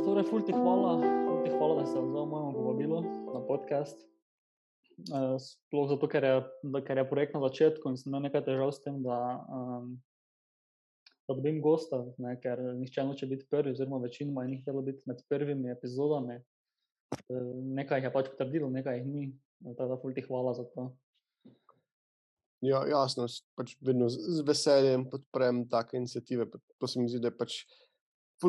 torej, 0.00 0.24
ful 0.30 0.40
ti 0.46 0.54
hvala, 0.56 0.96
ful 1.00 1.42
ti 1.44 1.50
hvala, 1.52 1.80
da 1.80 1.84
si 1.86 1.98
odzval 1.98 2.26
mojemu 2.26 2.52
povabilu 2.56 2.98
na 3.34 3.40
podcast. 3.44 3.98
Uh, 5.12 5.36
sploh 5.40 5.88
zato, 5.90 6.08
ker 6.08 6.24
je, 6.24 6.34
da, 6.62 6.80
ker 6.84 7.00
je 7.00 7.08
projekt 7.08 7.34
na 7.34 7.42
začetku 7.42 7.90
in 7.90 7.96
sem 7.98 8.12
imel 8.12 8.24
nekaj 8.28 8.44
težav 8.46 8.70
s 8.70 8.82
tem, 8.84 9.00
da, 9.02 9.18
um, 9.50 9.96
da 11.26 11.36
dobim 11.36 11.58
gosta, 11.64 12.04
ne, 12.22 12.36
ker 12.40 12.60
nihče 12.78 13.04
noče 13.08 13.28
biti 13.28 13.48
prvi, 13.50 13.74
oziroma 13.74 14.00
večinoma 14.04 14.44
je 14.44 14.52
njih 14.52 14.62
htelo 14.62 14.82
biti 14.86 15.02
med 15.10 15.24
prvimi 15.28 15.72
epizodami. 15.72 16.38
Uh, 17.28 17.52
nekaj 17.76 18.00
jih 18.00 18.08
je 18.08 18.14
pač 18.14 18.32
potrdilo, 18.32 18.70
nekaj 18.70 19.00
jih 19.00 19.08
ni. 19.08 19.30
Tako 19.62 19.88
da 19.90 20.00
ful 20.00 20.14
ti 20.14 20.24
hvala 20.26 20.54
za 20.54 20.64
to. 20.74 20.92
Ja, 22.62 22.84
jasno, 22.86 23.26
pač 23.58 23.74
vedno 23.82 24.06
z, 24.12 24.44
veseljem 24.46 25.08
podprem 25.10 25.64
take 25.70 25.98
inicijative. 25.98 26.46
To 26.78 26.86
se 26.86 27.00
mi 27.00 27.10
zdi, 27.10 27.18
da 27.18 27.32
je 27.32 27.38
pač 27.38 27.56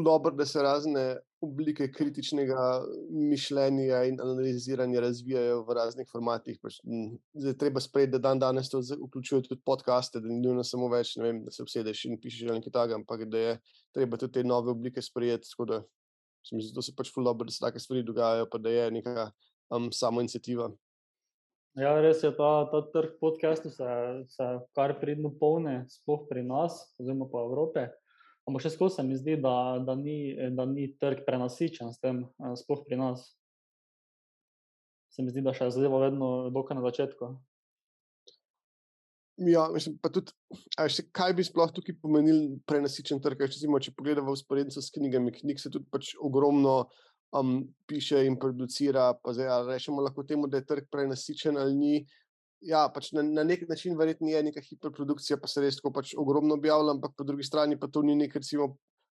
dobro, 0.01 0.31
da 0.33 0.45
se 0.45 0.61
razne 0.61 1.17
oblike 1.41 1.91
kritičnega 1.91 2.83
mišljenja 3.09 4.03
in 4.09 4.21
analiziranja 4.21 4.99
razvijajo 5.03 5.63
v 5.67 5.75
raznih 5.77 6.07
formatih. 6.11 6.57
Pač, 6.61 6.79
zdaj 7.33 7.57
treba 7.59 7.83
sprejeti, 7.83 8.15
da 8.15 8.21
dan 8.29 8.39
danes 8.39 8.71
to 8.71 8.81
vključuje 8.81 9.43
tudi 9.49 9.61
podcaste, 9.65 10.21
da 10.23 10.27
ni 10.27 10.39
nujno 10.41 10.63
samo 10.63 10.87
več, 10.89 11.17
vem, 11.19 11.43
da 11.43 11.51
se 11.51 11.61
obsedeš 11.61 12.05
in 12.09 12.19
pišeš 12.21 12.55
nekaj 12.55 12.73
takega, 12.73 13.01
ampak 13.01 13.27
da 13.29 13.43
je 13.43 13.57
treba 13.93 14.17
tudi 14.17 14.39
te 14.39 14.43
nove 14.47 14.71
oblike 14.71 15.01
sprejeti. 15.01 15.51
Tako 15.51 15.69
da 15.69 15.81
se 16.47 16.55
mi 16.55 16.63
zdi, 16.63 16.73
da 16.75 16.81
se 16.81 16.95
pač 16.95 17.11
ful 17.13 17.27
dobro, 17.27 17.45
da 17.45 17.53
se 17.53 17.61
take 17.61 17.79
stvari 17.79 18.03
dogajajo, 18.07 18.47
pa 18.51 18.57
da 18.57 18.71
je 18.71 18.91
neka 18.91 19.29
um, 19.69 19.91
samo 19.91 20.23
inicijativa. 20.23 20.71
Ja, 21.73 21.95
res 22.01 22.21
je, 22.21 22.29
ta, 22.37 22.67
ta 22.69 22.83
trg 22.93 23.15
podcastov 23.21 23.73
se, 23.73 23.89
se 24.29 24.47
kar 24.77 24.93
pridno 25.01 25.31
polne, 25.39 25.79
sploh 25.89 26.27
pri 26.29 26.43
nas, 26.45 26.75
oziroma 27.01 27.25
po 27.31 27.41
Evropi. 27.47 27.87
Ampak 28.43 28.65
še 28.65 28.73
skozi 28.73 28.99
se 28.99 29.05
mi 29.07 29.15
zdi, 29.15 29.37
da, 29.39 29.79
da, 29.79 29.95
ni, 29.95 30.35
da 30.51 30.65
ni 30.67 30.89
trg 30.99 31.23
prenasičen 31.27 31.93
s 31.93 32.01
tem, 32.03 32.25
eh, 32.43 32.55
sploh 32.59 32.83
pri 32.83 32.99
nas. 32.99 33.29
Se 35.13 35.23
mi 35.23 35.31
zdi, 35.31 35.43
da 35.45 35.53
še 35.55 35.69
zadeva 35.71 36.01
vedno 36.03 36.49
dokaj 36.51 36.79
na 36.79 36.83
začetku. 36.83 37.31
Ja, 39.41 39.65
mislim, 39.73 39.95
pa 39.97 40.11
tudi, 40.13 40.33
veš, 40.77 40.99
kaj 41.15 41.33
bi 41.33 41.45
sploh 41.45 41.71
tukaj 41.73 41.95
pomenil 42.01 42.59
prenasičen 42.69 43.21
trg? 43.21 43.39
veš, 43.41 43.55
Recimo, 43.55 43.79
če 43.81 43.95
pogledamo 43.97 44.35
usporednico 44.35 44.81
s 44.81 44.93
knjigami, 44.93 45.33
knjig 45.39 45.61
se 45.61 45.71
tudi 45.73 45.89
pač 45.89 46.11
ogromno 46.21 46.75
um, 47.33 47.55
piše 47.89 48.25
in 48.27 48.37
producira, 48.39 49.09
zdaj 49.25 49.65
rečemo 49.71 50.03
lahko 50.05 50.25
temu, 50.27 50.47
da 50.47 50.61
je 50.61 50.67
trg 50.69 50.91
prenasičen 50.91 51.57
ali 51.57 51.73
ni. 51.73 51.95
Ja, 52.63 52.85
pač 52.93 53.11
na, 53.11 53.23
na 53.23 53.43
nek 53.43 53.65
način 53.67 53.97
verjetno 53.99 54.29
je 54.31 54.39
neka 54.47 54.61
hiperprodukcija, 54.63 55.37
pa 55.41 55.49
se 55.51 55.61
res 55.61 55.79
tako 55.79 55.91
pač 55.97 56.13
ogromno 56.19 56.55
objavlja, 56.55 56.95
ampak 56.95 57.15
po 57.17 57.25
drugi 57.27 57.43
strani 57.43 57.75
pa 57.79 57.89
to 57.91 58.01
ni 58.07 58.15
nekaj, 58.15 58.39
recimo, 58.39 58.69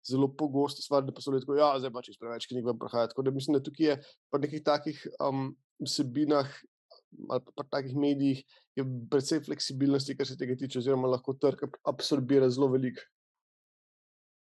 zelo 0.07 0.31
pogosto 0.33 0.83
stvar, 0.83 1.03
da 1.05 1.13
pa 1.13 1.21
so 1.21 1.33
ljudje 1.33 1.45
tako, 1.45 1.59
ja, 1.59 1.71
zdaj 1.83 1.93
pač 1.93 2.13
iz 2.13 2.19
preveč 2.21 2.47
knjig 2.49 2.69
vam 2.71 2.79
prihaja. 2.79 3.11
Tako 3.11 3.27
da 3.27 3.35
mislim, 3.35 3.59
da 3.59 3.63
tukaj 3.65 3.87
je 3.87 3.97
pa 4.31 4.41
nekih 4.41 4.63
takih 4.65 5.03
um, 5.19 5.51
vsebinah 5.83 6.49
ali 7.31 7.43
pa 7.43 7.53
pri 7.59 7.67
takih 7.71 7.95
medijih 7.99 8.43
je 8.79 8.85
precej 9.11 9.41
fleksibilnosti, 9.47 10.15
kar 10.17 10.29
se 10.29 10.37
tega 10.39 10.55
tiče, 10.57 10.79
oziroma 10.79 11.11
lahko 11.11 11.35
trg 11.35 11.65
ab- 11.67 11.79
absorbira 11.91 12.49
zelo 12.51 12.69
veliko. 12.71 13.03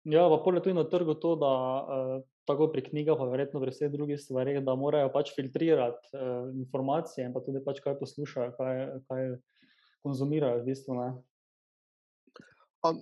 Ja, 0.07 0.23
pa 0.31 0.39
poleg 0.43 0.63
tudi 0.63 0.77
na 0.77 0.85
trgu 0.88 1.17
to, 1.19 1.33
da 1.41 1.51
uh, 1.51 2.23
tako 2.45 2.69
pri 2.73 2.83
knjigah, 2.85 3.17
pa 3.17 3.27
verjetno 3.29 3.61
pri 3.61 3.73
vseh 3.73 3.91
drugih 3.93 4.19
stvareh, 4.21 4.61
da 4.65 4.77
morajo 4.77 5.11
pač 5.13 5.33
filtrirati 5.35 6.13
uh, 6.13 6.49
informacije 6.53 7.25
in 7.25 7.33
pa 7.33 7.41
tudi 7.45 7.63
pač 7.65 7.81
kaj 7.83 7.97
poslušajo, 7.99 8.55
kaj, 8.57 8.81
kaj 9.09 9.29
konzumirajo 10.05 10.61
v 10.61 10.67
bistvu. 10.69 10.97
Ne. 10.99 11.07
Um, 12.85 13.01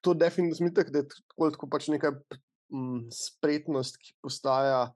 to 0.00 0.14
definitivno 0.14 0.60
smitek, 0.60 0.92
da 0.94 1.02
je 1.02 1.08
tako, 1.10 1.50
tako 1.56 1.70
pač 1.72 1.88
neka 1.90 2.14
um, 2.70 3.02
spretnost, 3.10 3.98
ki 3.98 4.14
postaja 4.22 4.86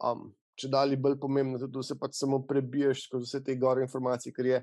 um, 0.00 0.30
če 0.60 0.70
dalje 0.70 0.98
bolj 1.00 1.18
pomembna, 1.20 1.58
tudi 1.60 1.74
da 1.74 1.84
se 1.84 1.98
pač 1.98 2.16
samo 2.18 2.40
prebiješ 2.46 3.08
skozi 3.08 3.28
vse 3.28 3.42
te 3.44 3.56
gore 3.58 3.84
informacije, 3.84 4.32
ker 4.34 4.50
je, 4.50 4.60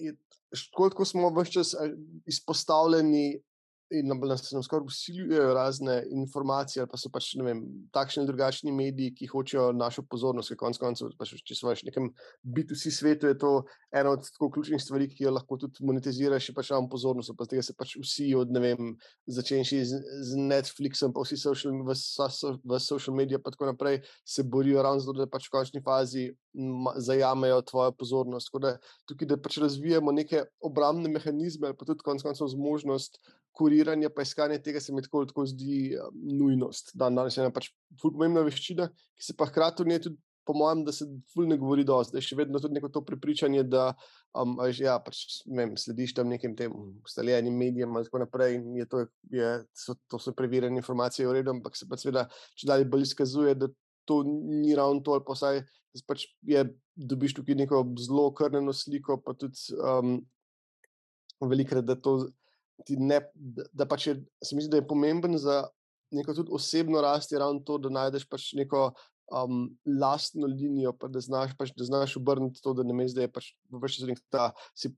je 0.00 0.14
tako, 0.50 0.88
tako 0.94 1.06
smo 1.08 1.30
vse 1.36 1.58
čas 1.58 1.74
a, 1.76 1.88
izpostavljeni 2.28 3.26
in 3.92 4.08
nam, 4.08 4.20
nam 4.24 4.62
skoraj 4.62 4.86
usiljujejo 4.86 5.54
razne 5.54 6.02
informacije, 6.10 6.82
ali 6.82 6.90
pa 6.90 6.98
so 7.00 7.10
pač 7.12 7.32
vem, 7.42 7.62
takšni 7.94 8.22
ali 8.22 8.30
drugačni 8.30 8.72
mediji, 8.72 9.14
ki 9.18 9.28
hočejo 9.30 9.70
našo 9.76 10.04
pozornost, 10.10 10.52
ker 10.52 10.58
konec 10.60 10.80
koncev, 10.80 11.12
pač, 11.18 11.34
če 11.44 11.56
smo 11.58 11.72
v 11.72 11.88
nekem 11.88 12.08
B2C 12.42 12.92
svetu, 12.94 13.30
je 13.30 13.38
to 13.38 13.52
ena 13.94 14.14
od 14.16 14.24
tako 14.26 14.50
ključnih 14.56 14.82
stvari, 14.82 15.08
ki 15.10 15.26
jo 15.26 15.34
lahko 15.34 15.58
tudi 15.60 15.84
monetiziraš, 15.86 16.50
je 16.50 16.56
pač 16.56 16.72
ravno 16.74 16.90
pozornost, 16.92 17.34
pa 17.38 17.48
tega 17.50 17.64
se 17.66 17.76
pač 17.78 17.96
vsi 18.00 18.30
od, 18.38 18.52
ne 18.52 18.62
vem, 18.64 18.94
začenši 19.26 19.82
z, 19.90 20.00
z 20.30 20.40
Netflixom, 20.40 21.14
pa 21.14 21.26
vsi 21.26 21.40
social, 21.40 21.82
v, 21.84 21.98
v 22.64 22.80
social 22.82 23.16
medije, 23.16 23.42
pa 23.42 23.54
tako 23.54 23.70
naprej, 23.72 24.02
se 24.24 24.44
borijo 24.44 24.82
ravno 24.82 25.04
zato, 25.04 25.18
da 25.20 25.28
pač 25.30 25.48
v 25.48 25.56
končni 25.58 25.84
fazi 25.84 26.30
zajamejo 26.96 27.62
tvojo 27.68 27.92
pozornost. 27.96 28.50
Tako 28.50 28.58
da 28.64 28.72
tukaj, 29.08 29.28
da 29.28 29.38
pač 29.40 29.58
razvijamo 29.62 30.12
neke 30.12 30.44
obrambne 30.60 31.08
mehanizme, 31.12 31.72
pa 31.76 31.88
tudi 31.88 32.04
konec 32.04 32.24
koncev 32.24 32.50
zmožnost 32.52 33.20
kuriranja, 33.56 34.10
pa 34.10 34.24
iskanja 34.26 34.58
tega 34.62 34.80
se 34.80 34.94
mi 34.94 35.02
tako, 35.04 35.24
tako 35.28 35.46
zdi 35.48 35.94
um, 35.96 36.20
nujnost. 36.40 36.94
Dan 36.98 37.18
danes 37.18 37.36
je 37.36 37.44
ena 37.44 37.54
pač 37.54 37.70
pomembna 38.00 38.44
veščina, 38.46 38.88
ki 38.90 39.26
se 39.28 39.36
pa 39.38 39.48
hkrati 39.50 39.84
v 39.84 39.92
njej 39.92 40.06
tudi, 40.08 40.20
po 40.42 40.56
mojem, 40.58 40.80
da 40.82 40.90
se 40.90 41.06
ful 41.30 41.46
ne 41.46 41.54
govori 41.54 41.84
dosti, 41.86 42.16
da 42.16 42.18
je 42.18 42.26
še 42.26 42.36
vedno 42.40 42.58
tudi 42.58 42.74
neko 42.74 42.88
to 42.90 43.04
prepričanje, 43.06 43.62
da 43.62 43.92
um, 44.34 44.56
veš, 44.58 44.80
ja, 44.82 44.96
pač, 44.98 45.20
vem, 45.46 45.76
slediš 45.78 46.16
tam 46.16 46.32
nekim 46.32 46.56
tem 46.58 46.74
ustaljenim 47.06 47.54
medijem 47.54 47.94
ali 47.94 48.08
tako 48.08 48.24
naprej 48.24 48.56
in 48.58 48.72
je 48.80 48.88
to, 48.90 49.04
je, 49.30 49.52
so, 49.78 49.94
to 50.10 50.18
so 50.18 50.34
preverjene 50.34 50.82
informacije 50.82 51.28
v 51.28 51.36
redu, 51.38 51.54
ampak 51.54 51.78
se 51.78 51.86
pa 51.86 52.00
seveda, 52.00 52.26
če 52.58 52.66
dalje 52.72 52.88
bolj 52.90 53.06
izkazuje, 53.06 53.54
da 53.54 53.70
to 54.10 54.24
ni 54.26 54.74
ravno 54.74 54.98
to, 55.06 55.14
ali 55.14 55.22
pa 55.22 55.38
vsaj 55.38 55.62
da 55.92 56.04
pač 56.08 56.26
je, 56.48 56.64
dobiš 56.96 57.36
tukaj 57.36 57.56
neko 57.62 57.82
zelo 58.00 58.30
krneno 58.36 58.72
sliko, 58.76 59.18
pa 59.24 59.34
tudi 59.36 59.76
um, 59.76 60.20
velikrat, 61.42 61.84
da 61.84 61.96
to 61.96 62.30
ne, 62.90 63.20
da, 63.34 63.66
da 63.72 63.86
pač 63.88 64.06
je, 64.06 64.16
se 64.44 64.56
mi 64.56 64.64
zdi, 64.64 64.70
da 64.74 64.80
je 64.80 64.88
pomemben 64.88 65.38
za 65.38 65.62
neko 66.12 66.34
tudi 66.34 66.52
osebno 66.52 67.00
rast, 67.00 67.32
je 67.32 67.38
ravno 67.38 67.62
to, 67.66 67.78
da 67.78 67.92
najdeš 67.92 68.26
pač 68.28 68.50
neko 68.58 68.90
um, 69.32 69.70
lastno 70.00 70.46
linijo, 70.46 70.92
pa 70.92 71.08
da 71.08 71.20
znaš, 71.20 71.56
pač, 71.58 71.72
da 71.76 71.84
znaš 71.88 72.16
obrniti 72.20 72.60
to, 72.62 72.74
da 72.76 72.84
ne 72.86 72.94
meni, 72.96 73.14
da 73.16 73.24
je 73.24 73.32
pač 73.32 73.52
več 73.72 74.00
čas 74.00 74.22
ta 74.32 74.50
si 74.76 74.92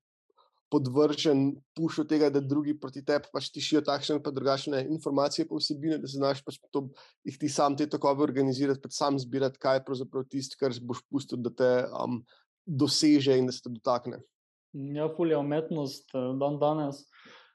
podvržen 0.73 1.53
pušu 1.77 2.03
tega, 2.11 2.31
da 2.35 2.41
drugi 2.43 2.73
proti 2.81 3.05
tebi 3.07 3.31
pač 3.33 3.51
tišijo 3.55 3.85
takšne 3.87 4.17
pa 4.25 4.33
drugačne 4.35 4.81
informacije 4.97 5.47
pa 5.47 5.61
vsebine, 5.61 6.01
da 6.03 6.11
se 6.11 6.19
znaš 6.19 6.43
pač 6.43 6.59
to, 6.75 6.89
jih 7.29 7.37
ti 7.39 7.51
sam 7.53 7.77
te 7.79 7.87
takove 7.91 8.25
organizirati, 8.27 8.83
pač 8.83 8.97
sam 8.97 9.21
zbirati, 9.23 9.61
kaj 9.63 9.79
je 9.79 9.85
pravzaprav 9.87 10.27
tisto, 10.33 10.59
kar 10.59 10.75
boš 10.83 11.05
pustil, 11.07 11.39
da 11.45 11.53
te 11.55 11.71
um, 11.93 12.23
doseže 12.67 13.39
in 13.39 13.51
da 13.51 13.55
se 13.55 13.63
te 13.63 13.71
dotakne. 13.71 14.19
Ja, 14.75 15.07
fulja 15.15 15.39
umetnost 15.39 16.11
eh, 16.17 16.33
dan 16.41 16.59
danes 16.59 17.05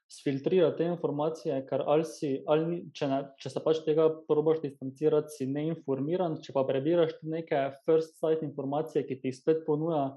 sfiltrira 0.09 0.71
te 0.75 0.87
informacije, 0.89 1.59
ker 1.69 1.83
ali 1.85 2.05
si, 2.07 2.31
ali 2.49 2.79
če, 2.97 3.07
ne, 3.11 3.19
če 3.37 3.51
se 3.53 3.61
pač 3.61 3.83
tega 3.85 4.07
probaš 4.27 4.63
distancirati, 4.63 5.35
si 5.35 5.45
neinformiran, 5.49 6.39
če 6.41 6.55
pa 6.55 6.65
prebiraš 6.65 7.13
neke 7.21 7.61
first 7.85 8.17
sight 8.17 8.41
informacije, 8.45 9.05
ki 9.05 9.19
ti 9.21 9.29
jih 9.29 9.37
spet 9.37 9.61
ponuja, 9.67 10.07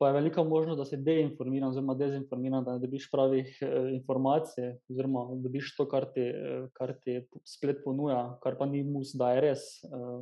pa 0.00 0.08
je 0.08 0.16
velika 0.16 0.42
možnost, 0.42 0.80
da 0.80 0.86
si 0.88 0.98
deinformiran 1.04 1.68
oziroma 1.68 1.94
dezinformiran, 1.94 2.64
da 2.66 2.74
ne 2.74 2.82
dobiš 2.82 3.06
pravih 3.12 3.52
eh, 3.62 3.92
informacij 4.00 4.72
oziroma 4.90 5.26
dobiš 5.44 5.74
to, 5.76 5.86
kar 5.92 6.08
ti, 6.10 6.26
eh, 6.32 6.66
kar 6.74 6.94
ti 6.98 7.20
splet 7.46 7.84
ponuja, 7.84 8.24
kar 8.42 8.58
pa 8.58 8.66
ni 8.66 8.82
mus, 8.82 9.12
da 9.14 9.34
je 9.36 9.44
res. 9.46 9.68
Eh, 9.84 10.18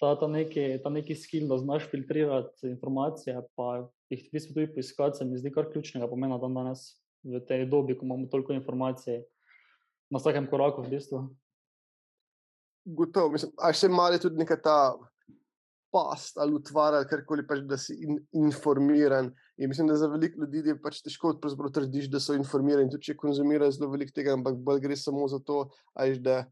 ta, 0.00 0.14
ta, 0.16 0.30
neki, 0.32 0.78
ta 0.80 0.88
neki 0.94 1.12
skill, 1.18 1.50
da 1.50 1.58
znaš 1.60 1.90
filtrirati 1.90 2.70
informacije, 2.70 3.36
pa 3.58 3.82
jih 4.08 4.24
v 4.30 4.38
bistvu 4.38 4.56
tudi 4.56 4.70
poiskati, 4.78 5.20
se 5.20 5.28
mi 5.28 5.36
zdi 5.36 5.52
kar 5.52 5.68
ključnega 5.68 6.08
pomena 6.08 6.38
dan 6.40 6.56
danes 6.56 6.86
v 7.24 7.40
tej 7.46 7.66
dobi, 7.68 7.96
ko 7.98 8.04
imamo 8.04 8.26
toliko 8.26 8.52
informacij 8.52 9.22
na 10.10 10.18
vsakem 10.18 10.48
koraku 10.50 10.82
v 10.82 10.96
bistvu. 10.96 11.28
Gotovo, 12.84 13.34
mislim, 13.36 13.52
a 13.60 13.72
še 13.76 13.90
malo 13.92 14.16
je 14.16 14.24
tudi 14.24 14.40
neka 14.40 14.56
ta 14.56 14.76
past 15.90 16.38
ali 16.38 16.54
utvara, 16.54 17.02
ali 17.02 17.08
karkoli 17.10 17.44
pač, 17.46 17.64
da 17.66 17.76
si 17.78 17.96
in, 17.98 18.16
informiran. 18.40 19.30
In 19.58 19.68
mislim, 19.68 19.90
da 19.90 19.98
za 19.98 20.08
veliko 20.08 20.40
ljudi 20.40 20.62
je 20.70 20.76
pač 20.80 21.02
težko 21.04 21.34
trdiš, 21.74 22.08
da 22.10 22.22
so 22.22 22.34
informirani, 22.38 22.90
tudi 22.90 23.10
če 23.10 23.18
konzumirajo 23.20 23.74
zelo 23.74 23.90
veliko 23.92 24.14
tega, 24.14 24.34
ampak 24.38 24.56
bolj 24.56 24.80
gre 24.86 24.96
samo 24.96 25.26
za 25.28 25.42
to, 25.42 25.64
a 25.94 26.06
veš, 26.08 26.22
da 26.24 26.44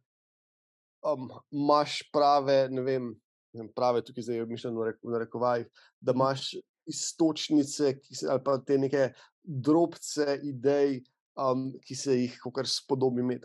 um, 1.06 1.30
imaš 1.54 2.02
prave, 2.12 2.66
ne 2.74 2.84
vem, 2.84 3.12
ne 3.54 3.62
vem, 3.62 3.70
prave 3.74 4.02
tukaj 4.04 4.26
zdaj 4.26 4.42
je 4.42 4.48
mišljeno 4.50 4.82
v 4.82 4.90
rek- 4.90 5.06
v 5.06 5.14
narekovajih, 5.14 5.86
da 6.02 6.16
imaš 6.18 6.50
istočnice 6.88 7.98
ki 8.00 8.16
se, 8.16 8.28
ali 8.30 8.42
pa 8.44 8.58
te 8.58 8.78
neke 8.78 9.10
drobce 9.48 10.38
idej, 10.44 11.00
um, 11.40 11.70
ki 11.84 11.96
se 11.96 12.16
jih. 12.18 12.36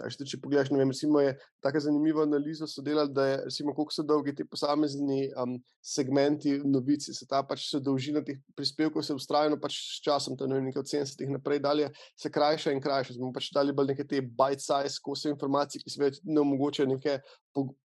A 0.03 0.09
veš, 0.09 0.19
tudi 0.19 0.35
Če 0.35 0.41
pogledaš, 0.43 0.73
ne 0.73 0.81
vem, 0.81 0.91
recimo 0.91 1.23
je 1.23 1.33
tako 1.63 1.79
zanimivo 1.79 2.21
analizo 2.21 2.67
so 2.67 2.81
delali, 2.81 3.13
da 3.13 3.25
je, 3.25 3.37
recimo, 3.45 3.73
koliko 3.73 3.93
so 3.93 4.03
dolgi 4.03 4.35
ti 4.35 4.45
posamezni 4.45 5.29
um, 5.43 5.55
segmenti 5.81 6.57
novic, 6.65 7.05
se 7.07 7.27
ta 7.27 7.39
pač 7.47 7.69
se 7.69 7.79
dolžina 7.79 8.23
teh 8.23 8.39
prispevkov 8.55 9.03
se 9.03 9.15
ustrajno 9.15 9.59
pač 9.61 9.77
s 9.79 10.01
časom, 10.03 10.35
to 10.37 10.47
je 10.47 10.61
nekaj 10.61 10.83
od 10.83 10.91
70-ih 10.91 11.31
naprej 11.37 11.61
dalje, 11.63 11.89
se 12.19 12.31
krajša 12.31 12.75
in 12.75 12.83
krajša. 12.83 13.15
Smo 13.15 13.31
pač 13.35 13.47
dali 13.55 13.75
bolj 13.75 13.93
neke 13.93 14.07
te 14.07 14.21
bite-size 14.21 14.99
kose 15.03 15.31
informacij, 15.31 15.83
ki 15.83 15.93
se 15.93 16.03
več 16.03 16.19
ne 16.23 16.41
omogočajo 16.43 16.89
neke 16.91 17.19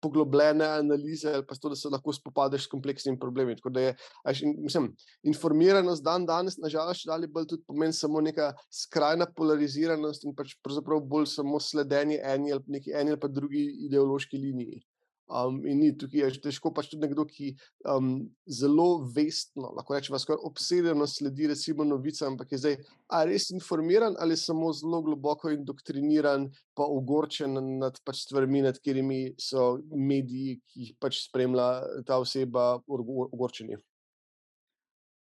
poglobljene 0.01 0.65
analize 0.65 1.33
ali 1.33 1.45
pa 1.45 1.55
to, 1.55 1.69
da 1.69 1.75
se 1.75 1.89
lahko 1.91 2.13
spopadeš 2.13 2.65
s 2.65 2.71
kompleksnimi 2.71 3.19
problemi. 3.19 3.55
Tako 3.55 3.69
da 3.75 3.81
je, 3.81 3.95
až, 4.23 4.43
mislim, 4.57 4.89
informiranost 5.23 6.03
dan 6.03 6.25
danes, 6.25 6.57
nažalost, 6.57 7.05
dali 7.07 7.27
bolj 7.27 7.49
tudi 7.51 7.65
pomeni 7.67 7.93
samo 7.93 8.21
neka 8.21 8.53
skrajna 8.73 9.27
polariziranost 9.35 10.25
in 10.25 10.35
pač 10.35 10.55
pravzaprav 10.63 11.03
bolj 11.03 11.27
samo 11.35 11.59
sledenje 11.59 12.21
eni 12.23 12.53
ali 12.55 12.77
neki 12.77 12.95
eni 12.95 13.13
ali 13.13 13.19
pa 13.19 13.27
drugi 13.27 13.66
ideološki 13.87 14.39
liniji. 14.41 14.83
Um, 15.27 15.57
in 15.67 15.81
ni 15.83 15.89
tukaj, 15.91 16.21
je 16.21 16.39
težko 16.45 16.69
pač 16.71 16.87
tudi 16.87 17.03
nekdo, 17.03 17.25
ki 17.27 17.49
um, 17.91 18.29
zelo 18.47 19.01
vestno, 19.11 19.73
lahko 19.75 19.97
rečemo, 19.97 20.19
skoraj 20.23 20.39
obsedeno 20.47 21.03
sledi 21.03 21.49
recimo 21.51 21.83
novicam, 21.83 22.31
ampak 22.31 22.53
je 22.55 22.61
zdaj 22.61 22.77
ali 23.11 23.35
res 23.35 23.49
informiran 23.51 24.15
ali 24.23 24.37
samo 24.39 24.71
zelo 24.71 25.01
globoko 25.03 25.51
indoktriniran, 25.51 26.47
pa 26.79 26.87
ogorčen 26.87 27.59
nad 27.81 27.99
pač 28.07 28.23
stvarmi, 28.23 28.63
nad 28.69 28.79
katerimi 28.79 29.35
so 29.35 29.73
mediji, 29.91 30.61
ki 30.63 30.85
jih 30.85 30.95
pač 31.03 31.19
spremlja 31.25 31.67
ta 32.07 32.21
oseba, 32.23 32.77
ogorčeni. 32.87 33.75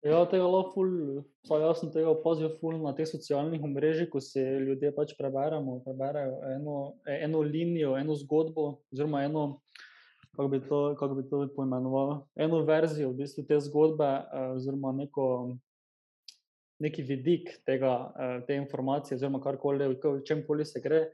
Ja, 0.00 0.23
tega 0.25 0.47
lahko, 0.49 0.81
jaz 1.44 1.82
sem 1.82 1.91
tega 1.93 2.08
opazil 2.08 2.55
na 2.81 2.94
teh 2.97 3.05
socialnih 3.05 3.61
mrežah, 3.61 4.08
ko 4.08 4.20
se 4.25 4.41
ljudje 4.41 4.94
pač 4.97 5.12
preberemo, 5.19 5.82
preberejo 5.85 6.38
eno, 6.55 6.76
eno 7.05 7.43
linijo, 7.44 7.99
eno 8.00 8.17
zgodbo, 8.17 8.81
oziroma 8.88 9.26
eno, 9.26 9.61
kako 10.32 10.49
bi 10.49 10.61
to, 10.64 10.79
kako 10.97 11.19
bi 11.19 11.26
to 11.29 11.43
poimenoval, 11.52 12.23
eno 12.32 12.62
verzijo 12.64 13.11
v 13.11 13.19
bistvu 13.20 13.44
te 13.44 13.61
zgodbe, 13.61 14.08
oziroma 14.55 14.94
neko, 15.02 15.26
neki 16.81 17.05
vidik 17.05 17.53
tega, 17.69 17.93
te 18.49 18.56
informacije, 18.56 19.20
oziroma 19.20 19.43
karkoli, 19.44 19.99
čemkoli 20.25 20.64
se 20.64 20.81
gre. 20.81 21.11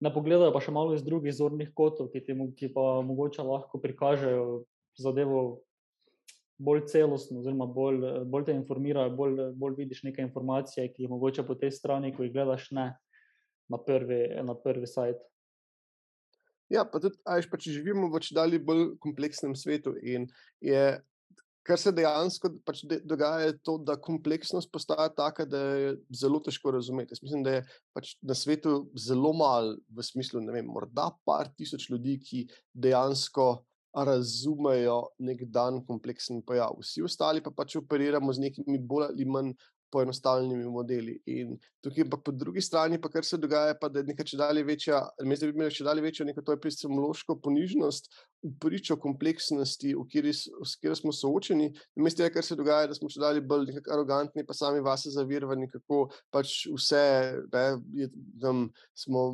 Ne 0.00 0.08
pogledajo 0.12 0.56
pa 0.56 0.64
še 0.64 0.72
malo 0.72 0.96
iz 0.96 1.04
drugih 1.04 1.36
zornih 1.36 1.68
kotov, 1.76 2.08
ki, 2.16 2.24
ti, 2.24 2.32
ki 2.32 2.72
pa 2.72 3.02
mogoče 3.04 3.44
lahko 3.44 3.76
prikažejo 3.80 4.64
zadevo 4.96 5.65
bolj 6.58 6.86
celostno, 6.88 7.40
oziroma 7.40 7.66
bolj, 7.68 8.02
bolj 8.24 8.46
te 8.48 8.54
informirajo, 8.56 9.12
bolj, 9.16 9.40
bolj 9.60 9.74
vidiš 9.82 10.02
neke 10.08 10.24
informacije, 10.24 10.88
ki 10.92 11.04
jih 11.04 11.12
mogoče 11.12 11.44
po 11.46 11.54
tej 11.58 11.74
strani, 11.76 12.14
ko 12.16 12.24
jih 12.24 12.32
gledaš, 12.32 12.70
ne 12.76 12.92
na 13.68 13.80
prvi, 13.82 14.20
na 14.46 14.54
prvi 14.54 14.86
sajt. 14.86 15.20
Ja, 16.72 16.82
pa 16.86 16.98
tudi, 17.02 17.18
ajš, 17.28 17.50
pa 17.50 17.58
če 17.62 17.76
živimo 17.76 18.08
v 18.10 18.22
čedalje 18.22 18.58
bolj 18.62 18.96
kompleksnem 19.02 19.54
svetu 19.58 19.92
in 20.02 20.26
je, 20.64 20.80
kar 21.66 21.78
se 21.78 21.92
dejansko 21.94 22.50
pač 22.66 22.82
de, 22.88 22.98
dogaja, 23.06 23.50
je 23.50 23.58
to, 23.66 23.76
da 23.78 23.98
kompleksnost 24.00 24.70
postaja 24.74 25.06
taka, 25.14 25.46
da 25.46 25.60
je 25.78 25.92
zelo 26.14 26.40
težko 26.42 26.72
razumeti. 26.74 27.14
Jaz 27.14 27.22
mislim, 27.22 27.44
da 27.46 27.58
je 27.58 27.62
pač 27.94 28.16
na 28.22 28.34
svetu 28.38 28.88
zelo 28.98 29.34
malo 29.36 29.76
v 29.94 30.06
smislu, 30.06 30.42
ne 30.42 30.56
vem, 30.56 30.66
morda 30.66 31.12
par 31.26 31.52
tisoč 31.54 31.90
ljudi, 31.92 32.18
ki 32.22 32.44
dejansko 32.74 33.50
razumejo 34.04 34.98
nek 35.18 35.44
dan 35.52 35.80
kompleksen 35.86 36.42
pojav. 36.42 36.76
Vsi 36.80 37.04
ostali 37.06 37.42
pa 37.42 37.50
pač 37.50 37.78
operiramo 37.80 38.32
z 38.32 38.44
nekimi 38.44 38.78
bolj 38.78 39.08
ali 39.08 39.24
manj 39.24 39.54
poenostavljenimi 39.92 40.70
modeli. 40.70 41.18
In 41.26 41.56
tukaj 41.84 42.08
pa 42.10 42.18
po 42.24 42.32
drugi 42.32 42.60
strani, 42.60 43.00
pa 43.00 43.08
kar 43.12 43.24
se 43.24 43.38
dogaja, 43.38 43.76
pa 43.80 43.88
da 43.88 44.02
je 44.02 44.10
nekaj 44.10 44.26
če 44.32 44.38
dalje 44.40 44.64
večja, 44.66 45.00
mislim, 45.22 45.50
da 45.50 45.52
bi 45.52 45.58
imeli 45.60 45.74
če 45.74 45.86
dalje 45.86 46.02
večjo 46.02 46.26
neko 46.26 46.42
to 46.42 46.56
epistemološko 46.56 47.38
ponižnost 47.44 48.10
v 48.46 48.52
pričo 48.62 48.96
kompleksnosti, 49.00 49.94
v 49.94 50.04
kateri, 50.10 50.32
s 50.34 50.74
katero 50.78 50.96
smo 50.98 51.12
soočeni. 51.14 51.70
Namesto 51.98 52.22
tega, 52.22 52.34
kar 52.34 52.46
se 52.46 52.58
dogaja, 52.58 52.90
da 52.90 52.96
smo 52.98 53.10
če 53.12 53.22
dalje 53.22 53.42
bolj 53.46 53.70
nekako 53.70 53.94
arogantni, 53.96 54.44
pa 54.46 54.54
sami 54.54 54.82
vase 54.84 55.12
zavirvani, 55.14 55.68
kako 55.72 56.06
pač 56.34 56.66
vse, 56.72 57.04
ne, 57.52 57.64
je, 58.02 58.10
tam 58.42 58.66
smo 58.96 59.26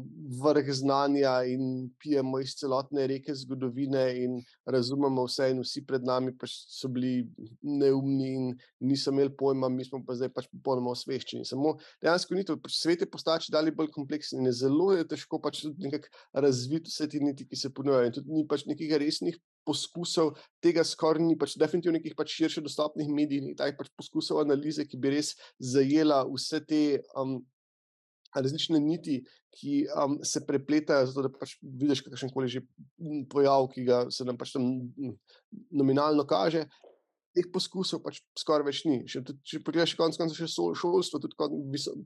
vrh 0.42 0.72
znanja 0.76 1.38
in 1.48 1.90
pijemo 2.00 2.40
iz 2.42 2.56
celotne 2.60 3.06
reke 3.10 3.34
zgodovine 3.36 4.04
in 4.22 4.38
razumemo 4.68 5.26
vse 5.28 5.50
in 5.52 5.62
vsi 5.64 5.84
pred 5.86 6.04
nami 6.06 6.34
pač 6.38 6.54
so 6.70 6.90
bili 6.92 7.26
neumni 7.62 8.32
in 8.36 8.52
niso 8.80 9.12
imeli 9.12 9.32
pojma, 9.36 9.68
mi 9.72 9.84
smo 9.84 10.02
pa 10.06 10.16
zdaj 10.18 10.32
pač 10.34 10.41
popolnoma 10.50 10.92
osveščeni. 10.96 11.46
Samo 11.48 11.76
dejansko 12.02 12.36
ni 12.36 12.44
to, 12.48 12.56
pač 12.60 12.76
svet 12.78 13.04
je 13.04 13.08
postal 13.10 13.42
dalje 13.52 13.74
bolj 13.76 13.90
kompleksen 13.94 14.40
in 14.40 14.50
je 14.50 14.56
zelo 14.64 14.90
je 14.96 15.06
težko 15.08 15.40
pač 15.42 15.62
razviti 16.34 16.90
vse 16.90 17.08
te 17.08 17.20
niti, 17.22 17.46
ki 17.48 17.58
se 17.58 17.72
ponujajo. 17.74 18.10
In 18.10 18.16
tudi 18.16 18.36
ni 18.36 18.46
pač 18.48 18.66
nekih 18.68 18.92
resnih 19.02 19.38
poskusov 19.66 20.34
tega, 20.64 20.84
skoraj 20.86 21.24
ni 21.24 21.38
pač 21.38 21.56
definitivno 21.60 21.98
nekih 21.98 22.16
pač 22.18 22.34
širše 22.34 22.64
dostopnih 22.64 23.08
medijev, 23.08 23.46
ni 23.46 23.56
takih 23.58 23.78
pač 23.78 23.92
poskusov 23.96 24.42
analize, 24.42 24.86
ki 24.88 25.00
bi 25.00 25.16
res 25.16 25.34
zajela 25.58 26.24
vse 26.28 26.62
te. 26.66 26.84
Um, 27.16 27.40
Različne 28.32 28.78
niti, 28.80 29.18
ki 29.52 29.82
um, 29.92 30.14
se 30.24 30.40
prepletajo, 30.48 31.04
zato 31.10 31.26
da 31.26 31.30
pač 31.34 31.58
vidiš, 31.60 32.00
kakšen 32.06 32.30
koli 32.32 32.48
že 32.48 32.62
pojav, 33.28 33.66
ki 33.74 33.84
ga 33.84 33.98
se 34.08 34.24
nam 34.24 34.38
pač 34.40 34.54
tam 34.54 34.70
nominalno 35.68 36.24
kaže, 36.24 36.62
teh 37.36 37.48
poskusov 37.52 38.02
pač 38.04 38.20
skoraj 38.38 38.66
več 38.68 38.84
ni. 38.88 39.00
Še, 39.08 39.22
tudi, 39.26 39.40
če 39.48 39.62
pogledaš, 39.64 39.96
konec 39.98 40.18
koncev, 40.20 40.38
še 40.38 40.48
šolstvo, 40.78 41.20
tudi, 41.22 41.36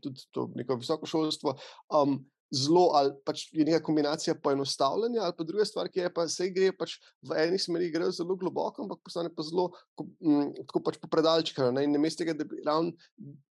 tudi 0.05 0.27
to 0.35 0.49
neko 0.59 0.81
visoko 0.81 1.09
šolstvo. 1.11 1.59
Um, 1.95 2.23
Zelo 2.55 2.93
ali 2.95 3.11
pač 3.27 3.49
je 3.51 3.65
neka 3.67 3.81
kombinacija 3.83 4.37
poenostavljanja, 4.39 5.25
ali 5.25 5.35
pa 5.35 5.45
druga 5.45 5.65
stvar, 5.67 5.89
ki 5.91 6.05
je 6.05 6.11
pa 6.15 6.29
se 6.31 6.47
gre 6.55 6.69
pač 6.79 6.93
v 7.27 7.41
eni 7.43 7.59
smeri, 7.59 7.89
gre 7.91 8.07
zelo 8.15 8.37
globoko, 8.39 8.85
ampak 8.85 9.01
postane 9.03 9.33
pa 9.35 9.43
zelo 9.43 9.73
m, 9.99 10.53
tako 10.61 10.85
pač 10.87 11.01
popredalčkano. 11.03 11.75
Na 11.75 11.99
mestu 11.99 12.23
tega, 12.23 12.37
da 12.39 12.47
bi 12.47 12.63
ravno, 12.63 12.95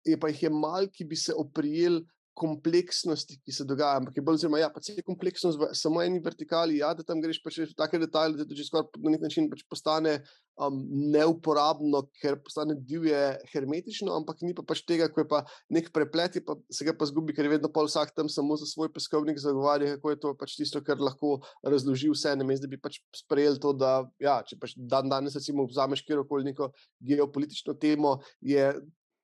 je 0.09 0.17
pa 0.17 0.31
jih 0.33 0.47
je 0.47 0.51
mal, 0.55 0.89
ki 0.89 1.05
bi 1.05 1.19
se 1.21 1.37
oprijeli 1.37 2.01
kompleksnosti, 2.39 3.37
ki 3.43 3.53
se 3.53 3.65
dogaja. 3.67 3.99
Ampak 3.99 4.17
je 4.17 4.23
bolj 4.25 4.43
zelo, 4.43 4.59
ja, 4.59 4.69
pa 4.73 4.81
se 4.83 4.95
je 4.95 5.05
kompleksnost 5.05 5.59
v 5.59 5.69
samo 5.77 6.01
eni 6.03 6.21
vertikali, 6.23 6.79
ja, 6.79 6.93
da 6.95 7.05
tam 7.05 7.21
greš 7.23 7.41
pa 7.43 7.51
še 7.53 7.67
v 7.69 7.75
take 7.77 7.99
detajle, 8.01 8.39
da 8.39 8.47
to 8.47 8.57
že 8.57 8.67
skoraj 8.67 8.87
na 9.03 9.13
nek 9.13 9.25
način 9.27 9.49
pač 9.51 9.63
postane 9.69 10.15
um, 10.59 10.79
neuporabno, 11.13 12.03
ker 12.21 12.39
postane 12.43 12.77
divje 12.89 13.19
hermetično, 13.53 14.13
ampak 14.17 14.43
ni 14.45 14.53
pa 14.57 14.65
pač 14.67 14.83
tega, 14.87 15.09
ko 15.11 15.23
je 15.23 15.29
pa 15.29 15.43
nek 15.73 15.91
preplet, 15.95 16.39
pa 16.45 16.57
se 16.71 16.87
ga 16.87 16.95
pa 16.97 17.07
zgubi, 17.09 17.35
ker 17.35 17.47
je 17.47 17.55
vedno 17.57 17.71
pol 17.73 17.89
vsak 17.89 18.15
tam 18.17 18.31
samo 18.31 18.57
za 18.59 18.67
svoj 18.69 18.91
peskovnik 18.95 19.41
zagovarja, 19.41 19.97
kako 19.97 20.15
je 20.15 20.21
to 20.25 20.35
pač 20.39 20.55
tisto, 20.59 20.83
kar 20.85 21.01
lahko 21.01 21.39
razloži 21.65 22.11
vse, 22.13 22.35
ne 22.39 22.47
mest, 22.47 22.63
da 22.63 22.71
bi 22.71 22.79
pač 22.81 23.01
sprejel 23.15 23.59
to, 23.61 23.75
da 23.75 24.03
ja, 24.23 24.39
če 24.47 24.59
pač 24.61 24.75
dan 24.77 25.11
danes 25.11 25.37
recimo 25.37 25.67
vzameš 25.69 26.05
kjerkoli 26.07 26.51
neko 26.51 26.71
geopolitično 27.03 27.75
temo, 27.79 28.19
je 28.41 28.71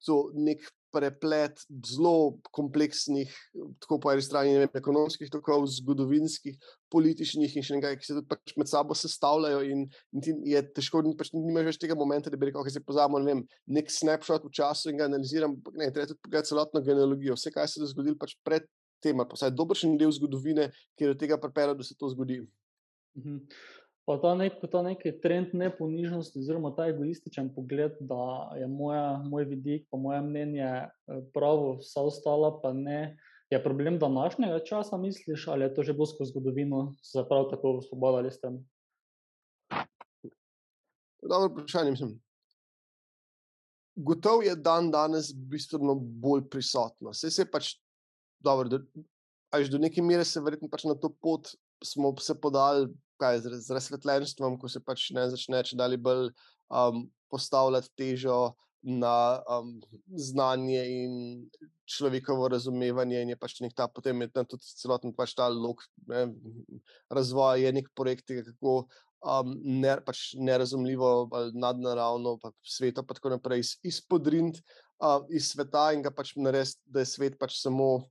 to 0.05 0.29
nek 0.37 0.61
preplet 0.95 1.59
zelo 1.85 2.37
kompleksnih, 2.55 3.31
tako 3.83 3.97
po 4.03 4.13
eni 4.13 4.23
strani 4.23 4.55
vem, 4.61 4.71
ekonomskih 4.79 5.29
tokov, 5.33 5.67
zgodovinskih, 5.75 6.55
političnih 6.93 7.57
in 7.59 7.65
še 7.67 7.77
nekaj, 7.77 7.97
ki 7.99 8.07
se 8.07 8.15
tudi 8.15 8.29
pač 8.31 8.55
med 8.59 8.71
sabo 8.71 8.95
sestavljajo. 8.95 9.59
In, 9.73 9.85
in 10.15 10.41
je 10.47 10.63
težko, 10.77 11.03
da 11.03 11.11
pač 11.19 11.33
nimaš 11.35 11.73
več 11.73 11.81
tega 11.83 11.99
momenta, 11.99 12.31
da 12.31 12.39
bi 12.39 12.49
rekel, 12.49 12.63
da 12.63 12.73
se 12.73 12.83
pozamo 12.85 13.19
ne 13.19 13.31
vem, 13.31 13.45
nek 13.77 13.91
snapshot 13.91 14.47
v 14.47 14.53
času 14.55 14.93
in 14.93 15.01
ga 15.01 15.09
analiziram. 15.11 15.57
Ne, 15.75 15.91
treba 15.91 16.07
tudi 16.13 16.23
pogledati 16.23 16.53
celotno 16.53 16.83
genealogijo, 16.85 17.37
vse, 17.37 17.53
kaj 17.53 17.71
se 17.71 17.83
je 17.83 17.91
zgodilo 17.91 18.19
pač 18.21 18.37
pred 18.47 18.67
tem, 19.03 19.19
pa 19.19 19.37
vsaj 19.37 19.53
dobršen 19.53 19.97
del 19.99 20.13
zgodovine, 20.15 20.71
ki 20.95 21.05
je 21.05 21.13
do 21.13 21.19
tega 21.19 21.37
pripeljal, 21.41 21.75
da 21.77 21.85
se 21.85 21.97
to 21.99 22.09
zgodi. 22.13 22.41
Mhm. 23.19 23.43
Pa 24.05 24.19
ta, 24.21 24.35
nek, 24.37 24.59
ta 24.69 24.83
neki 24.85 25.15
trend 25.21 25.55
neponižnosti, 25.57 26.37
oziroma 26.37 26.69
ta 26.77 26.85
egoističen 26.91 27.49
pogled, 27.55 27.95
da 28.05 28.51
je 28.53 28.67
moja, 28.69 29.17
moj 29.25 29.47
vidik, 29.49 29.87
pa 29.89 29.97
moje 29.97 30.19
mnenje 30.21 30.67
eh, 30.67 31.23
pravo, 31.33 31.79
vsa 31.79 32.03
ostala 32.05 32.51
pa 32.61 32.73
ne. 32.73 33.17
Je 33.49 33.61
problem 33.63 33.97
današnjega 34.01 34.59
časa, 34.65 34.97
misliš, 34.97 35.47
ali 35.47 35.65
je 35.65 35.73
to 35.73 35.83
že 35.83 35.93
bilo 35.93 36.05
skozi 36.05 36.31
zgodovino, 36.31 36.95
se 37.01 37.23
prav 37.29 37.49
tako 37.49 37.77
osvobodili 37.77 38.31
s 38.31 38.39
tem? 38.41 38.59
Dobro 41.21 41.49
vprašanje, 41.53 41.91
mislim. 41.91 42.13
Gotovo 43.95 44.41
je 44.41 44.55
dan 44.55 44.91
danes 44.91 45.31
bistveno 45.33 45.95
bolj 45.95 46.49
prisotno. 46.49 47.09
Vse 47.09 47.31
se 47.31 47.41
je 47.41 47.51
pač 47.51 47.69
dobro, 48.39 48.69
da, 48.69 48.79
do 49.71 49.77
neke 49.77 50.01
mere 50.01 50.25
se 50.25 50.41
verjetno 50.41 50.69
pač 50.69 50.83
na 50.83 50.93
to 50.95 51.09
pot 51.09 51.47
smo 51.83 52.13
se 52.19 52.35
podali 52.41 52.89
kaj, 53.21 53.41
z, 53.45 53.61
z 53.65 53.77
razsvetljenstvom, 53.77 54.59
ko 54.61 54.69
se 54.71 54.81
pač 54.83 55.09
ne 55.15 55.27
začne 55.31 55.63
če 55.65 55.79
dalje 55.79 55.99
bolj 56.01 56.29
um, 56.69 57.05
postavljati 57.31 57.91
težo 57.97 58.55
na 58.85 59.41
um, 59.49 59.71
znanje 60.13 60.83
in 60.93 61.15
človekovo 61.89 62.47
razumevanje, 62.53 63.21
in 63.21 63.33
je 63.33 63.39
pač 63.39 63.59
nek 63.61 63.73
ta 63.77 63.87
potem 63.89 64.21
je 64.21 64.29
tam 64.33 64.45
tudi 64.49 64.65
celoten 64.77 65.13
pač 65.13 65.33
ta 65.37 65.49
lok 65.49 65.81
ne, 66.09 66.27
razvoja, 67.09 67.65
je 67.65 67.73
nek 67.79 67.89
projekt, 67.97 68.29
kako 68.29 68.75
um, 69.25 69.53
ne, 69.81 69.97
pač 70.05 70.33
nerazumljivo 70.37 71.29
nadnaravno, 71.53 72.37
pa 72.41 72.53
sveto, 72.61 73.05
pa 73.05 73.17
tako 73.17 73.35
naprej, 73.35 73.65
izpodrint 73.85 74.61
iz, 74.61 74.65
uh, 75.01 75.21
iz 75.29 75.51
sveta 75.53 75.91
in 75.93 76.05
ga 76.05 76.13
pač 76.13 76.35
narediti, 76.37 76.81
da 76.85 77.01
je 77.01 77.09
svet 77.09 77.39
pač 77.41 77.57
samo 77.61 78.05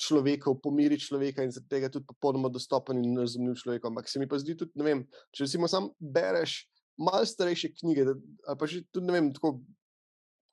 človekov, 0.00 0.60
pomiri 0.64 0.98
človeka 1.00 1.44
in 1.44 1.52
zaradi 1.52 1.70
tega 1.74 1.90
tudi 1.92 2.08
popolnoma 2.08 2.50
dostopen 2.52 3.02
in 3.04 3.18
razumljiv 3.20 3.58
človek. 3.62 3.88
Ampak 3.90 4.08
se 4.08 4.20
mi 4.20 4.28
pa 4.28 4.38
zdi 4.40 4.56
tudi, 4.56 4.72
ne 4.80 4.86
vem, 4.86 5.02
če 5.36 5.44
recimo 5.44 5.68
sam 5.68 5.90
bereš 6.00 6.62
malo 7.00 7.26
starejše 7.26 7.72
knjige, 7.80 8.06
da, 8.08 8.14
pa 8.56 8.68
že 8.68 8.84
tudi 8.92 9.08
ne 9.08 9.16
vem, 9.16 9.32
tako 9.36 9.58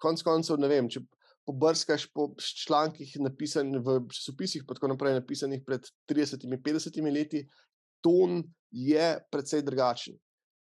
konc 0.04 0.24
koncev 0.24 0.60
ne 0.62 0.72
vem. 0.72 0.92
Če, 0.92 1.04
Pobrskaš 1.48 2.10
po 2.12 2.34
člankih, 2.44 3.08
napisanih 3.24 3.80
v 3.80 4.01
časopisih, 4.12 4.66
pa 4.68 4.75
tako 4.75 4.89
naprej, 4.92 5.13
napisanih 5.16 5.62
pred 5.63 5.86
30-50 6.12 6.98
leti, 7.08 7.46
ton 8.04 8.42
je 8.68 9.06
precej 9.32 9.63
drugačen. 9.63 10.18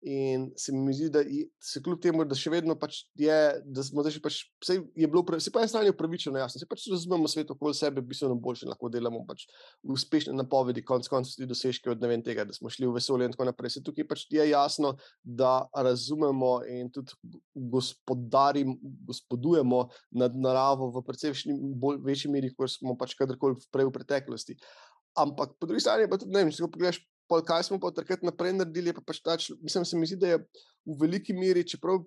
In 0.04 0.50
se 0.56 0.72
mi 0.72 0.92
zdi, 0.92 1.08
da 1.08 1.22
se 1.64 1.80
kljub 1.82 2.00
temu, 2.04 2.26
da 2.28 2.36
še 2.36 2.50
vedno 2.52 2.74
pač 2.76 2.98
je, 3.16 3.36
da 3.64 3.80
smo 3.86 4.02
zdaj 4.04 4.18
pač, 4.20 4.42
vse 4.60 4.74
je 5.00 5.08
bilo, 5.08 5.22
vse 5.24 5.48
pa 5.52 5.62
je 5.62 5.70
stanje 5.72 5.94
upravičeno, 5.94 6.36
jasno, 6.42 6.60
se 6.60 6.68
pač 6.68 6.82
razumemo 6.92 7.30
svet 7.30 7.48
okoli 7.54 7.72
sebe, 7.78 8.02
bistveno 8.04 8.36
boljše, 8.36 8.68
lahko 8.68 8.90
delamo 8.92 9.22
pač 9.24 9.46
uspešne 9.80 10.34
napovedi, 10.36 10.84
konc 10.84 11.08
koncev 11.08 11.38
tudi 11.38 11.48
dosežke 11.54 11.88
od 11.94 12.04
ne 12.04 12.10
vem 12.10 12.24
tega, 12.26 12.44
da 12.44 12.52
smo 12.52 12.68
šli 12.68 12.90
v 12.90 12.98
vesolje 12.98 13.30
in 13.30 13.32
tako 13.32 13.48
naprej. 13.48 13.78
Se 13.78 13.84
tukaj 13.86 14.08
pač 14.10 14.26
je 14.34 14.44
jasno, 14.50 14.92
da 15.24 15.54
razumemo 15.72 16.52
in 16.68 16.92
tudi 16.92 17.40
gospodarimo, 17.56 18.76
gospodujemo 19.08 19.86
nad 20.20 20.36
naravo 20.36 20.90
v 20.98 21.04
precej 21.08 21.32
večji 22.04 22.34
meri, 22.34 22.52
kot 22.52 22.76
smo 22.76 22.92
pač 23.00 23.16
kadarkoli 23.16 23.56
prej 23.72 23.88
v 23.88 23.96
preteklosti. 23.96 24.60
Ampak 25.16 25.56
po 25.56 25.70
drugi 25.70 25.80
strani 25.80 26.10
pa 26.12 26.20
tudi 26.20 26.34
ne 26.34 26.44
vem, 26.44 26.52
če 26.52 26.68
pogledaš 26.68 27.00
pol, 27.28 27.42
kaj 27.46 27.68
smo 27.68 27.80
pa 27.82 27.92
takrat 27.94 28.24
naprej 28.26 28.56
naredili, 28.56 28.94
pa 28.96 29.02
pač 29.04 29.20
tač, 29.24 29.50
mislim, 29.62 29.84
se 29.84 29.98
mi 29.98 30.08
zdi, 30.08 30.20
da 30.20 30.34
je 30.34 30.40
v 30.84 30.96
veliki 31.00 31.36
meri, 31.36 31.64
čeprav 31.66 32.02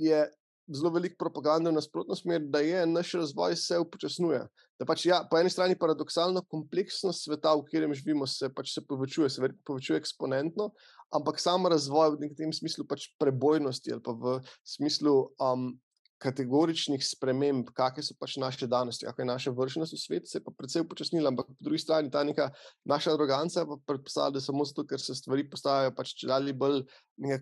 je 0.00 0.24
zelo 0.70 0.90
velik 0.94 1.16
propaganda 1.18 1.70
v 1.70 1.74
nasprotno 1.74 2.14
smer, 2.16 2.42
da 2.46 2.60
je 2.62 2.86
naš 2.86 3.12
razvoj 3.18 3.56
se 3.56 3.78
upočasnjuje. 3.78 4.44
Da 4.78 4.86
pač 4.86 5.04
ja, 5.06 5.20
po 5.30 5.38
eni 5.38 5.50
strani 5.50 5.76
paradoksalno 5.78 6.44
kompleksnost 6.48 7.26
sveta, 7.26 7.52
v 7.58 7.66
katerem 7.66 7.94
živimo, 7.94 8.26
se 8.26 8.48
pač 8.54 8.74
se 8.74 8.84
povečuje, 8.86 9.30
se 9.30 9.50
povečuje 9.66 9.98
eksponentno, 9.98 10.70
ampak 11.14 11.42
sam 11.42 11.66
razvoj 11.66 12.14
v 12.14 12.28
nekem 12.28 12.54
smislu 12.54 12.86
pač 12.88 13.10
prebojnosti 13.18 13.92
ali 13.92 14.02
pa 14.04 14.14
v 14.14 14.38
smislu 14.64 15.16
um, 15.42 15.72
kategoričnih 16.20 17.02
sprememb, 17.04 17.70
kakšne 17.76 18.04
so 18.04 18.16
pač 18.20 18.36
naše 18.40 18.68
danosti, 18.70 19.06
kakšna 19.08 19.24
je 19.24 19.30
naša 19.30 19.52
vršnost 19.56 19.96
v 19.96 20.00
svetu, 20.00 20.28
se 20.28 20.38
je 20.38 20.44
pa 20.44 20.52
precej 20.56 20.84
upočasnila, 20.84 21.32
ampak 21.32 21.48
po 21.48 21.64
drugi 21.64 21.80
strani 21.80 22.12
ta 22.12 22.22
neka 22.24 22.50
naša 22.84 23.14
aroganca 23.16 23.64
pa 23.66 23.78
predpostavlja, 23.88 24.36
da 24.36 24.44
samo 24.44 24.66
zato, 24.68 24.84
ker 24.88 25.00
se 25.00 25.16
stvari 25.16 25.46
postajajo 25.50 25.94
pač 25.96 26.14
čedalje 26.20 26.52
bolj 26.52 26.82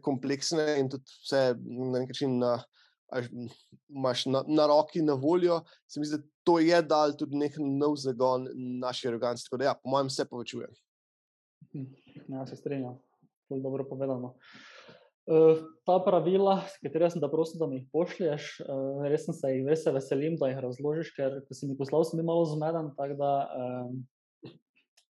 kompleksne 0.03 0.79
in 0.79 0.91
tudi 0.93 1.19
vse 1.25 1.43
na 1.59 1.99
nek 1.99 2.15
način 2.15 2.39
na, 2.39 2.55
imaš 3.89 4.27
na, 4.27 4.45
na 4.47 4.67
roki 4.71 5.03
na 5.03 5.19
voljo, 5.19 5.61
se 5.91 6.01
mi 6.01 6.07
zdi, 6.07 6.23
da 6.23 6.29
to 6.45 6.59
je 6.63 6.83
dal 6.83 7.17
tudi 7.19 7.37
nek 7.37 7.59
nov 7.59 7.99
zagon 7.99 8.47
naši 8.55 9.09
aroganci, 9.11 9.49
tako 9.49 9.61
da 9.61 9.71
ja, 9.73 9.75
po 9.75 9.91
mojem 9.91 10.11
se 10.11 10.25
povečuje. 10.29 10.71
Hm, 11.73 11.87
ja, 12.29 12.47
se 12.47 12.57
strinjam, 12.57 12.99
je 13.51 13.61
dobro 13.61 13.85
povedano. 13.89 14.37
Ta 15.85 15.99
pravila, 16.05 16.55
katerimi 16.83 17.11
sem 17.13 17.21
te 17.21 17.29
prosil, 17.29 17.59
da 17.61 17.67
mi 17.69 17.83
jih 17.83 17.89
pošlješ, 17.93 18.47
eh, 18.65 19.09
res 19.13 19.27
se 19.29 19.51
jih 19.53 19.67
res 19.69 19.85
veselim, 19.85 20.39
da 20.41 20.49
jih 20.49 20.63
razložiš, 20.65 21.13
ker 21.17 21.41
ko 21.45 21.57
si 21.57 21.69
mi 21.69 21.77
poslal, 21.77 22.07
sem 22.09 22.21
bil 22.21 22.29
malo 22.31 22.47
zmeden, 22.49 22.95
tako 22.97 23.19
da 23.21 23.33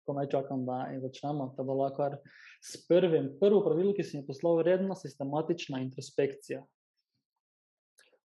ko 0.05 0.13
naj 0.13 0.29
čakam, 0.31 0.65
da 0.65 0.85
jih 0.93 1.01
začnemo. 1.01 1.49
Da 1.57 1.63
lahko 1.63 1.97
kar 1.97 2.17
s 2.63 2.77
prvim. 2.87 3.31
Prvo 3.39 3.63
pravilo, 3.65 3.93
ki 3.97 4.05
si 4.05 4.19
mi 4.19 4.27
poslal, 4.27 4.61
je 4.61 4.69
redna 4.69 4.95
sistematična 4.95 5.81
introspekcija. 5.85 6.61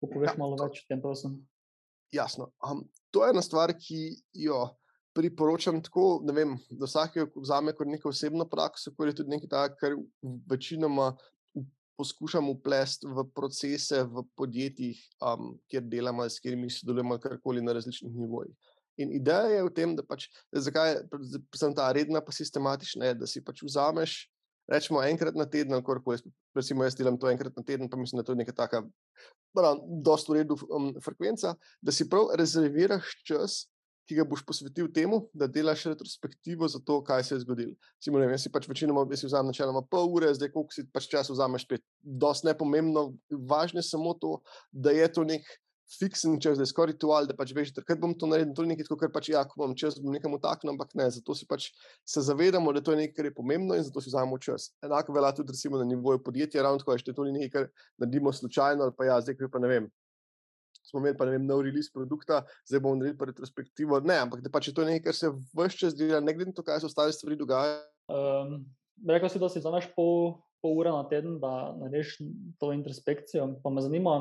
Poveš 0.00 0.32
ja, 0.32 0.38
malo 0.38 0.56
to, 0.56 0.68
več 0.68 0.82
o 0.82 0.88
tem, 0.88 1.00
prosim. 1.02 1.38
Jasno. 2.14 2.50
Um, 2.64 2.84
to 3.10 3.24
je 3.24 3.32
ena 3.34 3.42
stvar, 3.42 3.72
ki 3.74 4.16
jo 4.38 4.66
priporočam 5.16 5.80
tako, 5.82 6.20
da 6.24 6.84
vsake 6.84 7.26
vzame 7.34 7.72
kot 7.74 7.88
neko 7.88 8.12
osebno 8.12 8.44
prakso, 8.48 8.92
kot 8.96 9.08
je 9.08 9.16
tudi 9.22 9.32
nekaj 9.32 9.48
takega, 9.48 9.78
kar 9.80 9.96
večinoma 10.50 11.14
poskušam 11.96 12.48
uplesti 12.52 13.08
v 13.08 13.24
procese 13.34 14.02
v 14.04 14.24
podjetjih, 14.36 15.00
um, 15.24 15.54
kjer 15.70 15.84
delamo, 15.88 16.28
s 16.28 16.40
katerimi 16.40 16.70
sodelujemo, 16.70 17.18
karkoli 17.22 17.64
na 17.64 17.74
različnih 17.76 18.14
nivojih. 18.14 18.54
In 19.02 19.12
ideja 19.12 19.50
je 19.52 19.64
v 19.66 19.72
tem, 19.76 19.92
da 19.96 20.04
pač, 20.06 20.28
zakaj 20.52 21.02
sem 21.56 21.74
ta 21.76 21.90
redna, 21.92 22.22
pa 22.24 22.32
sistematična, 22.32 23.10
je, 23.10 23.18
da 23.20 23.28
si 23.28 23.44
pač 23.44 23.60
vzameš, 23.64 24.16
rečemo, 24.72 25.02
enkrat 25.04 25.36
na 25.36 25.46
teden, 25.46 25.76
ali 25.76 25.84
kar 25.84 26.00
koli, 26.04 26.22
recimo, 26.56 26.84
jaz 26.86 26.96
delam 26.98 27.18
to 27.20 27.28
enkrat 27.30 27.56
na 27.56 27.62
teden, 27.62 27.90
pa 27.92 28.00
mislim, 28.00 28.20
da 28.20 28.26
to 28.26 28.32
je 28.32 28.40
neka 28.40 28.56
taka, 28.56 28.82
dosta 30.04 30.32
v 30.32 30.40
redu 30.40 30.56
um, 30.68 30.90
frekvenca, 31.04 31.54
da 31.80 31.92
si 31.92 32.08
prav 32.08 32.32
rezerviraš 32.40 33.12
čas 33.28 33.64
ki 34.06 34.20
ga 34.20 34.24
boš 34.28 34.44
posvetil 34.46 34.88
temu, 34.94 35.24
da 35.34 35.48
delaš 35.50 35.84
retrospektivo 35.90 36.68
za 36.70 36.78
to, 36.78 37.00
kaj 37.04 37.24
se 37.26 37.34
je 37.34 37.42
zgodilo. 37.42 37.74
Simo, 38.02 38.22
ne, 38.22 38.30
jaz 38.30 38.46
si 38.46 38.52
pač 38.52 38.68
večinoma 38.70 39.04
vzamem 39.10 39.50
načeloma 39.50 39.82
pol 39.90 40.10
ure, 40.14 40.32
zdaj 40.34 40.52
koliko 40.54 40.74
si 40.74 40.86
pač 40.92 41.10
čas 41.10 41.30
vzameš 41.30 41.66
spet. 41.66 41.84
Dost 42.02 42.46
nepomembno, 42.46 43.12
važno 43.30 43.82
je 43.82 43.88
samo 43.90 44.14
to, 44.14 44.40
da 44.70 44.94
je 44.94 45.08
to 45.12 45.26
nek 45.26 45.46
fiksen 45.98 46.40
čas, 46.42 46.58
da 46.58 46.64
je 46.64 46.70
skoraj 46.70 46.94
ritual, 46.94 47.26
da 47.26 47.34
pač 47.38 47.52
veš, 47.54 47.72
da 47.74 47.82
bom 47.98 48.14
to 48.18 48.26
naredil, 48.26 48.54
to 48.54 48.64
je 48.64 48.72
nekaj, 48.72 48.88
kar 48.98 49.12
pač 49.14 49.30
ja, 49.30 49.44
ko 49.46 49.60
bom 49.62 49.74
čas, 49.78 49.98
bom 50.02 50.14
nekam 50.14 50.34
utaknil, 50.34 50.72
ampak 50.74 50.94
ne, 50.98 51.06
zato 51.14 51.34
si 51.38 51.46
pač 51.46 51.68
se 52.06 52.22
zavedamo, 52.26 52.74
da 52.74 52.82
to 52.82 52.94
je 52.94 53.04
nekaj, 53.04 53.14
kar 53.14 53.28
je 53.30 53.34
pomembno 53.34 53.78
in 53.78 53.86
zato 53.86 54.02
si 54.02 54.10
vzamemo 54.10 54.38
čas. 54.42 54.72
Enako 54.82 55.14
velja 55.14 55.30
tudi 55.36 55.54
recimo 55.54 55.78
na 55.78 55.86
nivoju 55.86 56.22
podjetja, 56.26 56.64
ravno 56.66 56.82
tako, 56.82 56.98
da 57.06 57.14
to 57.14 57.28
ni 57.28 57.36
nekaj, 57.38 57.52
kar 57.54 57.70
naredimo 58.02 58.34
slučajno 58.34 58.88
ali 58.88 58.96
pa 58.98 59.06
ja, 59.06 59.20
zdaj 59.22 59.46
pa 59.52 59.62
ne 59.62 59.70
vem 59.70 59.88
smo 60.86 61.02
imeli 61.02 61.18
pa 61.18 61.26
ne 61.26 61.36
vem, 61.36 61.46
nov 61.46 61.64
release 61.66 61.92
produkta, 61.92 62.44
zdaj 62.68 62.80
bomo 62.80 63.00
naredili 63.00 63.30
retrospektivo. 63.32 64.00
Ne, 64.06 64.20
ampak 64.22 64.44
da 64.44 64.52
pač 64.52 64.70
je 64.70 64.74
to 64.76 64.86
nekaj, 64.86 65.04
kar 65.10 65.18
se 65.18 65.32
vse 65.34 65.82
čas 65.82 65.98
dela, 65.98 66.22
ne 66.22 66.34
glede 66.34 66.52
na 66.52 66.56
to, 66.56 66.64
kaj 66.66 66.80
se 66.82 66.90
ostale 66.90 67.14
stvari 67.14 67.38
dogajajo. 67.38 67.82
Um, 68.12 68.58
rekel 69.08 69.32
si, 69.32 69.42
da 69.42 69.50
si 69.50 69.62
znaš 69.64 69.90
pol, 69.96 70.38
pol 70.62 70.78
ure 70.78 70.94
na 70.94 71.04
teden, 71.10 71.40
da 71.42 71.74
narediš 71.82 72.16
to 72.62 72.72
introspekcijo. 72.72 73.56
Pa 73.64 73.74
me 73.74 73.84
zanima, 73.84 74.18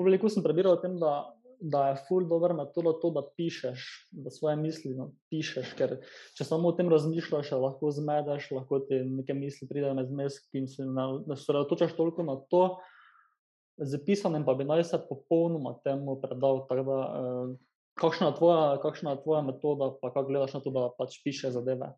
veliko 0.00 0.32
sem 0.32 0.44
prebiral 0.44 0.78
o 0.78 0.82
tem, 0.82 0.98
da. 1.00 1.22
Da 1.64 1.84
je 1.88 2.00
ful 2.08 2.26
dobro 2.28 2.52
metoda 2.52 2.90
to, 3.00 3.08
da 3.14 3.22
pišeš, 3.38 3.84
da 4.26 4.28
svoje 4.28 4.56
misli 4.58 4.90
napišeš. 4.98 5.70
Ker 5.78 5.94
če 6.36 6.44
samo 6.44 6.68
o 6.68 6.74
tem 6.76 6.90
razmišljaš, 6.92 7.54
lahko 7.62 7.92
zmedeš, 7.94 8.50
lahko 8.52 8.82
ti 8.84 8.98
nekaj 9.06 9.38
misli 9.38 9.68
pridejo 9.70 9.94
med 9.96 10.10
zmeski 10.10 10.60
in 10.60 10.66
se 10.68 10.84
osredotočaš 10.84 11.94
toliko 11.96 12.26
na 12.26 12.34
to, 12.50 12.64
z 13.76 13.98
pisanjem 14.06 14.44
pa 14.44 14.54
bi 14.54 14.64
naj 14.64 14.84
se 14.84 15.00
popolnoma 15.08 15.74
temu 15.84 16.20
predal. 16.22 16.66
Da, 16.70 17.00
eh, 17.18 17.56
kakšna, 18.00 18.26
je 18.26 18.36
tvoja, 18.38 18.80
kakšna 18.82 19.10
je 19.14 19.22
tvoja 19.22 19.42
metoda, 19.42 19.92
pa 20.02 20.12
kako 20.12 20.28
gledaš 20.28 20.54
na 20.54 20.60
to, 20.60 20.70
da 20.70 20.88
pač 20.98 21.20
piše 21.24 21.50
zadeve? 21.50 21.92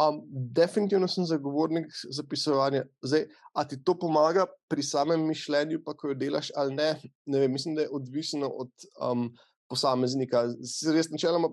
Um, 0.00 0.22
definitivno 0.32 1.08
sem 1.08 1.24
zagovornik 1.28 1.86
zapisovanja. 2.10 2.84
Zdaj, 3.02 3.26
a 3.54 3.64
ti 3.68 3.76
to 3.84 3.94
pomaga 3.98 4.46
pri 4.68 4.82
samem 4.82 5.26
mišljenju, 5.28 5.82
pa 5.84 5.94
ko 5.94 6.08
jo 6.10 6.14
delaš 6.18 6.50
ali 6.56 6.74
ne? 6.74 6.88
ne 7.26 7.40
vem, 7.40 7.52
mislim, 7.52 7.74
da 7.76 7.84
je 7.84 7.92
odvisno 7.92 8.48
od 8.48 8.70
um, 9.10 9.28
posameznika. 9.68 10.46
Res, 10.94 11.10
načeloma, 11.12 11.52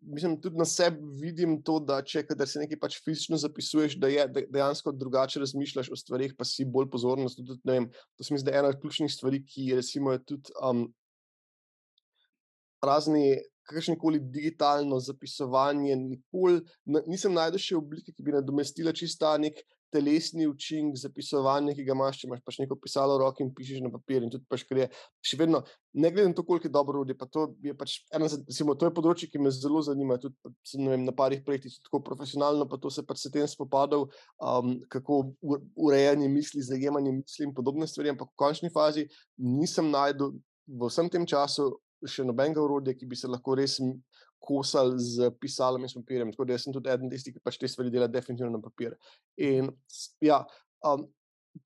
mislim, 0.00 0.40
tudi 0.40 0.56
na 0.56 0.64
sebi 0.64 1.00
vidim 1.20 1.56
to, 1.62 1.78
da 1.80 2.00
če 2.02 2.24
se 2.46 2.62
nekaj 2.62 2.78
pač 2.80 2.98
fizično 3.04 3.38
zapisuješ, 3.40 3.96
da 4.00 4.08
je 4.08 4.26
da 4.28 4.42
dejansko 4.56 4.92
drugače 4.92 5.42
razmišljaš 5.42 5.90
o 5.92 5.96
stvarih, 5.96 6.34
pa 6.38 6.44
si 6.48 6.64
bolj 6.64 6.90
pozoren. 6.90 7.28
To 7.28 8.24
se 8.24 8.34
mi 8.34 8.40
zdi 8.40 8.54
ena 8.54 8.70
od 8.72 8.80
ključnih 8.80 9.12
stvari, 9.12 9.42
ki 9.44 9.74
recimo, 9.80 10.12
je 10.12 10.24
tudi 10.24 10.54
um, 10.62 10.86
razni. 12.82 13.40
Kakršno 13.64 13.94
koli 13.96 14.18
digitalno 14.20 14.98
zapisovanje, 15.00 15.94
nikoli 15.96 16.58
nisem 17.08 17.32
najdel 17.32 17.62
še 17.64 17.78
oblike, 17.78 18.12
ki 18.12 18.20
bi 18.26 18.34
nadomestila 18.34 18.92
čista 18.92 19.30
nek 19.40 19.62
telesni 19.94 20.48
učinek 20.50 20.98
zapisovanja, 20.98 21.74
ki 21.76 21.84
ga 21.86 21.94
imaš, 21.94 22.20
če 22.20 22.28
imaš 22.28 22.42
pač 22.46 22.58
neko 22.62 22.76
pisalo 22.82 23.16
v 23.16 23.22
roki 23.22 23.44
in 23.44 23.52
pišeš 23.54 23.82
na 23.84 23.90
papir. 23.92 24.24
In 24.26 24.32
tudi, 24.32 24.46
pač, 24.50 24.64
je 24.66 24.88
še 25.24 25.38
vedno, 25.40 25.62
ne 25.94 26.10
glede 26.10 26.32
na 26.32 26.38
to, 26.38 26.44
koliko 26.46 26.68
je 26.68 26.74
dobro 26.74 27.00
urodi, 27.00 27.16
pa 27.18 27.28
to 27.30 27.46
je 27.62 27.74
pač 27.78 28.00
eno, 28.14 28.28
recimo, 28.32 28.74
to 28.78 28.90
je 28.90 28.94
področje, 28.96 29.30
ki 29.30 29.42
me 29.42 29.52
zelo 29.54 29.82
zanima. 29.86 30.18
Tudi 30.22 30.88
vem, 30.88 31.06
na 31.06 31.14
parih 31.16 31.44
projektih, 31.46 31.76
tako 31.86 32.02
profesionalno, 32.06 32.66
pa 32.70 32.80
to 32.82 32.90
se 32.92 33.04
pač 33.06 33.22
s 33.22 33.32
tem 33.34 33.46
spopadal, 33.50 34.08
um, 34.42 34.74
kako 34.92 35.22
urejanje 35.78 36.30
misli, 36.32 36.64
zajemanje 36.66 37.14
misli 37.20 37.48
in 37.48 37.54
podobne 37.54 37.88
stvari. 37.90 38.14
Ampak 38.14 38.32
v 38.32 38.40
končni 38.40 38.72
fazi 38.74 39.06
nisem 39.38 39.92
najdel 39.94 40.34
v 40.66 40.88
vsem 40.88 41.10
tem 41.12 41.26
času 41.28 41.74
še 42.04 42.24
nobenega 42.26 42.62
urodja, 42.62 42.94
ki 42.96 43.08
bi 43.08 43.16
se 43.16 43.28
lahko 43.30 43.56
res 43.56 43.78
kosali 44.44 45.00
z 45.00 45.30
pisalom 45.40 45.86
in 45.86 45.94
papirjem. 45.96 46.32
Tako 46.34 46.48
da 46.48 46.60
sem 46.60 46.76
tudi 46.76 46.92
eden 46.92 47.12
tistih, 47.12 47.34
ki 47.34 47.44
pač 47.44 47.58
te 47.60 47.70
stvari 47.70 47.92
dela 47.94 48.08
definitivno 48.10 48.52
na 48.52 48.62
papir. 48.62 48.96
In 49.40 49.72
ja, 50.24 50.42
um, 50.84 51.08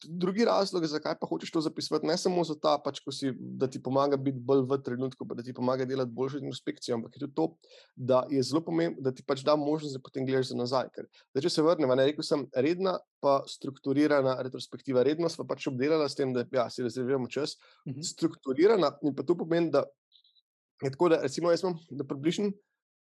drugi 0.04 0.44
razlog, 0.44 0.85
zakaj 0.87 1.14
pa 1.20 1.26
hočeš 1.26 1.50
to 1.50 1.61
zapisati, 1.61 2.06
ne 2.06 2.16
samo 2.16 2.44
zato, 2.44 2.75
pač, 2.85 3.00
si, 3.14 3.32
da 3.38 3.66
ti 3.70 3.80
pomaga 3.82 4.16
biti 4.20 4.38
bolj 4.38 4.64
v 4.68 4.78
trenutku, 4.85 5.26
pa 5.28 5.37
da 5.38 5.42
ti 5.42 5.54
pomaga 5.56 5.87
delati 5.88 6.12
boljšo 6.12 6.42
introspekcijo, 6.42 6.97
ampak 6.99 7.16
je 7.16 7.23
tudi 7.25 7.35
to, 7.35 7.47
da 7.97 8.23
je 8.30 8.42
zelo 8.42 8.61
pomembno, 8.64 9.02
da 9.02 9.12
ti 9.14 9.25
pač 9.26 9.42
da 9.47 9.56
možnost, 9.56 9.97
da 9.97 10.02
potem 10.04 10.26
gledaš 10.28 10.52
za 10.52 10.58
nazaj. 10.58 10.90
Ker, 10.94 11.08
da 11.35 11.44
če 11.44 11.52
se 11.52 11.64
vrnemo, 11.64 11.97
ne 11.97 12.08
rekel 12.11 12.26
sem, 12.26 12.44
redna 12.54 12.99
pa 13.25 13.40
strukturirana 13.49 14.37
retrospektiva. 14.44 15.02
Redno 15.06 15.30
smo 15.32 15.47
pač 15.49 15.66
obdelali 15.70 16.08
s 16.08 16.18
tem, 16.18 16.37
da 16.37 16.44
ja, 16.52 16.68
si 16.70 16.85
rezerviramo 16.85 17.30
čas, 17.32 17.56
uh 17.56 17.92
mhm. 17.92 18.00
-huh. 18.00 18.11
strukturirana 18.12 18.92
in 19.02 19.14
pa 19.14 19.23
to 19.23 19.37
pomeni, 19.37 19.70
da 19.70 19.85
Je 20.82 20.90
tako, 20.94 21.08
da 21.08 21.23
recimo 21.23 21.50
jaz 21.50 21.62
imam, 21.64 21.78
približno 22.08 22.52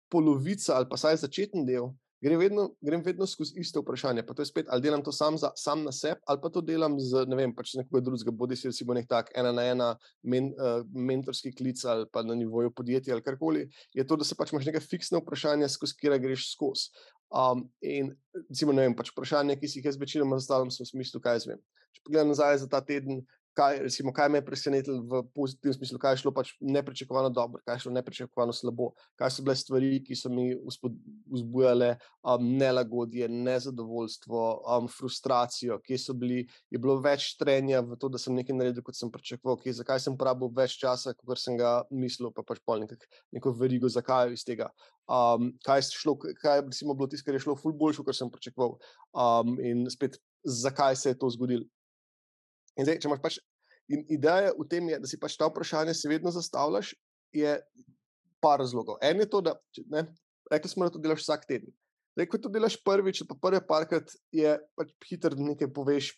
polovica 0.09 0.75
ali 0.77 0.87
pa 0.89 0.97
saj 0.97 1.19
začetni 1.23 1.65
del 1.67 1.91
grem 2.21 2.39
vedno, 2.39 2.71
grem 2.81 3.01
vedno 3.05 3.27
skozi 3.27 3.59
iste 3.61 3.79
vprašanje. 3.79 4.23
Pa 4.25 4.33
to 4.33 4.41
je 4.41 4.49
spet, 4.49 4.69
ali 4.69 4.81
delam 4.81 5.03
to 5.03 5.11
sam, 5.11 5.37
za, 5.37 5.51
sam 5.55 5.83
na 5.85 5.91
sebi, 5.91 6.19
ali 6.25 6.41
pa 6.41 6.49
to 6.49 6.61
delam 6.61 6.97
z 6.99 7.25
ne 7.29 7.37
vem, 7.37 7.53
pač 7.55 7.75
nekoga 7.77 8.01
drugega, 8.05 8.33
bodi 8.33 8.57
si 8.57 8.69
recimo 8.71 8.95
nek 8.97 9.07
tak 9.09 9.29
ena 9.37 9.51
na 9.53 9.67
ena 9.69 9.89
men, 10.23 10.49
uh, 10.57 10.81
mentorski 10.93 11.53
klic 11.55 11.83
ali 11.85 12.07
pa 12.11 12.23
na 12.25 12.35
nivoju 12.35 12.73
podjetja 12.73 13.13
ali 13.13 13.25
karkoli. 13.25 13.67
Je 13.93 14.07
to, 14.07 14.17
da 14.17 14.25
se 14.25 14.35
pač 14.37 14.53
imaš 14.53 14.69
neka 14.71 14.81
fiksna 14.81 15.21
vprašanja, 15.21 15.69
skozi 15.69 15.97
katera 15.97 16.17
greš 16.21 16.51
skozi. 16.55 16.89
Um, 17.27 17.67
in 17.83 18.13
recimo, 18.49 18.73
ne 18.73 18.87
vem, 18.87 18.95
pač 18.97 19.11
vprašanje, 19.13 19.59
ki 19.59 19.69
si 19.69 19.81
jih 19.81 19.91
jaz 19.91 19.99
večinoma 19.99 20.39
zastavljam, 20.39 20.71
so 20.73 20.85
v 20.85 20.93
smislu, 20.93 21.21
kaj 21.21 21.41
jaz 21.41 21.49
vem. 21.51 21.61
Če 21.93 22.05
pogledam 22.05 22.31
nazaj 22.31 22.63
za 22.63 22.69
ta 22.71 22.79
teden, 22.81 23.25
kaj, 23.57 23.79
recimo, 23.87 24.13
kaj 24.13 24.29
me 24.29 24.37
je 24.37 24.45
presenetilo 24.45 24.97
v 25.01 25.21
pozitivnem 25.35 25.73
smislu, 25.73 25.99
kaj 26.01 26.13
je 26.13 26.21
šlo 26.21 26.31
pač 26.35 26.51
neprečakovano 26.61 27.31
dobro, 27.33 27.61
kaj 27.65 27.75
je 27.75 27.83
šlo 27.85 27.93
neprečakovano 27.95 28.53
slabo, 28.53 28.91
kaj 29.17 29.31
so 29.33 29.45
bile 29.45 29.55
stvari, 29.57 29.89
ki 30.05 30.17
so 30.17 30.29
mi 30.33 30.51
vzbujale 31.33 31.89
um, 31.97 32.45
nelagodje, 32.59 33.29
nezadovoljstvo, 33.29 34.43
um, 34.61 34.89
frustracijo, 34.91 35.79
kje 35.85 35.99
so 36.03 36.15
bili, 36.17 36.43
je 36.69 36.81
bilo 36.81 36.99
več 37.01 37.31
trenja 37.39 37.81
v 37.81 37.97
to, 37.97 38.11
da 38.13 38.21
sem 38.21 38.37
nekaj 38.37 38.57
naredil, 38.57 38.85
kot 38.85 38.99
sem 38.99 39.11
pričakoval, 39.13 39.57
kje, 39.63 39.79
zakaj 39.81 40.03
sem 40.05 40.17
porabil 40.19 40.53
več 40.57 40.77
časa, 40.81 41.15
kot 41.17 41.41
sem 41.41 41.57
ga 41.57 41.79
mislil, 41.89 42.29
pa 42.35 42.45
pač 42.45 42.61
pol 42.65 42.85
nekak, 42.85 43.07
neko 43.33 43.55
verigo, 43.57 43.89
zakaj 43.89 44.35
iz 44.37 44.45
tega. 44.45 44.69
Um, 45.07 45.53
kaj 45.65 45.87
šlo, 45.95 46.17
kaj 46.19 46.61
je 46.61 46.67
bilo 46.91 47.09
tisto, 47.09 47.25
kar 47.25 47.37
je 47.37 47.45
šlo, 47.47 47.57
ful 47.57 47.73
boljšo, 47.73 48.05
kot 48.05 48.17
sem 48.17 48.29
pričakoval. 48.29 48.77
Um, 49.17 49.55
in 49.63 49.87
spet, 49.89 50.19
zakaj 50.43 50.99
se 50.99 51.15
je 51.15 51.19
to 51.19 51.29
zgodilo. 51.33 51.65
In 52.77 52.85
zdaj, 52.85 52.99
če 53.01 53.09
imaš 53.09 53.23
pač 53.23 53.39
in 53.91 54.03
ideja 54.11 54.53
v 54.57 54.65
tem, 54.69 54.87
je, 54.91 54.99
da 55.01 55.09
si 55.09 55.19
pač 55.19 55.37
ta 55.39 55.47
vprašanja 55.49 55.95
si 55.95 56.09
vedno 56.11 56.31
zastavljaš, 56.33 56.93
je 57.35 57.55
par 58.43 58.59
razlogov. 58.61 58.99
En 59.03 59.19
je 59.23 59.27
to, 59.31 59.41
da 59.41 59.55
ne, 59.93 60.05
rekli 60.51 60.71
smo, 60.71 60.87
da 60.87 60.93
to 60.93 61.01
delaš 61.01 61.23
vsak 61.23 61.47
teden. 61.49 61.71
Zdaj, 62.17 62.29
ko 62.31 62.41
to 62.41 62.51
delaš 62.51 62.77
prvič, 62.81 63.23
pa 63.29 63.37
prvi 63.41 63.61
parkrat, 63.67 64.13
je 64.33 64.57
pač 64.77 64.93
hitro, 65.09 65.37
da 65.37 65.51
nekaj 65.51 65.71
poveš 65.73 66.11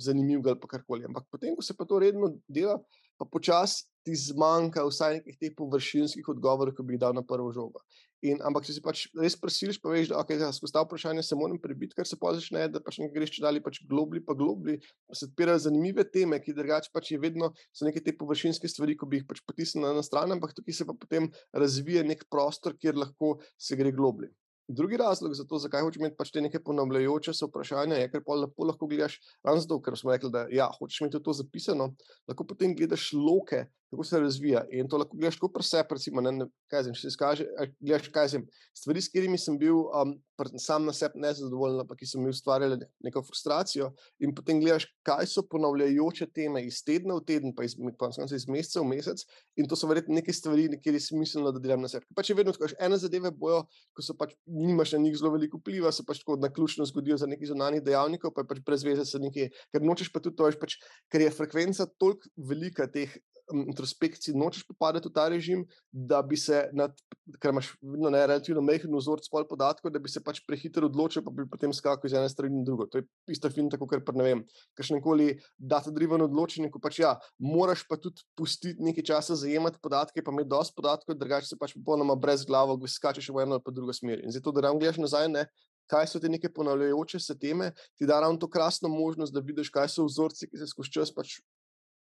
zanimivega 0.00 0.54
ali 0.54 0.70
karkoli. 0.70 1.06
Ampak 1.08 1.28
potem, 1.32 1.56
ko 1.56 1.64
se 1.64 1.76
pa 1.76 1.86
to 1.88 2.00
redno 2.02 2.34
dela, 2.48 2.78
pa 3.18 3.28
počasi 3.28 3.86
ti 4.06 4.14
zmanjka 4.14 4.84
vsaj 4.86 5.18
nekih 5.18 5.38
teh 5.40 5.54
površinskih 5.58 6.28
odgovorov, 6.30 6.76
ki 6.76 6.84
bi 6.86 6.94
jih 6.94 7.02
dal 7.02 7.14
na 7.16 7.24
prvo 7.26 7.50
žogo. 7.54 7.82
In, 8.24 8.38
ampak, 8.46 8.64
če 8.64 8.76
si 8.76 8.82
pač 8.82 9.02
res 9.18 9.34
prisiliš, 9.38 9.80
pa 9.82 9.90
veš, 9.92 10.12
da 10.12 10.20
okay, 10.22 10.38
ja, 10.40 10.48
skozi 10.54 10.72
ta 10.72 10.84
vprašanja 10.86 11.24
se 11.26 11.36
moram 11.38 11.58
prebiti, 11.60 11.94
ker 11.98 12.06
se 12.08 12.16
pa 12.20 12.32
začne, 12.36 12.64
da 12.72 12.80
pač 12.82 13.00
nekaj 13.02 13.14
greš 13.18 13.34
če 13.36 13.44
dalje, 13.44 13.62
pač 13.66 13.82
globli, 13.90 14.22
pa 14.24 14.36
globli, 14.38 14.78
pa 15.10 15.18
se 15.18 15.28
odpirajo 15.28 15.66
zanimive 15.66 16.06
teme, 16.08 16.38
ki 16.42 16.54
drugače 16.56 16.94
pač 16.94 17.12
je 17.12 17.20
vedno 17.20 17.50
so 17.74 17.86
neke 17.88 18.00
te 18.00 18.14
površinske 18.16 18.70
stvari, 18.72 18.96
ko 18.96 19.10
bi 19.10 19.20
jih 19.20 19.28
pač 19.28 19.42
potisnil 19.44 19.84
na 19.84 19.92
eno 19.96 20.06
stran, 20.06 20.32
ampak 20.32 20.56
tukaj 20.56 20.80
se 20.80 20.88
pa 20.88 20.96
potem 20.96 21.28
razvije 21.52 22.06
nek 22.06 22.24
prostor, 22.32 22.78
kjer 22.78 22.96
lahko 22.96 23.36
se 23.58 23.78
gre 23.78 23.92
globli. 23.94 24.30
Drugi 24.68 24.96
razlog 24.96 25.34
za 25.34 25.44
to, 25.44 25.58
zakaj 25.62 25.84
hočeš 25.86 26.00
imeti 26.00 26.16
pač 26.18 26.32
te 26.34 26.40
neke 26.42 26.58
ponavljajoče 26.64 27.32
se 27.38 27.46
vprašanja, 27.46 28.00
je, 28.00 28.08
ker 28.10 28.22
pa 28.26 28.34
lepo 28.34 28.66
lahko 28.66 28.88
gledaš, 28.90 29.20
zato, 29.46 29.78
ker 29.82 29.94
smo 29.98 30.10
rekli, 30.10 30.30
da 30.34 30.46
ja, 30.50 30.66
hočeš 30.78 31.04
imeti 31.04 31.20
to 31.22 31.34
zapisano, 31.38 31.92
lahko 32.26 32.46
potem 32.50 32.74
gledaš 32.74 33.12
loke, 33.14 33.62
kako 33.94 34.04
se 34.04 34.20
razvija. 34.20 34.64
In 34.74 34.90
to 34.90 34.98
lahko 34.98 35.18
gledaš 35.20 35.38
kot 35.38 35.54
presep, 35.54 35.94
recimo, 35.94 36.24
ne, 36.24 36.32
ne, 36.34 36.48
kaj 36.72 36.88
zim, 36.88 36.98
se 36.98 37.12
izkaže, 37.12 37.46
gledaš, 37.78 38.10
kaj 38.14 38.32
zim, 38.34 38.48
stvari, 38.74 39.04
s 39.04 39.12
katerimi 39.12 39.38
sem 39.38 39.58
bil 39.58 39.84
um, 39.86 40.16
sam 40.58 40.84
na 40.84 40.92
sebi 40.92 41.20
nezadovoljen, 41.22 41.86
pa 41.88 41.96
ki 41.96 42.06
so 42.06 42.20
mi 42.20 42.30
ustvarjali 42.30 42.78
neko 43.04 43.22
frustracijo. 43.24 43.90
In 44.20 44.34
potem 44.36 44.60
gledaš, 44.60 44.86
kaj 45.06 45.26
so 45.30 45.44
ponavljajoče 45.50 46.28
teme 46.34 46.64
iz 46.66 46.82
tedna 46.84 47.16
v 47.16 47.24
teden, 47.26 47.54
pa 47.56 47.64
iz, 47.64 47.76
pa 47.98 48.10
iz 48.10 48.48
meseca 48.48 48.82
v 48.82 48.90
mesec. 48.90 49.24
In 49.56 49.68
to 49.68 49.78
so 49.78 49.88
verjetno 49.90 50.16
neke 50.18 50.32
stvari, 50.32 50.68
kjer 50.82 50.98
je 50.98 51.04
smiselno, 51.08 51.52
da 51.52 51.62
delam 51.62 51.84
na 51.84 51.90
sebi. 51.92 52.06
Pač 52.16 52.30
je 52.30 52.38
vedno 52.38 52.52
tako, 52.56 52.72
ene 52.78 52.98
zadeve 53.00 53.30
bojo, 53.30 53.64
ko 53.96 54.04
so 54.04 54.16
pač 54.18 54.34
nimaš 54.46 54.96
na 54.96 55.02
njih 55.04 55.16
zelo 55.20 55.32
veliko 55.36 55.60
vpliva, 55.62 55.92
se 55.92 56.04
pač 56.06 56.22
tako 56.24 56.38
na 56.42 56.52
ključno 56.52 56.86
zgodijo 56.88 57.16
za 57.20 57.30
neki 57.30 57.48
zunanji 57.52 57.84
dejavnikov, 57.86 58.34
pa 58.36 58.44
je 58.44 58.52
pač 58.52 58.64
brez 58.66 58.84
veze 58.86 59.06
se 59.08 59.22
nekaj, 59.22 59.50
ker 59.72 59.86
nočeš 59.86 60.12
pa 60.12 60.22
tudi 60.24 60.36
to, 60.36 60.50
pač, 60.60 60.76
ker 61.12 61.24
je 61.24 61.32
frekvenca 61.32 61.88
toliko 61.96 62.28
velika 62.36 62.86
teh 62.90 63.16
introspekciji, 63.52 64.34
nočeš 64.34 64.66
popadati 64.66 65.08
v 65.08 65.12
ta 65.14 65.28
režim, 65.28 65.64
da 65.92 66.22
bi 66.22 66.36
se, 66.36 66.66
nad, 66.74 66.94
ker 67.40 67.52
imaš 67.54 67.72
vedno 67.82 68.10
ne, 68.10 68.22
relativno 68.26 68.62
mehko 68.64 68.90
vzorec 68.90 69.28
pol 69.30 69.46
podatkov, 69.48 69.92
da 69.94 70.02
bi 70.02 70.10
se 70.10 70.22
pač 70.24 70.40
prehiter 70.46 70.84
odločil, 70.86 71.22
pa 71.24 71.30
bi 71.34 71.46
potem 71.50 71.72
skakal 71.74 72.08
iz 72.08 72.16
ene 72.16 72.28
strani 72.32 72.58
na 72.58 72.66
drugo. 72.66 72.88
To 72.90 72.98
je 72.98 73.06
isto 73.30 73.50
fin, 73.50 73.70
tako 73.70 73.88
ker 73.90 74.02
ne 74.14 74.26
vem, 74.26 74.42
kakšen 74.78 75.02
koli 75.04 75.36
data-driven 75.58 76.26
odločenje, 76.26 76.70
ko 76.74 76.82
pač 76.82 77.00
ja, 77.04 77.14
moraš 77.38 77.86
pa 77.88 77.98
tudi 78.00 78.24
pustiti 78.38 78.82
nekaj 78.82 79.06
časa 79.12 79.38
zajemati 79.38 79.80
podatke, 79.82 80.24
pa 80.24 80.34
imeti 80.34 80.50
dosti 80.50 80.76
podatkov, 80.76 81.18
drugače 81.18 81.52
se 81.52 81.60
pač 81.60 81.76
popolnoma 81.78 82.18
brez 82.18 82.44
glavo, 82.46 82.78
skačeš 82.86 83.30
v 83.30 83.46
eno 83.46 83.58
ali 83.58 83.64
pa 83.64 83.74
drugo 83.74 83.94
smer. 83.94 84.24
In 84.24 84.34
zato, 84.34 84.52
da 84.52 84.68
ravno 84.68 84.82
gledaš 84.82 85.02
nazaj, 85.02 85.30
ne. 85.30 85.46
Kaj 85.86 86.08
so 86.10 86.18
te 86.18 86.26
neke 86.26 86.48
ponavljajoče 86.50 87.20
se 87.22 87.36
teme, 87.38 87.70
ti 87.94 88.08
da 88.10 88.18
ravno 88.20 88.40
to 88.42 88.48
krasno 88.50 88.88
možnost, 88.90 89.30
da 89.30 89.38
vidiš, 89.38 89.70
kaj 89.70 89.92
so 89.94 90.06
vzorci, 90.08 90.48
ki 90.50 90.58
se 90.58 90.66
skozi 90.66 90.90
čas 90.98 91.12
pač 91.14 91.36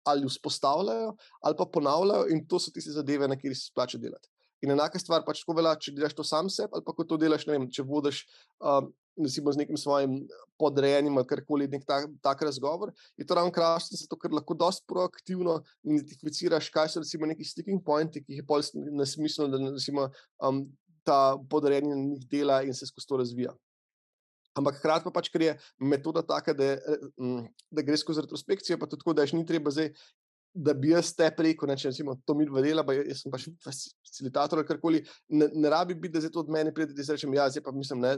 ali 0.05 0.27
vzpostavljajo, 0.29 1.15
ali 1.41 1.57
pa 1.57 1.65
ponavljajo, 1.65 2.29
in 2.33 2.45
to 2.47 2.59
so 2.59 2.71
tiste 2.71 2.93
zadeve, 2.95 3.27
na 3.27 3.37
kateri 3.37 3.55
se 3.55 3.69
splača 3.71 4.01
delati. 4.01 4.29
In 4.63 4.71
enaka 4.73 4.99
stvar 4.99 5.25
pač 5.25 5.43
tako 5.43 5.57
velja, 5.59 5.75
če 5.81 5.93
delaš 5.95 6.15
to 6.17 6.25
sam 6.25 6.49
sebi, 6.49 6.73
ali 6.73 6.85
pa 6.85 6.93
ko 6.95 7.05
to 7.07 7.17
delaš, 7.21 7.45
ne 7.49 7.57
vem, 7.57 7.67
če 7.71 7.85
vodiš. 7.87 8.25
Um, 8.59 8.93
Recimo 9.15 9.47
z 9.55 9.61
nekim 9.61 9.77
svojim 9.79 10.25
podrejenim 10.59 11.15
ali 11.15 11.27
karkoli, 11.29 11.69
nek 11.71 11.85
tak, 11.87 12.09
tak 12.19 12.41
razgovor. 12.43 12.89
Je 13.15 13.23
to 13.23 13.37
ravno 13.37 13.53
krasno, 13.55 13.95
zato 13.95 14.17
ker 14.19 14.33
lahko 14.35 14.57
dosti 14.59 14.83
proaktivno 14.91 15.53
identificiraš, 15.87 16.67
kaj 16.67 16.89
so 16.91 16.99
recimo 16.99 17.29
neki 17.31 17.47
sticking 17.47 17.79
pointi, 17.79 18.19
ki 18.19 18.35
jih 18.35 18.41
je 18.41 18.47
pol 18.49 18.65
nesmiselno, 18.99 19.55
da 19.55 19.71
recimo, 19.71 20.09
um, 20.43 20.65
ta 21.07 21.37
podrejeni 21.47 21.93
na 21.93 22.01
njih 22.01 22.27
dela 22.27 22.59
in 22.67 22.75
se 22.75 22.89
skozi 22.89 23.07
to 23.07 23.21
razvija. 23.23 23.55
Ampak 24.55 24.79
hkrati 24.79 25.03
pa 25.07 25.11
pač, 25.11 25.29
ker 25.31 25.43
je 25.43 25.55
metoda 25.83 26.23
taka, 26.23 26.53
da, 26.55 26.75
mm, 27.19 27.47
da 27.71 27.83
greš 27.83 28.05
skozi 28.05 28.23
retrospekcijo, 28.23 28.79
pa 28.79 28.87
tudi 28.87 29.03
tako, 29.03 29.15
da 29.17 29.25
je 29.25 29.35
ni 29.35 29.45
treba 29.47 29.73
zdaj, 29.73 29.91
da 30.55 30.73
bi 30.73 30.93
jaz 30.93 31.09
te 31.11 31.27
preko, 31.35 31.67
če 31.67 31.89
recimo 31.89 32.13
to 32.23 32.33
mi 32.39 32.45
dvadela, 32.47 32.85
pa 32.87 32.93
jaz 32.95 33.25
sem 33.25 33.31
pač 33.33 33.49
facilitator 33.65 34.61
ali 34.61 34.67
karkoli, 34.67 35.01
ne, 35.35 35.49
ne 35.51 35.71
rabi 35.71 35.97
biti, 35.99 36.13
da 36.13 36.21
zdaj 36.23 36.31
to 36.31 36.43
od 36.45 36.51
mene 36.55 36.71
pride, 36.73 36.95
da 36.95 37.03
si 37.03 37.11
rečem, 37.11 37.33
ja, 37.35 37.49
zdaj 37.51 37.65
pa 37.65 37.73
mislim, 37.75 37.99
ne, 38.05 38.13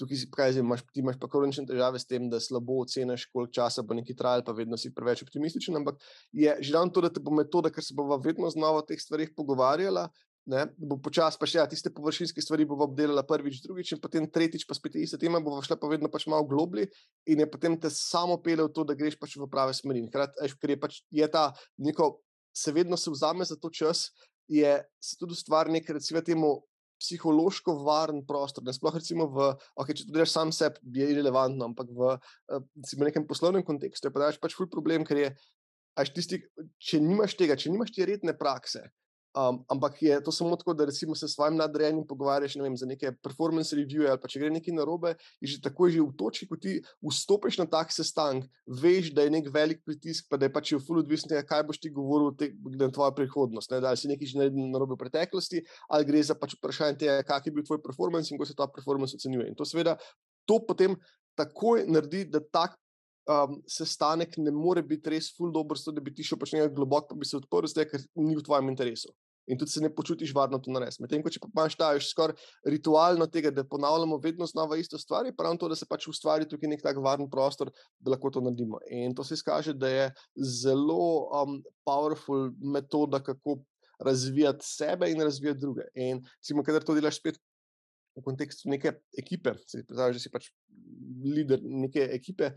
tukaj 0.00 0.22
si, 0.22 0.28
kaj 0.32 0.54
zdaj 0.56 0.64
imaš, 0.64 0.84
ti 0.88 1.04
imaš 1.04 1.18
pa 1.20 1.28
kronične 1.28 1.66
težave 1.68 2.00
s 2.00 2.08
tem, 2.08 2.30
da 2.32 2.40
slabo 2.40 2.78
oceniš, 2.86 3.26
koliko 3.28 3.52
časa 3.58 3.84
bo 3.84 3.98
neki 3.98 4.16
trajal, 4.16 4.46
pa 4.46 4.56
vedno 4.56 4.80
si 4.80 4.94
preveč 4.96 5.26
optimističen, 5.26 5.76
ampak 5.82 6.00
je 6.32 6.56
že 6.56 6.72
ravno 6.72 6.96
to, 6.96 7.04
da 7.04 7.12
te 7.12 7.20
bo 7.20 7.36
metoda, 7.36 7.68
ker 7.68 7.84
se 7.84 7.96
bova 7.98 8.16
vedno 8.24 8.48
znova 8.50 8.80
o 8.80 8.86
teh 8.88 9.00
stvarih 9.02 9.36
pogovarjala, 9.36 10.08
Ne, 10.46 10.60
bo 10.78 10.94
počasi 11.02 11.40
pa 11.40 11.46
še 11.50 11.58
ja, 11.58 11.64
tiste 11.66 11.90
površinske 11.90 12.38
stvari 12.38 12.62
bo 12.70 12.76
obdelala 12.84 13.24
prvič, 13.26 13.58
drugič, 13.64 13.96
in 13.96 14.00
potem 14.02 14.28
tretjič, 14.30 14.62
pa 14.62 14.76
spet 14.78 14.94
ista 15.00 15.18
tema, 15.18 15.40
bo 15.42 15.58
šla 15.58 15.74
pa 15.74 15.90
vedno 15.90 16.06
pač 16.06 16.28
malo 16.30 16.46
globli 16.46 16.84
in 17.26 17.42
je 17.42 17.48
potem 17.50 17.74
te 17.74 17.90
samo 17.90 18.36
pele 18.38 18.62
v 18.62 18.70
to, 18.70 18.84
da 18.86 18.94
greš 18.94 19.18
pač 19.18 19.34
v 19.34 19.48
prave 19.50 19.74
smeri. 19.74 20.04
Hkrati, 20.06 20.46
ker 20.62 20.70
je 20.70 20.78
pač 20.78 21.00
je 21.10 21.26
ta 21.26 21.48
neko, 21.82 22.20
se 22.54 22.70
vedno 22.70 22.94
se 22.94 23.10
vzame 23.10 23.42
za 23.42 23.58
to 23.58 23.72
čas, 23.74 24.12
je 24.46 24.78
se 25.02 25.18
tudi 25.18 25.34
ustvari 25.34 25.74
nek, 25.74 25.90
recimo, 25.98 26.22
temu 26.22 26.52
psihološko 27.02 27.74
varen 27.82 28.22
prostor. 28.26 28.64
Ne, 28.64 28.72
sploh 28.72 28.94
recimo 28.94 29.26
v, 29.34 29.48
okay, 29.74 29.98
če 29.98 30.06
to 30.06 30.14
delaš 30.14 30.30
sam 30.30 30.52
sebi, 30.54 30.78
je 30.94 31.10
irrelevantno, 31.10 31.72
ampak 31.72 31.90
v 31.90 32.12
eh, 32.14 32.62
recimo, 32.78 33.08
nekem 33.08 33.26
poslovnem 33.26 33.66
kontekstu 33.66 34.08
je 34.08 34.14
pa 34.14 34.30
pač 34.30 34.54
ful 34.54 34.70
problem, 34.70 35.02
ker 35.02 35.20
je, 35.20 35.32
až 35.98 36.14
tisti, 36.14 36.40
če 36.78 37.02
nimaš 37.02 37.34
tega, 37.34 37.58
če 37.58 37.74
nimaš 37.74 37.92
te 37.98 38.06
redne 38.06 38.36
prakse. 38.36 38.86
Um, 39.36 39.58
ampak 39.68 40.00
je 40.00 40.16
to 40.24 40.32
samo 40.32 40.56
tako, 40.56 40.72
da 40.72 40.86
recimo 40.88 41.14
se 41.14 41.28
s 41.28 41.34
svojim 41.34 41.58
nadrejenim 41.60 42.06
pogovarjaš 42.08 42.54
ne 42.56 42.62
vem, 42.62 42.76
za 42.76 42.86
neke 42.88 43.10
performance 43.20 43.76
reviews 43.76 44.08
ali 44.08 44.20
pa 44.22 44.30
če 44.32 44.40
gre 44.40 44.48
nekaj 44.54 44.72
narobe, 44.72 45.12
in 45.44 45.50
že 45.52 45.58
tako 45.60 45.86
je 45.86 45.98
že 45.98 46.04
v 46.06 46.14
točki, 46.16 46.48
ko 46.48 46.56
ti 46.56 46.78
vstopiš 47.04 47.58
na 47.60 47.66
tak 47.68 47.92
sestanek, 47.92 48.46
veš, 48.64 49.10
da 49.12 49.26
je 49.26 49.34
nek 49.34 49.50
velik 49.52 49.82
pritisk, 49.84 50.30
pa 50.30 50.40
da 50.40 50.48
je 50.48 50.54
pač 50.54 50.72
v 50.72 50.80
full 50.80 51.02
odvisno 51.04 51.36
kaj 51.36 51.66
boš 51.68 51.82
ti 51.84 51.92
govoril 51.92 52.32
te, 52.32 52.48
na 52.80 52.88
tvojo 52.88 53.12
prihodnost. 53.12 53.70
Ne, 53.76 53.82
da 53.84 53.92
si 53.92 54.08
nekaj 54.08 54.32
že 54.32 54.40
naredil 54.40 54.72
narobe 54.72 54.96
v 54.96 55.04
preteklosti, 55.04 55.60
ali 55.92 56.08
gre 56.08 56.24
za 56.24 56.32
pač 56.32 56.56
vprašanje 56.56 56.96
tega, 57.04 57.20
kak 57.20 57.44
je 57.44 57.52
bil 57.52 57.68
tvoj 57.68 57.82
performance 57.84 58.32
in 58.32 58.40
kako 58.40 58.48
se 58.48 58.56
ta 58.56 58.64
performance 58.72 59.20
ocenjuje. 59.20 59.52
In 59.52 59.54
to 59.54 59.68
seveda 59.68 59.98
to 60.48 60.62
potem 60.64 60.96
takoj 61.36 61.84
naredi, 61.84 62.24
da 62.24 62.40
tak 62.40 62.80
um, 63.28 63.60
sestanek 63.68 64.38
ne 64.38 64.50
more 64.50 64.82
biti 64.82 65.10
res 65.12 65.28
full 65.36 65.52
dobro, 65.52 65.76
da 65.92 66.00
bi 66.00 66.14
ti 66.14 66.24
šel 66.24 66.40
pač 66.40 66.54
nekaj 66.56 66.72
globoko, 66.72 67.12
pa 67.12 67.20
bi 67.20 67.28
se 67.28 67.36
odprl, 67.36 67.68
zdaj, 67.68 67.90
ker 67.90 68.04
ni 68.16 68.36
v 68.38 68.44
tvojem 68.46 68.72
interesu. 68.72 69.12
In 69.46 69.58
tudi 69.58 69.70
se 69.70 69.80
ne 69.80 69.90
počutiš 69.94 70.34
varno 70.34 70.58
to 70.58 70.72
narediti. 70.74 71.02
Medtem 71.04 71.22
če 71.22 71.40
pa 71.42 71.50
imaš 71.52 71.76
ta 71.78 71.90
skoraj 72.02 72.34
ritualno 72.66 73.28
tega, 73.30 73.52
da 73.54 73.64
ponavljamo 73.64 74.18
vedno 74.22 74.46
znova 74.46 74.78
isto 74.80 74.98
stvar, 74.98 75.26
je 75.26 75.36
prav 75.36 75.56
to, 75.60 75.70
da 75.70 75.78
se 75.78 75.86
pač 75.88 76.08
ustvari 76.10 76.48
tukaj 76.48 76.72
nek 76.72 76.82
tak 76.82 76.98
varen 77.02 77.30
prostor, 77.30 77.70
da 78.00 78.14
lahko 78.14 78.32
to 78.34 78.42
naredimo. 78.42 78.82
In 78.90 79.14
to 79.14 79.24
se 79.24 79.38
izkaže, 79.38 79.74
da 79.74 79.90
je 79.92 80.06
zelo 80.36 81.28
um, 81.30 81.60
powerful 81.86 82.50
metoda, 82.74 83.22
kako 83.22 83.60
razvijati 84.02 84.66
sebe 84.66 85.10
in 85.10 85.22
razvijati 85.22 85.60
druge. 85.60 85.86
In, 85.94 86.24
recimo, 86.40 86.64
kadar 86.66 86.84
to 86.84 86.94
delaš 86.94 87.20
spet 87.20 87.38
v 88.16 88.24
kontekstu 88.24 88.70
neke 88.72 88.92
ekipe, 89.18 89.54
se 89.68 89.84
pravi, 89.84 90.16
da 90.16 90.20
si 90.20 90.32
pač 90.32 90.50
voditelj 91.22 91.64
neke 91.84 92.08
ekipe, 92.16 92.50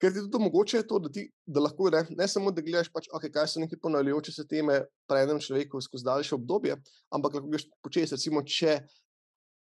ker 0.00 0.12
ti 0.12 0.20
tudi 0.20 0.38
omogoča 0.40 0.82
to, 0.88 1.00
da, 1.02 1.10
ti, 1.12 1.26
da 1.46 1.62
lahko 1.64 1.90
ne, 1.94 2.04
ne 2.18 2.28
samo 2.28 2.52
da 2.52 2.64
gledaš, 2.64 2.90
pač, 2.92 3.08
okay, 3.16 3.32
kaj 3.32 3.48
so 3.52 3.62
neke 3.62 3.78
ponavljajoče 3.82 4.34
se 4.34 4.46
teme 4.48 4.82
pri 5.08 5.24
enem 5.24 5.40
človeku 5.42 5.80
skozi 5.84 6.06
daljše 6.06 6.36
obdobje, 6.36 6.76
ampak 7.16 7.38
lahko 7.38 7.52
greš 7.52 7.68
početi. 7.84 8.14
Recimo, 8.16 8.42
če 8.44 8.80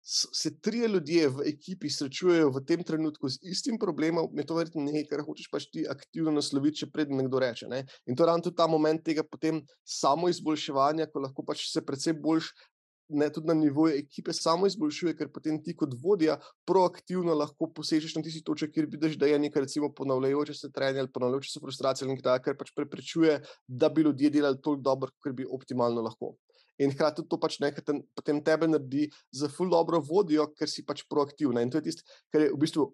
se 0.06 0.52
trije 0.62 0.88
ljudje 0.88 1.28
v 1.28 1.46
ekipi 1.50 1.90
srečujejo 1.90 2.52
v 2.54 2.60
tem 2.66 2.82
trenutku 2.86 3.28
z 3.28 3.40
istim 3.42 3.78
problemom, 3.78 4.28
je 4.38 4.44
to 4.46 4.54
verjetno 4.54 4.84
nekaj, 4.86 5.06
kar 5.10 5.22
hočeš 5.26 5.48
pač 5.50 5.66
ti 5.72 5.82
aktivno 5.90 6.34
nasloviti, 6.36 6.84
če 6.84 6.92
predtem 6.94 7.18
nekdo 7.18 7.40
reče. 7.42 7.66
Ne? 7.70 7.82
In 8.06 8.14
to 8.14 8.22
je 8.22 8.30
ravno 8.30 8.54
ta 8.54 8.68
moment 8.70 9.02
tega 9.02 9.26
potem 9.26 9.58
samo 9.82 10.30
izboljševanja, 10.30 11.08
ko 11.10 11.24
lahko 11.26 11.42
pač 11.46 11.66
se 11.72 11.82
predvsem 11.82 12.22
boljš 12.22 12.52
ne, 13.08 13.28
tudi 13.32 13.46
na 13.46 13.54
nivoju 13.54 13.94
ekipe 13.98 14.32
samo 14.32 14.66
izboljšuje, 14.66 15.14
ker 15.18 15.30
potem 15.32 15.58
ti 15.62 15.74
kot 15.76 15.94
vodja 16.02 16.38
proaktivno 16.66 17.34
lahko 17.34 17.68
posežeš 17.74 18.16
na 18.16 18.22
tisti 18.26 18.42
točki, 18.44 18.72
kjer 18.74 18.88
vidiš, 18.90 19.18
da 19.20 19.30
je 19.30 19.38
nekaj, 19.38 19.66
recimo, 19.66 19.92
ponavljajoče 19.94 20.54
se 20.54 20.72
trenje 20.72 21.04
ali 21.04 21.12
ponavljajoče 21.14 21.52
se 21.52 21.62
frustracije, 21.62 22.08
in 22.08 22.20
tako, 22.22 22.44
kar 22.44 22.58
pač 22.58 22.74
preprečuje, 22.76 23.38
da 23.68 23.88
bi 23.88 24.06
ljudje 24.08 24.30
delali 24.38 24.60
toliko 24.60 24.82
dobro, 24.82 25.10
kot 25.22 25.38
bi 25.38 25.46
optimalno 25.46 26.02
lahko. 26.02 26.34
In 26.82 26.92
hkrati 26.92 27.24
to 27.24 27.38
pač 27.40 27.60
nekaj 27.62 27.84
ten, 27.86 28.02
potem 28.14 28.42
tebe 28.44 28.68
naredi 28.68 29.08
za 29.32 29.48
ful 29.48 29.70
dobro 29.72 30.02
vodijo, 30.04 30.50
ker 30.58 30.68
si 30.68 30.84
pač 30.84 31.06
proaktivna. 31.08 31.62
In 31.62 31.70
to 31.72 31.80
je 31.80 31.88
tisto, 31.88 32.04
kar 32.32 32.44
je 32.44 32.52
v 32.52 32.60
bistvu. 32.60 32.90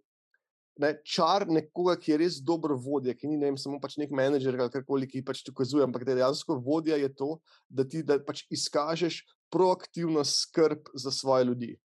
Ne, 0.81 0.95
čar 1.05 1.45
nekoga, 1.53 1.99
ki 2.01 2.15
je 2.15 2.17
res 2.23 2.37
dober 2.41 2.73
vodja, 2.81 3.13
ki 3.13 3.29
ni 3.29 3.37
ne 3.37 3.51
vem, 3.51 3.59
samo 3.61 3.77
pač 3.81 3.99
nek 4.01 4.15
menedžer 4.15 4.57
ali 4.57 4.73
karkoli, 4.73 5.09
ki 5.11 5.21
pač 5.27 5.43
ti 5.45 5.53
ukazuje, 5.53 5.85
ampak 5.85 6.07
dejansko 6.09 6.57
vodja 6.65 6.97
je 6.97 7.11
to, 7.13 7.35
da 7.69 7.85
ti 7.85 8.01
da 8.07 8.17
pač 8.25 8.47
izkažeš 8.49 9.21
proaktivno 9.53 10.25
skrb 10.25 10.79
za 10.95 11.11
svoje 11.11 11.45
ljudi. 11.45 11.79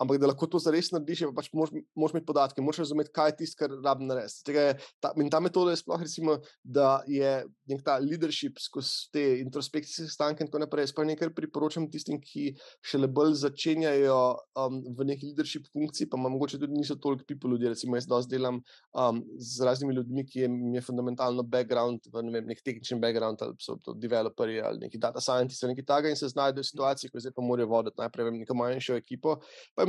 Ampak 0.00 0.20
da 0.20 0.30
lahko 0.30 0.48
to 0.48 0.58
zares 0.62 0.88
narediš, 0.94 1.26
pač 1.36 1.50
moraš 1.52 1.74
imeti 2.14 2.26
podatke, 2.26 2.62
moraš 2.64 2.84
razumeti, 2.86 3.12
kaj 3.12 3.32
je 3.32 3.36
tisto, 3.42 3.58
kar 3.60 3.74
rabi 3.84 4.06
narediti. 4.08 4.54
Ta, 5.02 5.12
in 5.20 5.28
ta 5.32 5.42
metoda 5.44 5.74
je 5.74 5.80
sploh, 5.82 6.00
recimo, 6.00 6.38
da 6.64 7.02
je 7.10 7.34
nek 7.68 7.82
ta 7.84 7.98
leadership 8.00 8.58
skozi 8.62 9.10
te 9.12 9.24
introspekcijske 9.42 10.08
stanke 10.08 10.44
in 10.44 10.48
tako 10.48 10.62
naprej. 10.64 10.88
Sploh 10.90 11.08
nekaj 11.10 11.34
priporočam 11.36 11.88
tistim, 11.92 12.20
ki 12.24 12.54
še 12.80 13.02
le 13.02 13.10
bolj 13.12 13.36
začenjajo 13.42 14.16
um, 14.62 14.80
v 14.96 15.08
neki 15.12 15.30
leadership 15.30 15.68
funkciji, 15.68 16.08
pa 16.08 16.20
mogoče 16.20 16.62
tudi 16.62 16.80
niso 16.80 16.96
toliko 16.96 17.28
people 17.28 17.52
ljudi. 17.52 17.68
Recimo, 17.74 17.98
jaz 18.00 18.08
dosti 18.08 18.34
delam 18.38 18.62
um, 18.96 19.20
z 19.36 19.68
raznimi 19.68 19.98
ljudmi, 19.98 20.24
ki 20.26 20.46
jim 20.46 20.56
je 20.78 20.84
fundamentalno 20.86 21.44
background, 21.44 22.08
ne 22.16 22.34
vem, 22.34 22.48
nek 22.48 22.64
tehnični 22.64 22.98
background, 23.02 23.44
ali 23.44 23.56
so 23.60 23.76
to 23.84 23.94
developerji 24.00 24.60
ali 24.64 24.86
neki 24.86 24.98
data 24.98 25.20
scientisti 25.20 25.66
ali 25.66 25.74
nekaj 25.74 25.86
takega 25.92 26.14
in 26.14 26.18
se 26.18 26.28
znajdejo 26.32 26.64
v 26.64 26.70
situaciji, 26.70 27.12
ko 27.12 27.20
zdaj 27.22 27.36
pa 27.36 27.44
morajo 27.44 27.68
voditi 27.70 28.00
najprej 28.00 28.32
neko 28.40 28.56
manjšo 28.56 28.96
ekipo 29.00 29.36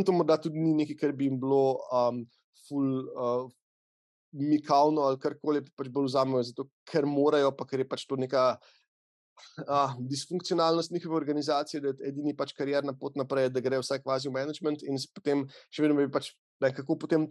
vem, 0.02 0.06
to 0.08 0.16
morda 0.16 0.38
tudi 0.42 0.60
ni 0.60 0.74
nekaj, 0.82 0.98
kar 0.98 1.16
bi 1.16 1.30
jim 1.30 1.40
bilo 1.42 1.80
um, 1.94 2.24
ful. 2.68 2.94
Uh, 3.16 3.50
Mikavno 4.32 5.04
ali 5.04 5.18
karkoli 5.20 5.60
pač 5.76 5.90
bolj 5.92 6.06
vzamemo, 6.08 6.40
zato 6.48 6.64
ker 6.88 7.04
morajo, 7.04 7.50
pa 7.52 7.66
ker 7.68 7.82
je 7.84 7.86
pač 7.92 8.06
to 8.08 8.16
neka 8.16 8.44
uh, 8.56 9.98
disfunkcionalnost 10.08 10.94
njihove 10.96 11.18
organizacije, 11.18 11.82
da 11.84 11.92
je 11.92 12.08
edini 12.14 12.32
pač 12.38 12.54
karjerna 12.56 12.94
pot 12.96 13.20
naprej, 13.20 13.50
da 13.52 13.60
gre 13.60 13.82
vsak 13.82 14.06
kvazi 14.06 14.30
v 14.30 14.38
management 14.38 14.86
in 14.88 14.96
potem 15.12 15.44
še 15.68 15.84
vedno 15.84 16.00
bi 16.00 16.08
pač 16.08 16.32
nekako 16.64 16.96
potem 16.96 17.28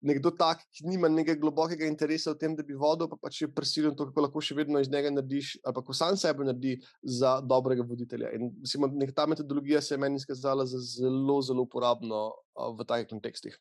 nekdo 0.00 0.32
tak, 0.32 0.62
ki 0.72 0.86
nima 0.88 1.08
nekega 1.12 1.40
globokega 1.40 1.86
interesa 1.88 2.32
v 2.32 2.40
tem, 2.40 2.56
da 2.56 2.64
bi 2.66 2.76
vodil, 2.78 3.08
pa 3.10 3.18
pač 3.20 3.42
je 3.42 3.48
prisiljen 3.52 3.96
to, 3.96 4.08
kako 4.08 4.26
lahko 4.26 4.42
še 4.44 4.56
vedno 4.58 4.80
iz 4.80 4.90
njega 4.92 5.12
narediš, 5.12 5.56
ali 5.64 5.76
pa 5.76 5.84
ko 5.84 5.96
sam 5.96 6.16
sebe 6.20 6.46
naredi 6.46 6.78
za 7.02 7.38
dobrega 7.44 7.84
voditelja. 7.86 8.32
In 8.36 8.52
mislim, 8.60 8.88
da 8.98 9.10
ta 9.14 9.26
metodologija 9.30 9.82
se 9.84 9.94
je 9.94 10.02
meni 10.02 10.20
izkazala 10.20 10.66
za 10.66 10.80
zelo, 10.80 11.40
zelo 11.44 11.66
uporabno 11.68 12.30
v 12.78 12.86
takih 12.88 13.10
kontekstih. 13.12 13.58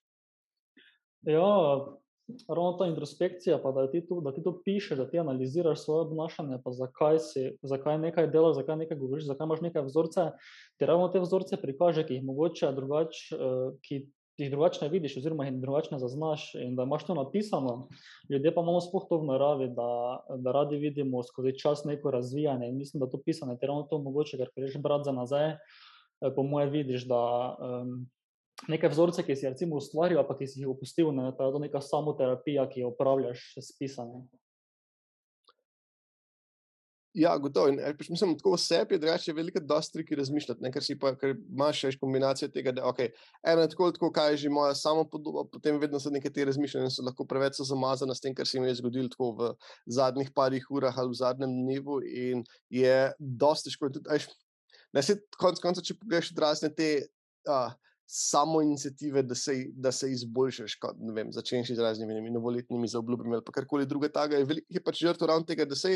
Ja, 1.28 1.50
ravno 2.48 2.72
ta 2.80 2.86
introspekcija, 2.88 3.58
pa 3.64 3.72
da 3.72 3.90
ti 3.92 4.02
to, 4.08 4.22
da 4.22 4.32
ti 4.34 4.44
to 4.44 4.54
pišeš, 4.66 4.98
da 4.98 5.10
ti 5.10 5.20
analiziraš 5.20 5.84
svoje 5.84 6.06
obnašanje, 6.08 6.62
pa 6.64 6.72
zakaj 6.72 7.20
si, 7.20 7.44
zakaj 7.62 8.00
nekaj 8.00 8.30
delaš, 8.32 8.56
zakaj 8.62 8.78
nekaj 8.86 8.98
govoriš, 8.98 9.28
zakaj 9.28 9.46
imaš 9.46 9.62
nekaj 9.62 9.84
vzorce, 9.88 10.30
ti 10.78 10.86
ravno 10.86 11.10
te 11.12 11.20
vzorce 11.20 11.58
prikaže, 11.62 12.06
ki 12.08 12.20
jih 12.20 12.24
mogoče 12.24 12.72
drugače, 12.76 13.40
ki 13.84 14.00
jih 14.44 14.52
drugače 14.52 14.88
vidiš, 14.90 15.18
oziroma 15.18 15.46
jih 15.46 15.58
drugače 15.62 15.98
zaznaš, 16.00 16.52
in 16.56 16.76
da 16.76 16.84
imaš 16.84 17.06
to 17.06 17.16
napisano. 17.16 17.88
Ljudje 18.30 18.54
pa 18.56 18.62
imamo 18.62 18.82
sploh 18.82 19.06
to 19.10 19.20
v 19.20 19.28
naravi, 19.32 19.68
da, 19.76 19.90
da 20.38 20.52
radi 20.52 20.78
vidimo 20.78 21.24
skozi 21.24 21.58
čas 21.60 21.84
neko 21.86 22.12
razvijanje. 22.12 22.70
In 22.70 22.78
mislim, 22.78 23.00
da 23.00 23.10
to 23.10 23.22
pisanje 23.26 23.58
je 23.62 23.68
ravno 23.68 23.84
to 23.84 23.98
mogoče, 23.98 24.38
ker 24.38 24.50
greš 24.56 24.78
brati 24.78 25.06
za 25.06 25.12
nazaj. 25.12 25.52
Eh, 26.22 26.32
po 26.36 26.44
moje 26.44 26.70
vidiš, 26.70 27.08
da 27.08 27.56
um, 27.60 28.10
nekaj 28.68 28.90
vzorcev, 28.90 29.26
ki 29.26 29.36
si 29.36 29.46
jih 29.48 29.72
ustvaril, 29.72 30.20
pa 30.28 30.36
ki 30.38 30.48
si 30.48 30.60
jih 30.60 30.70
opustil, 30.70 31.12
ne, 31.16 31.30
je 31.32 31.38
to 31.38 31.60
neka 31.60 31.82
samoterapija, 31.82 32.68
ki 32.70 32.84
jo 32.84 32.92
upravljaš 32.92 33.54
s 33.62 33.78
pisanjem. 33.80 34.28
Ja, 37.18 37.32
gotovo. 37.42 37.72
In, 37.72 37.80
pač, 37.98 38.10
mislim, 38.12 38.36
tako 38.38 38.54
vsebi 38.54 38.94
je 38.94 39.02
drugače, 39.02 39.34
veliko 39.34 39.62
dostri, 39.66 40.04
ki 40.06 40.18
razmišljate, 40.20 40.62
ne, 40.62 40.70
ker, 40.74 40.86
pa, 41.02 41.12
ker 41.18 41.34
imaš 41.34 41.82
še 41.82 41.92
kombinacijo 41.98 42.52
tega, 42.54 42.74
da 42.78 42.84
okay, 42.86 43.10
eno 43.50 43.64
je 43.66 43.72
tako, 43.72 43.88
tako 43.96 44.12
kaj 44.14 44.36
je 44.36 44.42
že 44.44 44.52
moja 44.54 44.76
samo 44.78 45.08
podoba, 45.10 45.48
potem 45.50 45.80
vedno 45.82 45.98
so 46.00 46.14
neke 46.14 46.30
te 46.30 46.46
razmišljanja 46.46 46.92
so 46.94 47.06
lahko 47.08 47.26
preveč 47.26 47.58
zamazane 47.66 48.14
s 48.14 48.22
tem, 48.22 48.36
kar 48.38 48.46
se 48.46 48.60
jim 48.60 48.68
je 48.70 48.78
zgodilo 48.78 49.10
tako 49.10 49.32
v 49.40 49.52
zadnjih 49.90 50.30
parih 50.38 50.70
urah 50.70 51.02
ali 51.02 51.16
v 51.16 51.20
zadnjem 51.24 51.58
dnevu 51.64 52.00
in 52.06 52.46
je 52.70 52.96
dosti 53.18 53.74
težko. 53.74 53.90
Ne, 54.94 55.02
se 55.06 55.18
konc 55.42 55.62
konca, 55.62 55.82
če 55.86 55.98
pogledaš 55.98 56.34
razne 56.38 56.70
te. 56.74 56.94
Uh, 57.50 57.74
samo 58.12 58.62
inicijative, 58.62 59.22
da 59.24 59.36
se, 59.36 59.54
da 59.74 59.92
se 59.92 60.08
izboljšaš, 60.12 60.76
kot 60.82 60.98
vem, 61.16 61.30
začneš 61.34 61.76
z 61.78 61.84
raznimi 61.84 62.32
novoletnimi 62.34 62.88
zaobljubami 62.88 63.36
ali 63.38 63.54
karkoli 63.54 63.86
drugega. 63.86 64.24
Je, 64.34 64.64
je 64.70 64.82
pač 64.82 65.04
žrtev 65.04 65.30
ravno 65.30 65.46
tega, 65.46 65.68
da 65.70 65.78
se 65.78 65.92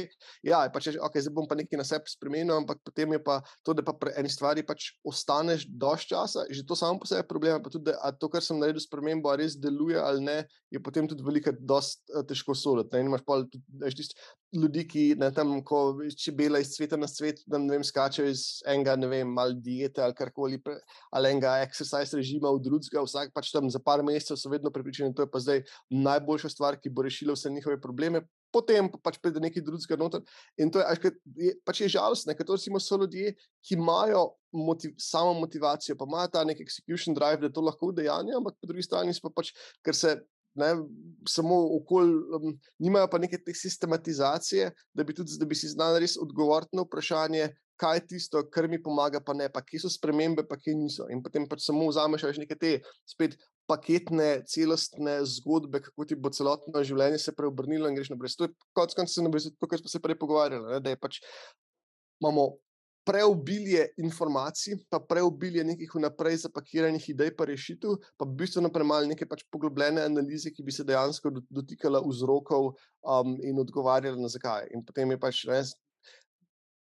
ja, 0.46 0.60
pač, 0.74 0.92
okay, 0.94 1.24
zdaj 1.26 1.34
bom 1.34 1.48
pa 1.50 1.58
nekaj 1.58 1.82
na 1.82 1.86
sebi 1.88 2.14
spremenil, 2.14 2.54
ampak 2.60 2.84
potem 2.86 3.18
je 3.18 3.22
pa 3.24 3.40
to, 3.66 3.74
da 3.74 3.82
pa 3.82 3.96
pri 3.98 4.14
eni 4.22 4.30
stvari 4.30 4.62
pač 4.62 4.92
ostaneš 5.02 5.66
dož 5.66 6.06
časa, 6.14 6.46
že 6.54 6.62
to 6.70 6.78
samo 6.78 7.02
po 7.02 7.10
sebi 7.10 7.24
je 7.24 7.32
problem. 7.34 7.58
Pa 7.66 7.74
tudi, 7.74 7.90
da 7.90 8.14
to, 8.14 8.30
kar 8.30 8.46
sem 8.46 8.62
naredil 8.62 8.86
spremembo, 8.86 9.34
res 9.34 9.58
deluje 9.58 9.98
ali 9.98 10.22
ne, 10.22 10.38
je 10.70 10.84
potem 10.86 11.10
tudi 11.10 11.26
veliko, 11.26 11.50
dosti 11.66 12.14
uh, 12.14 12.22
težko 12.30 12.54
soliti. 12.54 13.02
In 13.02 13.10
imaš 13.10 13.26
pa 13.26 13.42
tudi 13.42 13.66
ljudi, 14.54 14.84
ki 14.88 15.04
ne 15.20 15.30
tam, 15.34 15.56
ko 15.66 15.80
čebela 16.20 16.60
iz 16.62 16.74
sveta 16.76 16.98
na 17.00 17.08
svet, 17.10 17.42
da 17.50 17.58
ne 17.62 17.72
vem, 17.74 17.84
skačejo 17.86 18.30
iz 18.30 18.44
enega, 18.70 18.96
ne 19.00 19.10
vem, 19.10 19.34
mal 19.34 19.56
diete 19.66 20.04
ali 20.04 20.16
karkoli, 20.18 20.60
ali 21.12 21.32
enega 21.34 21.56
exercise 21.66 22.18
režima 22.18 22.52
v 22.54 22.62
drugega, 22.64 23.04
vsak 23.06 23.34
pač 23.34 23.52
tam 23.54 23.70
za 23.74 23.82
par 23.84 24.04
mesecev 24.06 24.38
so 24.40 24.52
vedno 24.54 24.72
pripričani, 24.74 25.14
da 25.16 25.26
je 25.26 25.32
pa 25.34 25.42
zdaj 25.42 25.64
najboljša 25.90 26.54
stvar, 26.54 26.80
ki 26.80 26.94
bo 26.94 27.06
rešila 27.08 27.38
vse 27.38 27.52
njihove 27.54 27.82
probleme. 27.82 28.24
Potem 28.54 28.86
pa 28.86 29.00
pač 29.10 29.18
pride 29.18 29.42
nekaj 29.42 29.64
drugega 29.66 29.98
noter. 29.98 30.22
In 30.62 30.70
to 30.70 30.82
je, 30.84 31.12
je, 31.42 31.54
pač 31.66 31.82
je 31.82 31.90
žalostno, 31.96 32.36
ker 32.38 32.46
to 32.46 32.58
so 32.62 33.00
ljudje, 33.02 33.34
ki 33.66 33.74
imajo 33.80 34.28
motiv, 34.54 34.94
samo 35.02 35.34
motivacijo, 35.40 35.98
pa 35.98 36.06
imajo 36.06 36.30
ta 36.36 36.44
nek 36.46 36.62
execution 36.62 37.18
drive, 37.18 37.42
da 37.42 37.50
to 37.50 37.66
lahko 37.66 37.90
udejanjajo, 37.90 38.38
ampak 38.38 38.60
po 38.62 38.70
drugi 38.70 38.86
strani 38.86 39.16
pa 39.24 39.34
pač, 39.34 39.52
ker 39.82 39.98
se. 39.98 40.22
Ne, 40.60 40.70
samo 41.30 41.56
okolje, 41.80 42.14
um, 42.38 42.52
nimajo 42.78 43.08
pa 43.10 43.18
neke 43.18 43.40
te 43.42 43.56
sistematizacije, 43.58 44.68
da 44.94 45.04
bi, 45.04 45.16
tudi, 45.18 45.38
da 45.40 45.48
bi 45.50 45.58
si 45.58 45.72
znali 45.72 46.04
res 46.04 46.14
odgovoriti 46.22 46.78
na 46.78 46.86
vprašanje, 46.86 47.48
kaj 47.82 47.98
je 47.98 48.04
tisto, 48.08 48.44
kar 48.54 48.68
mi 48.70 48.78
pomaga, 48.84 49.20
pa 49.24 49.34
ne, 49.34 49.50
pa 49.50 49.64
kje 49.66 49.84
so 49.84 49.90
spremembe, 49.92 50.46
pa 50.48 50.58
kje 50.62 50.76
niso. 50.78 51.08
In 51.12 51.24
potem 51.26 51.48
pač 51.50 51.66
samo 51.66 51.88
vzameš 51.90 52.28
več 52.30 52.40
neke 52.44 52.58
te 52.60 52.76
spet 53.10 53.36
paketne, 53.70 54.44
celostne 54.50 55.20
zgodbe, 55.38 55.82
kako 55.84 56.06
ti 56.08 56.18
bo 56.20 56.32
celotno 56.36 56.84
življenje 56.84 57.22
se 57.24 57.34
preobrnilo 57.36 57.90
in 57.90 57.98
greš 57.98 58.12
naprej. 58.14 58.36
To 58.38 58.50
je 58.50 58.54
kot 58.78 58.96
konec 58.98 59.14
se 59.14 59.26
naprej, 59.26 59.50
to, 59.58 59.70
kar 59.72 59.82
smo 59.82 59.92
se 59.92 60.04
prej 60.04 60.20
pogovarjali, 60.22 60.76
ne, 60.76 60.84
da 60.84 60.94
je 60.94 61.00
pač 61.00 61.22
imamo. 62.22 62.54
Preobilje 63.04 63.84
informacij, 64.00 64.78
pa 64.90 65.00
preobilje 65.04 65.64
nekih 65.68 65.92
vnaprej 65.92 66.38
zapakiranih 66.46 67.10
idej, 67.12 67.34
pa 67.36 67.48
rešitev, 67.50 67.98
pa 68.16 68.26
bistveno 68.26 68.72
premalo 68.72 69.10
neke 69.10 69.28
pač 69.28 69.44
poglobljene 69.52 70.06
analize, 70.08 70.54
ki 70.56 70.64
bi 70.64 70.72
se 70.72 70.86
dejansko 70.88 71.34
dotikala 71.50 72.00
vzrokov 72.06 72.72
um, 72.72 73.36
in 73.44 73.60
odgovarjala 73.60 74.24
na 74.24 74.32
zakaj. 74.32 74.70
In 74.72 74.86
potem 74.88 75.12
je 75.12 75.20
pač 75.20 75.44
res, 75.50 75.76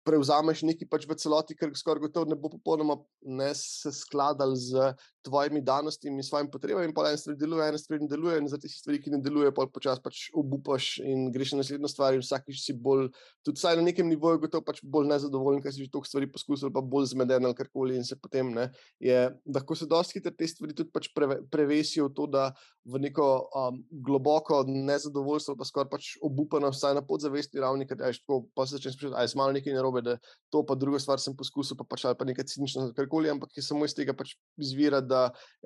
prevzameš 0.04 0.62
nekaj 0.68 0.88
pač 0.90 1.08
v 1.08 1.16
celoti, 1.18 1.56
ker 1.56 1.72
skoraj 1.74 2.06
gotovo 2.06 2.28
ne 2.28 2.38
bo 2.38 2.52
popolnoma 2.52 3.00
ne 3.24 3.50
se 3.56 3.90
skladal 3.92 4.54
z 4.54 4.92
tvojimi 5.24 5.60
danostmi 5.64 6.10
in 6.12 6.22
svojimi 6.22 6.50
potrebami, 6.52 6.88
in 6.88 6.94
pa 6.94 7.06
ena 7.08 7.18
stvar 7.18 7.36
deluje, 7.40 7.68
ena 7.68 7.78
stvar 7.80 8.00
ne 8.02 8.08
deluje, 8.08 8.38
in 8.42 8.48
za 8.52 8.58
te 8.60 8.68
stvari, 8.68 9.00
ki 9.02 9.14
ne 9.14 9.20
delujejo, 9.24 9.54
pa 9.56 9.66
počasi 9.72 10.02
pač 10.04 10.20
obupaš 10.36 10.98
in 11.04 11.30
greš 11.34 11.54
na 11.54 11.62
naslednjo 11.62 11.90
stvar, 11.90 12.16
in 12.16 12.24
vsakič 12.24 12.60
si 12.62 12.76
bolj, 12.76 13.08
tudi 13.46 13.60
vsaj 13.60 13.78
na 13.80 13.86
nekem 13.88 14.08
nivoju, 14.10 14.42
gotovo 14.44 14.64
pač 14.68 14.82
bolj 14.84 15.08
nezadovoljen, 15.10 15.62
ker 15.64 15.74
si 15.74 15.86
že 15.86 15.92
toliko 15.92 16.10
stvari 16.10 16.30
poskusil, 16.30 16.72
pa 16.74 16.84
bolj 16.84 17.10
zmeden 17.14 17.48
ali 17.48 17.58
karkoli, 17.58 17.96
in 17.98 18.04
se 18.04 18.18
potem 18.20 18.52
ne. 18.54 18.68
Je, 19.02 19.18
lahko 19.54 19.78
se 19.78 19.88
dosti 19.90 20.20
hitro 20.20 20.34
te 20.36 20.48
stvari 20.50 20.76
tudi 20.76 20.92
pač 20.94 21.10
preve, 21.16 21.40
prevesijo 21.50 22.10
v 22.10 22.14
to, 22.18 22.28
da 22.30 22.50
v 22.84 23.00
neko 23.00 23.28
um, 23.48 23.80
globoko 24.04 24.60
nezadovoljstvo, 24.68 25.56
pa 25.56 25.64
skoraj 25.64 25.90
pač 25.92 26.10
obupano, 26.24 26.68
vsaj 26.74 26.98
na 26.98 27.02
podzavestni 27.04 27.62
ravni, 27.64 27.88
ker 27.88 28.00
je 28.00 28.20
tako, 28.20 28.42
pa 28.54 28.66
se 28.68 28.76
začneš 28.76 28.98
sprašovati, 28.98 29.20
ali 29.20 29.30
je 29.32 29.40
malo 29.40 29.56
nekaj 29.56 29.76
narobe, 29.76 30.02
da 30.04 30.18
to 30.52 30.64
pa 30.66 30.76
druga 30.76 31.00
stvar 31.00 31.22
sem 31.22 31.36
poskusil, 31.36 31.78
pa 31.80 31.86
pač 31.88 32.04
ali 32.04 32.18
pa 32.18 32.28
nekaj 32.28 32.48
cinično, 32.52 32.90
karkoli, 32.96 33.32
ampak 33.32 33.56
je 33.56 33.64
samo 33.64 33.88
iz 33.88 33.96
tega 33.96 34.12
pač 34.16 34.34
izvira, 34.60 35.00
da 35.00 35.13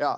ja, 0.00 0.16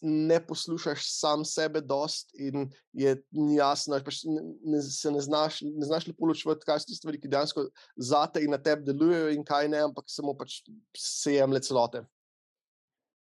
ne 0.00 0.38
poslušaš 0.46 1.02
sam 1.18 1.44
sebe, 1.44 1.80
dost 1.80 2.30
in 2.38 2.68
je 2.92 3.16
jasno, 3.56 3.98
pač 4.04 4.22
ne, 4.24 4.82
se 4.82 5.10
ne 5.10 5.20
znaš, 5.20 5.60
ne 5.66 5.86
znaš 5.86 6.06
lepo 6.06 6.26
ločiti, 6.30 6.66
kaj 6.66 6.82
so 6.82 6.90
ti 6.90 6.98
stvari, 6.98 7.20
ki 7.20 7.30
dejansko 7.30 7.66
za 7.96 8.26
te 8.30 8.44
in 8.44 8.54
na 8.54 8.60
tebi 8.62 8.86
delujejo, 8.86 9.32
in 9.34 9.44
kaj 9.44 9.70
ne, 9.72 9.82
ampak 9.88 10.10
samo 10.10 10.36
pač 10.38 10.60
se 10.96 11.34
jemlje 11.34 11.64
celote. 11.68 12.04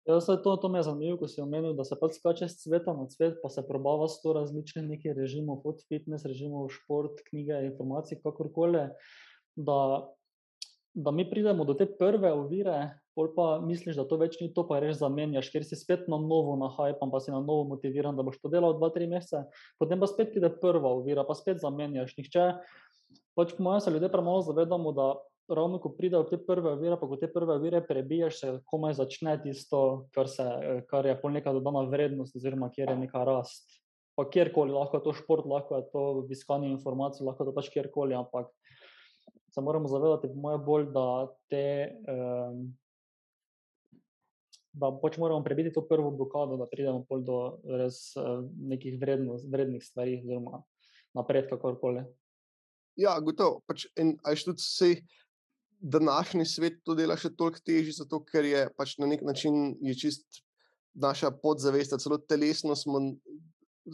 Ja, 0.09 0.19
to, 0.19 0.57
to 0.57 0.69
me 0.69 0.81
je 0.81 0.89
zanimivo, 0.89 1.19
ko 1.21 1.29
si 1.29 1.43
omenil, 1.43 1.75
da 1.79 1.85
se 1.87 1.95
pač 2.01 2.17
skače 2.19 2.49
z 2.49 2.65
sveta 2.65 2.95
na 2.97 3.05
svet, 3.13 3.37
pa 3.43 3.51
se 3.53 3.63
probava 3.67 4.09
s 4.09 4.19
to 4.23 4.33
različnih 4.35 4.89
nekih 4.89 5.15
režimov, 5.15 5.61
kot 5.63 5.85
fitness, 5.87 6.27
režimov, 6.27 6.71
šport, 6.75 7.21
knjige, 7.29 7.61
informacije, 7.69 8.19
kakorkoli. 8.25 8.89
Da, 9.61 9.77
da 10.95 11.11
mi 11.11 11.25
pridemo 11.31 11.65
do 11.65 11.75
te 11.75 11.87
prve 11.87 12.33
ovire, 12.33 12.99
pol 13.15 13.31
pa 13.35 13.47
misliš, 13.63 13.97
da 13.99 14.05
to 14.09 14.19
več 14.21 14.39
ni 14.41 14.51
to, 14.55 14.65
pa 14.67 14.81
res 14.83 14.99
zamenjaš, 15.01 15.51
ker 15.53 15.65
si 15.67 15.79
spet 15.79 16.09
na 16.11 16.19
novo 16.19 16.57
nahajpan, 16.59 17.13
pa 17.13 17.21
si 17.23 17.31
na 17.31 17.39
novo 17.39 17.65
motiviran, 17.75 18.17
da 18.19 18.27
boš 18.27 18.41
to 18.43 18.51
delal 18.53 18.75
dva, 18.79 18.91
tri 18.95 19.07
mesece, 19.11 19.45
potem 19.79 20.01
pa 20.03 20.09
spet 20.11 20.33
pride 20.35 20.51
prva 20.63 20.95
ovira, 20.99 21.25
pa 21.27 21.37
spet 21.39 21.63
zamenjaš. 21.63 22.17
Nihče, 22.19 22.47
pač 23.39 23.55
po 23.57 23.67
mojem 23.67 23.85
se 23.85 23.95
ljudje 23.95 24.11
premalo 24.13 24.43
zavedamo, 24.47 24.95
da 24.97 25.09
ravno 25.51 25.79
ko 25.83 25.93
pridejo 25.95 26.25
te 26.31 26.39
prve 26.39 26.75
ovire, 26.75 26.99
pa 26.99 27.07
ko 27.11 27.19
te 27.19 27.31
prve 27.31 27.55
ovire 27.59 27.83
prebiješ, 27.87 28.41
se 28.41 28.55
komaj 28.71 28.99
začne 28.99 29.37
tisto, 29.43 30.07
kar, 30.15 30.31
se, 30.31 30.47
kar 30.91 31.07
je 31.07 31.17
pol 31.21 31.35
neka 31.35 31.55
dodana 31.55 31.87
vrednost, 31.91 32.37
oziroma 32.39 32.71
kjer 32.75 32.95
je 32.95 32.99
neka 33.05 33.25
rast. 33.27 33.79
Pa 34.19 34.27
kjerkoli, 34.31 34.75
lahko 34.75 34.99
je 34.99 35.07
to 35.07 35.15
šport, 35.17 35.47
lahko 35.47 35.79
je 35.79 35.87
to 35.93 36.05
iskanje 36.35 36.71
informacij, 36.71 37.25
lahko 37.27 37.45
je 37.45 37.51
to 37.51 37.57
pač 37.57 37.71
kjerkoli, 37.73 38.15
ampak 38.19 38.51
se 39.51 39.61
moramo 39.61 39.89
zavedati, 39.89 40.29
po 40.29 40.41
mojem, 40.41 40.65
bolj, 40.65 40.87
da 40.95 41.07
te 41.51 41.65
um, 42.09 42.69
da 44.73 44.91
pač 45.03 45.19
moramo 45.19 45.43
prebiti 45.45 45.73
to 45.75 45.83
prvo 45.87 46.11
blokado, 46.11 46.57
da 46.57 46.67
pridemo 46.71 47.21
do 47.27 47.39
res 47.67 48.13
nekih 48.71 49.01
vrednost, 49.01 49.49
vrednih 49.51 49.83
stvari, 49.85 50.21
oziroma 50.23 50.63
napredka, 51.17 51.57
kakorkoli. 51.57 52.05
Ja, 53.01 53.17
gotovo. 53.23 53.61
Pač, 53.67 53.89
in 53.99 54.17
ajš 54.27 54.47
tudi 54.51 54.67
vse. 54.67 54.93
Današnji 55.81 56.45
svet 56.45 56.75
to 56.85 56.93
dela 56.93 57.15
še 57.17 57.31
toliko 57.33 57.63
težje, 57.65 57.95
zato 58.03 58.19
ker 58.29 58.45
je 58.45 58.67
pač 58.77 58.99
na 59.01 59.07
nek 59.09 59.23
način 59.25 59.79
čist 59.97 60.43
naša 60.93 61.31
podzavest, 61.41 61.95
celo 62.03 62.19
telesno 62.21 62.77
smo 62.77 63.01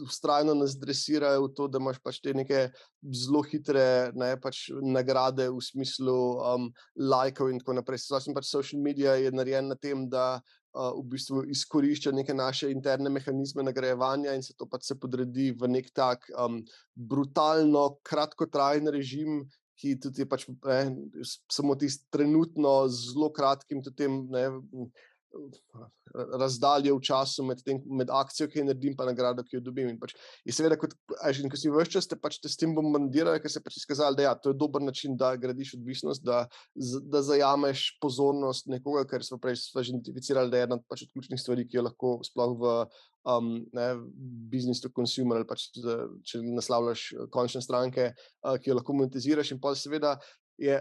ustrajno 0.03 0.53
nas 0.57 0.75
dresirajo 0.79 1.47
v 1.47 1.53
to, 1.55 1.67
da 1.67 1.81
imaš 1.81 1.99
pač 2.03 2.19
te 2.23 2.33
neke 2.35 2.67
zelo 3.13 3.41
hitre 3.47 4.11
ne, 4.17 4.33
pač 4.41 4.67
nagrade 4.81 5.47
v 5.49 5.63
smislu 5.63 6.17
um, 6.37 6.69
lajkov 6.95 7.51
in 7.51 7.61
tako 7.61 7.77
naprej. 7.79 8.03
Zdaj, 8.05 8.33
pač 8.37 8.49
social 8.49 8.81
media 8.83 9.17
je 9.19 9.33
narejen 9.33 9.71
na 9.71 9.77
tem, 9.79 10.05
da 10.09 10.39
uh, 10.39 10.91
v 10.99 11.05
bistvu 11.13 11.45
izkorišča 11.53 12.13
neke 12.15 12.35
naše 12.35 12.71
interne 12.73 13.11
mehanizme 13.13 13.65
nagrajevanja 13.65 14.35
in 14.37 14.43
se 14.45 14.55
to 14.57 14.69
pač 14.69 14.89
se 14.89 14.99
podredi 14.99 15.51
v 15.51 15.71
nek 15.71 15.91
tak 15.95 16.27
um, 16.37 16.61
brutalno, 16.95 17.97
kratkotrajen 18.03 18.93
režim. 18.93 19.45
Ki 19.77 19.91
tudi 20.01 20.23
je 20.23 20.25
pač, 20.25 20.47
ne, 20.65 20.79
samo 21.53 21.75
tisti 21.77 22.07
trenutno, 22.09 22.87
zelo 22.89 23.27
kratkim, 23.29 23.83
tudi 23.85 23.99
tem, 23.99 24.15
ne, 24.33 24.47
razdalje 26.41 26.93
v 26.93 27.01
času 27.03 27.43
med, 27.45 27.61
tem, 27.65 27.79
med 27.99 28.11
akcijo, 28.13 28.47
ki 28.49 28.61
jo 28.61 28.65
naredim, 28.67 28.95
in 28.95 29.09
nagrado, 29.09 29.43
ki 29.45 29.57
jo 29.57 29.61
dobim. 29.63 29.89
In 29.91 29.99
pač, 29.99 30.15
in 30.47 30.55
seveda, 30.55 30.77
kot, 30.79 30.95
in 31.27 31.51
ko 31.51 31.59
si 31.59 31.71
vse 31.71 31.91
čas, 31.93 32.07
te 32.09 32.17
pač 32.19 32.39
te 32.41 32.49
s 32.49 32.59
tem 32.59 32.73
bombardirajo, 32.75 33.41
ker 33.43 33.51
se 33.51 33.61
pač 33.63 33.79
izkazali, 33.81 34.17
da 34.17 34.29
ja, 34.29 34.33
to 34.39 34.53
je 34.53 34.59
dober 34.59 34.83
način, 34.83 35.17
da 35.19 35.33
gradiš 35.39 35.75
odvisnost, 35.79 36.23
da, 36.25 36.45
da 37.11 37.23
zajameš 37.25 37.85
pozornost 38.03 38.71
nekoga, 38.71 39.05
ker 39.09 39.25
smo 39.25 39.39
prej 39.41 39.59
identificirali, 39.83 40.51
da 40.53 40.63
je 40.63 40.69
ena 40.69 40.79
pač 40.87 41.05
od 41.05 41.13
ključnih 41.13 41.41
stvari, 41.41 41.67
ki 41.67 41.79
jo 41.79 41.85
lahko 41.89 42.15
sploh 42.27 42.57
v 42.57 42.73
um, 43.27 43.53
business 44.51 44.81
to 44.83 44.91
consumer 44.95 45.41
ali 45.41 45.49
pač, 45.49 45.69
če 45.75 46.41
naslavljaš 46.45 47.07
končne 47.33 47.61
stranke, 47.65 48.11
uh, 48.13 48.57
ki 48.57 48.71
jo 48.71 48.79
lahko 48.79 48.97
monetiziraš. 48.97 49.53
In 49.53 49.61
pa 49.63 49.75
seveda 49.77 50.17
je 50.57 50.79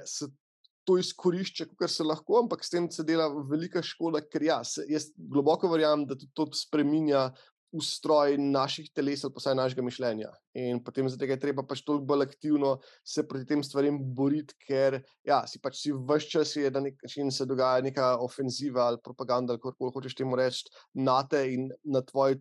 to 0.86 0.96
izkorišča, 1.02 1.66
kar 1.78 1.90
se 1.90 2.06
lahko, 2.06 2.40
ampak 2.44 2.64
s 2.64 2.72
tem 2.72 2.86
se 2.92 3.04
dela 3.06 3.26
velika 3.50 3.82
škoda, 3.82 4.22
ker 4.22 4.46
ja, 4.46 4.62
se, 4.64 4.86
jaz 4.88 5.10
globoko 5.16 5.70
verjamem, 5.72 6.06
da 6.06 6.16
to 6.34 6.46
spremenja 6.54 7.30
ustroj 7.76 8.36
naših 8.38 8.88
teles, 8.94 9.24
pa 9.26 9.40
vsaj 9.40 9.56
našega 9.58 9.84
mišljenja. 9.84 10.30
In 10.56 10.78
potem 10.84 11.08
zato 11.10 11.26
je 11.28 11.38
treba 11.40 11.64
pač 11.66 11.82
toliko 11.84 12.06
bolj 12.08 12.24
aktivno 12.26 12.76
se 13.04 13.24
proti 13.28 13.48
tem 13.48 13.64
stvarem 13.66 13.98
boriti, 14.16 14.54
ker 14.68 15.00
ja, 15.26 15.42
si 15.50 15.60
pač 15.62 15.82
si 15.82 15.92
vse 15.92 16.30
čas 16.30 16.54
je, 16.56 16.70
da 16.70 16.80
nek 16.80 17.02
način 17.02 17.30
se 17.34 17.46
dogaja 17.46 17.84
neka 17.84 18.14
ofenziva 18.24 18.86
ali 18.86 19.02
propaganda, 19.02 19.52
ali 19.52 19.62
kako 19.62 19.90
hočeš 19.98 20.16
temu 20.16 20.38
reči, 20.38 20.70
na 20.94 21.20
te 21.28 21.42
in 21.52 21.68
na 21.84 22.02
tvoje 22.06 22.40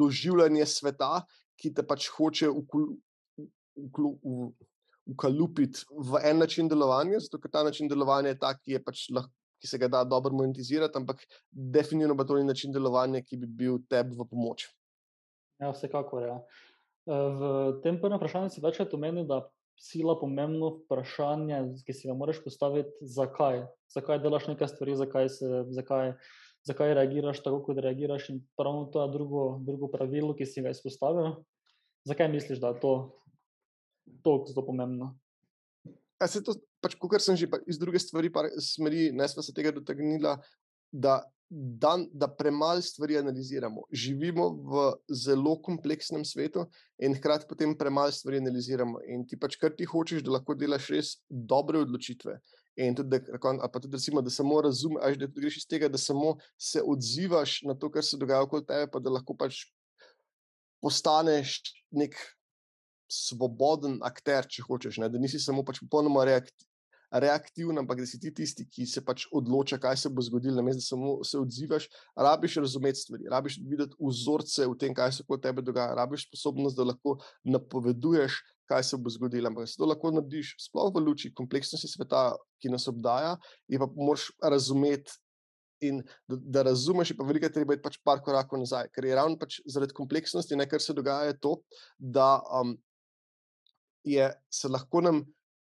doživljanje 0.00 0.66
sveta, 0.66 1.22
ki 1.56 1.72
te 1.76 1.86
pač 1.86 2.10
hoče 2.16 2.50
v. 2.50 2.86
Ukalupiti 5.06 5.82
v 5.90 6.20
en 6.24 6.38
način 6.38 6.68
delovanja, 6.70 7.18
zato 7.20 7.40
ker 7.42 7.50
ta 7.50 7.64
način 7.66 7.88
delovanja 7.90 8.34
je 8.34 8.38
tak, 8.38 8.60
ki 8.62 8.76
je 8.76 8.82
pač 8.82 9.08
lahko 9.10 9.34
ki 9.62 9.70
se 9.70 9.78
ga 9.78 9.88
da 9.88 10.02
dobro 10.04 10.34
monetizirati, 10.34 10.98
ampak 10.98 11.22
definitivno 11.50 12.16
pa 12.18 12.26
to 12.26 12.36
ni 12.36 12.44
način 12.44 12.72
delovanja, 12.74 13.22
ki 13.22 13.38
bi 13.38 13.46
bil 13.46 13.78
tebi 13.90 14.16
v 14.18 14.26
pomoč. 14.26 14.66
Ja, 15.62 15.70
vsekakor. 15.70 16.26
Ja. 16.26 16.38
Eh, 17.06 17.28
v 17.38 17.50
tem 17.84 18.00
prvem 18.02 18.18
vprašanju 18.18 18.50
si 18.50 18.62
večkrat 18.64 18.94
omenil, 18.98 19.28
da 19.30 19.44
sila 19.78 20.16
pomembno 20.18 20.72
vprašanje, 20.80 21.60
ki 21.86 21.94
si 21.94 22.10
ga 22.10 22.18
moraš 22.18 22.42
postaviti, 22.42 22.90
zakaj. 23.06 23.62
Zakaj 23.94 24.18
delaš 24.22 24.50
nekaj 24.50 24.72
stvari, 24.74 24.98
zakaj, 24.98 25.30
se, 25.30 25.62
zakaj, 25.78 26.12
zakaj 26.66 26.94
reagiraš 26.98 27.44
tako, 27.46 27.62
kot 27.62 27.78
reagiraš. 27.78 28.32
In 28.34 28.42
pravno 28.58 28.90
to 28.90 29.06
je 29.06 29.14
drugo, 29.14 29.46
drugo 29.62 29.90
pravilo, 29.94 30.34
ki 30.34 30.46
si 30.46 30.62
ga 30.62 30.74
izpostavil. 30.74 31.38
Zakaj 32.10 32.32
misliš, 32.34 32.58
da 32.58 32.74
je 32.74 32.82
to 32.82 32.94
tako 34.22 34.46
zelo 34.50 34.66
pomembno? 34.66 35.12
Ja, 36.20 36.28
se 36.30 36.42
to, 36.44 36.54
pač, 36.82 36.94
kot 37.00 37.22
sem 37.22 37.36
že 37.38 37.48
iz 37.66 37.78
druge 37.78 37.98
stvari, 37.98 38.30
smeri, 38.62 39.10
ne 39.12 39.26
smo 39.28 39.42
se 39.42 39.54
tega 39.54 39.72
dotaknili, 39.74 40.22
da, 40.92 41.22
da, 41.50 41.96
da 42.12 42.28
premalo 42.28 42.80
stvari 42.80 43.18
analiziramo. 43.18 43.82
Živimo 43.90 44.48
v 44.70 44.84
zelo 45.24 45.56
kompleksnem 45.62 46.24
svetu 46.24 46.66
in 47.02 47.16
hkrati 47.18 47.48
potem 47.48 47.74
premalo 47.78 48.12
stvari 48.14 48.38
analiziramo. 48.38 49.02
In 49.10 49.26
ti 49.26 49.36
pač, 49.40 49.58
kar 49.58 49.74
ti 49.76 49.88
hočeš, 49.88 50.22
da 50.22 50.36
lahko 50.38 50.54
delaš 50.54 50.90
res 50.94 51.14
dobre 51.28 51.82
odločitve. 51.82 52.38
In 52.80 52.96
tudi, 52.96 53.18
da, 53.18 53.68
pa 53.68 53.80
tudi 53.80 53.98
recimo, 53.98 54.22
da 54.24 54.30
samo 54.32 54.60
razumeš, 54.64 55.18
da 55.20 55.28
greš 55.28 55.58
iz 55.60 55.66
tega, 55.68 55.90
da 55.92 55.98
samo 56.00 56.36
se 56.56 56.80
odzivaš 56.80 57.60
na 57.68 57.74
to, 57.74 57.90
kar 57.92 58.04
se 58.04 58.20
dogaja 58.20 58.46
okoli 58.46 58.64
tebe, 58.68 58.88
pa 58.92 59.02
da 59.02 59.12
lahko 59.12 59.36
pač 59.36 59.66
postaneš 60.82 61.58
nek 61.92 62.16
svoboden 63.12 63.98
akter, 64.04 64.48
če 64.48 64.64
hočeš, 64.66 65.00
ne? 65.02 65.10
da 65.12 65.20
nisi 65.20 65.40
samo 65.42 65.64
pač 65.66 65.82
popolnoma 65.84 66.24
reaktiven. 66.28 66.68
Reaktivno, 67.12 67.76
ampak 67.82 67.98
da 68.00 68.06
si 68.08 68.16
ti 68.16 68.30
tisti, 68.32 68.64
ki 68.72 68.86
se 68.88 69.02
pač 69.04 69.26
odloča, 69.36 69.76
kaj 69.76 69.98
se 70.00 70.08
bo 70.08 70.22
zgodilo, 70.24 70.56
namesto 70.56 70.80
da 70.80 70.84
samo 70.86 71.10
se 71.28 71.36
odzivaš. 71.36 71.86
Rabiš 72.16 72.54
razumeti 72.64 73.02
stvari, 73.02 73.26
rabiš 73.28 73.58
videti 73.68 73.98
vzorce 74.00 74.64
v 74.64 74.78
tem, 74.80 74.94
kaj 74.96 75.18
se 75.18 75.26
kot 75.28 75.42
tebe 75.44 75.60
dogaja, 75.60 75.92
rabiš 75.98 76.24
sposobnost, 76.30 76.78
da 76.78 76.86
lahko 76.88 77.18
napoveduješ, 77.44 78.38
kaj 78.72 78.86
se 78.88 78.96
bo 78.96 79.12
zgodilo. 79.12 79.52
Ampak 79.52 79.68
se 79.68 79.76
to 79.76 79.88
lahko 79.90 80.14
narediš, 80.16 80.54
sploh 80.68 80.88
v 80.94 81.02
luči 81.04 81.34
kompleksnosti 81.36 81.90
sveta, 81.92 82.30
ki 82.64 82.72
nas 82.72 82.88
obdaja, 82.88 83.36
in 83.68 83.82
pa 83.82 83.90
moraš 83.92 84.30
razumeti. 84.40 85.18
In 85.82 85.98
da, 86.30 86.36
da 86.38 86.62
razumeš, 86.70 87.10
pa 87.18 87.26
veliko 87.26 87.48
je 87.48 87.56
treba 87.58 87.74
iti 87.74 87.82
pač 87.82 87.96
par 88.06 88.20
korakov 88.22 88.60
nazaj, 88.62 88.86
ker 88.94 89.04
je 89.04 89.16
ravno 89.18 89.34
pač 89.36 89.58
zaradi 89.66 89.96
kompleksnosti, 89.96 90.56
ne, 90.56 90.68
kar 90.70 90.80
se 90.80 90.94
dogaja, 90.94 91.34
to, 91.42 91.56
da 91.98 92.36
um, 92.54 92.76
je, 94.04 94.28
se 94.50 94.68
lahko 94.68 95.00
nam 95.00 95.22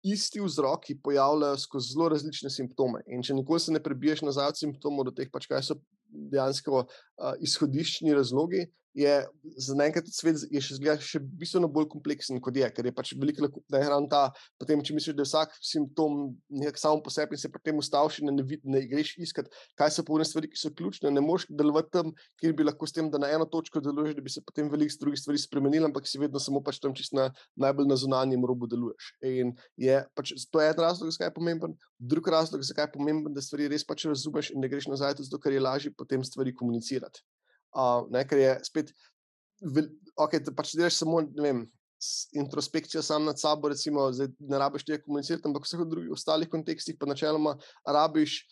isti 0.07 0.41
vzroki 0.41 0.99
pojavljajo 1.03 1.59
skozi 1.59 1.93
zelo 1.93 2.09
različne 2.13 2.51
simptome. 2.51 3.03
In 3.11 3.25
če 3.27 3.35
nikoli 3.35 3.61
se 3.61 3.73
ne 3.75 3.83
prebiješ 3.83 4.23
nazaj 4.27 4.53
od 4.53 4.61
simptomov, 4.61 5.09
do 5.09 5.15
teh, 5.17 5.31
pač, 5.33 5.49
kaj 5.51 5.65
so 5.67 5.79
dejansko 6.07 6.85
uh, 6.85 7.33
izhodiščni 7.43 8.15
razlogi, 8.15 8.67
je 8.97 9.15
za 9.57 9.77
enkrat 9.85 10.09
svet 10.09 10.41
je 10.51 10.61
še, 10.63 10.79
zgleda, 10.79 10.97
še 11.05 11.21
bistveno 11.21 11.69
bolj 11.73 11.91
kompleksen, 11.93 12.41
kot 12.41 12.57
je, 12.57 12.69
ker 12.73 12.89
je 12.89 12.93
pač 12.97 13.13
veliko, 13.21 13.51
da 13.69 13.81
je 13.83 13.89
hrana 13.89 14.09
ta. 14.09 14.23
Potem, 14.61 14.81
če 14.81 14.97
misliš, 14.97 15.17
da 15.19 15.25
je 15.25 15.29
vsak 15.29 15.53
simptom 15.61 16.33
nekako 16.49 16.81
samo 16.81 17.03
po 17.05 17.13
sebi 17.13 17.37
in 17.37 17.43
se 17.43 17.51
potem 17.53 17.77
ustaviš 17.77 18.23
in 18.23 18.33
ne, 18.33 18.47
ne 18.65 18.83
greš 18.89 19.15
iskat, 19.27 19.51
kaj 19.77 19.93
so 19.93 20.05
povne 20.07 20.25
stvari, 20.25 20.49
ki 20.49 20.61
so 20.61 20.73
ključne, 20.73 21.13
ne 21.13 21.25
moreš 21.25 21.45
delovati 21.53 21.93
tam, 21.99 22.15
kjer 22.41 22.57
bi 22.57 22.65
lahko 22.65 22.89
s 22.89 22.97
tem, 22.97 23.11
da 23.13 23.21
na 23.21 23.31
eno 23.37 23.49
točko 23.53 23.85
deluješ, 23.85 24.17
da 24.17 24.25
bi 24.25 24.33
se 24.33 24.45
potem 24.47 24.73
veliko 24.73 24.97
drugih 25.05 25.21
stvari 25.21 25.45
spremenili, 25.45 25.85
ampak 25.91 26.09
si 26.09 26.21
vedno 26.23 26.41
samo 26.43 26.65
pač 26.65 26.81
tam 26.81 26.97
čist 26.97 27.13
na 27.17 27.29
najbolj 27.61 27.93
na 27.93 28.01
zunanjem 28.01 28.49
robu 28.49 28.69
deluješ. 28.71 29.13
In 29.29 29.53
je 29.77 30.01
pač 30.17 30.33
to 30.51 30.65
je 30.65 30.73
en 30.73 30.81
razlog, 30.81 31.13
zakaj 31.13 31.31
je 31.31 31.37
pomemben. 31.37 31.77
Drugi 31.99 32.33
razlog, 32.33 32.65
zakaj 32.65 32.89
je 32.89 32.95
pomemben, 32.97 33.37
da 33.37 33.45
stvari 33.45 33.69
res 33.73 33.85
pač 33.85 34.09
razumeš 34.09 34.55
in 34.55 34.65
ne 34.65 34.73
greš 34.73 34.89
nazaj, 34.89 35.21
zato 35.21 35.41
ker 35.43 35.53
je 35.53 35.61
lažje 35.61 35.93
potem 35.97 36.25
stvari 36.25 36.55
komunicirati. 36.57 37.25
Uh, 37.77 38.07
ne, 38.09 38.23
ker 38.25 38.41
je 38.41 38.53
spet, 38.65 38.93
okay, 40.17 40.41
da 40.41 40.55
pač 40.57 40.73
delaš 40.79 41.03
samo 41.03 41.21
vem, 41.37 41.67
introspekcijo 42.33 43.03
sam 43.03 43.25
nad 43.25 43.41
sabo, 43.41 43.69
recimo, 43.69 44.09
zdaj, 44.13 44.29
ne 44.39 44.59
rabiš 44.61 44.85
tega 44.85 45.03
komunicirati, 45.05 45.45
ampak 45.49 45.65
v 45.65 45.69
vseh 45.69 45.85
drugih 45.89 46.13
ostalih 46.17 46.49
kontekstih 46.49 46.97
pa 47.01 47.09
načeloma 47.09 47.57
rabiš 47.85 48.45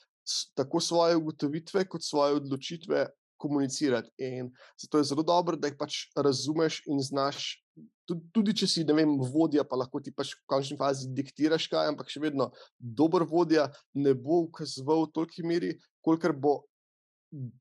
tako 0.56 0.80
svoje 0.80 1.16
ugotovitve, 1.16 1.84
kot 1.88 2.04
svoje 2.04 2.40
odločitve 2.40 3.06
komunicirati. 3.36 4.10
In 4.18 4.50
zato 4.80 4.98
je 4.98 5.04
zelo 5.04 5.22
dobro, 5.22 5.56
da 5.56 5.68
jih 5.68 5.76
pač 5.78 6.06
razumeš 6.16 6.82
in 6.86 7.00
znaš. 7.00 7.60
Tudi, 8.04 8.20
tudi 8.36 8.52
če 8.60 8.66
si 8.68 8.82
vem, 8.84 9.16
vodja, 9.32 9.64
pa 9.64 9.76
lahko 9.80 10.00
ti 10.00 10.12
pač 10.12 10.34
v 10.36 10.44
končni 10.48 10.76
fazi 10.76 11.08
diktiraš 11.16 11.68
kaj, 11.72 11.88
ampak 11.92 12.12
še 12.12 12.20
vedno 12.20 12.50
dober 12.78 13.24
vodja 13.24 13.70
ne 13.96 14.12
bo 14.12 14.42
ukazoval 14.44 15.06
v 15.06 15.12
toliki 15.16 15.44
meri, 15.44 15.72
kolikor 16.04 16.36
bo 16.36 16.58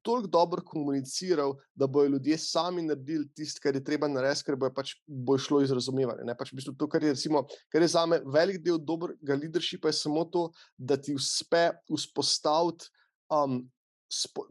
toliko 0.01 0.27
dobro 0.27 0.62
komuniciral, 0.65 1.55
da 1.75 1.88
bodo 1.88 2.13
ljudje 2.15 2.38
sami 2.38 2.83
naredili 2.86 3.29
tisto, 3.33 3.59
kar 3.63 3.75
je 3.75 3.83
treba 3.83 4.07
narediti, 4.07 4.45
ker 4.47 4.57
bo 4.59 4.69
pač 4.73 4.95
bo 5.07 5.38
šlo 5.38 5.62
iz 5.63 5.73
razumevanja. 5.73 6.36
Pač 6.38 6.53
v 6.53 6.62
bistvu 6.62 6.75
to, 6.77 6.89
kar 6.89 7.03
je, 7.03 7.13
recimo, 7.15 7.45
kar 7.73 7.81
je 7.81 7.93
za 7.95 8.05
me 8.05 8.21
velik 8.25 8.62
del 8.63 8.77
dobrega 8.77 9.38
leadershipa, 9.39 9.89
je 9.89 10.01
samo 10.03 10.25
to, 10.25 10.49
da 10.77 10.97
ti 10.97 11.15
uspe 11.15 11.71
vzpostaviti. 11.91 12.91
Um, 13.33 13.63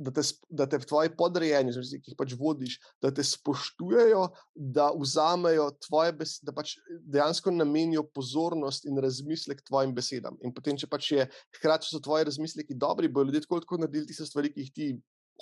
Da 0.03 0.11
te, 0.11 0.23
da 0.51 0.65
te 0.67 0.79
tvoji 0.83 1.13
podrejeni, 1.15 1.71
ki 1.71 2.11
jih 2.11 2.17
pač 2.19 2.33
vodiš, 2.35 2.73
da 2.99 3.13
te 3.15 3.23
spoštujejo, 3.23 4.25
da 4.59 4.89
vzamejo 4.91 5.69
tvoje 5.87 6.17
besede, 6.19 6.49
da 6.49 6.55
pač 6.57 6.73
dejansko 7.15 7.53
namenijo 7.55 8.03
pozornost 8.11 8.89
in 8.91 8.99
razmislek 8.99 9.63
tvojim 9.63 9.95
besedam. 9.95 10.35
In 10.43 10.51
potem, 10.51 10.75
če 10.75 10.91
pač 10.91 11.13
je 11.15 11.29
hkrati 11.61 11.87
so 11.87 12.03
tvoji 12.03 12.27
razmisleki 12.27 12.75
dobri, 12.75 13.07
bodo 13.07 13.31
ljudje 13.31 13.45
tako, 13.47 13.61
tako 13.63 13.79
naredili 13.85 14.11
tiste 14.11 14.27
stvari, 14.27 14.51
ki 14.51 14.67
jih 14.67 14.75
ti 14.75 14.89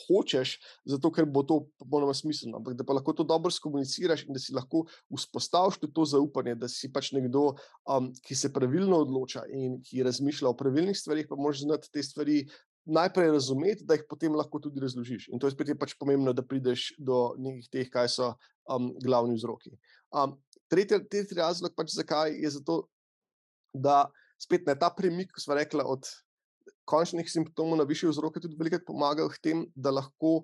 hočeš, 0.06 0.56
zato 0.88 1.10
ker 1.14 1.26
bo 1.26 1.42
to 1.46 1.60
popolnoma 1.80 2.14
smiselno. 2.16 2.60
Ampak 2.60 2.76
da 2.78 2.86
pa 2.86 2.96
lahko 2.96 3.14
to 3.16 3.26
dobro 3.26 3.50
skomuniciraš 3.52 4.26
in 4.26 4.34
da 4.36 4.42
si 4.42 4.54
lahko 4.56 4.84
vzpostaviš 5.10 5.80
to 5.94 6.04
zaupanje, 6.04 6.56
da 6.58 6.68
si 6.68 6.90
pač 6.92 7.12
nekdo, 7.16 7.54
um, 7.86 8.10
ki 8.26 8.34
se 8.34 8.52
pravilno 8.52 9.02
odloča 9.04 9.44
in 9.48 9.80
ki 9.84 10.04
razmišlja 10.06 10.50
o 10.50 10.56
pravilnih 10.56 10.98
stvarih, 10.98 11.28
pa 11.28 11.38
moraš 11.38 11.64
znati 11.66 11.92
te 11.92 12.02
stvari. 12.02 12.42
Najprej 12.90 13.28
razumeti, 13.28 13.84
da 13.84 13.94
jih 13.94 14.06
potem 14.08 14.32
lahko 14.34 14.58
tudi 14.58 14.80
razložiš. 14.80 15.26
In 15.28 15.38
to 15.38 15.46
je 15.46 15.52
spet 15.52 15.68
je 15.68 15.74
pač 15.78 15.92
pomembno, 16.00 16.32
da 16.32 16.42
prideš 16.42 16.94
do 16.98 17.34
nekih 17.38 17.68
teh, 17.68 17.90
kaj 17.92 18.08
so 18.08 18.30
um, 18.72 18.88
glavni 19.04 19.36
vzroki. 19.36 19.74
Um, 20.16 20.32
tretji, 20.72 20.98
tretji 21.12 21.36
razlog, 21.38 21.74
pač 21.76 21.92
zakaj 21.92 22.32
je 22.40 22.50
zato, 22.56 22.78
da 23.76 24.08
spet 24.40 24.66
ne 24.66 24.74
ta 24.80 24.88
premik, 24.96 25.34
ko 25.36 25.44
smo 25.44 25.58
rekli, 25.60 25.84
od 25.84 26.08
končnih 26.90 27.28
simptomov 27.30 27.78
na 27.78 27.86
više 27.86 28.10
vzroke 28.10 28.42
tudi 28.42 28.58
veliko 28.58 28.82
pomagajo 28.86 29.30
k 29.30 29.42
temu, 29.48 29.66
da 29.74 29.92
lahko 29.94 30.40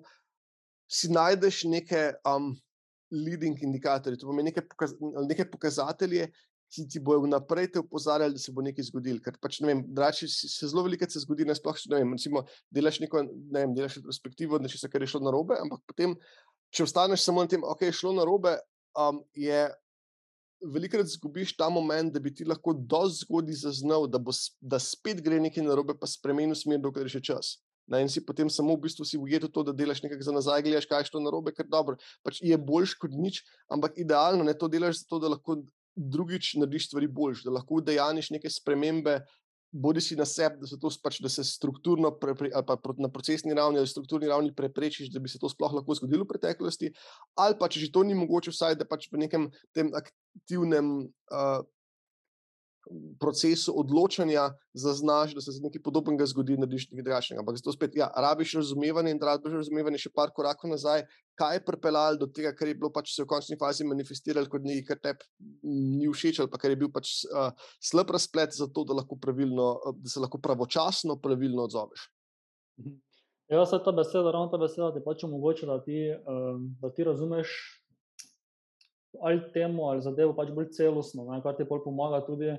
si 0.87 1.11
najdeš 1.11 1.65
neke 1.67 2.13
um, 2.23 2.53
leading 3.11 3.59
indikatorje, 3.63 4.19
to 4.19 4.27
pomeni 4.27 4.51
neke, 4.51 4.63
pokaz 4.67 4.93
neke 5.27 5.45
pokazatelje, 5.51 6.29
ki 6.67 6.83
ti 6.91 6.99
bojo 6.99 7.23
vnaprej 7.23 7.69
te 7.71 7.79
opozarjali, 7.79 8.35
da 8.35 8.41
se 8.43 8.51
bo 8.51 8.63
nekaj 8.63 8.89
zgodilo. 8.89 9.21
Ker 9.23 9.37
pač 9.39 9.61
ne 9.63 9.69
vem, 9.69 9.83
drači 9.95 10.27
se 10.27 10.67
zelo 10.67 10.83
veliko 10.83 11.07
se 11.09 11.21
zgodi, 11.23 11.45
ne 11.47 11.55
sploh, 11.55 11.77
recimo, 11.95 12.43
delaš 12.75 12.99
neko, 13.03 13.23
ne 13.23 13.63
vem, 13.63 13.75
delaš 13.75 14.01
retrospektivo, 14.01 14.59
da 14.59 14.71
se 14.71 14.89
kar 14.91 15.03
je 15.03 15.13
šlo 15.13 15.23
na 15.23 15.31
robe, 15.31 15.55
ampak 15.63 15.83
potem, 15.87 16.15
če 16.75 16.83
ostaneš 16.83 17.23
samo 17.23 17.45
na 17.45 17.51
tem, 17.53 17.63
ok, 17.63 17.87
šlo 17.95 18.11
na 18.17 18.27
robe, 18.27 18.57
um, 18.99 19.21
je 19.35 19.63
velikokrat 20.61 21.07
izgubiš 21.07 21.55
ta 21.57 21.69
moment, 21.69 22.13
da 22.13 22.19
bi 22.19 22.33
ti 22.33 22.45
lahko 22.45 22.73
dovolj 22.73 23.19
zgodaj 23.21 23.61
zaznal, 23.61 24.07
da, 24.09 24.19
bo, 24.19 24.33
da 24.61 24.79
spet 24.81 25.21
gre 25.25 25.39
nekaj 25.43 25.65
narobe, 25.65 25.95
pa 25.97 26.09
spremeni 26.09 26.55
smer, 26.55 26.81
dokler 26.83 27.07
je 27.07 27.17
še 27.17 27.23
čas. 27.31 27.57
Na 27.87 28.01
en 28.03 28.09
si 28.11 28.19
potem 28.19 28.49
samo 28.51 28.75
v 28.75 28.83
bistvu 28.83 29.05
ujet 29.23 29.45
v 29.47 29.51
to, 29.53 29.63
da 29.63 29.71
delaš 29.71 30.01
nekaj 30.03 30.19
za 30.19 30.33
nazaj, 30.35 30.65
gledaš, 30.65 30.89
kaj 30.89 31.07
je 31.07 31.13
to 31.13 31.23
narobe, 31.23 31.53
ker 31.55 31.67
dobro, 31.71 31.95
pač 32.25 32.41
je 32.43 32.57
boljš 32.59 32.97
kot 32.99 33.15
nič, 33.15 33.45
ampak 33.71 33.95
idealno 33.95 34.43
ne 34.43 34.55
to 34.57 34.67
delaš 34.67 35.05
zato, 35.05 35.21
da 35.23 35.31
lahko 35.31 35.61
drugič 35.95 36.57
narediš 36.59 36.89
stvari 36.91 37.07
boljš, 37.07 37.45
da 37.47 37.55
lahko 37.55 37.79
dejaniš 37.81 38.33
neke 38.35 38.51
spremembe, 38.51 39.21
bodi 39.71 40.01
si 40.01 40.15
na 40.15 40.25
sebi, 40.25 40.59
da 40.61 40.67
se 40.67 40.79
to 40.79 40.89
pač, 41.03 41.19
da 41.21 41.29
se 41.29 41.43
strukturno, 41.43 42.11
pre, 42.19 42.35
pre, 42.35 42.51
ali 42.53 42.65
pa 42.65 42.77
na 42.97 43.09
procesni 43.11 43.53
ravni 43.53 43.79
ali 43.81 43.87
strukturni 43.87 44.27
ravni 44.27 44.53
preprečiš, 44.55 45.11
da 45.13 45.19
bi 45.19 45.29
se 45.29 45.39
to 45.39 45.49
sploh 45.49 45.73
lahko 45.79 45.95
zgodilo 45.99 46.23
v 46.25 46.31
preteklosti, 46.33 46.91
ali 47.35 47.57
pa 47.59 47.69
če 47.69 47.85
že 47.85 47.91
to 47.91 48.03
ni 48.07 48.15
mogoče, 48.17 48.53
vsaj 48.55 48.77
da 48.79 48.87
pač 48.87 49.09
v 49.11 49.25
nekem 49.25 49.49
tem 49.75 49.91
aktivnem. 49.95 51.11
Uh, 51.31 51.65
Procesu 53.19 53.73
odločanja 53.79 54.49
zaznaš, 54.73 55.33
da 55.35 55.41
se 55.41 55.55
nekaj 55.63 55.81
podobnega 55.83 56.25
zgodi, 56.29 56.55
narediš 56.59 56.87
nekaj 56.91 57.03
drugačnega. 57.03 57.41
Ampak 57.43 57.57
zato 57.59 57.73
spet, 57.75 57.95
ja, 57.99 58.07
rabiš 58.15 58.53
razumevanje 58.61 59.11
in 59.15 59.21
rabiš 59.21 59.57
razumevanje 59.59 60.03
še 60.05 60.11
par 60.15 60.31
korakov 60.35 60.71
nazaj, 60.71 61.03
kaj 61.39 61.57
je 61.57 61.63
pripeljalo 61.67 62.21
do 62.21 62.29
tega, 62.31 62.53
kar 62.55 62.71
je 62.71 62.77
bilo 62.77 62.91
pač 62.93 63.11
se 63.13 63.25
v 63.25 63.29
končni 63.29 63.57
fazi 63.59 63.87
manifestiralo 63.87 64.49
kot 64.51 64.63
nekaj, 64.65 64.85
kar 64.87 65.01
tebi 65.03 65.27
ni 65.63 66.07
všeč, 66.11 66.39
ali 66.43 66.53
pa 66.53 66.61
kar 66.61 66.73
je 66.73 66.79
bil 66.79 66.91
pač 66.93 67.13
uh, 67.27 67.51
slab 67.83 68.13
razplet 68.15 68.55
za 68.55 68.69
to, 68.71 68.85
da, 68.87 69.03
pravilno, 69.21 69.73
da 69.97 70.13
se 70.13 70.23
lahko 70.23 70.39
pravočasno 70.41 71.19
pravilno 71.21 71.67
odzoveš. 71.67 72.07
Mhm. 72.81 72.95
Ja, 73.47 73.61
vse 73.63 73.79
ta 73.79 73.93
beseda, 73.95 74.31
ravno 74.31 74.51
ta 74.51 74.59
beseda 74.59 74.89
ti 74.91 74.99
pač 75.03 75.23
omogoča, 75.23 75.69
da 75.69 75.77
ti, 75.83 76.01
um, 76.27 76.65
da 76.81 76.91
ti 76.91 77.05
razumeš 77.07 77.53
ali 79.21 79.41
temo 79.53 79.89
ali 79.91 80.01
zadevo 80.01 80.35
pač 80.37 80.51
bolj 80.55 80.71
celostno, 80.77 81.27
ne, 81.31 81.41
kar 81.41 81.57
ti 81.57 81.67
bolj 81.67 81.83
pomaga 81.85 82.21
tudi 82.25 82.55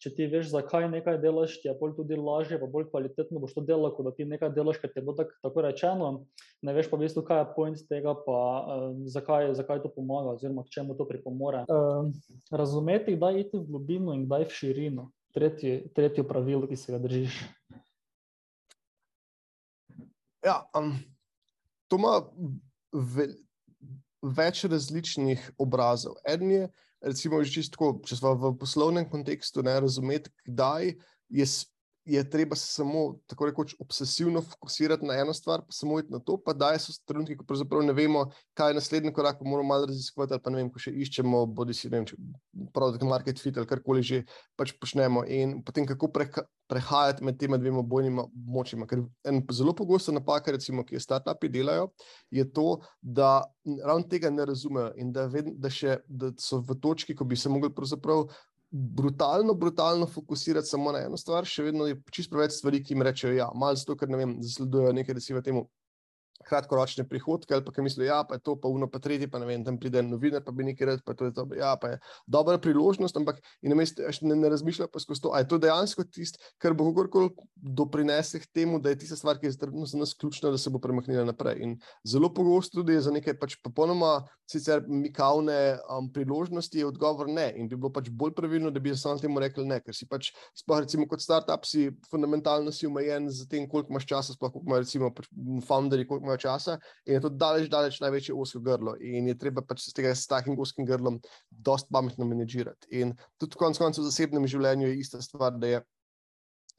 če 0.00 0.12
ti 0.16 0.26
veš, 0.32 0.48
zakaj 0.54 0.86
nekaj 0.88 1.18
delaš, 1.20 1.58
ti 1.60 1.68
je 1.68 1.74
bolj 1.76 1.92
tudi 1.98 2.16
lažje, 2.16 2.56
pa 2.60 2.68
bolj 2.70 2.86
kvalitetno 2.88 3.40
boš 3.42 3.52
to 3.56 3.64
delal, 3.68 3.92
kot 3.92 4.08
da 4.08 4.12
ti 4.16 4.24
nekaj 4.28 4.52
delaš, 4.56 4.80
ker 4.80 4.92
ti 4.94 5.02
bo 5.04 5.12
tak, 5.16 5.34
tako 5.44 5.64
rečeno, 5.66 6.10
ne 6.64 6.74
veš 6.76 6.88
pa 6.88 6.96
v 6.96 7.04
bistvu, 7.04 7.24
kaj 7.28 7.42
je 7.42 7.48
point 7.56 7.82
tega, 7.90 8.14
pa 8.24 8.38
um, 8.76 9.02
zakaj, 9.12 9.50
zakaj 9.58 9.82
to 9.84 9.92
pomaga, 9.92 10.38
oziroma 10.38 10.64
k 10.64 10.72
čemu 10.78 10.96
to 10.96 11.04
pripomore. 11.08 11.66
Um, 11.68 12.14
razumeti, 12.48 13.18
kdaj 13.18 13.42
iti 13.44 13.60
v 13.60 13.64
globino 13.68 14.16
in 14.16 14.24
kdaj 14.24 14.48
v 14.48 14.56
širino. 14.56 15.10
Tretji, 15.36 15.92
tretji 15.94 16.24
pravilo, 16.26 16.64
ki 16.66 16.80
se 16.80 16.96
ga 16.96 16.98
držiš. 16.98 17.36
Ja, 20.40 20.62
um, 20.72 20.96
to 21.92 22.00
ima 22.00 22.16
več 24.22 24.64
različnih 24.68 25.50
obrazov. 25.58 26.18
En 26.28 26.44
je, 26.50 26.68
recimo, 27.04 27.40
že 27.44 27.60
čisto, 27.60 27.94
če 28.04 28.20
smo 28.20 28.34
v 28.36 28.52
poslovnem 28.60 29.08
kontekstu, 29.08 29.64
ne 29.64 29.78
razumeti, 29.80 30.32
kdaj 30.48 30.94
je, 31.32 31.46
je 32.12 32.30
treba 32.30 32.56
se 32.56 32.66
samo 32.72 33.18
tako 33.26 33.46
rekoč 33.46 33.74
obsesivno 33.78 34.42
fokusirati 34.42 35.06
na 35.06 35.14
eno 35.14 35.34
stvar, 35.34 35.60
pa 35.60 35.72
samo 35.72 35.98
iti 36.00 36.12
na 36.12 36.18
to, 36.18 36.36
pa 36.44 36.52
da 36.52 36.72
so 36.78 36.92
trenutki, 37.06 37.36
ko 37.36 37.44
pravzaprav 37.44 37.82
ne 37.86 37.92
vemo, 37.92 38.24
kaj 38.54 38.70
je 38.70 38.78
naslednji 38.78 39.12
korak, 39.12 39.38
pa 39.38 39.44
moramo 39.44 39.68
malo 39.68 39.86
raziskovati, 39.86 40.32
ali 40.32 40.42
pa 40.42 40.50
ne 40.50 40.62
vem, 40.62 40.70
ko 40.72 40.82
še 40.82 40.90
iščemo, 40.90 41.44
bodi 41.46 41.74
si, 41.74 41.88
vem, 41.88 42.06
če 42.06 42.18
produkt 42.74 43.06
market 43.06 43.38
fit 43.38 43.58
ali 43.58 43.68
karkoli 43.70 44.02
že 44.02 44.24
pač 44.58 44.74
počnemo 44.80 45.22
in 45.28 45.60
potem 45.62 45.86
kako 45.86 46.10
preka, 46.12 46.44
prehajati 46.70 47.24
med 47.24 47.38
tema 47.38 47.58
dvema 47.58 47.82
bojnima 47.82 48.26
močima. 48.46 48.86
Ker 48.86 49.02
en 49.26 49.42
zelo 49.52 49.74
pogosta 49.74 50.12
napaka, 50.14 50.54
recimo, 50.54 50.84
ki 50.86 50.94
jo 50.94 51.02
startupi 51.02 51.50
delajo, 51.50 51.88
je 52.30 52.44
to, 52.52 52.80
da 53.02 53.42
ravno 53.84 54.06
tega 54.10 54.30
ne 54.30 54.46
razumejo 54.46 54.92
in 54.96 55.10
da, 55.12 55.26
ved, 55.30 55.50
da, 55.58 55.70
še, 55.70 55.98
da 56.06 56.30
so 56.38 56.60
v 56.62 56.78
točki, 56.82 57.14
ko 57.14 57.26
bi 57.26 57.38
se 57.38 57.50
mogli 57.50 57.72
pravzaprav 57.74 58.28
brutalno, 58.70 59.54
brutalno 59.54 60.06
fokusirati 60.06 60.66
samo 60.66 60.92
na 60.92 61.02
eno 61.06 61.18
stvar, 61.18 61.46
še 61.46 61.66
vedno 61.66 61.88
je 61.88 61.98
čisto 62.14 62.36
preveč 62.36 62.54
stvari, 62.58 62.82
ki 62.84 62.94
jim 62.94 63.02
rečejo, 63.06 63.34
ja, 63.34 63.48
malo 63.54 63.78
zato, 63.78 63.96
ker 63.98 64.10
ne 64.10 64.20
vem, 64.20 64.36
zasledujejo 64.44 64.94
nekaj, 65.00 65.16
da 65.18 65.24
si 65.24 65.34
v 65.34 65.42
tem 65.42 65.58
kratkoročne 66.50 67.06
prihodke, 67.08 67.54
ali 67.54 67.64
pa 67.64 67.74
ki 67.74 67.84
mislijo, 67.86 68.08
ja, 68.10 68.20
je 68.32 68.40
to 68.44 68.56
pa 68.60 68.68
uno, 68.68 68.88
pa 68.90 68.98
tretji, 69.02 69.30
pa 69.30 69.38
ne 69.38 69.46
vem, 69.48 69.64
tam 69.64 69.78
pride 69.80 70.02
novinar, 70.02 70.42
pa 70.46 70.54
bi 70.54 70.66
nekaj 70.66 70.92
rekel, 70.92 71.04
pa 71.06 71.14
to 71.14 71.28
je 71.28 71.34
dobro. 71.36 71.58
Ja, 71.58 71.76
pa 71.80 71.94
je 71.94 72.00
dobra 72.26 72.58
priložnost, 72.58 73.16
ampak 73.16 73.40
ne, 73.62 73.76
ne, 73.76 74.36
ne 74.36 74.52
razmišlja 74.52 74.90
pa 74.92 75.02
skozi 75.02 75.24
to. 75.24 75.34
Ali 75.34 75.46
je 75.46 75.52
to 75.54 75.60
dejansko 75.62 76.04
tisto, 76.10 76.42
kar 76.58 76.74
bo 76.74 76.88
kakorkoli 76.90 77.30
doprinese 77.54 78.40
k 78.42 78.50
temu, 78.54 78.80
da 78.82 78.92
je 78.92 79.00
tista 79.04 79.18
stvar, 79.18 79.38
ki 79.38 79.46
je 79.48 79.56
za 79.56 79.98
nas 79.98 80.14
ključna, 80.14 80.50
da 80.50 80.58
se 80.58 80.70
bo 80.70 80.82
premaknila 80.82 81.24
naprej. 81.24 81.62
In 81.62 81.78
zelo 82.04 82.32
pogosto 82.34 82.80
tudi 82.80 82.98
za 83.00 83.12
neke 83.14 83.34
pač 83.38 83.56
popolnoma 83.62 84.20
sicer 84.50 84.82
mikavne 84.88 85.78
um, 85.86 86.08
priložnosti 86.12 86.78
je 86.78 86.86
odgovor 86.86 87.28
ne. 87.28 87.50
In 87.56 87.68
bi 87.68 87.76
bilo 87.76 87.92
pač 87.94 88.10
bolj 88.10 88.34
pravilno, 88.34 88.70
da 88.70 88.80
bi 88.82 88.94
samo 88.96 89.20
temu 89.22 89.40
rekli 89.42 89.66
ne, 89.68 89.80
ker 89.84 89.94
si 89.94 90.08
pač, 90.10 90.32
sploh 90.58 90.82
recimo 90.84 91.06
kot 91.10 91.22
startup, 91.22 91.66
si 91.68 91.88
fundamentalno 92.10 92.72
si 92.74 92.88
omejen 92.88 93.28
z 93.30 93.46
tem, 93.50 93.68
koliko 93.70 93.94
imaš 93.94 94.08
časa, 94.10 94.34
sploh 94.34 94.52
koliko 94.52 94.72
imaš 94.72 94.84
recimo 94.86 95.12
pač 95.14 95.30
founderji, 95.68 96.08
koliko 96.08 96.26
imajo 96.26 96.39
časa, 96.40 96.78
in 97.06 97.18
je 97.18 97.22
to 97.26 97.30
daleč, 97.30 97.68
daleč 97.72 98.00
največje 98.02 98.34
usko 98.34 98.62
grlo. 98.64 98.96
In 99.00 99.30
je 99.30 99.36
treba 99.38 99.62
pač 99.62 99.84
s 99.86 99.96
tega 99.96 100.14
s 100.16 100.26
takim 100.30 100.58
uskim 100.58 100.88
grlom 100.88 101.20
dosta 101.50 101.88
pametno 101.92 102.28
menedžirati. 102.28 102.90
In 103.00 103.16
tudi 103.40 103.60
konec 103.60 103.80
koncev 103.80 104.04
v 104.04 104.10
zasebnem 104.10 104.48
življenju 104.50 104.90
je 104.90 105.00
ista 105.00 105.22
stvar, 105.24 105.56
da 105.56 105.76
je. 105.76 105.86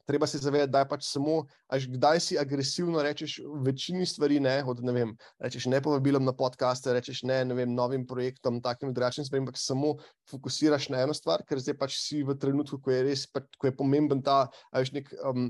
Treba 0.02 0.26
se 0.26 0.38
zavedati, 0.42 0.72
da 0.74 0.80
je 0.82 0.86
pač 0.90 1.04
samo, 1.06 1.44
až 1.70 1.84
kdaj 1.86 2.20
si 2.20 2.38
agresivno 2.38 3.04
rečeš 3.06 3.36
večini 3.62 4.02
stvari, 4.06 4.40
ne, 4.42 4.56
od, 4.66 4.82
ne 4.82 4.92
vem, 4.96 5.12
rečeš 5.38 5.68
ne 5.70 5.78
povabilom 5.82 6.26
na 6.26 6.34
podcaste, 6.34 6.90
rečeš 6.92 7.22
ne, 7.30 7.36
ne 7.46 7.54
vem, 7.54 7.70
novim 7.70 8.02
projektom, 8.06 8.58
takim 8.64 8.90
drugačnim 8.90 9.28
stvarem, 9.28 9.46
ampak 9.46 9.62
samo 9.62 9.94
fokusiraš 10.30 10.90
na 10.90 11.04
eno 11.06 11.14
stvar, 11.14 11.46
ker 11.46 11.62
zdaj 11.62 11.78
pač 11.78 12.00
si 12.02 12.24
v 12.26 12.34
trenutku, 12.34 12.80
ko 12.82 12.90
je 12.90 13.06
res, 13.06 13.24
pač, 13.30 13.46
ko 13.54 13.70
je 13.70 13.76
pomemben 13.78 14.24
ta, 14.26 14.48
ajš 14.74 14.90
nek, 14.98 15.14
um, 15.22 15.46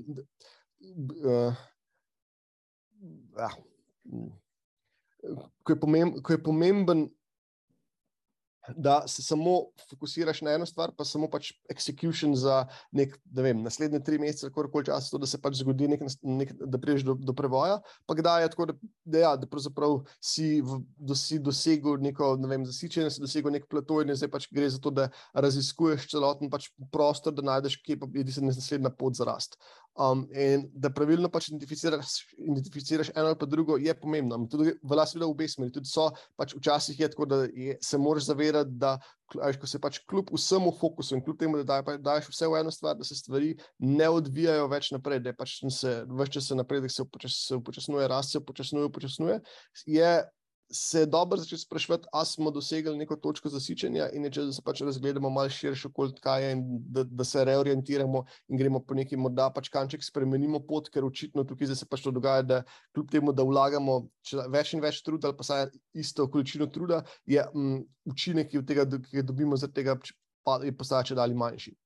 uh, 1.24 1.64
ja, 3.40 3.50
ko 5.62 5.72
je, 5.72 5.80
pomemb, 5.80 6.20
ko 6.22 6.32
je 6.32 6.42
pomemben 6.42 7.08
da 8.76 9.02
se 9.06 9.22
samo 9.22 9.64
fokusiraš 9.90 10.40
na 10.40 10.50
eno 10.50 10.66
stvar, 10.66 10.92
pa 10.96 11.04
samo 11.04 11.26
pač 11.30 11.52
execution 11.70 12.34
za 12.38 12.66
nek, 12.92 13.16
da 13.24 13.42
vem, 13.42 13.62
naslednje 13.62 14.00
tri 14.04 14.18
mesece, 14.22 14.50
kako 14.50 14.68
koli 14.70 14.86
čas, 14.86 15.10
to, 15.10 15.18
da 15.18 15.26
se 15.26 15.40
pač 15.42 15.58
zgodi, 15.58 15.88
nek, 15.90 16.04
nek, 16.22 16.52
da 16.60 16.78
priješ 16.78 17.02
do, 17.08 17.16
do 17.18 17.34
prevoja. 17.34 17.80
Pa 18.06 18.14
kdaj 18.14 18.44
je 18.44 18.52
tako, 18.54 18.66
da, 18.70 18.76
da, 19.04 19.18
ja, 19.18 19.32
da 19.36 19.48
pravzaprav 19.50 19.98
si, 20.20 20.60
v, 20.62 20.78
do, 20.96 21.16
si 21.18 21.40
dosegel 21.42 21.98
neko, 22.02 22.36
ne 22.42 22.50
vem, 22.52 22.66
zasičenje, 22.68 23.10
si 23.10 23.24
dosegel 23.24 23.54
nek 23.56 23.66
plato 23.70 23.98
in 24.02 24.14
zdaj 24.14 24.30
pač 24.30 24.48
gre 24.54 24.70
za 24.70 24.78
to, 24.82 24.94
da 24.94 25.08
raziskuješ 25.34 26.06
celoten 26.14 26.52
pač 26.52 26.70
prostor, 26.94 27.34
da 27.34 27.42
najdeš, 27.50 27.80
kje 27.82 27.98
pa 27.98 28.10
je 28.14 28.46
naslednja 28.46 28.94
pot 28.94 29.18
za 29.18 29.26
rast. 29.26 29.58
Um, 29.92 30.22
in 30.32 30.62
da 30.72 30.88
pravilno 30.88 31.28
pač 31.28 31.50
identificiraš, 31.50 32.12
identificiraš 32.38 33.10
eno 33.12 33.26
ali 33.28 33.36
pa 33.38 33.46
drugo, 33.46 33.76
je 33.76 33.92
pomembno. 34.00 34.38
Tudi 34.48 34.72
velja 34.88 35.04
seveda 35.06 35.26
v 35.28 35.34
obe 35.34 35.48
smeri. 35.52 35.72
Tudi 35.74 35.90
so, 35.90 36.06
pač 36.40 36.54
včasih 36.56 37.00
je 37.00 37.10
tako, 37.12 37.26
da 37.28 37.42
je, 37.44 37.76
se 37.84 38.00
moraš 38.00 38.30
zavedati, 38.30 38.72
da 38.80 38.94
ko 39.32 39.68
se 39.68 39.80
pač 39.80 40.00
kljub 40.08 40.32
vsemu 40.32 40.72
fokusu 40.80 41.16
in 41.16 41.24
kljub 41.24 41.38
temu, 41.40 41.60
da 41.60 41.82
daj, 41.82 41.98
daš 42.00 42.30
vse 42.32 42.48
v 42.48 42.60
eno 42.62 42.72
stvar, 42.72 42.96
da 42.96 43.04
se 43.04 43.16
stvari 43.16 43.52
ne 43.78 44.08
odvijajo 44.08 44.68
več 44.72 44.90
naprej, 44.96 45.20
da 45.20 45.32
je 45.32 45.36
pač 45.36 45.58
se 45.72 45.94
več 46.08 46.38
časa 46.38 46.56
napredek, 46.56 46.92
se 46.92 47.04
upočasnjuje, 47.56 48.08
rast 48.08 48.32
se 48.32 48.40
upočasnjuje, 48.40 48.88
upočasnjuje, 48.88 49.40
je 49.86 50.12
se 50.72 51.00
je 51.00 51.06
dobro 51.06 51.36
začeti 51.36 51.62
sprašovati, 51.62 52.08
ali 52.12 52.26
smo 52.26 52.50
dosegli 52.50 52.96
neko 52.96 53.16
točko 53.16 53.48
zasičenja, 53.52 54.08
in 54.16 54.24
če 54.32 54.46
se 54.52 54.62
pač 54.64 54.80
razgledamo 54.80 55.30
malo 55.30 55.50
širše, 55.52 55.90
kaj 56.22 56.44
je, 56.44 56.52
in 56.56 56.62
da, 56.88 57.04
da 57.04 57.24
se 57.24 57.44
reorientiramo 57.44 58.24
in 58.48 58.58
gremo 58.58 58.80
po 58.80 58.96
neki 58.96 59.16
morda 59.16 59.50
pač 59.52 59.68
kanček 59.72 60.04
spremenimo 60.04 60.62
pot, 60.66 60.88
ker 60.92 61.04
očitno 61.04 61.44
tukaj 61.44 61.74
se 61.76 61.86
pač 61.88 62.06
to 62.06 62.10
dogaja, 62.10 62.42
da 62.42 62.62
kljub 62.94 63.12
temu, 63.12 63.36
da 63.36 63.44
vlagamo 63.44 64.00
več 64.48 64.72
in 64.72 64.82
več 64.82 65.02
truda, 65.04 65.28
ali 65.28 65.36
pa 65.36 65.46
saj 65.46 65.68
isto 65.92 66.26
količino 66.30 66.66
truda, 66.72 67.02
je 67.28 67.44
m, 67.52 67.60
mm, 67.60 67.84
učinek, 68.12 68.50
ki, 68.50 68.64
tega, 68.66 68.88
ki 68.88 69.20
ga 69.20 69.28
dobimo 69.28 69.60
zaradi 69.60 69.82
tega, 69.82 69.98
pa 70.42 70.58
je 70.64 70.72
postače 70.76 71.14
dalje 71.14 71.36
manjši. 71.38 71.76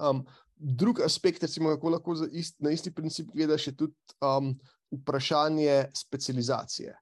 Um, 0.00 0.24
drug 0.56 1.00
aspekt, 1.04 1.44
recimo, 1.44 1.76
kako 1.76 1.96
lahko 1.96 2.16
ist, 2.32 2.56
na 2.60 2.72
isti 2.72 2.92
princip 2.92 3.28
gledaš, 3.34 3.68
je 3.68 3.76
tudi 3.76 4.16
um, 4.24 4.54
vprašanje 4.92 5.90
specializacije. 5.94 6.96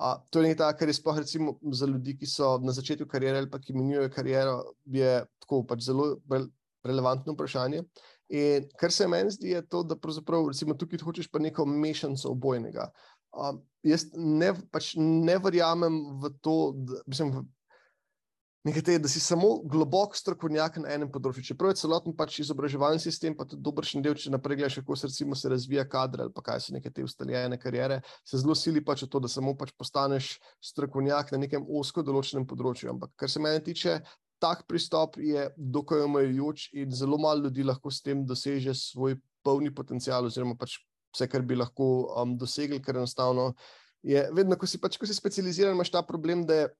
A, 0.00 0.14
to 0.32 0.40
je 0.40 0.48
nekaj, 0.48 0.72
kar 0.80 0.88
je 0.88 0.96
sploh 0.96 1.18
za 1.76 1.86
ljudi, 1.86 2.14
ki 2.16 2.26
so 2.26 2.54
na 2.64 2.72
začetku 2.72 3.04
karijere 3.08 3.42
ali 3.42 3.50
pa 3.50 3.60
ki 3.60 3.76
menjujejo 3.76 4.12
kariero, 4.14 4.54
je 4.88 5.18
tako 5.44 5.60
pač 5.68 5.84
zelo 5.84 6.14
relevantno 6.86 7.34
vprašanje. 7.36 7.82
In 8.32 8.68
kar 8.80 8.94
se 8.94 9.08
meni 9.10 9.34
zdi, 9.34 9.52
je 9.52 9.62
to, 9.68 9.82
da 9.84 9.98
pravzaprav 9.98 10.48
recimo, 10.48 10.76
tukaj 10.78 11.02
hočeš 11.04 11.28
pa 11.28 11.42
neko 11.42 11.66
mešanico 11.68 12.32
obojnega. 12.32 12.88
A, 13.36 13.52
jaz 13.84 14.06
ne, 14.16 14.54
pač 14.72 14.94
ne 14.96 15.36
verjamem 15.42 16.00
v 16.22 16.32
to, 16.40 16.56
da, 16.78 17.02
mislim, 17.10 17.44
Nekaj, 18.64 18.98
da 19.00 19.08
si 19.08 19.20
samo 19.20 19.62
globok 19.64 20.12
strokovnjak 20.18 20.74
na 20.82 20.90
enem 20.92 21.08
področju. 21.08 21.46
Čeprav 21.48 21.70
je 21.72 21.78
celoten 21.80 22.12
pač 22.12 22.42
izobraževalni 22.42 23.00
sistem, 23.00 23.32
pa 23.32 23.46
tudi 23.48 23.64
dobršen 23.64 24.02
del, 24.04 24.12
če 24.20 24.32
naprej 24.34 24.58
gledaš, 24.60 24.74
kako 24.82 24.98
se, 25.00 25.08
recimo, 25.08 25.38
se 25.38 25.48
razvija 25.48 25.86
kader 25.88 26.26
ali 26.26 26.42
kaj 26.44 26.60
so 26.66 26.74
neke 26.76 26.92
te 26.92 27.00
ustaljene 27.06 27.56
karijere, 27.56 28.02
se 28.20 28.36
zelo 28.42 28.52
sili 28.52 28.82
pač 28.84 29.06
v 29.06 29.08
to, 29.14 29.22
da 29.24 29.30
samo 29.32 29.54
pač 29.56 29.72
postaneš 29.80 30.34
strokovnjak 30.60 31.32
na 31.32 31.40
nekem 31.46 31.64
osko 31.64 32.04
določenem 32.04 32.44
področju. 32.50 32.90
Ampak 32.92 33.14
kar 33.16 33.32
se 33.32 33.40
mene 33.40 33.62
tiče, 33.64 33.96
tak 34.44 34.66
pristop 34.68 35.16
je 35.24 35.46
dokaj 35.56 36.04
omejujoč 36.04 36.66
in 36.84 36.92
zelo 36.92 37.16
malo 37.16 37.46
ljudi 37.46 37.64
lahko 37.64 37.88
s 37.88 38.04
tem 38.04 38.26
doseže 38.28 38.76
svoj 38.76 39.16
polni 39.40 39.72
potencial 39.72 40.28
oziroma 40.28 40.58
pač 40.60 40.76
vse, 41.14 41.30
kar 41.32 41.48
bi 41.48 41.56
lahko 41.56 42.12
um, 42.12 42.36
dosegli, 42.36 42.82
ker 42.84 43.00
enostavno 43.00 43.54
je 44.04 44.28
vedno, 44.36 44.60
ko 44.60 44.68
si 44.68 44.76
pač, 44.80 45.00
ko 45.00 45.08
si 45.08 45.16
specializiran, 45.16 45.72
imaš 45.72 45.96
ta 45.96 46.04
problem, 46.04 46.44
da 46.44 46.60
je 46.60 46.70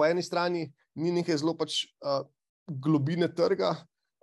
po 0.00 0.08
eni 0.08 0.24
strani 0.24 0.64
ni 0.96 1.12
nekaj 1.12 1.42
zelo 1.44 1.52
pač, 1.60 1.84
uh, 2.00 2.24
globine 2.70 3.28
trga, 3.28 3.74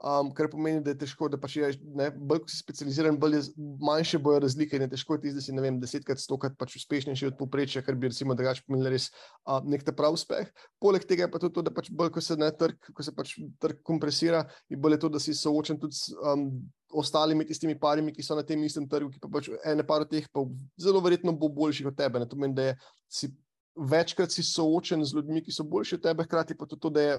um, 0.04 0.30
kar 0.34 0.50
pomeni, 0.50 0.82
da 0.84 0.94
je 0.94 1.00
težko, 1.04 1.28
da 1.30 1.40
pač 1.42 1.58
je 1.58 1.70
ne, 1.98 2.08
bolj 2.12 2.46
specializiran, 2.54 3.18
bolj 3.20 3.38
je, 3.38 3.42
manjše 3.84 4.20
bojo 4.24 4.42
razlike 4.46 4.78
in 4.78 4.86
je 4.86 4.92
težko 4.94 5.18
ti, 5.22 5.34
da 5.36 5.44
si 5.44 5.56
ne 5.56 5.64
vem, 5.64 5.80
desetkrat, 5.82 6.22
stokrat 6.22 6.58
pač 6.60 6.78
uspešnejši 6.80 7.32
od 7.32 7.38
poprečja, 7.40 7.84
kar 7.86 7.98
bi 8.00 8.12
recimo 8.12 8.36
drugače 8.38 8.66
pomenili 8.68 8.96
res 8.96 9.10
uh, 9.12 9.60
nek 9.66 9.86
ta 9.86 9.94
prav 9.98 10.18
uspeh. 10.18 10.50
Poleg 10.82 11.06
tega 11.10 11.26
je 11.26 11.32
pa 11.34 11.42
tudi 11.44 11.58
to, 11.58 11.66
da 11.66 11.74
pač 11.74 11.92
bolj, 11.92 12.14
ko 12.16 12.24
se 12.24 12.38
ne 12.40 12.50
trg, 12.54 12.92
ko 12.94 13.06
se 13.06 13.14
pač 13.18 13.36
trg 13.62 13.82
kompresira, 13.86 14.46
je 14.72 14.80
bolje 14.82 15.02
to, 15.04 15.12
da 15.14 15.22
si 15.24 15.36
soočen 15.38 15.82
tudi 15.82 15.98
s 15.98 16.14
um, 16.18 16.50
ostalimi 16.98 17.46
tistimi 17.46 17.76
parimi, 17.80 18.14
ki 18.16 18.24
so 18.24 18.38
na 18.38 18.46
tem 18.48 18.62
istem 18.64 18.88
trgu, 18.90 19.12
ki 19.14 19.22
pa 19.24 19.32
pač 19.34 19.52
ene 19.68 19.86
par 19.88 20.06
od 20.06 20.14
teh 20.14 20.30
pa 20.32 20.46
zelo 20.80 21.02
verjetno 21.04 21.34
bo 21.36 21.50
boljših 21.52 21.92
od 21.92 21.98
tebe. 21.98 22.22
Ne, 22.22 22.30
to 22.30 22.40
meni, 22.40 22.56
da 22.58 22.72
je 22.72 22.80
si 23.12 23.34
večkrat 23.78 24.32
si 24.32 24.44
soočen 24.44 25.06
z 25.06 25.16
ljudmi, 25.16 25.44
ki 25.46 25.54
so 25.54 25.64
boljši 25.64 26.00
od 26.00 26.06
tebe, 26.10 26.26
hkrati 26.28 26.58
pa 26.58 26.66
tudi 26.66 26.82
to, 26.82 26.90
da 26.90 27.02
je 27.02 27.18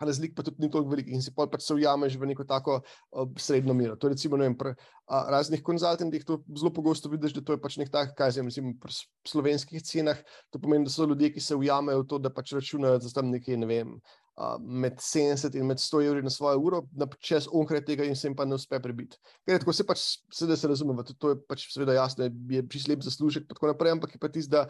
razlik 0.00 0.34
pa 0.36 0.42
tudi 0.42 0.56
ni 0.60 0.70
toliko 0.70 0.90
velik 0.90 1.08
in 1.08 1.22
si 1.22 1.32
pa 1.34 1.46
pač 1.48 1.64
se 1.64 1.74
ujameš 1.74 2.18
v 2.20 2.28
neko 2.32 2.44
tako 2.44 2.80
uh, 2.80 3.28
srednjo 3.40 3.74
mero. 3.74 3.96
To 3.96 4.08
je 4.08 4.16
recimo 4.16 4.36
vem, 4.36 4.56
pri 4.56 4.74
uh, 4.74 5.30
raznih 5.32 5.62
konzultantih, 5.64 6.24
to 6.24 6.42
zelo 6.56 6.72
pogosto 6.72 7.08
vidiš, 7.08 7.36
da 7.38 7.44
to 7.44 7.56
je 7.56 7.62
pač 7.62 7.78
nek 7.80 7.90
tak, 7.92 8.12
kaj 8.18 8.36
zem, 8.36 8.50
recimo 8.50 8.74
pri 8.80 8.92
slovenskih 9.28 9.82
cenah, 9.82 10.20
to 10.50 10.60
pomeni, 10.60 10.84
da 10.84 10.92
so 10.92 11.08
ljudje, 11.08 11.32
ki 11.32 11.40
se 11.40 11.56
ujamejo 11.56 12.04
v 12.04 12.08
to, 12.12 12.20
da 12.20 12.32
pač 12.32 12.52
računajo 12.56 13.00
za 13.00 13.14
tam 13.16 13.32
nekaj, 13.32 13.60
ne 13.62 13.72
vem, 13.72 13.98
Uh, 14.36 14.58
med 14.60 14.98
70 15.00 15.54
in 15.56 15.64
med 15.64 15.78
100 15.80 16.02
evri 16.04 16.20
na 16.20 16.28
svojo 16.28 16.58
uro, 16.60 16.82
na 16.92 17.06
čez 17.24 17.46
onkraj 17.48 17.80
tega, 17.88 18.04
in 18.04 18.12
se 18.12 18.28
jim 18.28 18.34
pa 18.36 18.44
ne 18.44 18.58
uspe 18.58 18.76
prebiti. 18.84 19.16
Ker 19.48 19.62
tako 19.62 19.72
se 19.72 19.86
pač, 19.88 20.02
seveda 20.28 20.58
se 20.60 20.68
razume, 20.68 20.92
to 21.08 21.30
je 21.30 21.38
pač 21.48 21.64
seveda 21.72 21.94
jasno, 21.96 22.28
je 22.28 22.60
čisto 22.68 22.92
lep 22.92 23.06
zaslužek, 23.06 23.46
pa 23.48 23.56
tako 23.56 23.70
naprej, 23.72 23.94
ampak 23.96 24.12
je 24.12 24.20
pa 24.20 24.28
tisto, 24.28 24.52
da 24.52 24.66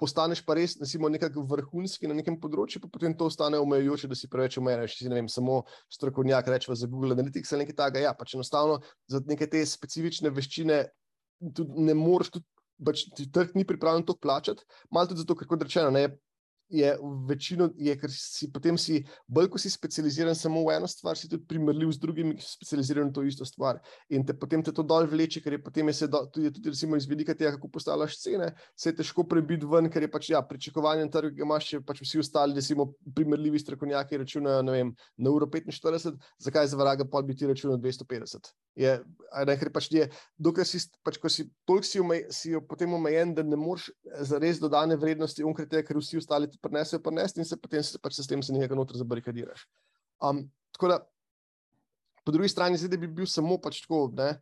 postaneš 0.00 0.40
pa 0.46 0.56
res, 0.56 0.76
recimo, 0.80 1.10
nekako 1.12 1.44
vrhunski 1.48 2.08
na 2.08 2.16
nekem 2.16 2.38
področju, 2.40 2.80
pa 2.84 2.88
potem 2.92 3.14
to 3.16 3.28
ostane 3.28 3.60
omejujoče, 3.60 4.08
da 4.10 4.16
si 4.18 4.30
preveč 4.32 4.56
omejen, 4.60 4.86
če 4.88 5.04
si 5.04 5.12
vem, 5.12 5.28
samo 5.28 5.60
strokovnjak, 5.92 6.48
rečemo 6.54 6.76
za 6.78 6.88
Google 6.90 7.16
Analytics 7.18 7.52
ali 7.52 7.66
nekaj 7.66 7.78
takega. 7.82 8.06
Ja, 8.08 8.14
pač 8.16 8.34
enostavno 8.38 8.80
za 9.10 9.20
neke 9.28 9.48
te 9.50 9.62
specifične 9.68 10.32
veščine 10.32 10.82
tudi 11.56 11.86
ne 11.88 11.96
moreš, 11.96 12.34
tudi, 12.36 12.48
pač 12.84 13.04
ti 13.16 13.28
trg 13.32 13.54
ni 13.56 13.66
pripravljen 13.68 14.06
to 14.08 14.16
plačati, 14.16 14.64
malo 14.92 15.10
tudi 15.12 15.24
zato, 15.24 15.36
ker 15.36 15.48
kot 15.48 15.64
rečeno, 15.66 15.92
ne, 15.94 16.08
je 16.70 16.90
večino, 17.28 17.68
je, 17.78 17.94
ker 17.98 18.12
si 18.14 18.48
potem 18.52 18.78
si, 18.78 19.00
bolj 19.28 19.50
ko 19.50 19.58
si 19.58 19.70
specializiran 19.70 20.34
samo 20.38 20.62
v 20.66 20.76
eno 20.76 20.88
stvar, 20.90 21.18
si 21.18 21.28
tudi 21.28 21.44
primerljiv 21.50 21.92
z 21.96 22.02
drugimi, 22.02 22.36
ki 22.38 22.44
so 22.46 22.54
specializirani 22.54 23.10
v 23.10 23.16
to 23.16 23.24
isto 23.26 23.46
stvar. 23.48 23.80
In 24.14 24.24
te, 24.26 24.36
potem 24.38 24.62
te 24.62 24.72
to 24.74 24.84
dol 24.86 25.08
vleče, 25.10 25.42
ker 25.42 25.58
je 25.58 25.62
potem 25.62 25.90
je 25.90 25.96
se 26.00 26.08
do, 26.08 26.22
tudi, 26.30 26.52
tudi 26.54 26.72
recimo 26.72 26.96
iz 26.96 27.08
vidika 27.10 27.34
tega, 27.34 27.56
kako 27.56 27.72
postavljaš 27.74 28.20
cene, 28.22 28.52
se 28.78 28.92
je 28.92 28.98
težko 29.02 29.26
prebiti 29.28 29.66
ven, 29.66 29.90
ker 29.90 30.06
je 30.06 30.12
pač 30.12 30.30
ja, 30.30 30.42
pričakovanje 30.46 31.06
na 31.08 31.14
trgu, 31.14 31.34
ki 31.34 31.46
imaš 31.46 31.70
še 31.72 31.82
pač 31.86 32.04
vsi 32.04 32.22
ostali, 32.22 32.56
recimo 32.58 32.92
primerljivi 33.16 33.58
strokovnjaki 33.58 34.22
računajo, 34.22 34.62
ne 34.66 34.78
vem, 34.78 34.94
na 35.18 35.34
uro 35.34 35.50
45, 35.50 36.14
zakaj 36.38 36.70
za 36.70 36.78
vraga 36.78 37.08
pa 37.10 37.22
bi 37.26 37.34
ti 37.34 37.50
računal 37.50 37.80
250. 37.82 38.54
Je, 38.78 38.92
ne, 39.46 39.54
ker 39.58 39.70
pač 39.74 39.88
je, 39.92 40.06
dokler 40.38 40.66
si, 40.68 40.78
pač, 41.04 41.18
si 41.32 41.46
toliko 41.68 41.86
si, 41.86 42.00
omej, 42.00 42.22
si 42.34 42.52
potem 42.68 42.92
omejen, 42.94 43.34
da 43.34 43.42
ne 43.44 43.58
moreš 43.58 43.90
za 44.26 44.38
res 44.40 44.60
dodane 44.62 44.96
vrednosti, 44.96 45.44
unkrat, 45.44 45.74
ker 45.86 45.98
vsi 45.98 46.20
ostali 46.20 46.48
prinesejo, 46.62 47.02
prinesti 47.02 47.42
in 47.42 47.48
se 47.48 47.58
potem 47.60 47.82
se 47.84 47.98
pač 47.98 48.20
s 48.20 48.30
tem 48.30 48.42
se 48.42 48.54
nekaj 48.54 48.78
noter 48.78 49.00
zabarikadiraš. 49.00 49.66
Um, 50.22 50.44
tako 50.76 50.92
da, 50.92 51.00
po 52.24 52.32
drugi 52.36 52.52
strani, 52.52 52.78
zdaj, 52.78 52.94
da 52.94 53.00
bi 53.02 53.10
bil 53.20 53.28
samo 53.28 53.58
pač 53.62 53.82
tako, 53.82 54.06
ne, 54.16 54.36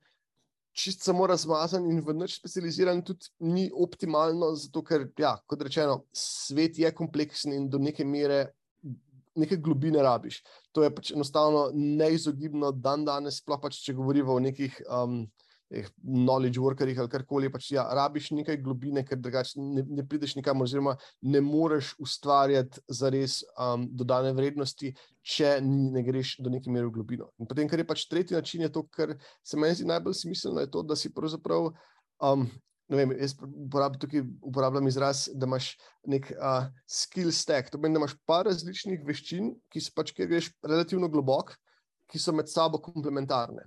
čist 0.78 1.02
samo 1.02 1.26
razmazan 1.26 1.86
in 1.90 2.00
v 2.04 2.14
noč 2.14 2.36
specializiran, 2.38 3.00
tudi 3.06 3.32
ni 3.42 3.66
optimalno, 3.72 4.52
zato 4.58 4.84
ker, 4.86 5.08
ja, 5.18 5.34
kot 5.48 5.64
rečeno, 5.66 6.02
svet 6.14 6.78
je 6.78 6.92
kompleksen 6.94 7.54
in 7.56 7.68
do 7.70 7.80
neke 7.82 8.06
mere. 8.06 8.48
Nekaj 9.38 9.60
globine 9.62 10.02
rabiš. 10.02 10.40
To 10.74 10.82
je 10.82 10.90
pač 10.94 11.12
enostavno 11.14 11.68
neizogibno, 11.74 12.72
dan 12.72 13.04
danes, 13.06 13.38
sploh 13.42 13.60
pač, 13.62 13.80
če 13.84 13.94
govorimo 13.94 14.34
o 14.34 14.42
nekih 14.42 14.80
um, 14.88 15.22
knowledge 16.02 16.60
workerjih 16.60 16.98
ali 16.98 17.10
karkoli, 17.12 17.50
pač 17.52 17.72
ja, 17.74 17.84
rabiš 17.94 18.30
nekaj 18.32 18.56
globine, 18.64 19.02
ker 19.04 19.20
drugače 19.20 19.60
ne, 19.60 19.84
ne 19.98 20.04
prideš 20.08 20.34
nikamor, 20.38 20.64
oziroma 20.64 20.94
ne 21.28 21.42
moreš 21.44 21.92
ustvarjati 22.00 22.80
za 22.88 23.10
res 23.12 23.42
um, 23.52 23.84
dodane 23.92 24.32
vrednosti, 24.36 24.94
če 25.20 25.58
ne 25.64 26.02
greš 26.06 26.38
do 26.44 26.52
neke 26.52 26.72
mere 26.72 26.88
v 26.88 26.94
globino. 26.96 27.28
In 27.38 27.50
potem, 27.50 27.68
kar 27.68 27.82
je 27.82 27.88
pač 27.88 28.06
tretji 28.08 28.38
način, 28.38 28.64
je 28.64 28.72
to, 28.72 28.86
kar 28.88 29.12
se 29.44 29.60
meni 29.60 29.76
zdi 29.76 29.88
najbolj 29.90 30.16
smiselno, 30.22 30.64
je 30.64 30.72
to, 30.72 30.84
da 30.88 30.96
si 30.96 31.12
pravzaprav. 31.12 31.70
Um, 32.24 32.48
Vem, 32.88 33.12
jaz 33.20 33.34
uporabljam, 33.36 34.00
tukaj 34.00 34.22
uporabljam 34.48 34.86
izraz, 34.88 35.26
da 35.36 35.44
imaš 35.44 35.74
nek 36.08 36.30
uh, 36.32 36.70
skill 36.88 37.32
stack. 37.36 37.68
To 37.68 37.76
pomeni, 37.76 37.98
da 37.98 38.00
imaš 38.00 38.14
par 38.28 38.46
različnih 38.48 39.02
veščin, 39.04 39.50
ki 39.68 39.82
so 39.84 39.92
pač, 39.96 40.14
ki 40.16 40.28
greš 40.30 40.48
relativno 40.64 41.10
globoko, 41.12 41.58
ki 42.08 42.20
so 42.22 42.32
med 42.32 42.48
sabo 42.48 42.80
komplementarne. 42.80 43.66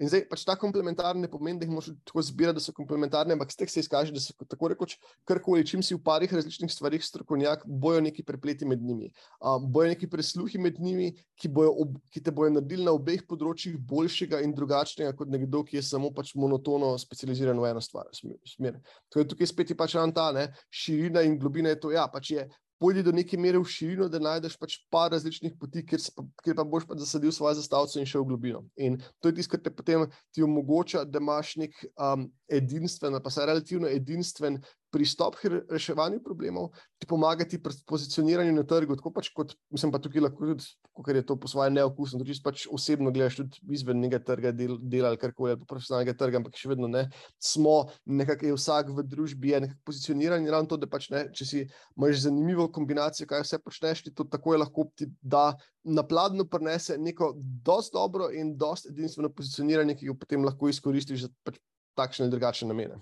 In 0.00 0.08
zdaj 0.08 0.24
pač 0.30 0.44
ta 0.48 0.54
komplementarni 0.56 1.26
ne 1.26 1.28
pomeni, 1.28 1.60
da 1.60 1.66
jih 1.66 1.72
moraš 1.74 1.90
tako 2.08 2.22
zbirati, 2.24 2.56
da 2.56 2.64
so 2.64 2.72
komplementarne, 2.72 3.36
ampak 3.36 3.52
stek 3.52 3.70
se 3.70 3.82
izkaže, 3.84 4.14
da 4.14 4.22
se 4.24 4.32
tako 4.48 4.70
rekoč 4.72 4.96
karkoli, 5.28 5.66
čim 5.68 5.82
si 5.84 5.92
v 5.94 6.00
parih 6.04 6.32
različnih 6.32 6.72
stvarih 6.72 7.04
strokovnjak, 7.04 7.66
bojo 7.66 8.00
neki 8.00 8.24
prepleti 8.24 8.68
med 8.68 8.80
njimi, 8.82 9.10
um, 9.44 9.66
bojo 9.72 9.92
neki 9.92 10.08
presluhi 10.10 10.58
med 10.62 10.80
njimi, 10.80 11.10
ki, 11.36 11.52
ob, 11.68 11.98
ki 12.10 12.24
te 12.24 12.32
bojo 12.32 12.54
naredili 12.56 12.88
na 12.88 12.96
obeh 12.96 13.26
področjih 13.28 13.76
boljšega 13.76 14.40
in 14.46 14.56
drugačnega 14.56 15.12
kot 15.18 15.30
nekdo, 15.32 15.60
ki 15.68 15.78
je 15.78 15.84
samo 15.92 16.10
pač 16.16 16.32
monotono 16.40 16.94
specializiran 16.98 17.60
v 17.60 17.74
eno 17.74 17.84
stvar. 17.84 18.08
Smer. 18.16 18.80
Tako 19.10 19.22
je 19.22 19.30
tukaj 19.34 19.52
spet 19.52 19.76
pač 19.76 19.98
ta 20.16 20.30
ne, 20.32 20.48
širina 20.72 21.22
in 21.26 21.36
globina 21.38 21.76
je 21.76 21.80
to, 21.84 21.92
ja, 21.92 22.08
pač 22.08 22.32
je 22.32 22.48
pojdi 22.82 23.04
do 23.06 23.14
neke 23.14 23.38
mere 23.38 23.60
v 23.62 23.68
širino, 23.70 24.08
da 24.10 24.18
najdeš 24.22 24.56
pač 24.58 24.76
par 24.90 25.12
različnih 25.14 25.54
poti, 25.60 25.84
kjer, 25.86 26.02
pa, 26.16 26.24
kjer 26.42 26.58
pa 26.58 26.66
boš 26.66 26.86
pa 26.88 26.98
zasadil 26.98 27.32
svoje 27.34 27.60
zastavce 27.60 28.00
in 28.02 28.08
šel 28.10 28.24
v 28.24 28.32
globino. 28.32 28.64
In 28.74 28.98
to 29.22 29.30
je 29.30 29.38
tisto, 29.38 29.54
kar 29.54 29.62
te 29.62 29.70
potem 29.70 30.08
ti 30.34 30.42
omogoča, 30.42 31.04
da 31.06 31.22
imaš 31.22 31.54
nek 31.62 31.78
um, 31.94 32.26
edinstven, 32.50 33.20
pa 33.22 33.30
se 33.30 33.46
relativno 33.46 33.90
edinstven 33.90 34.58
pristop 34.92 35.38
k 35.40 35.50
reševanju 35.70 36.20
problemov, 36.24 36.70
ti 37.00 37.08
pomagati 37.08 37.58
pri 37.62 37.74
pozicioniranju 37.88 38.52
na 38.52 38.64
trgu. 38.68 38.96
Tako 39.00 39.12
pač 39.16 39.30
kot, 39.34 39.54
mislim 39.72 39.92
pa 39.92 40.00
tukaj 40.02 40.26
lahko 40.26 40.52
tudi, 40.52 40.68
ker 41.06 41.16
je 41.16 41.24
to 41.26 41.36
po 41.40 41.48
svoje 41.48 41.72
neokusno, 41.72 42.20
tudi 42.20 42.36
pač 42.44 42.66
osebno 42.70 43.10
gledaš 43.14 43.40
tudi 43.40 43.62
izven 43.72 44.02
nekega 44.04 44.20
trga, 44.28 44.52
del, 44.56 44.76
del 44.78 45.08
ali 45.08 45.20
karkoli, 45.20 45.56
pa 45.62 45.68
profesionalnega 45.70 46.14
trga, 46.18 46.42
ampak 46.42 46.60
še 46.60 46.70
vedno 46.74 46.90
ne. 46.92 47.06
Smo 47.40 47.78
nekako, 48.04 48.50
je 48.50 48.58
vsak 48.58 48.92
v 48.92 49.06
družbi 49.08 49.54
je 49.54 49.62
nekako 49.66 49.80
pozicioniran 49.88 50.44
in 50.44 50.52
ravno 50.52 50.70
to, 50.70 50.80
da 50.80 50.90
pač 50.90 51.08
ne, 51.14 51.24
če 51.32 51.48
si 51.48 51.64
imaš 51.64 52.26
zanimivo 52.26 52.68
kombinacijo, 52.72 53.28
kaj 53.30 53.46
vse 53.46 53.62
počneš, 53.64 54.04
ti 54.06 54.14
to 54.14 54.28
tako 54.28 54.56
je 54.56 54.62
lahko 54.64 54.86
ti 54.98 55.08
da 55.22 55.54
na 55.84 56.02
pladnju 56.06 56.44
prenese 56.50 56.98
neko 56.98 57.32
dosti 57.38 57.94
dobro 57.94 58.28
in 58.30 58.56
dosti 58.56 58.92
edinstveno 58.92 59.32
pozicioniranje, 59.32 59.96
ki 59.96 60.10
ga 60.10 60.18
potem 60.18 60.44
lahko 60.44 60.68
izkoristiš 60.68 61.26
za 61.26 61.32
pač 61.46 61.58
takšne 61.98 62.26
ali 62.26 62.34
drugačne 62.34 62.68
namene. 62.68 63.00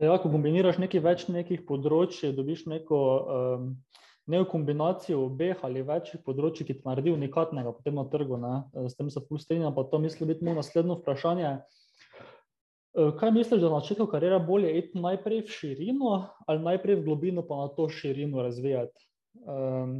Ja, 0.00 0.14
ko 0.16 0.30
kombiniraš 0.32 0.78
nekaj 0.80 1.00
več 1.04 1.22
nekih 1.28 1.66
področji, 1.68 2.30
dobiš 2.32 2.62
neko, 2.72 3.00
um, 3.36 3.66
neko 4.32 4.46
kombinacijo 4.48 5.26
obeh 5.26 5.60
ali 5.66 5.82
večjih 5.84 6.22
področji, 6.24 6.64
ki 6.70 6.78
ti 6.78 6.88
naredi 6.88 7.12
unikatnega 7.12 7.74
potem 7.76 8.00
na 8.00 8.06
trgu. 8.08 8.38
Ne? 8.40 8.54
S 8.88 8.96
tem 8.96 9.10
se 9.12 9.20
pustrinjam, 9.26 9.74
pa 9.76 9.84
to 9.92 10.00
misli 10.00 10.28
biti 10.30 10.46
moje 10.46 10.56
naslednje 10.62 10.96
vprašanje. 11.02 11.52
Kaj 13.20 13.30
misliš, 13.30 13.60
da 13.60 13.68
na 13.70 13.82
začetku 13.84 14.08
karijere 14.10 14.40
bolje 14.42 14.72
iti 14.80 14.98
najprej 14.98 15.44
v 15.44 15.52
širino 15.54 16.14
ali 16.48 16.64
najprej 16.64 16.96
v 16.98 17.04
globino, 17.04 17.44
pa 17.46 17.60
na 17.60 17.68
to 17.76 17.86
širino 17.92 18.42
razvijati? 18.42 19.04
Um, 19.44 19.98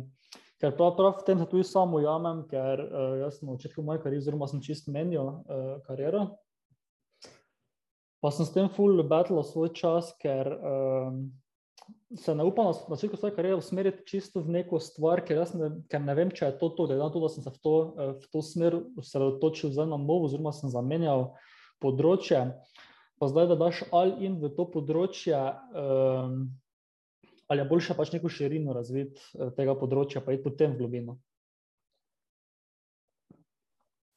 ker 0.58 0.72
prav, 0.80 0.96
prav 0.96 1.20
v 1.20 1.26
tem 1.28 1.44
tudi 1.44 1.68
samo 1.68 2.00
ujamem, 2.00 2.46
ker 2.50 2.82
uh, 2.88 3.12
jaz 3.20 3.38
sem 3.38 3.52
na 3.52 3.60
začetku 3.60 3.84
moje 3.84 4.00
karijere, 4.02 4.24
oziroma 4.24 4.48
sem 4.50 4.64
čist 4.64 4.88
menil 4.88 5.28
uh, 5.28 5.76
kariero, 5.84 6.40
Pa 8.20 8.30
sem 8.30 8.44
s 8.44 8.52
tem 8.52 8.68
full 8.68 9.00
battle 9.08 9.42
svoj 9.44 9.72
čas, 9.72 10.12
ker 10.20 10.50
um, 10.60 11.22
se 12.16 12.34
ne 12.34 12.44
upam 12.44 12.66
na 12.66 12.72
začetku 12.72 13.16
svoje 13.16 13.34
kariere 13.34 13.56
usmeriti 13.56 14.06
čisto 14.06 14.40
v 14.40 14.50
neko 14.60 14.80
stvar, 14.80 15.22
ker, 15.24 15.40
ne, 15.54 15.70
ker 15.88 16.02
ne 16.02 16.14
vem, 16.14 16.30
če 16.30 16.50
je 16.50 16.58
to 16.58 16.68
to, 16.76 16.86
da, 16.90 17.08
to, 17.08 17.22
da 17.22 17.30
sem 17.32 17.44
se 17.44 17.52
v 17.54 17.58
to, 17.62 17.74
eh, 17.96 18.12
v 18.18 18.30
to 18.32 18.42
smer 18.42 18.76
osredotočil 19.00 19.72
zdaj 19.72 19.88
na 19.88 19.96
novo, 19.96 20.28
oziroma 20.28 20.52
sem 20.52 20.72
zamenjal 20.72 21.30
področje. 21.80 22.50
Pa 23.20 23.28
zdaj, 23.28 23.52
da 23.52 23.56
daš 23.60 23.84
ali 23.92 24.26
in 24.26 24.40
v 24.40 24.52
to 24.56 24.64
področje, 24.72 25.36
um, 25.36 26.48
ali 27.48 27.60
je 27.60 27.68
boljše 27.68 27.96
pač 27.96 28.12
neko 28.12 28.32
širino 28.32 28.76
razviti 28.76 29.20
eh, 29.38 29.52
tega 29.56 29.76
področja, 29.78 30.24
pa 30.24 30.36
iti 30.36 30.44
potem 30.44 30.74
v 30.74 30.82
globino. 30.82 31.18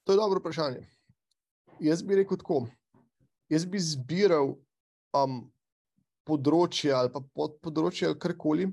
To 0.04 0.12
je 0.12 0.20
dobro 0.20 0.44
vprašanje. 0.44 0.88
Jaz 1.80 2.04
bi 2.04 2.20
rekel 2.20 2.38
tako 2.40 2.66
jaz 3.54 3.66
bi 3.70 3.82
zbiral 3.82 4.56
um, 5.18 5.44
področje 6.28 6.94
ali 6.96 7.12
pa 7.14 7.22
področje 7.34 8.10
ali 8.10 8.20
karkoli, 8.20 8.70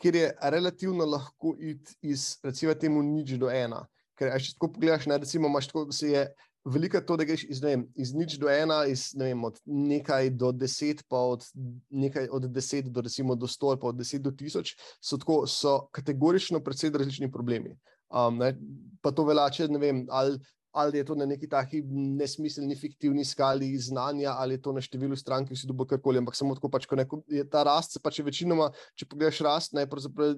kjer 0.00 0.16
je 0.16 0.28
relativno 0.54 1.06
lahko 1.08 1.54
iti 1.58 1.96
iz, 2.12 2.36
recimo, 2.44 2.74
temu 2.74 3.02
nič 3.04 3.34
do 3.40 3.50
ena. 3.52 3.82
Ker, 4.16 4.32
če 4.36 4.54
tako 4.56 4.74
pogledaš, 4.76 5.08
ne, 5.08 5.18
recimo, 5.20 5.48
imaš 5.48 5.70
tako, 5.70 5.88
da 5.90 5.96
se 5.96 6.14
je. 6.14 6.30
Veliko 6.68 6.98
je 6.98 7.04
to, 7.08 7.16
da 7.16 7.24
greš 7.24 7.46
iz, 7.48 7.60
vem, 7.64 7.86
iz 7.96 8.10
nič 8.12 8.34
do 8.40 8.50
ena, 8.52 8.82
iz 8.84 9.06
ne 9.16 9.30
vem, 9.30 9.44
nekaj 9.64 10.28
do 10.36 10.50
deset, 10.52 11.00
pa 11.08 11.22
od, 11.32 11.46
nekaj 11.88 12.28
od 12.36 12.50
deset 12.52 12.90
do, 12.92 13.00
recimo, 13.06 13.32
do 13.32 13.48
sto, 13.48 13.72
pa 13.80 13.88
od 13.88 13.96
deset 13.96 14.20
do 14.20 14.28
tisoč, 14.28 14.74
so, 15.00 15.16
tako, 15.16 15.38
so 15.48 15.78
kategorično 15.96 16.60
predvsej 16.60 16.92
različni 16.92 17.30
problemi. 17.32 17.72
Um, 18.12 18.42
ne, 18.42 18.52
pa 19.00 19.08
to 19.16 19.24
velja, 19.24 19.48
če 19.56 19.70
ne 19.72 19.80
vem, 19.80 20.04
ali 20.12 20.36
ali 20.72 20.98
je 20.98 21.04
to 21.04 21.14
na 21.14 21.26
neki 21.26 21.48
taki 21.48 21.82
nesmiselni, 22.18 22.76
fiktivni 22.76 23.24
skali 23.24 23.78
znanja, 23.78 24.34
ali 24.38 24.54
je 24.54 24.62
to 24.62 24.72
na 24.72 24.80
številu 24.80 25.16
strank, 25.18 25.48
ki 25.50 25.58
si 25.58 25.66
dobil 25.66 25.88
karkoli. 25.90 26.20
Ampak 26.22 26.36
samo 26.38 26.54
tako, 26.54 26.70
pač, 26.70 26.86
ko 26.86 26.98
neko, 26.98 27.20
je 27.30 27.44
ta 27.50 27.64
rast, 27.66 27.96
se 27.96 28.02
pač 28.02 28.20
večinoma, 28.24 28.70
če 28.98 29.08
pogledaš 29.10 29.40
rast, 29.46 29.74
ne, 29.74 29.86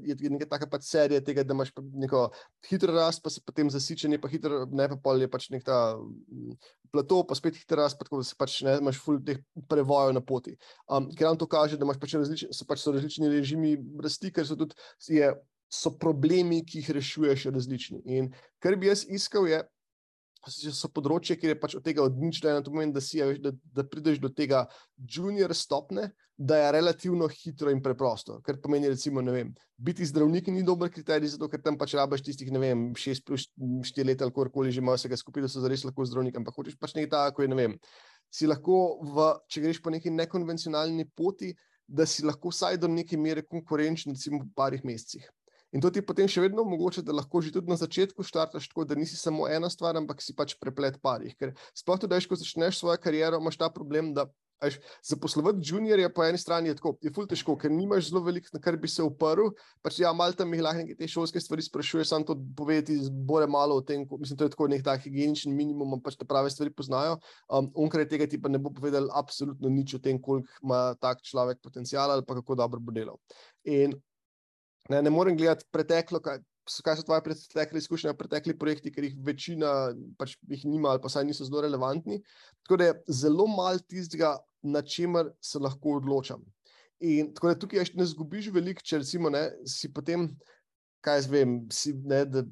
je 0.09 0.33
neka 0.33 0.49
taka 0.55 0.69
pač 0.73 0.89
serija 0.89 1.21
tega, 1.25 1.45
da 1.45 1.57
imaš 1.57 1.75
neko 1.77 2.25
hitro 2.71 2.97
rast, 2.97 3.23
pa 3.25 3.33
se 3.33 3.45
potem 3.45 3.71
zasičenje, 3.73 4.21
pa 4.23 4.31
hitro, 4.33 4.65
ne 4.73 4.89
pa 4.95 5.01
pol 5.05 5.21
je 5.21 5.29
pač 5.33 5.51
nek 5.53 5.67
ta 5.69 5.99
mm, 6.01 6.57
plato, 6.95 7.23
pa 7.29 7.37
spet 7.37 7.61
hitro 7.61 7.83
rast, 7.83 8.01
pa 8.01 8.09
tako 8.09 8.23
se 8.25 8.37
pač 8.39 8.63
ne, 8.65 8.79
imaš 8.81 9.01
ful 9.05 9.21
teh 9.21 9.43
prevojev 9.69 10.17
na 10.17 10.25
poti. 10.25 10.57
Um, 10.89 11.11
ker 11.13 11.29
nam 11.29 11.41
to 11.41 11.51
kaže, 11.51 11.77
da 11.77 11.85
imaš 11.85 12.01
pač 12.01 12.17
različni, 12.17 12.53
so 12.57 12.69
pač 12.69 12.85
so 12.85 12.95
različni 12.97 13.29
režimi 13.33 13.77
rasti, 14.01 14.33
ker 14.33 14.49
so 14.49 14.57
tudi, 14.57 14.79
je, 15.13 15.35
so 15.73 15.93
problemi, 15.97 16.61
ki 16.69 16.83
jih 16.83 16.91
rešuješ, 16.99 17.47
različni. 17.53 18.03
In 18.17 18.33
kar 18.63 18.77
bi 18.77 18.91
jaz 18.91 19.07
iskal, 19.09 19.49
je, 19.49 19.63
so 20.51 20.91
področje, 20.91 21.37
kjer 21.39 21.55
je 21.55 21.61
pač 21.61 21.77
od 21.79 21.85
tega 21.87 22.03
odničljeno, 22.03 22.63
to 22.65 22.73
pomeni, 22.75 22.95
da, 22.95 23.03
si, 23.05 23.21
da, 23.43 23.53
da 23.77 23.85
prideš 23.87 24.19
do 24.23 24.31
tega 24.33 24.65
junior 24.99 25.55
stopne, 25.55 26.11
da 26.37 26.59
je 26.59 26.71
relativno 26.75 27.29
hitro 27.31 27.71
in 27.71 27.83
preprosto. 27.83 28.41
Ker 28.43 28.59
pomeni, 28.63 28.91
recimo, 28.91 29.23
vem, 29.23 29.53
biti 29.77 30.07
zdravnik 30.09 30.49
ni 30.51 30.65
dober 30.67 30.91
kriterij, 30.91 31.35
zato 31.37 31.49
ker 31.53 31.63
tam 31.63 31.79
pač 31.79 31.95
rabaš 31.99 32.25
tistih, 32.27 32.51
ne 32.55 32.63
vem, 32.63 32.87
šest 32.99 33.27
plus 33.29 33.47
štiri 33.87 34.11
leta 34.11 34.27
ali 34.27 34.35
karkoli 34.35 34.73
že 34.73 34.83
imajo 34.83 34.99
vsega 34.99 35.19
skupaj, 35.21 35.47
da 35.47 35.53
so 35.53 35.63
zares 35.63 35.85
lahko 35.87 36.07
zdravnik, 36.09 36.41
ampak 36.41 36.57
hočeš 36.59 36.79
pač 36.81 36.97
nekaj 36.99 37.13
tako, 37.13 37.47
ne 37.47 37.59
vem. 37.59 37.77
Si 38.33 38.49
lahko, 38.49 38.99
v, 39.05 39.29
če 39.47 39.63
greš 39.63 39.83
po 39.85 39.93
neki 39.95 40.11
nekonvencionalni 40.11 41.07
poti, 41.15 41.53
da 41.87 42.09
si 42.09 42.25
lahko 42.25 42.51
vsaj 42.51 42.81
do 42.81 42.89
neke 42.91 43.19
mere 43.21 43.45
konkurenčen, 43.45 44.17
recimo, 44.17 44.43
v 44.43 44.51
parih 44.57 44.83
mesecih. 44.89 45.29
In 45.73 45.81
to 45.81 45.89
ti 45.91 46.03
potem 46.05 46.29
še 46.29 46.45
vedno 46.45 46.67
omogoča, 46.67 47.05
da 47.05 47.17
lahko 47.17 47.41
že 47.41 47.55
tudi 47.55 47.71
na 47.71 47.79
začetku 47.81 48.25
štartaš 48.27 48.69
tako, 48.69 48.85
da 48.85 48.99
nisi 48.99 49.17
samo 49.17 49.49
ena 49.49 49.71
stvar, 49.73 49.97
ampak 49.97 50.21
si 50.21 50.37
pač 50.37 50.55
preplet 50.61 51.01
parih. 51.01 51.33
Ker 51.39 51.57
sploh 51.73 52.01
tudi, 52.01 52.21
ko 52.29 52.37
začneš 52.37 52.83
svojo 52.83 53.01
kariero, 53.01 53.41
imaš 53.41 53.57
ta 53.57 53.73
problem, 53.73 54.13
da 54.13 54.29
zaposlovati 55.03 55.59
juniorja 55.65 56.11
po 56.15 56.25
eni 56.25 56.39
strani 56.39 56.69
je 56.69 56.77
tako, 56.79 56.93
je 57.03 57.13
ful 57.15 57.27
težko, 57.27 57.57
ker 57.59 57.71
nimaš 57.71 58.11
zelo 58.11 58.23
veliko, 58.23 58.49
na 58.53 58.61
kar 58.63 58.77
bi 58.79 58.89
se 58.89 59.03
uprl. 59.03 59.51
Pač, 59.83 59.99
ja, 60.03 60.13
malo 60.13 60.37
tam 60.39 60.53
jih 60.55 60.63
lahko 60.63 60.83
nekaj 60.83 60.99
te 61.01 61.09
šolske 61.11 61.41
stvari 61.41 61.65
sprašuje, 61.67 62.05
samo 62.07 62.29
to 62.29 62.37
povedati, 62.57 62.99
bore 63.11 63.47
malo 63.51 63.81
o 63.81 63.85
tem, 63.87 64.07
ko, 64.09 64.21
mislim, 64.21 64.39
to 64.39 64.47
je 64.47 64.55
tako 64.55 64.69
nek 64.71 64.85
tak 64.87 65.03
higieničen 65.07 65.55
minimum, 65.57 65.99
pač 66.05 66.19
te 66.21 66.29
prave 66.29 66.53
stvari 66.53 66.71
poznajo. 66.75 67.19
Um, 67.49 67.71
Onkraj 67.87 68.09
tega 68.13 68.29
ti 68.31 68.41
pa 68.41 68.53
ne 68.53 68.61
bo 68.63 68.71
povedal 68.75 69.11
absolutno 69.19 69.73
nič 69.73 69.97
o 69.99 70.03
tem, 70.03 70.21
koliko 70.23 70.63
ima 70.63 70.95
tak 71.01 71.23
človek 71.27 71.63
potencijal 71.63 72.13
ali 72.13 72.27
pa 72.27 72.39
kako 72.39 72.59
dobro 72.63 72.81
bo 72.81 72.95
delal. 72.95 73.19
In 73.65 73.97
Ne, 74.91 75.03
ne 75.03 75.11
morem 75.11 75.37
gledati 75.39 75.67
preteklo, 75.71 76.19
kaj, 76.23 76.41
kaj 76.85 76.97
so 76.99 77.05
tvoje 77.07 77.23
pretekle 77.27 77.79
izkušnje, 77.79 78.15
pretekli 78.19 78.57
projekti, 78.59 78.91
ker 78.95 79.07
jih 79.07 79.19
večina 79.27 79.93
pač 80.19 80.37
jih 80.51 80.65
nima 80.67 80.91
ali 80.95 81.03
pa 81.03 81.11
saj 81.13 81.27
niso 81.29 81.47
zelo 81.47 81.63
relevantni. 81.63 82.23
Tako 82.65 82.81
da 82.81 82.91
je 82.91 82.97
zelo 83.23 83.47
malo 83.47 83.83
tistega, 83.89 84.37
na 84.63 84.83
čemer 84.83 85.33
se 85.43 85.59
lahko 85.59 85.99
odločam. 85.99 86.43
In 87.03 87.33
tako 87.35 87.51
da 87.51 87.59
tukaj 87.59 87.95
ne 87.99 88.07
zgubiš 88.07 88.53
veliko, 88.55 88.83
če 88.87 89.03
recimo, 89.03 89.31
ne, 89.31 89.49
si 89.67 89.91
potem, 89.93 90.29
kaj 91.03 91.19
jaz 91.19 91.31
vem, 91.31 91.57
si, 91.75 91.95
ne, 92.07 92.23
da 92.31 92.45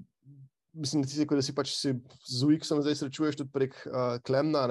mislim, 0.73 1.03
da 1.03 1.09
ti 1.09 1.25
da 1.25 1.43
si 1.43 1.55
pač 1.55 1.73
si 1.75 1.93
z 2.27 2.47
UX-om 2.47 2.83
zdaj 2.83 2.95
srečuješ 3.01 3.37
tudi 3.41 3.51
prek 3.53 3.75
uh, 3.87 4.19
Klemna. 4.27 4.67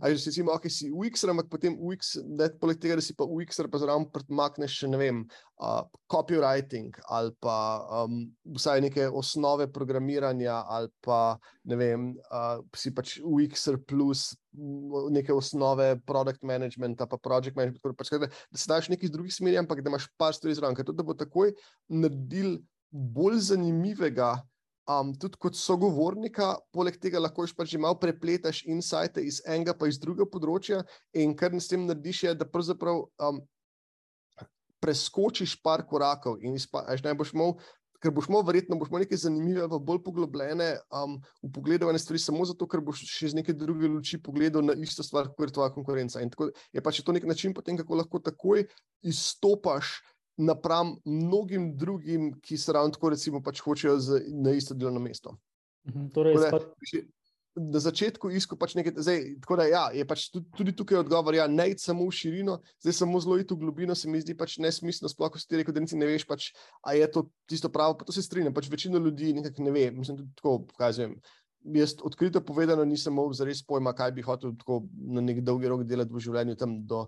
Ali 0.00 0.18
si 0.18 0.30
recimo, 0.30 0.52
ok, 0.54 0.68
si 0.70 0.90
UX, 0.90 1.24
ampak 1.24 1.50
potem 1.50 1.76
UX, 1.78 2.16
ne, 2.24 2.50
poleg 2.60 2.80
tega, 2.80 2.98
da 2.98 3.04
si 3.04 3.16
pa 3.16 3.24
UX, 3.24 3.60
pa 3.70 3.80
zraven 3.82 4.06
premakneš 4.12 4.82
ne 4.90 5.00
vem, 5.00 5.22
uh, 5.60 5.82
copywriting 6.10 6.94
ali 7.08 7.32
pa 7.42 7.56
um, 8.04 8.22
vsaj 8.56 8.80
neke 8.80 9.08
osnove 9.08 9.66
programiranja 9.72 10.62
ali 10.68 10.88
pa 11.04 11.38
ne 11.64 11.76
vem, 11.76 12.06
uh, 12.30 12.62
si 12.76 12.94
pač 12.94 13.18
UX 13.24 13.68
plus 13.88 14.30
neke 15.10 15.32
osnove 15.32 15.94
product 16.06 16.42
managementa, 16.42 17.06
pa 17.06 17.18
project 17.18 17.56
management, 17.56 17.96
pač, 17.98 18.10
da 18.10 18.30
se 18.58 18.70
daš 18.70 18.90
neki 18.90 19.06
iz 19.06 19.14
drugih 19.14 19.34
smeri, 19.34 19.58
ampak 19.60 19.82
da 19.82 19.92
imaš 19.92 20.08
par 20.18 20.34
stvari 20.34 20.56
zraven, 20.58 20.78
ker 20.78 20.86
to 20.86 20.94
bo 21.06 21.14
takoj 21.14 21.52
naredil 21.88 22.58
bolj 22.90 23.38
zanimivega 23.52 24.34
um, 24.90 25.12
tudi 25.14 25.38
kot 25.40 25.56
sogovornika, 25.58 26.54
poleg 26.74 26.98
tega 27.00 27.22
lahko 27.22 27.46
pač 27.56 27.74
že 27.74 27.80
malo 27.82 27.98
prepletaš 28.00 28.64
insajte 28.66 29.22
iz 29.22 29.40
enega 29.46 29.74
pa 29.76 29.88
iz 29.90 30.00
drugega 30.00 30.28
področja, 30.30 30.82
in 31.14 31.34
kar 31.36 31.54
s 31.54 31.70
tem 31.70 31.86
narediš, 31.86 32.24
je, 32.26 32.34
da 32.34 32.48
pravzaprav 32.48 33.04
um, 33.28 33.42
preskočiš 34.80 35.58
par 35.62 35.84
korakov 35.86 36.40
in 36.40 36.56
izpaš, 36.56 37.04
ne 37.04 37.14
boš 37.14 37.36
imel. 37.36 37.54
Ker 38.00 38.14
boš 38.16 38.30
imel, 38.30 38.40
verjetno, 38.48 38.78
boš 38.80 38.88
imel 38.88 39.02
nekaj 39.02 39.18
zanimivega, 39.26 39.76
bolj 39.76 39.98
poglobljene 40.06 40.70
um, 40.88 41.18
na 41.92 41.98
stvari, 42.00 42.16
samo 42.18 42.46
zato, 42.48 42.64
ker 42.64 42.80
boš 42.80 43.02
še 43.04 43.26
iz 43.28 43.34
neke 43.36 43.52
druge 43.52 43.90
luči 43.92 44.16
pogledal 44.16 44.64
na 44.64 44.72
isto 44.72 45.04
stvar, 45.04 45.28
kot 45.36 45.50
je 45.50 45.52
tvoja 45.58 45.68
konkurenca. 45.74 46.22
In 46.24 46.32
tako 46.32 46.48
je 46.72 46.80
pač 46.80 47.02
to 47.04 47.12
nek 47.12 47.28
način, 47.28 47.52
potem, 47.52 47.76
kako 47.76 48.00
lahko 48.00 48.22
takoj 48.24 48.64
izstopaš 49.04 50.00
napram 50.40 50.96
mnogim 51.04 51.70
drugim, 51.76 52.32
ki 52.40 52.58
se 52.58 52.72
ravno 52.72 52.94
tako 52.96 53.12
recimo, 53.14 53.42
pač 53.44 53.60
hočejo 53.64 53.98
z, 54.00 54.24
na 54.32 54.54
isto 54.56 54.74
delovno 54.74 55.00
mesto. 55.04 55.36
Mhm, 55.88 56.10
torej, 56.14 56.36
Kole, 56.36 57.06
na 57.58 57.80
začetku 57.82 58.30
iskal 58.30 58.58
pač 58.60 58.76
nekaj, 58.78 58.94
zdaj, 59.02 59.24
tako 59.42 59.58
da 59.58 59.66
ja, 59.66 59.82
je 59.94 60.04
pač 60.06 60.28
tudi, 60.30 60.46
tudi 60.54 60.74
tukaj 60.76 61.00
odgovor, 61.02 61.34
ja, 61.34 61.48
ne 61.50 61.66
iti 61.72 61.82
samo 61.82 62.06
v 62.06 62.14
širino, 62.14 62.60
zdaj 62.78 62.94
samo 63.00 63.20
zelo 63.22 63.40
iti 63.40 63.54
v 63.54 63.64
globino, 63.64 63.96
se 63.98 64.08
mi 64.08 64.22
zdi 64.22 64.36
pač 64.38 64.56
nesmiselno, 64.62 65.10
sploh 65.10 65.32
ko 65.34 65.40
si 65.40 65.48
ti 65.50 65.58
rekel, 65.58 65.74
da 65.74 65.82
niti 65.82 65.98
ne 65.98 66.06
veš, 66.06 66.24
pač, 66.30 66.52
a 66.86 66.94
je 66.94 67.10
to 67.10 67.26
tisto 67.50 67.72
pravo, 67.72 67.98
pa 67.98 68.06
to 68.06 68.14
se 68.14 68.22
strinjam, 68.22 68.54
pač 68.54 68.70
večina 68.70 69.02
ljudi 69.02 69.34
nekako 69.34 69.66
ne 69.66 69.74
ve, 69.74 69.90
mislim 69.90 70.22
tudi 70.22 70.34
tako, 70.38 70.62
zvem. 70.94 71.18
Jaz 71.74 71.98
odkrito 72.00 72.40
povedano 72.40 72.86
nisem 72.88 73.12
imel 73.12 73.34
zares 73.36 73.60
pojma, 73.68 73.92
kaj 73.92 74.14
bi 74.16 74.22
hotel 74.24 74.54
tako 74.56 74.86
na 75.12 75.20
nek 75.20 75.42
dolgi 75.44 75.68
rok 75.68 75.82
delati 75.84 76.14
v 76.14 76.22
življenju 76.24 76.56
tam 76.56 76.78
do 76.88 77.02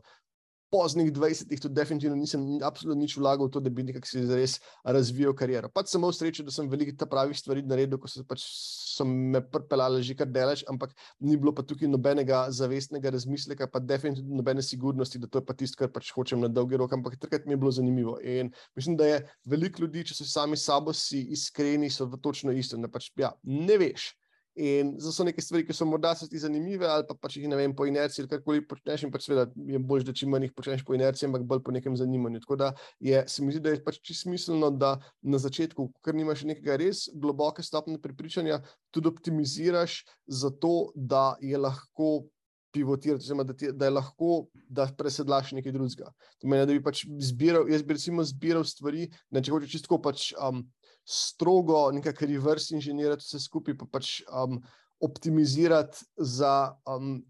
poznih 0.73 1.13
20-ih, 1.13 1.61
tudi 1.61 1.77
definitivno 1.77 2.17
nisem 2.17 2.45
absolutno 2.65 2.97
nič 3.03 3.17
vlagal 3.21 3.49
v 3.49 3.53
to, 3.53 3.61
da 3.61 3.71
bi 3.71 3.85
nekako 3.85 4.09
si 4.09 4.23
res 4.25 4.57
razvijal 4.85 5.35
kariero. 5.37 5.69
Pač 5.69 5.93
imel 5.99 6.15
srečo, 6.17 6.47
da 6.47 6.55
sem 6.55 6.71
veliko 6.73 6.95
ta 6.97 7.09
pravih 7.09 7.37
stvari 7.37 7.65
naredil, 7.69 8.01
ko 8.01 8.09
so, 8.09 8.25
pač 8.25 8.45
so 8.93 9.05
me 9.09 9.43
prpelali 9.45 10.01
že 10.05 10.17
kar 10.17 10.31
delač, 10.33 10.65
ampak 10.69 10.97
ni 11.21 11.37
bilo 11.37 11.53
pa 11.53 11.65
tukaj 11.67 11.91
nobenega 11.93 12.47
zavestnega 12.55 13.13
razmisleka, 13.13 13.69
pa 13.69 13.83
definitivno 13.85 14.41
nobene 14.41 14.65
sigurnosti, 14.65 15.21
da 15.21 15.29
to 15.29 15.43
je 15.43 15.47
pa 15.47 15.57
tisto, 15.57 15.77
kar 15.81 15.93
pač 15.93 16.13
hočem 16.17 16.41
na 16.41 16.49
dolgi 16.49 16.81
rok, 16.81 16.97
ampak 16.97 17.21
takrat 17.21 17.45
mi 17.45 17.53
je 17.53 17.61
bilo 17.61 17.75
zanimivo. 17.75 18.17
In 18.25 18.53
mislim, 18.77 18.97
da 18.97 19.13
je 19.13 19.21
veliko 19.45 19.85
ljudi, 19.85 20.09
če 20.09 20.23
so 20.23 20.29
sami 20.29 20.57
sabo 20.57 20.97
si 20.97 21.27
iskreni, 21.37 21.93
so 21.93 22.09
v 22.09 22.17
točno 22.17 22.57
isto. 22.57 22.81
Ne, 22.81 22.89
pač, 22.89 23.13
ja, 23.21 23.35
ne 23.45 23.77
veš. 23.77 24.13
In 24.55 24.99
zato 25.01 25.15
so 25.17 25.25
neke 25.25 25.41
stvari, 25.41 25.65
ki 25.65 25.73
so 25.73 25.87
morda 25.89 26.11
se 26.15 26.27
ti 26.29 26.37
zanimive, 26.39 26.85
ali 26.85 27.07
pa, 27.09 27.15
pa 27.17 27.29
če 27.33 27.41
jih 27.41 27.49
ne 27.49 27.57
vem, 27.57 27.73
po 27.73 27.87
inerciji, 27.89 28.25
ali 28.25 28.31
karkoli 28.35 28.65
počneš, 28.69 29.07
in 29.07 29.13
pač 29.15 29.25
seveda 29.25 29.47
je 29.49 29.81
bolje, 29.81 30.05
da 30.11 30.13
čim 30.13 30.29
manj 30.29 30.51
jih 30.51 30.53
počneš 30.59 30.83
po 30.85 30.93
inerciji, 30.97 31.31
ampak 31.31 31.47
bolj 31.49 31.63
po 31.65 31.73
nekem 31.73 31.97
zanimanju. 31.97 32.43
Tako 32.45 32.59
da 32.61 32.69
je, 33.01 33.23
se 33.33 33.45
mi 33.45 33.55
zdi, 33.55 33.63
da 33.65 33.73
je 33.73 33.81
pač 33.87 34.03
čisto 34.05 34.29
smiselno, 34.29 34.69
da 34.77 34.99
na 35.25 35.41
začetku, 35.41 35.89
ker 36.05 36.19
nimaš 36.19 36.45
nekega 36.51 36.77
res 36.83 37.07
globoke 37.17 37.65
stopne 37.65 37.97
prepričanja, 38.03 38.61
tudi 38.93 39.09
optimiziraš 39.09 40.03
za 40.29 40.53
to, 40.53 40.93
da 40.95 41.33
je 41.41 41.57
lahko. 41.57 42.29
Pivotirati, 42.73 43.21
oziroma 43.21 43.45
da, 43.45 43.53
ti, 43.53 43.69
da 43.77 43.85
je 43.85 43.93
lahko, 43.93 44.47
da 44.65 44.87
presedlaš 44.97 45.51
nekaj 45.53 45.75
drugega. 45.75 46.07
To 46.41 46.47
pomeni, 46.47 46.65
da 46.65 46.73
bi 46.73 46.81
pač 46.81 47.03
zbiral, 47.21 47.67
jaz 47.69 47.83
bi 47.85 47.99
recimo 47.99 48.25
zbiral 48.25 48.65
stvari, 48.65 49.11
če 49.29 49.53
hočeš 49.53 49.75
čisto 49.75 49.99
pač. 50.01 50.31
Um, 50.41 50.63
strogo, 51.05 51.91
nekako 51.93 52.27
reverse 52.27 52.75
inženirati 52.75 53.25
vse 53.27 53.41
skupaj, 53.43 53.77
pa 53.79 53.89
pač 53.99 54.21
um, 54.31 54.63
optimizirati 55.01 56.07
za. 56.17 56.75
Um, 56.87 57.21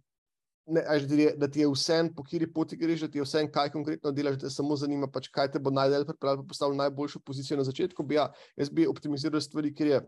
Ne, 0.67 0.79
da, 0.87 1.15
je, 1.19 1.31
da 1.37 1.49
ti 1.51 1.59
je 1.61 1.67
vse, 1.67 1.97
po 2.17 2.23
kateri 2.23 2.47
poti 2.47 2.77
greš, 2.79 3.01
da 3.03 3.09
ti 3.11 3.19
je 3.19 3.25
vse, 3.25 3.41
kaj 3.51 3.73
konkretno 3.75 4.13
delaš, 4.15 4.37
da 4.39 4.47
te 4.47 4.51
samo 4.55 4.77
zanima, 4.79 5.09
pač, 5.11 5.27
kaj 5.35 5.49
te 5.51 5.59
bo 5.59 5.73
najdel, 5.75 6.05
pripravljal, 6.07 6.45
pa 6.45 6.53
postavil 6.53 6.77
najboljšo 6.79 7.19
pozicijo 7.27 7.57
na 7.59 7.65
začetku. 7.67 8.07
Bi 8.07 8.15
ja, 8.15 8.29
jaz 8.57 8.71
bi 8.71 8.87
optimiziral 8.87 9.43
stvari, 9.43 9.73
ker 9.75 9.91
je 9.91 9.99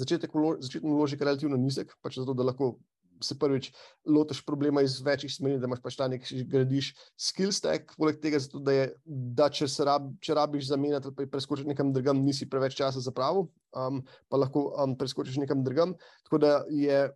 začetek, 0.00 0.32
začetni 0.64 0.94
vložek 0.94 1.20
relativno 1.20 1.60
nizek, 1.60 1.92
pač 2.00 2.16
zato, 2.16 2.32
da 2.32 2.48
lahko 2.48 2.78
se 3.22 3.36
prvič 3.38 3.70
lotiš 4.06 4.42
problema 4.46 4.82
iz 4.82 4.98
večjih 5.04 5.32
smeri, 5.32 5.60
da 5.60 5.68
imaš 5.68 5.82
pač 5.84 5.96
ta 5.98 6.08
nekaj, 6.08 6.28
ki 6.28 6.44
gradiš 6.50 6.92
skill 7.20 7.52
stack, 7.54 7.94
poleg 7.98 8.20
tega, 8.22 8.40
zato, 8.42 8.60
da, 8.64 8.74
je, 8.74 8.88
da 9.04 9.48
če, 9.52 9.68
rab, 9.88 10.10
če 10.20 10.36
rabiš 10.38 10.68
zamenjati 10.70 11.12
ali 11.12 11.30
preskočiti 11.30 11.70
nekam 11.70 11.92
drugam, 11.96 12.22
nisi 12.24 12.48
preveč 12.50 12.76
časa 12.78 13.02
za 13.04 13.14
pravo, 13.14 13.48
um, 13.76 14.02
pa 14.28 14.40
lahko 14.40 14.68
um, 14.72 14.96
preskočiš 14.98 15.40
nekam 15.42 15.64
drugam. 15.66 15.96
Tako 16.28 16.42
da 16.42 16.52
je 16.70 17.06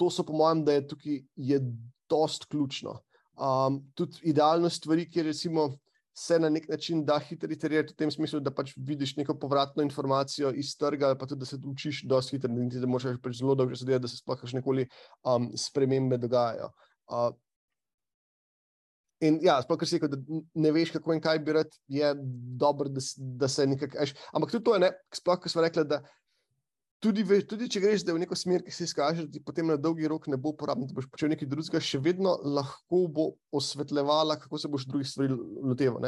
to, 0.00 0.10
so 0.10 0.24
po 0.26 0.36
mojem, 0.36 0.64
da 0.64 0.78
je 0.78 0.86
tukaj 0.94 1.22
je 1.36 1.60
dost 2.10 2.48
ključno. 2.50 2.98
Um, 3.40 3.80
tudi 3.94 4.20
idealno 4.32 4.68
stvari, 4.70 5.06
ki 5.08 5.28
recimo 5.30 5.70
se 6.20 6.38
na 6.38 6.48
nek 6.52 6.68
način 6.68 7.04
da 7.04 7.18
hitro 7.18 7.48
iterirati 7.52 7.94
v 7.94 7.96
tem 7.96 8.10
smislu, 8.12 8.42
da 8.44 8.52
pač 8.52 8.74
vidiš 8.76 9.14
neko 9.16 9.38
povratno 9.40 9.82
informacijo 9.82 10.50
iz 10.52 10.74
trga, 10.76 11.14
pa 11.16 11.26
tudi 11.26 11.40
da 11.40 11.48
se 11.48 11.56
učiš 11.72 12.02
dosti 12.08 12.36
hitro, 12.36 12.50
da 12.52 12.88
moraš 12.90 13.16
pač 13.24 13.38
zelo 13.38 13.54
dolgo 13.56 13.78
sedeti, 13.78 14.02
da 14.04 14.10
se 14.10 14.20
sploh 14.20 14.42
nekoli 14.58 14.84
um, 15.24 15.48
spremembe 15.56 16.18
dogajajo. 16.20 16.68
Uh, 17.08 17.30
In 19.20 19.36
ja, 19.44 19.58
sploh, 19.60 19.76
ker 19.76 19.88
si 19.88 19.98
rekel, 19.98 20.08
da 20.14 20.38
ne 20.64 20.70
veš, 20.72 20.94
kako 20.94 21.12
in 21.12 21.18
kaj 21.20 21.42
bi 21.44 21.52
rad, 21.52 21.74
je 21.92 22.12
dobro, 22.60 22.88
da, 22.88 23.02
da 23.42 23.48
se 23.52 23.66
nekako. 23.68 24.06
Ampak 24.32 24.54
tudi 24.54 24.64
to 24.64 24.76
je, 24.76 24.80
ne, 24.80 24.88
sploh, 25.12 25.36
ko 25.42 25.52
smo 25.52 25.64
rekli, 25.64 25.84
da 25.84 25.98
tudi, 27.00 27.24
ve, 27.24 27.40
tudi 27.46 27.68
če 27.72 27.80
greš 27.82 28.04
v 28.06 28.18
neko 28.20 28.36
smer, 28.36 28.62
ki 28.64 28.72
se 28.74 28.84
izkaže, 28.84 29.24
da 29.26 29.32
ti 29.32 29.40
potem 29.44 29.68
na 29.70 29.76
dolgi 29.80 30.08
rok 30.08 30.28
ne 30.30 30.36
bo 30.40 30.52
uporabno, 30.52 30.86
da 30.88 30.96
boš 30.96 31.08
počel 31.10 31.32
nekaj 31.32 31.48
drugega, 31.48 31.80
še 31.82 32.00
vedno 32.04 32.36
lahko 32.44 33.02
bo 33.08 33.26
osvetljevala, 33.56 34.36
kako 34.42 34.60
se 34.60 34.70
boš 34.70 34.86
drugih 34.90 35.08
stvari 35.08 35.34
loteval. 35.34 36.04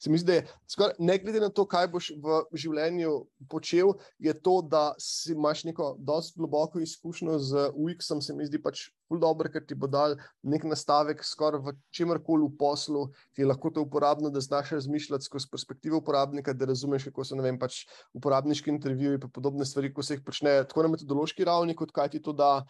Se 0.00 0.12
mi 0.12 0.20
zdi, 0.20 0.26
da 0.28 0.38
je 0.38 0.46
skor, 0.70 0.94
ne 1.00 1.18
glede 1.22 1.42
na 1.42 1.50
to, 1.52 1.64
kaj 1.68 1.88
boš 1.92 2.12
v 2.20 2.40
življenju 2.52 3.16
počel, 3.50 3.94
je 4.20 4.36
to, 4.36 4.60
da 4.62 4.90
si 5.00 5.34
imaš 5.34 5.64
neko 5.68 5.94
dosti 5.98 6.38
globoko 6.38 6.80
izkušnjo 6.84 7.38
z 7.40 7.68
UX-om, 7.74 8.20
se 8.22 8.36
mi 8.36 8.48
zdi 8.48 8.60
pač 8.62 8.90
dobro, 9.18 9.50
ker 9.50 9.64
ti 9.66 9.74
bo 9.74 9.88
dal 9.90 10.14
nek 10.46 10.64
nastavek, 10.68 11.24
skoraj 11.26 11.62
v 11.64 11.74
čemarkoli 11.90 12.46
v 12.46 12.56
poslu, 12.60 13.08
ti 13.34 13.42
je 13.42 13.48
lahko 13.48 13.72
to 13.74 13.82
uporabno, 13.82 14.30
da 14.30 14.40
znaš 14.40 14.70
razmišljati 14.76 15.24
skozi 15.24 15.48
perspektivo 15.50 15.98
uporabnika, 15.98 16.52
da 16.52 16.68
razumeš, 16.70 17.08
kako 17.10 17.24
so 17.24 17.40
vem, 17.42 17.58
pač 17.58 17.82
uporabniški 18.14 18.70
intervjuji 18.70 19.18
in 19.18 19.26
podobne 19.32 19.66
stvari, 19.66 19.92
ko 19.94 20.02
se 20.02 20.14
jih 20.14 20.22
počne 20.26 20.60
tako 20.68 20.86
na 20.86 20.94
metodološki 20.94 21.44
ravni, 21.44 21.74
kot 21.74 21.90
kaj 21.90 22.14
ti 22.14 22.22
to 22.22 22.36
da 22.36 22.60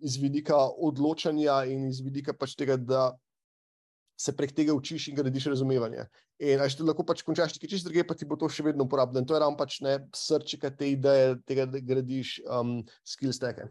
iz 0.00 0.16
vidika 0.22 0.56
odločanja 0.56 1.64
in 1.68 1.88
iz 1.90 2.00
vidika 2.00 2.32
pač 2.32 2.54
tega, 2.56 2.76
da 2.76 3.10
se 4.16 4.32
prek 4.36 4.54
tega 4.56 4.74
učiš 4.74 5.08
in 5.08 5.16
gradiš 5.16 5.50
razumevanje. 5.52 6.06
In 6.40 6.60
če 6.60 6.84
lahko 6.84 7.04
pač 7.04 7.22
končaš 7.24 7.56
nekaj 7.56 7.70
čist 7.74 7.88
druge, 7.88 8.04
pa 8.08 8.16
ti 8.16 8.28
bo 8.28 8.38
to 8.40 8.48
še 8.48 8.64
vedno 8.64 8.86
uporabno. 8.88 9.20
In 9.20 9.28
to 9.28 9.36
je 9.36 9.40
ravno 9.42 9.60
pač 9.60 9.80
ne 9.84 9.98
srčika 10.16 10.70
te 10.72 10.90
ideje, 10.94 11.36
tega, 11.48 11.66
da 11.68 11.80
gradiš 11.80 12.38
um, 12.48 12.78
skill 13.04 13.34
steke. 13.36 13.68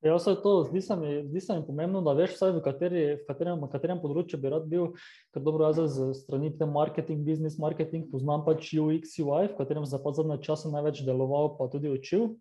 Ja, 0.00 0.14
vse 0.16 0.32
to 0.42 0.62
zdi 0.64 0.80
se, 0.80 0.96
mi, 0.96 1.28
zdi 1.28 1.40
se 1.44 1.54
mi 1.58 1.66
pomembno, 1.66 2.00
da 2.00 2.14
veš, 2.16 2.38
v, 2.40 2.60
kateri, 2.64 3.00
v, 3.18 3.24
katerem, 3.26 3.60
katerem 3.68 3.98
področju 4.00 4.38
bi 4.40 4.48
rad 4.48 4.64
bil. 4.70 4.94
Ker 5.34 5.44
dobro, 5.44 5.66
jaz 5.68 5.92
z 5.92 6.14
strani 6.16 6.48
marketing, 6.64 7.20
business 7.26 7.58
marketing, 7.60 8.06
poznam 8.08 8.40
pač 8.46 8.72
UX, 8.72 9.18
UI, 9.20 9.50
v 9.52 9.58
katerem 9.58 9.84
sem 9.84 10.00
pa 10.00 10.14
zadnje 10.16 10.40
čase 10.40 10.72
največ 10.72 11.04
deloval, 11.04 11.52
pa 11.58 11.68
tudi 11.68 11.92
učil. 11.92 12.32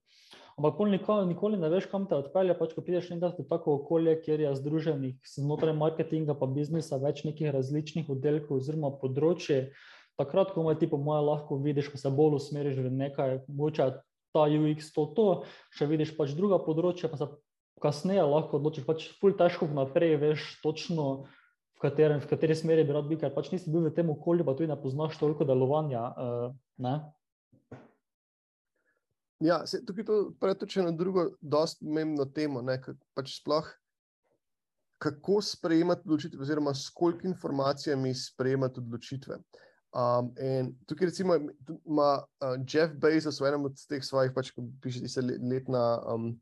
Ampak 0.55 0.79
nikoli, 0.87 1.27
nikoli 1.27 1.59
ne 1.59 1.67
veš, 1.71 1.89
kam 1.91 2.07
te 2.07 2.15
odpelje, 2.15 2.55
pač 2.55 2.71
ko 2.75 2.83
prideš 2.83 3.11
nekaj 3.11 3.35
v 3.35 3.47
tako 3.51 3.75
okolje, 3.79 4.15
kjer 4.23 4.39
je 4.43 4.55
združenih 4.55 5.19
znotraj 5.23 5.75
marketinga 5.75 6.35
pa 6.39 6.47
biznisa 6.47 6.99
več 6.99 7.25
nekih 7.27 7.51
različnih 7.51 8.07
oddelkov 8.07 8.59
oziroma 8.59 8.91
področji. 9.03 9.73
Takrat, 10.19 10.51
ko 10.55 10.63
ti 10.79 10.87
po 10.87 10.99
mojem 10.99 11.27
lahko 11.27 11.59
vidiš, 11.59 11.91
ko 11.91 11.99
se 11.99 12.11
bolj 12.11 12.39
usmeriš 12.39 12.79
v 12.83 12.91
nekaj, 12.91 13.37
mogoče 13.47 13.91
ta 14.35 14.47
UX 14.47 14.91
to, 14.95 15.07
to, 15.15 15.27
še 15.75 15.87
vidiš 15.87 16.15
pač 16.17 16.35
druga 16.35 16.59
področja, 16.63 17.07
pa 17.07 17.19
se 17.19 17.27
kasneje 17.81 18.23
lahko 18.25 18.59
odločiš, 18.59 18.85
pač 18.87 19.09
ful 19.21 19.35
težko 19.37 19.69
vnaprej 19.69 20.17
veš 20.21 20.47
točno, 20.63 21.07
v, 21.79 21.83
katerem, 21.83 22.19
v 22.19 22.27
kateri 22.29 22.55
smeri 22.55 22.83
bi 22.83 22.95
rad 22.95 23.07
bil, 23.07 23.19
ker 23.21 23.31
pač 23.35 23.51
nisi 23.53 23.71
bil 23.71 23.87
v 23.87 23.95
tem 23.95 24.09
okolju, 24.11 24.45
pa 24.47 24.55
tudi 24.57 24.71
ne 24.71 24.77
poznaš 24.79 25.17
toliko 25.21 25.47
delovanja. 25.47 26.03
Uh? 26.19 26.99
Ja, 29.39 29.61
se, 29.67 29.79
tukaj 29.85 30.05
to 30.05 30.17
pretoče 30.39 30.83
na 30.83 30.91
drugo, 30.91 31.29
dosti 31.39 31.85
pomembno 31.85 32.27
temo, 32.27 32.61
ne, 32.65 32.75
pač 33.15 33.37
sploh, 33.39 33.69
kako 34.99 35.39
sprejemati 35.41 36.03
odločitve, 36.03 36.43
oziroma 36.43 36.73
s 36.75 36.91
koliko 36.91 37.27
informacijami 37.27 38.11
sprejemati 38.15 38.83
odločitve. 38.83 39.39
Um, 39.95 40.33
in 40.37 40.73
tukaj, 40.85 41.07
recimo, 41.07 41.39
ima 41.85 42.09
uh, 42.19 42.59
Jeff 42.67 42.93
Bezos 42.99 43.39
v 43.39 43.47
enem 43.47 43.65
od 43.71 43.79
teh 43.89 44.03
svojih, 44.03 44.35
pač, 44.35 44.51
ko 44.51 44.67
piše, 44.83 45.01
da 45.01 45.09
se 45.09 45.23
letna 45.23 45.85
um, 46.11 46.33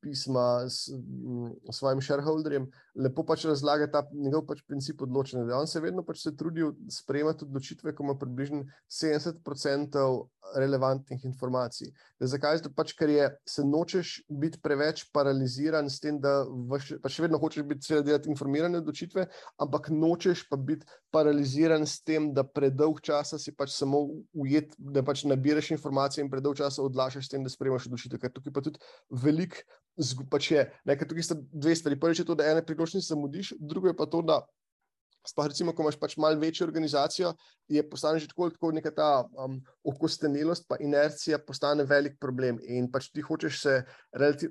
pisma 0.00 0.68
s 0.68 0.88
m, 0.92 1.54
svojim 1.72 2.00
shareholderjem, 2.00 2.70
lepo 2.98 3.22
pač 3.26 3.44
razlaga 3.46 3.86
ta 3.90 4.02
njegov 4.12 4.44
pač 4.48 4.62
princip 4.66 5.02
odločanja. 5.06 5.46
On 5.56 5.70
se 5.70 5.80
vedno 5.80 6.02
pač 6.06 6.24
se 6.24 6.34
trudil 6.36 6.74
sprejemati 6.90 7.46
odločitve, 7.46 7.94
ko 7.94 8.04
ima 8.04 8.16
približno 8.18 8.64
70% 8.90 10.04
relevantnih 10.56 11.24
informacij. 11.28 11.92
Da 12.20 12.26
zakaj? 12.26 12.58
Zato 12.60 12.72
pač, 12.74 12.94
ker 12.98 13.10
je, 13.12 13.28
se 13.48 13.64
nočeš 13.66 14.14
biti 14.28 14.60
preveč 14.64 15.04
paraliziran 15.14 15.90
s 15.90 16.00
tem, 16.02 16.18
da 16.20 16.40
vaš, 16.70 16.94
pač 17.02 17.18
vedno 17.22 17.40
hočeš 17.40 17.66
biti 17.68 17.88
seveda 17.88 18.06
delati 18.10 18.32
informirane 18.32 18.80
odločitve, 18.82 19.26
ampak 19.62 19.90
nočeš 19.94 20.46
pa 20.48 20.56
biti 20.56 20.88
paraliziran 21.14 21.86
s 21.86 22.00
tem, 22.02 22.32
da 22.34 22.44
predolg 22.44 23.02
časa 23.04 23.38
si 23.38 23.54
pač 23.54 23.74
samo 23.76 24.06
ujet, 24.32 24.74
da 24.78 25.04
pač 25.04 25.26
nabiraš 25.28 25.72
informacije 25.76 26.24
in 26.24 26.32
predolg 26.32 26.58
časa 26.58 26.82
odlašaš 26.82 27.28
s 27.28 27.34
tem, 27.34 27.44
da 27.44 27.52
sprejemaš 27.52 27.90
odločitve. 27.90 28.22
Ker 28.24 28.34
tukaj 28.34 28.54
pa 28.54 28.64
tudi 28.64 28.82
velik 29.12 29.62
pač 30.30 30.50
je, 30.50 30.64
nekaj 30.88 31.08
tukaj 31.08 31.26
sta 31.26 31.36
dve 31.38 31.74
stvari. 31.76 31.98
Prvič 32.00 32.22
je 32.22 32.28
to, 32.28 32.38
da 32.38 32.46
ene 32.50 32.64
priložnosti 32.66 33.08
zamudiš, 33.08 33.54
drugo 33.58 33.90
je 33.90 33.96
pa 33.96 34.06
to, 34.06 34.22
da 34.22 34.42
Sploh, 35.28 35.48
recimo, 35.50 35.74
ko 35.76 35.82
imaš 35.84 35.98
pač 36.00 36.14
malo 36.16 36.38
večjo 36.40 36.64
organizacijo, 36.64 37.34
je 37.68 37.82
postane 37.90 38.20
že 38.22 38.30
tako, 38.30 38.48
tako 38.54 38.70
neka 38.72 38.90
ta 38.94 39.08
um, 39.44 39.58
okostenelost, 39.84 40.64
pa 40.68 40.78
inercija 40.80 41.40
postane 41.44 41.84
velik 41.84 42.16
problem. 42.20 42.60
In 42.64 42.88
pač 42.90 43.10
ti 43.12 43.20
hočeš 43.24 43.58
se, 43.60 43.74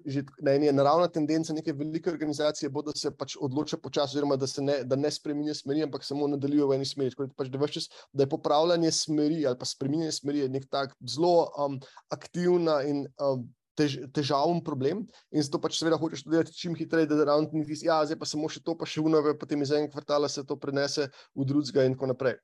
že 0.05 0.23
na 0.43 0.53
eni 0.53 0.69
naravna 0.71 1.07
tendenca 1.09 1.55
neke 1.55 1.73
velike 1.73 2.11
organizacije, 2.11 2.69
bo, 2.69 2.83
da 2.85 2.93
se 2.93 3.09
pač 3.09 3.37
odloča 3.41 3.79
počasi, 3.81 4.17
oziroma 4.17 4.37
da 4.37 4.47
se 4.47 4.61
ne, 4.61 4.83
da 4.83 4.99
ne 4.99 5.11
spremenja 5.11 5.55
smeri, 5.57 5.85
ampak 5.87 6.05
samo 6.05 6.27
nadaljuje 6.35 6.69
v 6.69 6.77
eni 6.77 6.85
smeri. 6.85 7.15
Tako, 7.15 7.31
pač, 7.37 7.49
da, 7.53 7.71
čas, 7.73 7.89
da 8.13 8.27
je 8.27 8.33
popravljanje 8.35 8.91
smeri 8.91 9.45
ali 9.47 9.57
pa 9.57 9.65
spremenjanje 9.65 10.19
smeri 10.19 10.49
nek 10.51 10.69
tak 10.69 10.93
zelo 11.01 11.47
um, 11.57 11.79
aktivna 12.13 12.83
in 12.85 13.07
um, 13.17 13.47
tež, 13.77 13.97
težaven 14.15 14.59
problem 14.65 15.05
in 15.31 15.45
zato 15.45 15.61
pač 15.61 15.77
seveda 15.77 15.99
hočeš 16.01 16.25
to 16.25 16.33
delati 16.33 16.55
čim 16.57 16.75
hitreje, 16.75 17.09
da 17.11 17.23
ravno 17.23 17.49
ti 17.51 17.63
zdi, 17.63 17.87
ja, 17.87 18.01
zdaj 18.05 18.19
pa 18.19 18.29
samo 18.29 18.49
še 18.49 18.63
to, 18.65 18.75
pa 18.77 18.89
še 18.89 19.03
unove, 19.05 19.37
potem 19.39 19.61
iz 19.61 19.71
enega 19.71 19.93
kvartala 19.93 20.29
se 20.29 20.43
to 20.47 20.57
prenese 20.59 21.09
v 21.35 21.47
drugega 21.47 21.85
in 21.87 21.97
tako 21.97 22.11
naprej. 22.13 22.37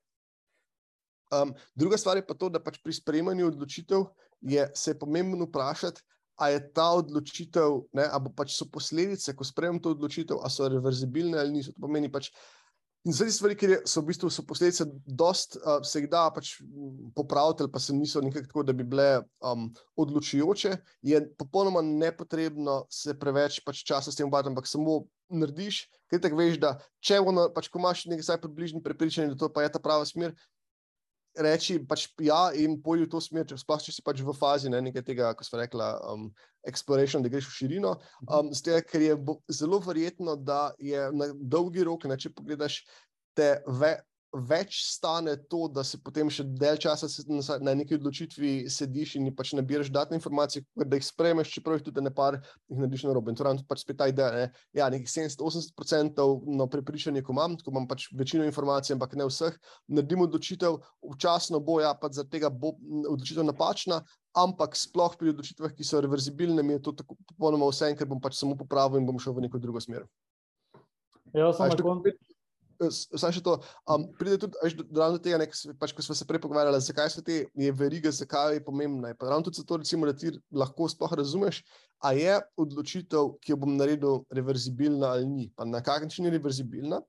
Um, 1.34 1.54
druga 1.74 1.98
stvar 1.98 2.20
je 2.20 2.26
pa 2.26 2.36
to, 2.38 2.50
da 2.52 2.62
pač 2.62 2.78
pri 2.84 2.94
sprejemanju 2.94 3.48
odločitev 3.50 4.06
je 4.44 4.66
se 4.76 4.94
pomembno 4.98 5.48
vprašati, 5.48 6.02
ali 6.36 6.56
je 6.56 6.72
ta 6.74 6.88
odločitev, 6.98 7.78
ali 7.94 8.32
pač 8.36 8.56
so 8.58 8.66
posledice, 8.70 9.34
ko 9.34 9.46
sprejemam 9.46 9.80
to 9.82 9.94
odločitev, 9.94 10.40
ali 10.42 10.50
so 10.50 10.68
reverzibilne 10.68 11.38
ali 11.38 11.58
niso. 11.58 11.72
To 11.74 11.86
pomeni 11.86 12.10
pač, 12.12 12.30
In 13.04 13.12
zdaj 13.12 13.34
stvari, 13.36 13.54
ki 13.60 13.68
so 13.84 14.00
v 14.00 14.08
bistvu 14.08 14.30
posledice, 14.48 14.86
dost, 15.04 15.58
uh, 15.60 15.82
se 15.84 16.00
jih 16.00 16.06
da 16.08 16.22
pač 16.32 16.54
popraviti, 17.12 17.66
pa 17.68 17.82
se 17.82 17.92
niso 17.92 18.22
nekako 18.24 18.48
tako, 18.48 18.62
da 18.64 18.72
bi 18.72 18.86
bile 18.88 19.08
um, 19.44 19.66
odločujoče, 20.00 20.72
je 21.04 21.20
popolnoma 21.36 21.82
nepotrebno 21.84 22.86
se 22.88 23.12
preveč 23.20 23.60
pač 23.66 23.82
časa 23.84 24.08
s 24.08 24.16
tem 24.16 24.30
ukvarjati, 24.30 24.54
ampak 24.54 24.70
samo 24.70 25.02
narediš, 25.28 25.82
ker 26.08 26.22
tako 26.24 26.40
veš, 26.40 26.56
da 26.62 26.78
če 27.04 27.20
ono, 27.20 27.50
pač, 27.52 27.68
ko 27.68 27.82
imaš 27.82 28.06
nekaj 28.08 28.40
približni 28.40 28.80
prepričanje, 28.84 29.34
da 29.34 29.40
to 29.44 29.52
pa 29.52 29.66
je 29.66 29.74
ta 29.76 29.84
prava 29.84 30.08
smer, 30.08 30.32
reči 31.36 31.78
pač 31.88 32.06
ja 32.22 32.48
in 32.54 32.76
pojdi 32.82 33.06
v 33.06 33.10
to 33.14 33.20
smer, 33.22 33.46
če, 33.48 33.58
sploh, 33.60 33.80
če 33.82 33.94
si 33.94 34.04
pač 34.06 34.22
v 34.22 34.34
fazi 34.36 34.70
ne, 34.72 34.80
nekaj 34.86 35.04
tega, 35.06 35.32
kot 35.34 35.48
smo 35.48 35.60
rekli, 35.60 35.86
um, 36.10 36.28
exploration, 36.68 37.24
da 37.24 37.32
greš 37.32 37.48
v 37.50 37.56
širino. 37.58 37.94
Um, 38.28 38.52
zdaj, 38.54 38.84
ker 38.90 39.02
je 39.02 39.18
zelo 39.52 39.80
verjetno, 39.84 40.36
da 40.36 40.72
je 40.78 41.08
na 41.14 41.30
dolgi 41.34 41.84
rok, 41.86 42.06
ne, 42.10 42.18
če 42.20 42.34
pogledaš 42.34 42.82
te 43.34 43.56
ve, 43.66 43.96
več 44.34 44.80
stane 44.88 45.36
to, 45.50 45.68
da 45.70 45.84
se 45.86 45.98
potem 46.02 46.28
še 46.32 46.44
del 46.58 46.78
časa 46.80 47.06
na 47.62 47.74
neki 47.78 47.94
odločitvi 47.98 48.66
sediš 48.70 49.14
in 49.20 49.30
pač 49.36 49.52
nabiraš 49.54 49.92
dodatne 49.92 50.18
informacije, 50.18 50.64
da 50.74 50.98
jih 50.98 51.06
sprejmeš, 51.06 51.52
čeprav 51.54 51.78
jih 51.78 51.86
tudi 51.86 52.02
ne 52.02 52.10
par 52.14 52.40
jih 52.40 52.80
narediš 52.80 53.06
na 53.06 53.14
robu. 53.14 53.30
In 53.30 53.38
to 53.38 53.46
je 53.46 53.62
pač 53.68 53.84
spet 53.84 54.00
ta 54.00 54.08
ideja. 54.10 54.32
Ne? 54.34 54.48
Ja, 54.74 54.90
nekih 54.90 55.06
70-80% 55.10 56.26
no, 56.58 56.66
prepričanje, 56.70 57.22
ko 57.22 57.36
imam, 57.36 57.54
ko 57.62 57.70
imam 57.74 57.86
pač 57.90 58.08
večino 58.16 58.46
informacij, 58.48 58.96
ampak 58.96 59.14
ne 59.20 59.28
vseh, 59.30 59.54
naredim 59.86 60.26
odločitev, 60.26 60.80
včasno 61.14 61.62
bo 61.62 61.78
ja, 61.84 61.94
pač 61.94 62.18
zaradi 62.18 62.34
tega 62.34 62.50
bo 62.50 62.74
odločitev 63.14 63.46
napačna. 63.46 64.02
Ampak 64.34 64.74
sploh 64.74 65.14
pri 65.14 65.30
odločitvah, 65.30 65.70
ki 65.70 65.86
so 65.86 66.00
reverzibilne, 66.02 66.64
mi 66.66 66.74
je 66.74 66.82
to 66.88 66.98
tako 66.98 67.14
popolnoma 67.30 67.68
vse, 67.70 67.92
ker 67.94 68.10
bom 68.10 68.18
pač 68.18 68.34
samo 68.40 68.58
popravil 68.58 68.98
in 68.98 69.06
bom 69.06 69.20
šel 69.22 69.36
v 69.36 69.46
neko 69.46 69.62
drugo 69.62 69.78
smer. 69.78 70.08
Ja, 71.30 71.52
samo 71.54 71.70
na 71.70 71.78
koncu. 71.78 72.33
Vsaj 72.80 73.36
še 73.36 73.42
to, 73.44 73.56
um, 73.90 74.06
pride 74.18 74.38
tudi 74.42 74.84
do 74.90 75.06
tega, 75.22 75.38
nek, 75.42 75.54
pač, 75.80 75.92
ko 75.94 76.04
smo 76.04 76.16
se 76.18 76.26
prej 76.28 76.42
pogovarjali, 76.42 76.80
zakaj 76.82 77.12
so 77.12 77.22
te 77.24 77.44
verige, 77.78 78.12
zakaj 78.12 78.58
je 78.58 78.64
pomembna. 78.64 79.12
Je 79.12 79.18
pa 79.18 79.30
ravno 79.30 79.46
tudi 79.46 79.60
zato, 79.62 79.78
recimo, 79.82 80.08
da 80.08 80.16
ti 80.16 80.32
lahko 80.52 80.88
sploh 80.90 81.14
razumeš, 81.20 81.62
a 82.04 82.12
je 82.16 82.40
odločitev, 82.60 83.36
ki 83.40 83.54
jo 83.54 83.60
bom 83.62 83.76
naredil, 83.78 84.24
reverzibilna 84.34 85.14
ali 85.14 85.28
ni, 85.30 85.46
pa 85.56 85.66
na 85.68 85.82
kakšen 85.84 86.10
način 86.10 86.28
je 86.28 86.34
reverzibilna. 86.36 87.00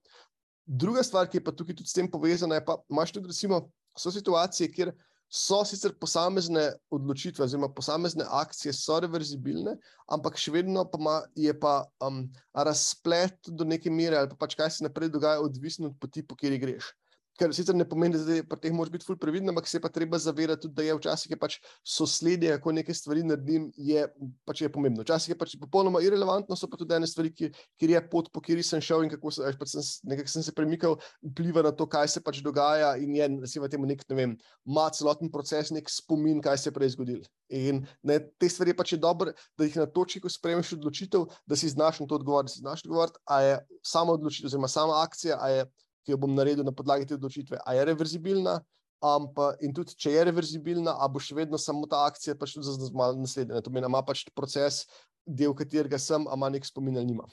Druga 0.65 1.03
stvar, 1.05 1.27
ki 1.29 1.41
je 1.41 1.45
pa 1.45 1.53
tukaj 1.53 1.77
tudi 1.77 1.91
s 1.91 1.97
tem 1.97 2.09
povezana, 2.09 2.59
je 2.59 2.65
pa, 2.65 2.77
imaš 2.89 3.13
tudi, 3.17 3.29
recimo, 3.33 3.65
so 3.97 4.11
situacije, 4.11 4.71
kjer 4.71 4.93
so 5.35 5.59
sicer 5.67 5.91
posamezne 5.99 6.69
odločitve, 6.95 7.43
oziroma 7.43 7.67
posamezne 7.75 8.23
akcije, 8.23 8.71
so 8.73 9.01
reverzibilne, 9.03 9.75
ampak 10.07 10.39
še 10.39 10.53
vedno 10.55 10.85
pa 10.87 10.99
ma, 11.01 11.15
je 11.35 11.51
pa 11.59 11.81
um, 12.07 12.23
razplet 12.55 13.51
do 13.51 13.67
neke 13.67 13.91
mere, 13.91 14.21
ali 14.21 14.31
pa 14.31 14.45
pač 14.45 14.55
kaj 14.55 14.71
se 14.77 14.85
naprej 14.87 15.11
dogaja, 15.11 15.43
odvisno 15.43 15.91
od 15.91 15.97
poti, 15.99 16.23
po 16.23 16.39
kateri 16.39 16.61
greš. 16.61 16.93
Ker 17.35 17.51
sicer 17.51 17.75
ne 17.75 17.83
pomeni, 17.83 18.15
da 18.15 18.37
pri 18.47 18.59
teh 18.63 18.71
moraš 18.71 18.93
biti 18.93 19.05
fulj 19.07 19.17
previden, 19.19 19.51
ampak 19.51 19.67
se 19.67 19.81
pa 19.83 19.89
treba 19.91 20.15
zavedati 20.21 20.63
tudi, 20.63 20.75
da 20.77 20.85
je 20.85 20.95
včasih 20.95 21.33
je 21.33 21.37
pač 21.39 21.57
sosledje, 21.83 22.53
kako 22.55 22.71
neke 22.77 22.93
stvari 22.95 23.25
naredim, 23.27 23.65
je 23.75 24.05
pač 24.47 24.61
je 24.63 24.69
pomembno. 24.71 25.03
Včasih 25.03 25.33
je 25.33 25.37
pač 25.39 25.55
popolnoma 25.59 25.99
irrelevantno, 26.05 26.55
so 26.55 26.69
pa 26.71 26.79
tudi 26.79 26.95
ene 26.95 27.09
stvari, 27.11 27.33
kjer 27.35 27.91
je 27.91 28.01
pot, 28.11 28.31
po 28.31 28.39
kateri 28.39 28.63
sem 28.63 28.83
šel 28.83 29.03
in 29.03 29.11
kako 29.11 29.33
se, 29.35 29.51
pač 29.59 29.73
sem, 29.73 29.85
nekak 30.13 30.31
sem 30.31 30.45
se 30.47 30.55
premikal, 30.55 30.95
vpliva 31.27 31.65
na 31.65 31.73
to, 31.75 31.89
kaj 31.91 32.13
se 32.15 32.23
pač 32.23 32.39
dogaja 32.45 32.95
in 33.01 33.17
je, 33.19 33.29
da 33.43 33.51
si 33.51 33.59
v 33.59 33.71
tem 33.71 33.83
nek, 33.83 34.07
ne 34.09 34.19
vem, 34.21 34.37
ima 34.63 34.87
celoten 34.95 35.31
proces, 35.33 35.73
nek 35.75 35.91
spomin, 35.91 36.39
kaj 36.45 36.61
se 36.61 36.71
je 36.71 36.77
prej 36.77 36.95
zgodil. 36.95 37.23
In 37.51 37.83
ne, 38.01 38.19
te 38.39 38.47
stvari 38.49 38.71
je 38.71 38.79
pač 38.79 38.95
je 38.95 39.01
dobro, 39.03 39.35
da 39.59 39.67
jih 39.67 39.75
na 39.83 39.89
točki, 39.91 40.23
ko 40.23 40.31
sprejmeš 40.31 40.77
odločitev, 40.79 41.27
da 41.45 41.59
si 41.59 41.69
znaš 41.69 41.99
na 41.99 42.07
to 42.07 42.15
odgovoriti, 42.15 42.53
da 42.53 42.55
si 42.55 42.63
znaš 42.63 42.85
odgovoriti, 42.87 43.19
a 43.27 43.41
je 43.43 43.57
sama 43.83 44.15
odločitev, 44.15 44.49
oziroma 44.49 44.71
sama 44.71 45.03
akcija, 45.03 45.37
a 45.41 45.51
je 45.51 45.67
ki 46.05 46.13
jo 46.13 46.21
bom 46.21 46.33
naredil 46.37 46.65
na 46.65 46.73
podlagi 46.75 47.07
te 47.09 47.17
odločitve, 47.17 47.59
ali 47.65 47.81
je 47.81 47.85
reverzibilna. 47.91 48.59
Um, 49.05 49.27
pa, 49.35 49.51
in 49.61 49.73
tudi, 49.75 49.93
če 49.99 50.13
je 50.13 50.21
reverzibilna, 50.29 50.95
ali 51.03 51.13
bo 51.13 51.21
še 51.21 51.35
vedno 51.37 51.59
samo 51.61 51.85
ta 51.89 52.05
akcija, 52.07 52.37
pač 52.39 52.55
tudi 52.55 52.69
za 52.69 52.87
naslednje. 53.19 53.59
To 53.61 53.69
pomeni, 53.69 53.89
ima 53.91 54.01
pač 54.05 54.23
proces, 54.33 54.85
del 55.25 55.53
katerega 55.57 55.99
sem, 56.01 56.25
a 56.29 56.37
ima 56.37 56.49
nek 56.53 56.65
spomin 56.65 57.01
ali 57.01 57.11
nima. 57.11 57.27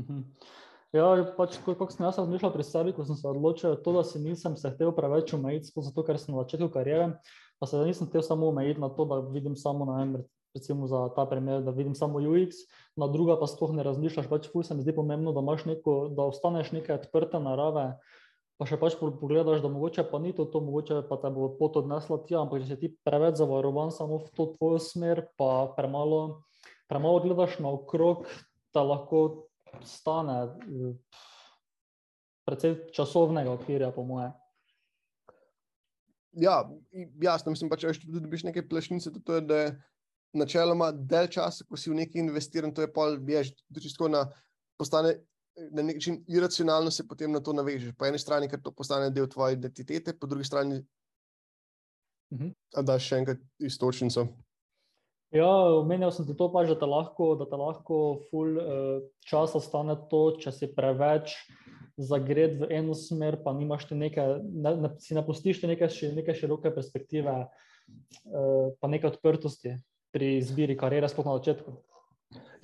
Mhm. 0.00 0.22
Ja, 0.94 1.10
pač, 1.36 1.58
kot 1.66 1.92
sem 1.92 2.06
jaz 2.06 2.16
razmišljal 2.22 2.52
pri 2.54 2.64
sebi, 2.64 2.94
ko 2.96 3.04
sem 3.04 3.18
se 3.18 3.26
odločil, 3.28 3.74
to, 3.84 3.92
da 3.92 4.04
si 4.06 4.22
nisem 4.22 4.54
se 4.56 4.70
hotel 4.70 4.94
preveč 4.96 5.34
omejiti, 5.36 5.68
zato 5.74 6.04
ker 6.06 6.18
sem 6.22 6.32
na 6.32 6.44
začetku 6.44 6.70
karijere, 6.72 7.10
pa 7.60 7.68
se 7.68 7.82
nisem 7.84 8.08
hotel 8.08 8.24
samo 8.24 8.48
omejiti 8.52 8.80
na 8.80 8.88
to, 8.94 9.04
da 9.10 9.20
vidim 9.34 9.58
samo 9.58 9.84
na 9.88 9.98
enem 10.04 10.24
recimo 10.54 10.86
za 10.86 11.08
ta 11.16 11.26
primer, 11.26 11.62
da 11.62 11.70
vidim 11.70 11.94
samo 11.94 12.18
UX, 12.18 12.62
na 12.96 13.08
druga 13.08 13.38
pa 13.40 13.46
sploh 13.46 13.74
ne 13.76 13.82
razmišljaš, 13.82 14.28
pač 14.28 14.48
ful 14.52 14.62
se 14.62 14.74
mi 14.74 14.84
zdi 14.84 14.94
pomembno, 14.96 15.32
da 15.32 15.42
neko, 15.42 16.08
da 16.08 16.28
ostaneš 16.28 16.72
neke 16.72 16.94
odprte 16.94 17.40
narave, 17.40 17.96
pa 18.56 18.66
še 18.68 18.78
pač 18.80 18.96
pogledaš, 18.96 19.60
da 19.60 19.68
mogoče 19.68 20.06
pa 20.10 20.18
ni 20.18 20.32
to, 20.32 20.46
to 20.48 20.60
mogoče 20.64 21.02
pa 21.08 21.20
te 21.20 21.30
bo 21.30 21.50
pot 21.58 21.76
odnesla 21.76 22.22
tja, 22.24 22.40
ampak 22.40 22.62
če 22.62 22.68
si 22.70 22.80
ti 22.80 22.92
preveč 23.04 23.36
zavarovan 23.40 23.92
samo 23.92 24.22
v 24.24 24.32
to 24.36 24.48
tvojo 24.56 24.80
smer, 24.80 25.26
pa 25.36 25.68
premalo, 25.76 26.42
premalo 26.88 27.20
gledaš 27.24 27.58
na 27.60 27.74
okrog, 27.76 28.24
da 28.72 28.84
lahko 28.84 29.48
stane 29.84 30.56
predvsej 32.46 32.78
časovnega 32.96 33.52
okvirja, 33.58 33.90
po 33.92 34.06
moje. 34.06 34.30
Ja, 36.36 36.62
jasno, 37.22 37.52
mislim 37.52 37.70
pa, 37.72 37.78
če 37.80 37.94
dobiš 38.04 38.44
neke 38.44 38.64
plešnice, 38.68 39.12
to 39.24 39.38
je, 39.38 39.44
da 39.44 39.60
je 39.60 39.68
načeloma 40.34 40.90
del 40.92 41.28
časa, 41.28 41.64
ko 41.68 41.76
si 41.76 41.90
v 41.90 42.00
nekaj 42.02 42.20
investiran, 42.22 42.74
to 42.74 42.84
je 42.84 42.92
pol, 42.92 43.18
veš, 43.22 43.52
čisto 43.80 44.08
na 44.08 44.26
postane. 44.78 45.20
Na 45.72 45.80
nek 45.80 45.96
način 45.96 46.18
iracionalno 46.28 46.90
se 46.90 47.06
potem 47.08 47.32
na 47.32 47.40
to 47.40 47.52
navežeš. 47.56 47.94
Po 47.96 48.04
eni 48.04 48.18
strani, 48.20 48.48
ker 48.48 48.60
to 48.60 48.74
postane 48.76 49.08
del 49.10 49.24
tvoje 49.28 49.56
identitete, 49.56 50.12
po 50.12 50.26
drugi 50.26 50.44
strani, 50.44 50.82
uh 52.30 52.38
-huh. 52.38 52.82
da 52.82 52.98
še 52.98 53.16
enkrat 53.16 53.38
istočnico. 53.58 54.26
Ja, 55.34 55.48
omenjal 55.80 56.12
sem 56.12 56.26
ti 56.26 56.36
to, 56.36 56.52
pa, 56.52 56.62
da 56.64 56.78
te 56.78 56.86
lahko, 56.86 57.34
da 57.34 57.46
te 57.50 57.56
lahko 57.56 58.20
ful 58.30 58.58
uh, 58.58 59.02
časa 59.26 59.60
stane 59.60 59.96
to, 60.10 60.36
če 60.38 60.52
si 60.52 60.68
preveč 60.74 61.34
zagret 61.96 62.60
v 62.60 62.68
eno 62.70 62.94
smer, 62.94 63.42
pa 63.42 63.52
nimaš 63.56 63.88
ti 63.88 63.94
nekaj, 63.94 64.38
ne, 64.44 64.76
ne, 64.76 64.90
si 65.00 65.14
napustiš 65.14 65.62
nekaj, 65.62 65.88
nekaj 66.14 66.34
široke 66.34 66.70
perspektive, 66.74 67.34
uh, 67.42 68.72
pa 68.80 68.88
nekaj 68.88 69.10
odprtosti 69.16 69.74
pri 70.16 70.38
izbiri 70.40 70.78
karijere, 70.80 71.12
sploh 71.12 71.28
na 71.28 71.36
začetku. 71.36 71.76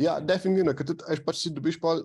Ja, 0.00 0.16
definitivno, 0.24 0.72
ker 0.76 0.88
tudi, 0.88 1.22
pač 1.26 1.44
si 1.44 1.52
dobiš 1.52 1.78
pa 1.82 1.98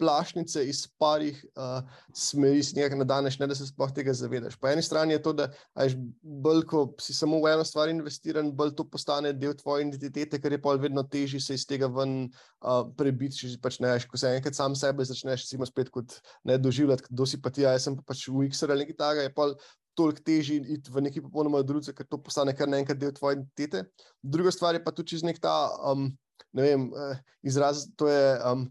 plašnice 0.00 0.62
iz 0.64 0.86
parih 1.00 1.36
uh, 1.58 1.84
smeri, 2.16 2.62
si 2.64 2.76
nekaj 2.78 2.96
nadaneš, 3.02 3.36
ne 3.40 3.48
da 3.50 3.56
se 3.56 3.66
sploh 3.68 3.90
tega 3.92 4.14
zavedaš. 4.16 4.56
Po 4.56 4.70
eni 4.70 4.82
strani 4.82 5.12
je 5.12 5.22
to, 5.26 5.34
da 5.36 5.48
ajš, 5.76 5.96
bolj, 6.22 6.62
ko 6.70 6.84
si 7.02 7.12
samo 7.16 7.40
v 7.42 7.50
eno 7.52 7.66
stvar 7.68 7.92
investiran, 7.92 8.48
bolj 8.56 8.72
to 8.78 8.86
postane 8.88 9.34
del 9.36 9.52
tvoje 9.58 9.84
identitete, 9.84 10.40
ker 10.40 10.56
je 10.56 10.60
pa 10.64 10.72
vedno 10.80 11.04
težje 11.04 11.42
se 11.44 11.58
iz 11.58 11.66
tega 11.68 11.90
ven 11.92 12.14
uh, 12.28 12.86
prebiti. 12.96 13.42
Če 13.42 13.58
pač 13.64 13.80
ne, 13.84 13.92
ko 14.08 14.20
se 14.20 14.32
enkrat 14.38 14.56
sam 14.56 14.76
sebe 14.78 15.04
začneš, 15.04 15.44
si 15.48 15.58
imaš 15.58 15.74
spet 15.74 15.92
kot 15.92 16.16
ne 16.48 16.56
doživljati, 16.60 17.10
kdo 17.10 17.28
si 17.28 17.40
pa 17.42 17.52
ti, 17.52 17.66
a 17.66 17.76
jaz 17.76 17.90
sem 17.90 17.98
pa 17.98 18.06
pač 18.08 18.24
v 18.30 18.48
X-er 18.48 18.72
ali 18.72 18.86
nekaj 18.86 19.00
takega, 19.02 19.28
je 19.28 19.34
pa 19.36 19.50
toliko 19.98 20.22
težje 20.24 20.60
iti 20.76 20.94
v 20.94 21.02
neki 21.08 21.24
popolnoma 21.26 21.64
drugi, 21.66 21.94
ker 21.96 22.06
to 22.06 22.20
postane 22.22 22.54
kar 22.56 22.70
naenkrat 22.70 23.00
del 23.00 23.12
tvoje 23.16 23.40
identitete. 23.40 23.88
Druga 24.22 24.54
stvar 24.54 24.78
je 24.78 24.84
pa 24.84 24.94
tudi 24.94 25.16
čez 25.16 25.26
nek 25.26 25.42
ta. 25.42 25.54
Um, 25.90 26.12
ne 26.52 26.62
vem, 26.62 26.88
eh, 26.94 27.20
izraz, 27.42 27.86
to 27.96 28.08
je 28.08 28.38
um, 28.52 28.64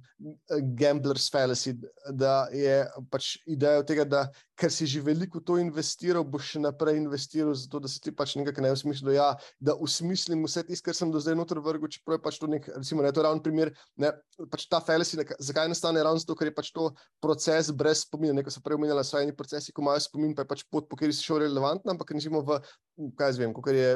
gambler's 0.78 1.30
fallacy, 1.32 1.76
da 2.12 2.48
je 2.54 2.82
pač 3.12 3.38
ideja 3.46 3.84
tega, 3.86 4.06
da 4.06 4.22
ker 4.58 4.74
si 4.74 4.88
že 4.90 5.02
veliko 5.06 5.40
to 5.40 5.60
investiral, 5.62 6.26
boš 6.26 6.56
še 6.56 6.62
naprej 6.64 6.98
investiral, 6.98 7.54
zato 7.54 7.80
da 7.84 7.90
se 7.92 8.02
ti 8.02 8.12
pač 8.12 8.34
nekako 8.40 8.66
ne 8.66 8.74
v 8.74 8.80
smislu, 8.82 9.14
ja, 9.14 9.30
da 9.62 9.78
usmislim 9.78 10.42
vse 10.48 10.66
tisto, 10.66 10.88
kar 10.90 10.98
sem 10.98 11.14
do 11.14 11.22
zdaj 11.22 11.38
noter 11.38 11.62
vrgel, 11.62 11.90
čeprav 11.94 12.18
je 12.18 12.24
pač 12.26 12.40
to 12.42 12.50
nek, 12.50 12.66
recimo, 12.74 13.06
ne, 13.06 13.14
to 13.14 13.22
je 13.22 13.28
ravno 13.30 13.46
primer, 13.46 13.72
ne, 14.02 14.12
pač 14.50 14.66
ta 14.72 14.82
fallacy, 14.82 15.22
ne, 15.22 15.28
zakaj 15.38 15.70
nastane 15.70 16.02
ravno 16.02 16.22
zato, 16.24 16.36
ker 16.38 16.50
je 16.50 16.58
pač 16.58 16.74
to 16.74 16.90
proces 17.24 17.70
brez 17.70 18.04
spomina, 18.08 18.34
neko 18.42 18.54
so 18.54 18.64
prej 18.66 18.82
omenjala, 18.82 19.06
so 19.06 19.22
eni 19.22 19.36
procesi, 19.38 19.72
ko 19.72 19.86
imajo 19.86 20.02
spomin, 20.10 20.34
pa 20.34 20.44
je 20.44 20.52
pač 20.56 20.66
pot, 20.66 20.90
po 20.90 20.98
kateri 20.98 21.14
si 21.14 21.26
šel 21.28 21.46
relevantna, 21.46 21.94
ampak 21.94 22.18
recimo 22.18 22.42
v, 22.42 22.58
kaj 23.20 23.38
zvem, 23.38 23.54
ko 23.54 23.62
je 23.70 23.94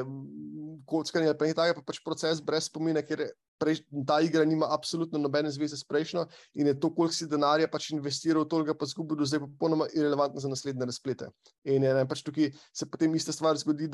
kockanje 0.86 1.32
ali 1.32 1.38
pa 1.38 1.48
nekaj 1.48 1.58
takega, 1.58 1.80
pa 1.80 1.90
pač 1.90 2.02
proces 2.06 2.42
brez 2.44 2.70
spomina, 2.70 3.02
ker 3.02 3.26
prej, 3.62 3.84
ta 4.08 4.18
igra 4.24 4.44
nima 4.48 4.68
absolutno 4.74 5.20
nobene 5.22 5.52
zveze 5.54 5.78
s 5.78 5.86
prejšnjo 5.86 6.26
in 6.58 6.72
je 6.72 6.78
to, 6.82 6.90
koliko 6.94 7.14
si 7.14 7.30
denarja 7.30 7.70
pač 7.70 7.92
investiral, 7.94 8.48
toliko 8.50 8.74
pa 8.78 8.90
zgubil, 8.90 9.20
da 9.20 9.26
je 9.26 9.34
zdaj 9.34 9.44
popolnoma 9.46 9.86
irrelevantno 9.94 10.42
za 10.42 10.50
naslednje 10.50 10.90
razplete. 10.90 11.30
In 11.64 11.86
je, 11.86 11.94
ne, 11.94 12.04
pač 12.10 12.24
tukaj 12.26 12.50
se 12.74 12.90
potem 12.90 13.14
ista 13.18 13.34
stvar 13.34 13.60
zgodi, 13.60 13.90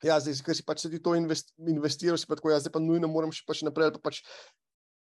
Ja, 0.00 0.16
zdaj, 0.16 0.38
ker 0.44 0.56
si 0.56 0.64
pač 0.64 0.86
ti 0.88 0.98
to 1.04 1.12
invest, 1.12 1.52
investiral, 1.60 2.16
si 2.16 2.28
pa 2.28 2.38
tako, 2.38 2.54
ja, 2.54 2.60
zdaj 2.62 2.72
pa 2.72 2.80
nujno 2.80 3.10
moram 3.12 3.32
še 3.36 3.44
pač 3.44 3.60
naprej. 3.66 3.92
Pa 3.98 4.08
pač, 4.08 4.22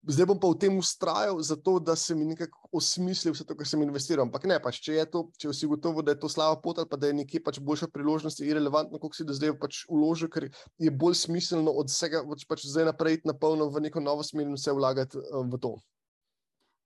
zdaj 0.09 0.27
bom 0.27 0.39
pa 0.41 0.51
v 0.51 0.59
tem 0.59 0.79
ustrajal, 0.79 1.39
zato 1.43 1.79
da 1.79 1.97
se 1.97 2.15
mi 2.15 2.25
nekako 2.25 2.69
osmislil 2.73 3.35
vse 3.35 3.47
to, 3.47 3.57
kar 3.59 3.69
sem 3.69 3.83
investiral. 3.85 4.27
Ampak 4.27 4.47
ne, 4.51 4.59
pač, 4.63 4.81
če 4.83 4.97
je 4.97 5.07
to, 5.11 5.23
če 5.39 5.53
si 5.55 5.69
gotovo, 5.71 6.03
da 6.03 6.15
je 6.15 6.21
to 6.25 6.31
slaba 6.33 6.59
pot 6.63 6.81
ali 6.83 6.91
pa 6.91 6.99
da 6.99 7.11
je 7.11 7.19
nekje 7.21 7.43
pač 7.45 7.61
boljša 7.63 7.91
priložnost, 7.95 8.41
je 8.41 8.51
irrelevantno, 8.51 8.99
koliko 8.99 9.19
si 9.19 9.29
do 9.29 9.37
zdaj 9.37 9.55
pač 9.63 9.85
uložil, 9.89 10.31
ker 10.33 10.49
je 10.51 10.91
bolj 10.91 11.21
smiselno 11.23 11.71
od 11.71 11.93
vsega, 11.93 12.25
pač, 12.29 12.47
pač 12.49 12.67
zdaj 12.67 12.91
naprej 12.91 13.23
na 13.29 13.37
polno 13.37 13.71
v 13.71 13.87
neko 13.87 14.03
novo 14.03 14.27
smer 14.27 14.49
in 14.49 14.59
vse 14.59 14.75
vlagati 14.75 15.23
um, 15.23 15.53
v 15.53 15.63
to. 15.63 15.77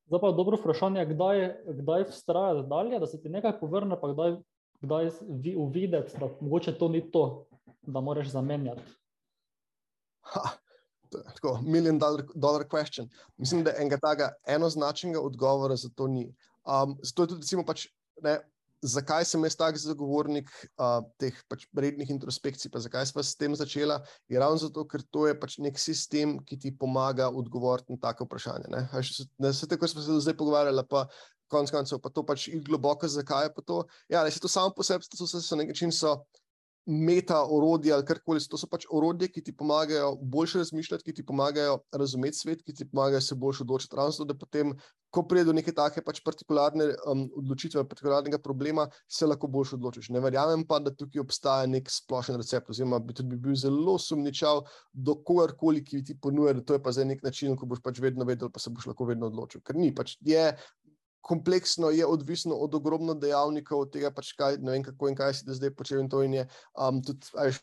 Zdaj 0.06 0.22
pa 0.22 0.28
je 0.30 0.38
dobro 0.38 0.60
vprašanje, 0.60 1.08
kdaj, 1.16 1.46
kdaj 1.82 2.10
vztrajati 2.12 2.68
dalje, 2.70 3.00
da 3.02 3.06
se 3.10 3.18
ti 3.18 3.32
nekaj 3.32 3.56
povrne, 3.58 3.98
pa 3.98 4.12
kdaj, 4.12 4.36
kdaj 4.84 5.10
uvideti, 5.58 6.14
da 6.20 6.30
mogoče 6.38 6.76
to 6.78 6.92
ni 6.92 7.02
to 7.10 7.46
da 7.86 8.00
moraš 8.00 8.28
zamenjati? 8.28 8.82
Ha, 10.20 10.40
tako, 11.10 11.58
million 11.62 11.98
dollar, 11.98 12.24
dollar 12.34 12.66
question. 12.68 13.08
Mislim, 13.36 13.64
da 13.64 13.74
enega 13.76 13.98
takega 14.02 14.32
enoznačnega 14.46 15.20
odgovora 15.20 15.76
za 15.76 15.88
to 15.94 16.08
ni. 16.08 16.28
Um, 16.64 16.96
zato 17.02 17.22
je 17.22 17.28
tudi, 17.28 17.40
recimo, 17.46 17.64
pač, 17.64 17.86
ne, 18.22 18.40
zakaj 18.82 19.24
sem 19.24 19.44
jaz 19.46 19.56
tak 19.56 19.78
zagovornik 19.80 20.50
uh, 20.76 21.00
teh 21.20 21.36
pač 21.50 21.66
rednih 21.76 22.10
introspekcij, 22.12 22.70
pa 22.72 22.82
zakaj 22.82 23.06
sem 23.08 23.22
s 23.22 23.38
tem 23.38 23.54
začela, 23.56 24.00
je 24.28 24.40
ravno 24.40 24.60
zato, 24.60 24.84
ker 24.88 25.04
to 25.10 25.26
je 25.26 25.36
pač 25.38 25.58
nek 25.62 25.78
sistem, 25.80 26.36
ki 26.44 26.58
ti 26.60 26.74
pomaga 26.74 27.30
odgovoriti 27.30 27.94
na 27.94 28.00
take 28.02 28.26
vprašanja. 28.26 28.70
Ne, 28.72 28.84
ne 29.38 29.52
vse 29.54 29.68
tako 29.70 29.88
smo 29.88 30.04
se 30.04 30.20
zdaj 30.20 30.36
pogovarjali, 30.36 30.84
pa 30.88 31.06
konec 31.50 31.70
koncev, 31.70 32.02
pa 32.02 32.10
to 32.10 32.26
pač 32.26 32.48
id 32.50 32.66
globoko, 32.66 33.08
zakaj 33.08 33.48
je 33.48 33.54
pa 33.54 33.62
to. 33.62 33.84
Ja, 34.12 34.24
ne, 34.26 34.30
se 34.34 34.42
to 34.42 34.50
samo 34.50 34.74
po 34.74 34.86
sebi, 34.86 35.06
to 35.08 35.18
so 35.18 35.26
se 35.30 35.54
na 35.54 35.62
nek 35.62 35.74
način 35.74 35.94
so 35.94 36.18
meta 36.86 37.42
orodje 37.50 37.92
ali 37.92 38.04
karkoli. 38.06 38.40
To 38.50 38.58
so 38.58 38.68
pač 38.70 38.86
orodje, 38.90 39.28
ki 39.32 39.42
ti 39.42 39.54
pomagajo 39.56 40.14
boljše 40.22 40.62
razmišljati, 40.62 41.04
ki 41.04 41.14
ti 41.18 41.24
pomagajo 41.26 41.80
razumeti 41.92 42.38
svet, 42.38 42.62
ki 42.62 42.74
ti 42.74 42.86
pomagajo 42.88 43.20
se 43.20 43.34
boljše 43.34 43.64
odločiti. 43.64 43.96
Ravno 43.96 44.14
zato, 44.14 44.28
da 44.30 44.38
potem, 44.38 44.72
ko 45.10 45.24
pride 45.26 45.48
do 45.48 45.54
neke 45.56 45.72
take 45.74 46.02
pač 46.04 46.20
partikularne 46.24 46.88
um, 47.10 47.26
odločitve, 47.42 47.82
partikularnega 47.88 48.38
problema, 48.38 48.86
se 49.08 49.26
lahko 49.26 49.50
boljše 49.50 49.76
odločiš. 49.76 50.10
Ne 50.14 50.22
verjamem 50.22 50.62
pa, 50.68 50.78
da 50.78 50.94
tukaj 50.94 51.24
obstaja 51.24 51.66
nek 51.70 51.90
splošen 51.90 52.38
recept, 52.38 52.70
oziroma 52.70 53.02
bi 53.02 53.16
tudi 53.16 53.34
bi 53.34 53.40
bil 53.48 53.58
zelo 53.58 53.98
sumničav 53.98 54.62
do 54.92 55.18
kogarkoli, 55.26 55.82
ki 55.84 56.04
ti 56.06 56.18
ponuja, 56.22 56.54
da 56.54 56.62
to 56.62 56.78
je 56.78 56.82
pa 56.82 56.94
zdaj 56.94 57.10
nek 57.12 57.26
način, 57.26 57.56
ko 57.58 57.66
boš 57.66 57.82
pač 57.82 58.00
vedno 58.02 58.28
vedel, 58.28 58.52
pa 58.52 58.62
se 58.62 58.70
boš 58.70 58.92
lahko 58.92 59.10
vedno 59.10 59.32
odločil. 59.32 59.64
Ker 59.66 59.78
ni 59.78 59.94
pač 59.94 60.18
je 60.20 60.52
kompleksno, 61.26 61.90
je 61.90 62.06
odvisno 62.06 62.54
od 62.54 62.74
ogromno 62.78 63.14
dejavnikov, 63.18 63.80
od 63.86 63.92
tega, 63.94 64.12
pač 64.14 64.30
kaj, 64.38 64.60
vem, 64.62 64.84
kako 64.86 65.10
in 65.10 65.16
kaj 65.18 65.34
si 65.34 65.56
zdaj 65.58 65.72
počel. 65.74 66.04
In 66.04 66.10
to 66.12 66.22
in 66.22 66.36
je 66.38 66.44
um, 66.78 67.00
tudi 67.02 67.32
ajš, 67.42 67.58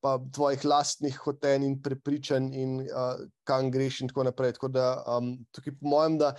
pa 0.00 0.16
tvojih 0.32 0.64
lastnih 0.64 1.18
hoten 1.20 1.66
in 1.68 1.76
prepričanj, 1.84 2.48
in 2.56 2.78
uh, 2.86 3.20
kam 3.48 3.68
greš, 3.74 4.00
in 4.00 4.12
tako 4.12 4.24
naprej. 4.30 4.54
Tako 4.56 4.72
da, 4.72 4.86
um, 5.18 5.34
tukaj, 5.52 5.76
po 5.80 5.92
mojem, 5.92 6.16
da 6.22 6.32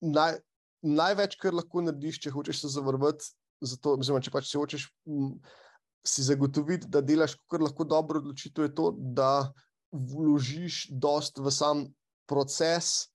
naj, 0.00 0.38
največ, 0.84 1.36
kar 1.42 1.56
lahko 1.56 1.84
narediš, 1.84 2.22
če 2.24 2.32
hočeš 2.32 2.64
se 2.64 2.72
zavrvati, 2.78 3.28
zato, 3.64 3.98
oziroma 4.00 4.24
če 4.24 4.32
pač 4.32 4.48
si 4.48 4.60
hočeš 4.60 4.88
m, 5.08 5.34
si 6.04 6.24
zagotoviti, 6.24 6.88
da 6.88 7.04
delaš 7.04 7.36
kar 7.52 7.64
lahko 7.64 7.84
dobro 7.88 8.24
odločitev, 8.24 8.70
je 8.70 8.74
to, 8.76 8.90
da 9.20 9.52
vložiš 9.92 10.86
dost 10.90 11.38
v 11.44 11.52
sam 11.52 11.86
proces. 12.28 13.10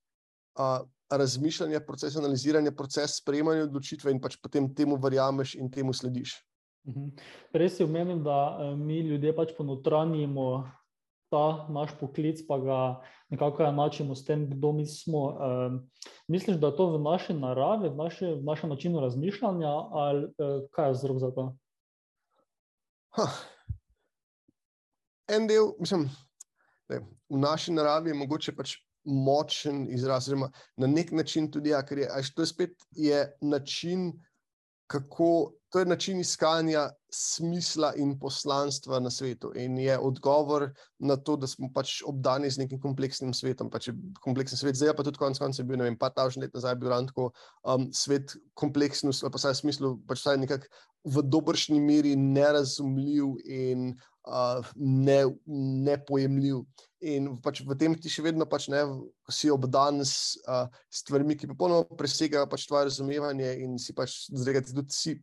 Uh, 0.54 0.86
razmišljanje, 1.10 1.80
proces 1.86 2.16
analiziranja, 2.18 2.72
proces 2.72 3.18
sprejemanja 3.18 3.66
odločitve 3.66 4.12
in 4.12 4.22
pač 4.22 4.38
potem 4.42 4.70
temu 4.76 4.98
verjameš 5.02 5.56
in 5.56 5.72
temu 5.72 5.94
slediš. 5.94 6.38
Mhm. 6.88 7.10
Res 7.54 7.78
si 7.78 7.84
omenil, 7.84 8.22
da 8.24 8.58
eh, 8.60 8.76
mi 8.76 9.02
ljudje 9.06 9.36
pač 9.36 9.56
ponotranjimo 9.58 10.50
ta 11.30 11.68
naš 11.70 11.94
poklic, 12.00 12.42
pa 12.48 12.58
ga 12.58 12.80
nekako 13.30 13.64
enačimo 13.64 14.16
s 14.16 14.26
tem, 14.26 14.48
kdo 14.50 14.72
mi 14.74 14.86
smo. 14.86 15.38
Misliš, 16.28 16.58
da 16.58 16.72
je 16.72 16.76
to 16.76 16.88
v 16.98 17.02
naši 17.04 17.34
naravi, 17.34 17.90
v, 17.90 17.96
naši, 17.96 18.26
v 18.26 18.44
našem 18.44 18.70
načinu 18.70 19.00
razmišljanja, 19.00 19.70
ali 19.92 20.26
eh, 20.26 20.66
kaj 20.74 20.90
je 20.90 20.98
vzrok 20.98 21.20
za 21.20 21.32
to? 21.32 21.46
Ha. 23.18 23.28
En 25.30 25.48
del, 25.48 25.74
mislim, 25.80 26.10
da 26.90 27.02
v 27.30 27.38
naši 27.38 27.74
naravi 27.74 28.10
je 28.10 28.18
mogoče 28.18 28.56
pač 28.58 28.80
močen 29.06 29.88
izraz, 29.90 30.28
oziroma 30.28 30.52
na 30.78 30.88
nek 30.88 31.12
način 31.12 31.52
tudi, 31.52 31.70
ja, 31.70 31.84
ker 31.86 32.04
je, 32.04 32.10
až 32.12 32.34
to 32.34 32.42
je 32.42 32.52
spet 32.52 32.76
je 32.92 33.24
način, 33.42 34.12
kako, 34.90 35.54
to 35.70 35.80
je 35.80 35.86
način 35.86 36.20
iskanja 36.20 36.90
smisla 37.14 37.94
in 37.96 38.16
poslanstva 38.20 39.00
na 39.00 39.10
svetu. 39.10 39.52
In 39.56 39.78
je 39.78 39.98
odgovor 40.00 40.70
na 41.00 41.16
to, 41.16 41.36
da 41.38 41.48
smo 41.48 41.70
pač 41.74 42.02
obdani 42.06 42.50
z 42.50 42.58
nekim 42.64 42.82
kompleksnim 42.82 43.34
svetom. 43.34 43.70
Pač 43.70 43.90
kompleksen 44.22 44.58
svet, 44.58 44.78
zdaj 44.78 44.96
pa 44.98 45.06
tudi 45.06 45.22
konec 45.22 45.38
koncev 45.38 45.66
bil, 45.70 45.78
ne 45.78 45.90
vem, 45.90 45.98
pa 45.98 46.10
ta 46.10 46.26
že 46.30 46.42
let 46.42 46.54
nazaj 46.54 46.76
bil 46.76 46.90
tako 46.90 47.32
um, 47.64 47.90
svet 47.94 48.34
kompleksnost, 48.54 49.24
ali 49.24 49.32
pa 49.32 49.42
vsaj 49.42 49.54
v 49.54 49.62
smislu, 49.62 49.94
pač 50.10 50.24
vsaj 50.24 50.42
nekako 50.42 50.70
v 51.06 51.24
dobršni 51.24 51.80
meri 51.80 52.16
nerazumljiv 52.16 53.38
in 53.46 53.94
uh, 54.30 54.66
ne, 54.76 55.24
nepojemljiv. 55.86 56.62
In 57.10 57.30
pač 57.44 57.62
v 57.64 57.78
tem 57.80 57.96
ti 57.96 58.12
še 58.12 58.24
vedno 58.26 58.48
pač 58.50 58.68
ne, 58.72 58.84
si 59.32 59.52
obdan 59.52 60.04
s 60.04 60.38
uh, 60.46 60.68
stvarmi, 60.92 61.38
ki 61.40 61.50
popolnoma 61.52 61.98
presegajo 62.00 62.50
pač 62.52 62.68
tvoje 62.68 62.90
razumevanje, 62.90 63.54
in 63.64 63.80
si 63.82 63.96
pač 63.96 64.26
zdaj, 64.30 64.62
tudi 64.72 64.96
si 64.96 65.16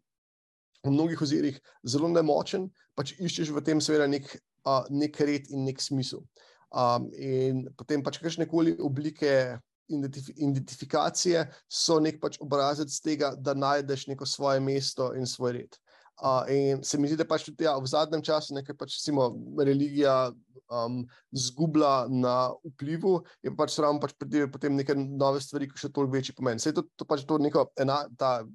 v 0.86 0.92
mnogih 0.94 1.22
ozirih 1.22 1.60
zelo 1.84 2.08
nemočen, 2.12 2.68
pač 2.96 3.14
iščeš 3.18 3.52
v 3.54 3.64
tem 3.66 3.82
seveda 3.82 4.08
nek, 4.10 4.28
uh, 4.66 4.84
nek 4.90 5.20
red 5.20 5.50
in 5.52 5.66
nek 5.68 5.82
smisel. 5.82 6.24
Um, 6.72 7.08
in 7.14 7.66
potem 7.78 8.02
pač 8.02 8.20
kakšne 8.20 8.48
koli 8.50 8.76
oblike. 8.80 9.56
Identifikacije 9.86 11.44
so 11.70 12.00
nek 12.02 12.16
pač 12.18 12.40
obrazec 12.42 12.90
tega, 13.04 13.28
da 13.38 13.52
najdeš 13.54 14.08
neko 14.10 14.26
svoje 14.26 14.58
mesto 14.58 15.12
in 15.14 15.28
svoj 15.30 15.52
red. 15.60 15.76
Uh, 16.16 16.48
in 16.48 16.82
se 16.82 16.96
mi 16.98 17.08
zdi, 17.10 17.18
da 17.20 17.26
pač 17.28 17.44
tudi 17.44 17.66
ja, 17.66 17.74
v 17.76 17.88
zadnjem 17.90 18.22
času 18.24 18.54
nekaj 18.56 18.76
pač, 18.80 18.94
recimo, 18.96 19.28
religija 19.60 20.30
um, 20.72 21.02
zgublja 21.36 22.06
na 22.08 22.36
vplivu, 22.64 23.18
in 23.44 23.56
pač 23.58 23.76
ravno 23.82 24.00
pač 24.00 24.14
pridejo 24.16 24.48
potem 24.52 24.78
neke 24.78 24.96
nove 24.96 25.42
stvari, 25.44 25.68
ki 25.68 25.82
še 25.82 25.92
toliko 25.92 26.16
večji 26.16 26.36
pomen. 26.38 26.56
Vse 26.56 26.72
to, 26.76 26.86
to 26.96 27.04
pač 27.08 27.26
to 27.28 27.36
neko 27.42 27.66
ena, 27.82 28.04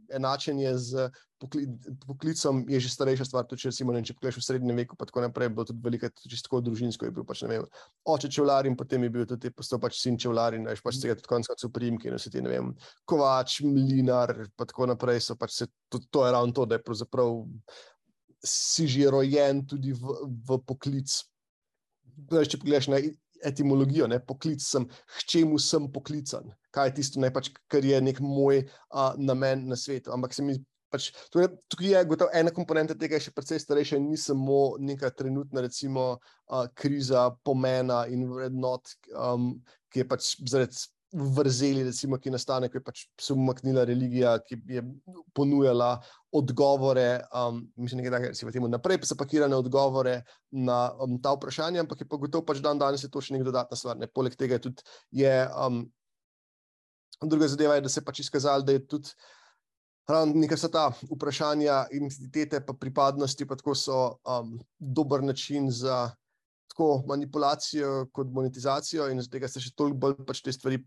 enačenje 0.10 0.74
z 0.88 1.06
pokli, 1.42 1.66
poklicom 2.06 2.62
je 2.70 2.80
že 2.86 2.92
starejša 2.94 3.26
stvar. 3.26 3.48
Tudi, 3.50 3.64
če, 3.64 3.72
recimo, 3.74 3.96
ne, 3.96 4.04
če 4.06 4.16
pogledaš 4.18 4.40
v 4.40 4.46
srednjem 4.46 4.82
veku, 4.84 4.98
pa 5.00 5.08
tako 5.10 5.24
naprej, 5.26 5.50
bilo 5.56 5.66
tudi 5.68 5.82
veliko, 5.84 6.12
tudi 6.22 6.38
tako 6.46 6.62
družinsko 6.68 7.08
je 7.08 7.16
bil 7.16 7.26
pač 7.28 7.44
vem. 7.50 7.66
Oče 8.06 8.30
čevlar 8.32 8.70
in 8.70 8.78
potem 8.80 9.08
je 9.08 9.14
bil 9.14 9.26
tudi 9.30 9.52
postal 9.56 9.82
pač 9.82 9.98
sin 10.00 10.20
čevlar 10.22 10.58
in 10.58 10.70
pač 10.70 11.02
tega 11.02 11.18
tudi 11.18 11.32
konec 11.32 11.50
koncev 11.50 11.74
primki 11.74 12.12
in 12.12 12.20
vse 12.20 12.32
ti 12.34 12.44
ne 12.46 12.54
vem, 12.54 12.70
kovač, 13.10 13.62
mlinar, 13.66 14.36
pa 14.56 14.70
tako 14.70 14.92
naprej 14.94 15.24
pač 15.42 15.58
se, 15.58 15.70
to, 15.90 16.04
to 16.14 16.28
je 16.28 16.36
ravno 16.38 16.56
to, 16.56 16.70
da 16.70 16.78
je 16.78 16.86
pravzaprav 16.86 17.42
si 18.42 18.88
že 18.90 19.10
rojen 19.14 19.66
tudi 19.70 19.94
v, 19.94 20.16
v 20.48 20.58
poklic 20.66 21.12
če 22.30 22.60
pogledaš 22.62 22.90
na 22.92 23.00
etimologijo, 23.46 24.08
ne, 24.08 24.20
poklic 24.22 24.62
sem, 24.62 24.86
k 24.86 25.26
čemu 25.34 25.60
sem 25.62 25.88
poklican, 25.92 26.52
kaj 26.76 26.92
je 26.92 26.96
tisto, 27.00 27.22
ne, 27.22 27.32
pač, 27.34 27.50
kar 27.72 27.86
je 27.86 28.02
nek 28.04 28.22
moj 28.22 28.62
a, 28.94 29.12
namen 29.18 29.66
na 29.72 29.78
svetu. 29.80 30.14
Ampak 30.14 30.36
se 30.38 30.46
mi. 30.46 30.60
Pač, 30.92 31.10
tukaj, 31.32 31.48
tukaj 31.72 31.94
je 31.94 32.06
gotovo 32.10 32.34
ena 32.36 32.52
komponenta 32.52 32.98
tega, 33.00 33.20
še 33.22 33.32
precej 33.36 33.62
starejša, 33.64 34.00
ni 34.04 34.20
samo 34.20 34.76
neka 34.80 35.12
trenutna, 35.16 35.64
recimo, 35.64 36.08
uh, 36.52 36.66
kriza 36.76 37.30
pomena 37.48 38.04
in 38.12 38.26
vrednot, 38.28 38.98
um, 39.16 39.54
ki 39.92 40.04
je 40.04 40.08
pač 40.10 40.34
zaradi 40.44 40.84
vrzeli, 41.12 41.84
recimo, 41.84 42.18
ki 42.18 42.32
nastane, 42.32 42.70
ko 42.72 42.80
je 42.80 42.84
pač 42.84 43.02
se 43.20 43.34
umaknila 43.34 43.84
religija, 43.88 44.38
ki 44.48 44.58
je 44.72 44.84
ponujala 45.36 45.98
odgovore, 46.32 47.22
um, 47.36 47.66
mislim, 47.76 48.06
da 48.12 48.22
se 48.34 48.48
v 48.48 48.54
tem 48.56 48.68
naprej, 48.72 49.02
pa 49.02 49.10
so 49.10 49.18
pakirane 49.20 49.56
odgovore 49.56 50.22
na 50.52 50.94
um, 51.04 51.18
ta 51.22 51.34
vprašanja, 51.36 51.84
ampak 51.84 52.04
je 52.04 52.08
pa 52.08 52.20
gotovo 52.20 52.48
pač 52.48 52.64
dan 52.64 52.80
danes 52.80 53.04
je 53.04 53.12
to 53.12 53.20
še 53.20 53.36
nek 53.36 53.44
dodatna 53.48 53.76
stvar. 53.76 54.00
Ne? 54.00 54.08
Poleg 54.08 54.38
tega 54.40 54.56
je 54.56 54.70
tudi, 54.70 54.88
je, 55.24 55.36
um, 55.52 55.84
druga 57.28 57.52
zadeva 57.52 57.76
je, 57.76 57.88
da 57.88 57.92
se 57.92 58.00
je 58.00 58.08
pač 58.08 58.24
izkazalo, 58.24 58.64
da 58.64 58.80
je 58.80 58.86
tudi 58.88 59.12
nekaj 60.26 60.58
se 60.58 60.72
ta 60.72 60.92
vprašanja 61.12 61.86
identitete 61.92 62.62
pa 62.66 62.74
pripadnosti, 62.74 63.46
pa 63.46 63.56
tako 63.56 63.76
so 63.76 64.00
um, 64.26 64.60
dober 64.80 65.24
način 65.24 65.72
za 65.72 66.12
tako 66.72 67.04
manipulacijo 67.08 68.08
kot 68.12 68.28
monetizacijo, 68.32 69.10
in 69.10 69.20
zaradi 69.20 69.32
tega 69.32 69.48
se 69.48 69.60
še 69.60 69.74
toliko 69.76 69.98
bolj 69.98 70.20
pač 70.28 70.42
te 70.42 70.54
stvari 70.56 70.80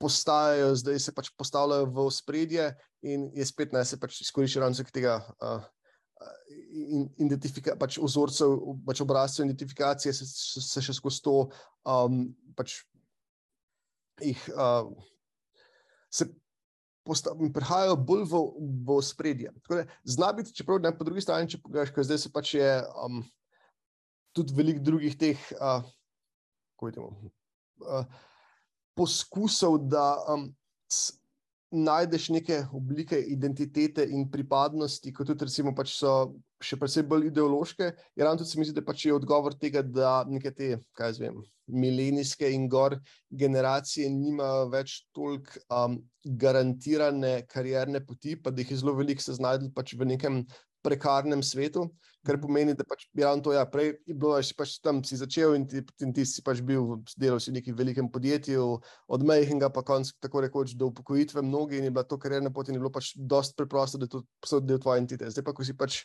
postajajo, 0.00 0.74
zdaj 0.76 1.00
se 1.02 1.14
pač 1.14 1.30
postavljajo 1.38 1.88
v 1.90 2.10
spredje, 2.14 2.68
in 3.02 3.30
je 3.34 3.46
spet 3.46 3.72
naj 3.72 3.84
se 3.90 4.00
pač 4.00 4.20
izkorišča 4.26 4.62
ravno 4.62 4.86
tega. 4.92 5.20
Uh, 5.40 5.64
Identifikacija 7.20 7.76
pač 7.76 7.98
vzorcev, 8.00 8.54
pač 8.86 9.02
obrazcev 9.04 9.44
identifikacije 9.44 10.14
se, 10.16 10.24
se 10.64 10.82
še 10.84 10.94
skozi 10.96 11.20
to, 11.24 11.34
um, 11.84 12.22
pač 12.56 12.78
jih 14.24 14.40
uh, 14.54 14.88
se 16.08 16.30
prihajajo 17.54 17.96
bolj 17.96 18.24
v, 18.30 18.42
v 18.86 18.98
spredje. 19.02 19.52
Zna 20.04 20.32
biti, 20.36 20.54
čeprav 20.54 20.80
ne 20.82 20.92
po 20.96 21.06
drugi 21.06 21.24
strani, 21.24 21.48
če 21.50 21.62
pogledaš, 21.62 21.92
kaj 21.94 22.08
zdaj 22.10 22.22
se 22.22 22.32
pač 22.34 22.54
je. 22.58 22.70
Um, 23.02 23.24
tudi 24.36 24.52
veliko 24.56 24.84
drugih 24.84 25.16
teh, 25.16 25.40
uh, 25.56 25.80
kako 26.76 26.90
temu, 26.92 27.30
uh, 27.80 28.04
poskusov, 28.96 29.78
da 29.88 30.16
um, 30.28 30.50
najdeš 31.72 32.28
neke 32.36 32.60
oblike 32.72 33.18
identitete 33.32 34.04
in 34.12 34.28
pripadnosti, 34.30 35.12
kot 35.12 35.32
tudi 35.32 35.48
recimo, 35.48 35.72
pač 35.76 35.96
so 35.96 36.12
še 36.62 36.78
predvsej 36.80 37.04
bolj 37.08 37.28
ideološke. 37.30 37.90
Je 38.16 38.24
ravno 38.24 38.40
tudi 38.40 38.50
se 38.50 38.58
mi 38.60 38.66
zdi, 38.68 38.76
da 38.78 38.84
pač 38.86 39.06
je 39.06 39.14
odgovor 39.14 39.56
tega, 39.60 39.82
da 39.82 40.24
neke 40.28 40.52
te, 40.56 40.76
kaj 40.96 41.18
zvem, 41.18 41.40
milenijske 41.66 42.48
in 42.54 42.68
gor 42.70 42.98
generacije 43.30 44.08
nimajo 44.12 44.68
več 44.72 45.00
toliko 45.16 45.60
um, 45.68 45.98
garantirane 46.24 47.40
karierne 47.50 48.02
poti, 48.06 48.36
pa 48.40 48.50
da 48.54 48.62
jih 48.62 48.74
je 48.74 48.82
zelo 48.82 48.96
veliko 48.98 49.22
se 49.22 49.36
znajdel 49.36 49.72
pač 49.74 49.96
v 49.98 50.08
nekem 50.14 50.44
prekarnem 50.86 51.42
svetu, 51.42 51.88
kar 52.26 52.38
pomeni, 52.38 52.74
da 52.78 52.84
pač 52.86 53.06
je 53.10 53.24
ravno 53.24 53.42
to, 53.42 53.52
ja, 53.54 53.64
prej 53.70 53.92
je 54.06 54.14
bilo, 54.14 54.36
da 54.38 54.44
si 54.46 54.54
pač 54.54 54.76
tam 54.82 55.00
si 55.06 55.18
začel 55.18 55.56
in 55.58 55.66
ti, 55.70 55.82
in 56.02 56.12
ti 56.14 56.22
si 56.26 56.44
pač 56.46 56.62
bil, 56.66 57.00
delal 57.18 57.42
si 57.42 57.50
v 57.50 57.58
nekem 57.58 57.74
velikem 57.78 58.10
podjetju, 58.12 58.66
od 59.10 59.26
majhnega 59.26 59.70
pa 59.74 59.82
konc, 59.86 60.12
tako 60.22 60.44
rekoč, 60.46 60.76
do 60.78 60.90
upokojitve 60.92 61.42
mnogi 61.42 61.80
in 61.80 61.88
je 61.88 61.94
bila 61.94 62.06
to 62.06 62.18
karierna 62.22 62.54
pot 62.54 62.70
in 62.70 62.78
je 62.78 62.82
bilo 62.84 62.92
pač 62.94 63.12
dost 63.18 63.58
preprosto, 63.58 63.98
da 63.98 64.06
je 64.06 64.22
to 64.22 64.60
del 64.62 64.82
tvoje 64.82 65.02
entitete. 65.02 65.32
Zdaj 65.34 65.46
pa, 65.46 65.54
ko 65.56 65.66
si 65.66 65.74
pač 65.74 66.04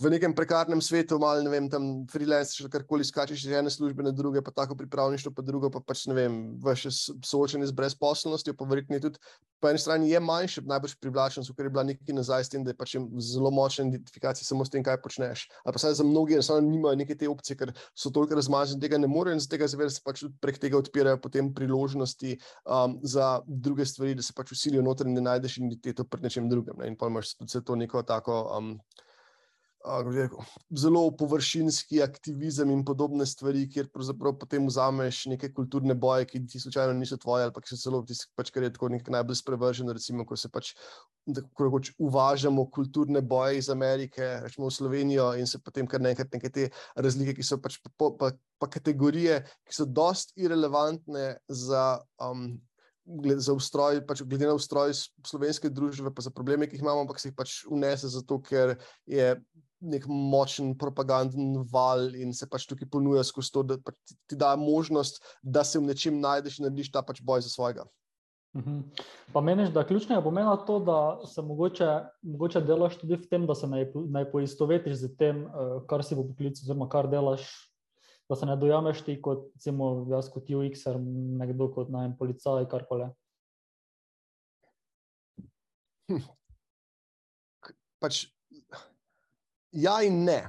v 0.00 0.10
nekem 0.10 0.34
prekarnem 0.34 0.80
svetu, 0.80 1.18
malo 1.20 1.42
ne 1.44 1.52
vem, 1.52 1.68
tam 1.68 2.06
freelance, 2.10 2.56
še 2.56 2.70
karkoli 2.72 3.04
skačeš 3.04 3.44
iz 3.44 3.52
ene 3.52 3.70
službe 3.72 4.04
na 4.06 4.14
druge, 4.16 4.40
pa 4.42 4.54
tako 4.54 4.78
pripravništvo, 4.80 5.34
pa 5.36 5.44
drugo, 5.44 5.70
pa 5.70 5.82
pač 5.84 6.06
ne 6.08 6.16
vem, 6.16 6.40
vaše 6.64 6.92
soočenje 6.92 7.68
z 7.68 7.76
brezposelnostjo, 7.76 8.56
pa 8.56 8.68
verjetno 8.70 8.96
je 8.96 9.06
tudi 9.08 9.20
po 9.60 9.68
eni 9.68 9.78
strani 9.78 10.10
je 10.10 10.20
manjše, 10.20 10.62
najbolj 10.64 10.94
privlačen, 11.00 11.44
ker 11.56 11.68
je 11.68 11.70
bila 11.70 11.84
nekaj 11.84 12.14
nazaj 12.16 12.44
s 12.44 12.52
tem, 12.52 12.64
da 12.64 12.72
je 12.72 12.78
pač 12.78 12.94
zelo 13.20 13.50
močna 13.52 13.84
identifikacija 13.84 14.46
samo 14.46 14.64
s 14.64 14.72
tem, 14.72 14.84
kaj 14.84 14.96
počneš. 15.04 15.44
Ali 15.64 15.76
pa 15.76 15.82
saj 15.82 15.98
za 16.00 16.06
mnogi 16.06 16.38
enostavno 16.38 16.64
nimajo 16.64 16.96
neke 16.96 17.14
te 17.14 17.28
opcije, 17.28 17.58
ker 17.60 17.74
so 17.94 18.12
toliko 18.14 18.38
razmaženi, 18.38 18.80
tega 18.80 18.98
ne 18.98 19.10
morejo 19.10 19.36
in 19.36 19.44
z 19.44 19.52
tega 19.52 19.68
seveda 19.68 19.92
se 19.92 20.00
pač 20.04 20.24
prek 20.40 20.58
tega 20.62 20.80
odpirajo 20.80 21.20
potem 21.20 21.52
priložnosti 21.54 22.38
um, 22.64 22.96
za 23.02 23.40
druge 23.46 23.86
stvari, 23.86 24.16
da 24.16 24.24
se 24.24 24.32
pač 24.36 24.54
usilijo 24.56 24.82
noter 24.86 25.10
in 25.10 25.18
ne 25.18 25.26
najdeš 25.28 25.60
identiteto 25.60 26.08
pred 26.08 26.24
nečem 26.24 26.48
drugim. 26.48 26.80
Ne? 26.80 26.88
In 26.88 26.96
pa 26.96 27.12
imaš 27.12 27.36
tudi 27.36 27.60
to 27.60 27.76
neko 27.76 28.02
tako. 28.08 28.42
Um, 28.56 28.74
zelo 30.76 31.10
površinski 31.16 32.02
aktivizem 32.02 32.70
in 32.70 32.82
podobne 32.84 33.24
stvari, 33.26 33.64
kjer 33.70 33.88
pravzaprav 33.92 34.34
potem 34.38 34.66
vzameš 34.68 35.22
neke 35.32 35.48
kulturne 35.56 35.94
boje, 35.94 36.26
ki 36.28 36.42
ti 36.46 36.60
slučajno 36.60 36.92
niso 36.98 37.16
tvoje, 37.16 37.46
ali 37.46 37.54
pa 37.54 37.62
ki 37.64 37.72
so 37.72 37.78
celo 37.80 38.02
tisti, 38.04 38.28
pač, 38.36 38.52
kar 38.52 38.66
je 38.66 38.72
tako 38.74 38.90
nekaj 38.92 39.14
najbolj 39.16 39.40
sprevrženo, 39.40 39.94
recimo, 39.96 40.26
ko 40.28 40.36
se 40.36 40.50
pač 40.52 40.74
rekoč 41.58 41.92
uvažamo 41.98 42.66
kulturne 42.70 43.22
boje 43.22 43.58
iz 43.58 43.70
Amerike, 43.72 44.28
rečemo 44.44 44.68
v 44.68 44.76
Slovenijo 44.76 45.32
in 45.40 45.48
se 45.48 45.60
potem 45.64 45.88
kar 45.88 46.00
nekaj 46.04 46.28
neke 46.34 46.50
te 46.52 46.68
razlike, 46.96 47.38
ki 47.38 47.46
so 47.46 47.60
pač 47.62 47.80
pa, 47.96 48.12
pa, 48.18 48.32
pa 48.60 48.68
kategorije, 48.68 49.40
ki 49.64 49.76
so 49.80 49.88
dost 49.88 50.36
irrelevantne 50.36 51.38
za 51.48 52.02
um, 52.20 52.52
glede, 53.04 53.42
ustroj, 53.52 54.04
pač 54.06 54.22
glede 54.28 54.48
na 54.48 54.54
ustroj 54.56 54.92
slovenske 55.26 55.72
družbe, 55.72 56.12
pa 56.14 56.24
za 56.24 56.32
probleme, 56.34 56.68
ki 56.68 56.76
jih 56.76 56.84
imamo, 56.84 57.04
ampak 57.06 57.20
se 57.20 57.30
jih 57.30 57.36
pač 57.36 57.62
unese 57.70 58.12
zato, 58.12 58.40
ker 58.44 58.76
je 59.08 59.34
nek 59.80 60.04
močen 60.08 60.74
propagandni 60.78 61.62
val 61.72 62.14
in 62.14 62.34
se 62.36 62.48
pač 62.48 62.66
tukaj 62.68 62.88
ponuja 62.92 63.24
skozi 63.24 63.52
to, 63.54 63.62
da 63.64 63.78
pač 63.80 63.96
ti 64.28 64.36
da 64.36 64.52
možnost, 64.56 65.22
da 65.42 65.64
se 65.64 65.80
v 65.80 65.88
nečem 65.88 66.20
najdeš 66.20 66.60
in 66.60 66.68
narediš 66.68 66.92
ta 66.92 67.02
pač 67.02 67.22
boj 67.24 67.44
za 67.46 67.52
svojega. 67.52 67.86
Mhm. 68.56 68.80
Pa 69.32 69.40
meniš, 69.40 69.70
da 69.70 69.86
ključnega 69.86 70.22
pomena 70.22 70.56
to, 70.66 70.80
da 70.82 71.20
se 71.26 71.42
mogoče, 71.42 71.88
mogoče 72.22 72.60
delaš 72.60 72.96
tudi 72.98 73.14
v 73.16 73.28
tem, 73.30 73.46
da 73.46 73.54
se 73.54 73.68
naj, 73.70 73.92
naj 73.94 74.26
poistovetiš 74.32 74.96
z 75.04 75.16
tem, 75.16 75.44
eh, 75.46 75.76
kar 75.86 76.04
si 76.04 76.18
v 76.18 76.26
poklicu, 76.26 76.64
oziroma 76.64 76.88
kar 76.90 77.06
delaš, 77.08 77.46
da 78.28 78.36
se 78.36 78.46
ne 78.46 78.56
dojameš 78.56 79.04
ti 79.06 79.16
kot, 79.22 79.46
recimo, 79.54 80.06
jaz 80.10 80.28
kot 80.30 80.50
UX-er, 80.50 80.98
nekdo 81.40 81.70
kot 81.74 81.88
najem 81.90 82.16
policaj, 82.18 82.66
karkoli. 82.70 83.08
Hm. 86.10 86.26
Pač 88.00 88.26
Ja, 89.72 90.02
in 90.02 90.24
ne. 90.24 90.42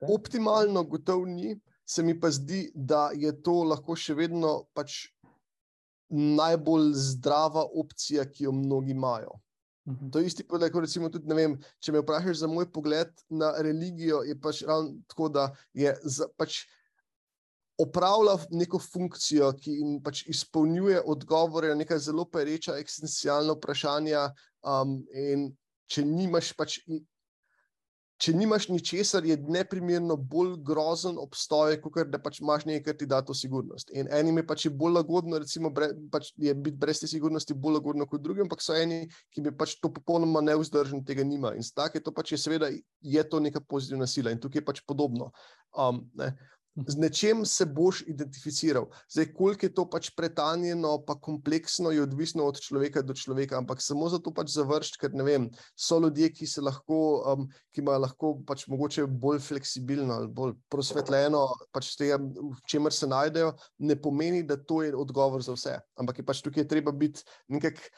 Okay. 0.00 0.14
Optimalno, 0.14 0.84
gotovo 0.84 1.24
ni, 1.26 1.54
se 1.86 2.02
mi 2.02 2.20
pa 2.20 2.30
zdi, 2.30 2.70
da 2.74 3.10
je 3.14 3.30
to 3.42 3.62
lahko 3.64 3.96
še 3.96 4.14
vedno 4.18 4.66
pač 4.74 5.06
najbolj 6.10 6.92
zdrava 6.94 7.64
opcija, 7.74 8.26
ki 8.30 8.44
jo 8.44 8.52
mnogi 8.52 8.90
imajo. 8.94 9.38
Uh 9.86 9.92
mhm. 9.92 10.06
-huh. 10.06 10.12
To 10.12 10.18
je 10.18 10.26
isti 10.26 10.44
pogled, 10.44 10.72
kot 10.72 10.82
recimo 10.82 11.08
tudi, 11.08 11.34
vem, 11.34 11.58
če 11.80 11.92
me 11.92 12.00
vprašaš 12.02 12.36
za 12.36 12.46
moj 12.46 12.72
pogled 12.72 13.12
na 13.28 13.54
religijo, 13.62 14.22
je 14.22 14.40
pač 14.40 14.62
ravno 14.62 14.98
tako, 15.06 15.28
da 15.28 15.56
je 15.72 15.96
za, 16.02 16.26
pač 16.36 16.66
opravlja 17.78 18.36
neko 18.50 18.78
funkcijo, 18.78 19.52
ki 19.52 20.00
pač 20.04 20.26
izpolnjuje 20.26 21.02
odgovore 21.04 21.68
na 21.68 21.74
neka 21.74 21.98
zelo 21.98 22.24
pereča, 22.24 22.78
eksistencialna 22.78 23.52
vprašanja. 23.52 24.30
Um, 24.66 25.04
in 25.12 25.52
če 25.86 26.04
nimaš 26.04 26.52
pač 26.52 26.80
če 28.22 28.32
nimaš 28.32 28.68
ničesar, 28.72 29.26
je 29.28 29.36
neprimerno 29.36 30.16
bolj 30.16 30.54
grozen 30.64 31.18
obstoj, 31.20 31.76
kot 31.84 32.08
da 32.08 32.20
pač 32.22 32.40
imaš 32.40 32.64
nekaj, 32.68 32.84
kar 32.86 32.96
ti 32.96 33.08
da 33.10 33.20
to 33.24 33.36
sigurnost. 33.36 33.92
In 33.92 34.08
enim 34.12 34.40
je 34.40 34.46
pač 34.48 34.66
bolj 34.72 34.96
lagodno, 34.98 35.40
recimo, 35.42 35.70
bre, 35.74 35.90
pač 36.12 36.32
je 36.40 36.54
biti 36.54 36.80
brez 36.80 37.02
te 37.02 37.10
sigurnosti 37.10 37.54
bolj 37.54 37.78
lagodno 37.78 38.08
kot 38.08 38.24
drugim, 38.24 38.46
ampak 38.48 38.64
so 38.64 38.76
eni, 38.76 39.04
ki 39.34 39.44
bi 39.44 39.52
pač 39.52 39.76
to 39.82 39.92
popolnoma 39.92 40.40
neuzdržen, 40.48 41.04
tega 41.06 41.26
nima. 41.28 41.52
In 41.56 41.66
tako 41.76 42.00
je 42.00 42.06
to 42.08 42.14
pač, 42.16 42.32
je, 42.32 42.40
seveda, 42.46 42.72
je 43.04 43.28
to 43.28 43.40
neka 43.42 43.60
pozitivna 43.60 44.08
sila 44.08 44.32
in 44.32 44.40
tukaj 44.40 44.62
je 44.62 44.68
pač 44.72 44.84
podobno. 44.88 45.32
Um, 45.76 46.06
z 46.76 46.96
nečem 47.00 47.44
se 47.46 47.64
boš 47.66 48.02
identificiral. 48.06 48.86
Zdaj, 49.08 49.32
koliko 49.32 49.66
je 49.66 49.74
to 49.74 49.84
pač 49.90 50.10
pretanjeno, 50.16 50.98
pa 51.06 51.16
kompleksno, 51.20 51.90
je 51.90 52.02
odvisno 52.02 52.44
od 52.44 52.60
človeka 52.60 53.02
do 53.02 53.14
človeka, 53.14 53.56
ampak 53.58 53.80
samo 53.80 54.08
zato 54.12 54.32
pač 54.34 54.52
završiti, 54.52 55.00
ker 55.00 55.14
ne 55.16 55.24
vem, 55.24 55.48
so 55.72 55.98
ljudje, 56.02 56.28
ki 56.36 56.46
se 56.46 56.60
lahko, 56.60 57.00
um, 57.32 57.46
ki 57.72 57.80
imajo 57.80 58.02
lahko 58.04 58.32
pač 58.46 58.66
mogoče 58.68 59.06
bolj 59.06 59.40
fleksibilno 59.46 60.20
ali 60.20 60.28
bolj 60.28 60.56
prosvetljeno, 60.72 61.46
pač 61.72 61.94
tega, 61.96 62.20
v 62.20 62.60
čemer 62.68 62.92
se 62.92 63.08
najdejo, 63.08 63.54
ne 63.78 63.96
pomeni, 63.96 64.44
da 64.44 64.58
to 64.60 64.82
je 64.84 64.92
odgovor 64.96 65.42
za 65.42 65.56
vse. 65.56 65.78
Ampak 65.96 66.20
je 66.20 66.26
pač 66.28 66.44
tukaj 66.44 66.68
treba 66.68 66.92
biti 66.92 67.24
nekako 67.48 67.88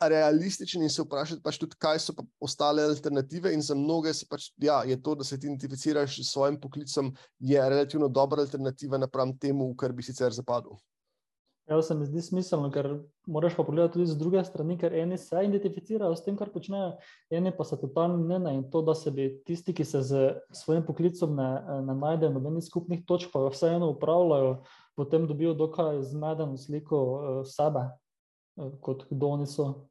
realističen 0.00 0.82
in 0.82 0.90
se 0.90 1.02
vprašati, 1.02 1.42
pač 1.42 1.58
tudi, 1.58 1.76
kaj 1.78 2.00
so 2.04 2.14
ostale 2.40 2.84
alternative. 2.84 3.52
In 3.54 3.62
za 3.62 3.74
mnoge 3.74 4.12
pač, 4.30 4.50
ja, 4.62 4.82
je 4.84 4.98
to, 5.02 5.14
da 5.14 5.24
se 5.24 5.38
ti 5.40 5.46
identificiraš 5.46 6.20
s 6.20 6.32
svojim 6.32 6.60
poklicem, 6.60 7.12
relativno 7.40 8.08
dobra 8.08 8.42
alternativa 8.42 8.98
napram 8.98 9.36
temu, 9.38 9.74
kar 9.76 9.92
bi 9.92 10.02
sicer 10.02 10.32
zapadlo. 10.32 10.78
Ja, 11.66 11.80
se 11.82 11.94
mi 11.98 12.06
zdi 12.06 12.22
smiselno, 12.22 12.68
ker 12.70 12.86
moraš 13.26 13.56
pa 13.56 13.64
pogledati 13.66 13.96
tudi 13.96 14.06
z 14.06 14.14
druge 14.20 14.42
strani, 14.46 14.76
ker 14.78 14.94
eni 14.94 15.16
se 15.18 15.40
identificirajo 15.42 16.14
s 16.14 16.22
tem, 16.22 16.36
kar 16.38 16.52
počnejo, 16.54 16.92
eni 17.34 17.50
pa 17.56 17.64
se 17.66 17.78
totalno 17.80 18.20
ne 18.22 18.38
na 18.38 18.52
in 18.54 18.62
to, 18.70 18.84
da 18.86 18.94
se 18.94 19.10
bi 19.10 19.26
tisti, 19.46 19.74
ki 19.74 19.84
se 19.84 20.02
z 20.06 20.20
svojim 20.54 20.84
poklicem 20.86 21.34
ne, 21.34 21.48
ne 21.88 21.96
najdejo 21.98 22.36
nobenih 22.36 22.62
skupnih 22.62 23.02
točk, 23.06 23.32
pa 23.34 23.42
vseeno 23.50 23.90
upravljajo, 23.96 24.60
potem 24.94 25.26
dobijo 25.26 25.56
dokaj 25.58 26.04
zmedeno 26.06 26.54
sliko 26.56 27.02
uh, 27.02 27.42
sebe, 27.42 27.82
kot 28.80 29.04
kdo 29.08 29.28
oni 29.28 29.46
so 29.46 29.88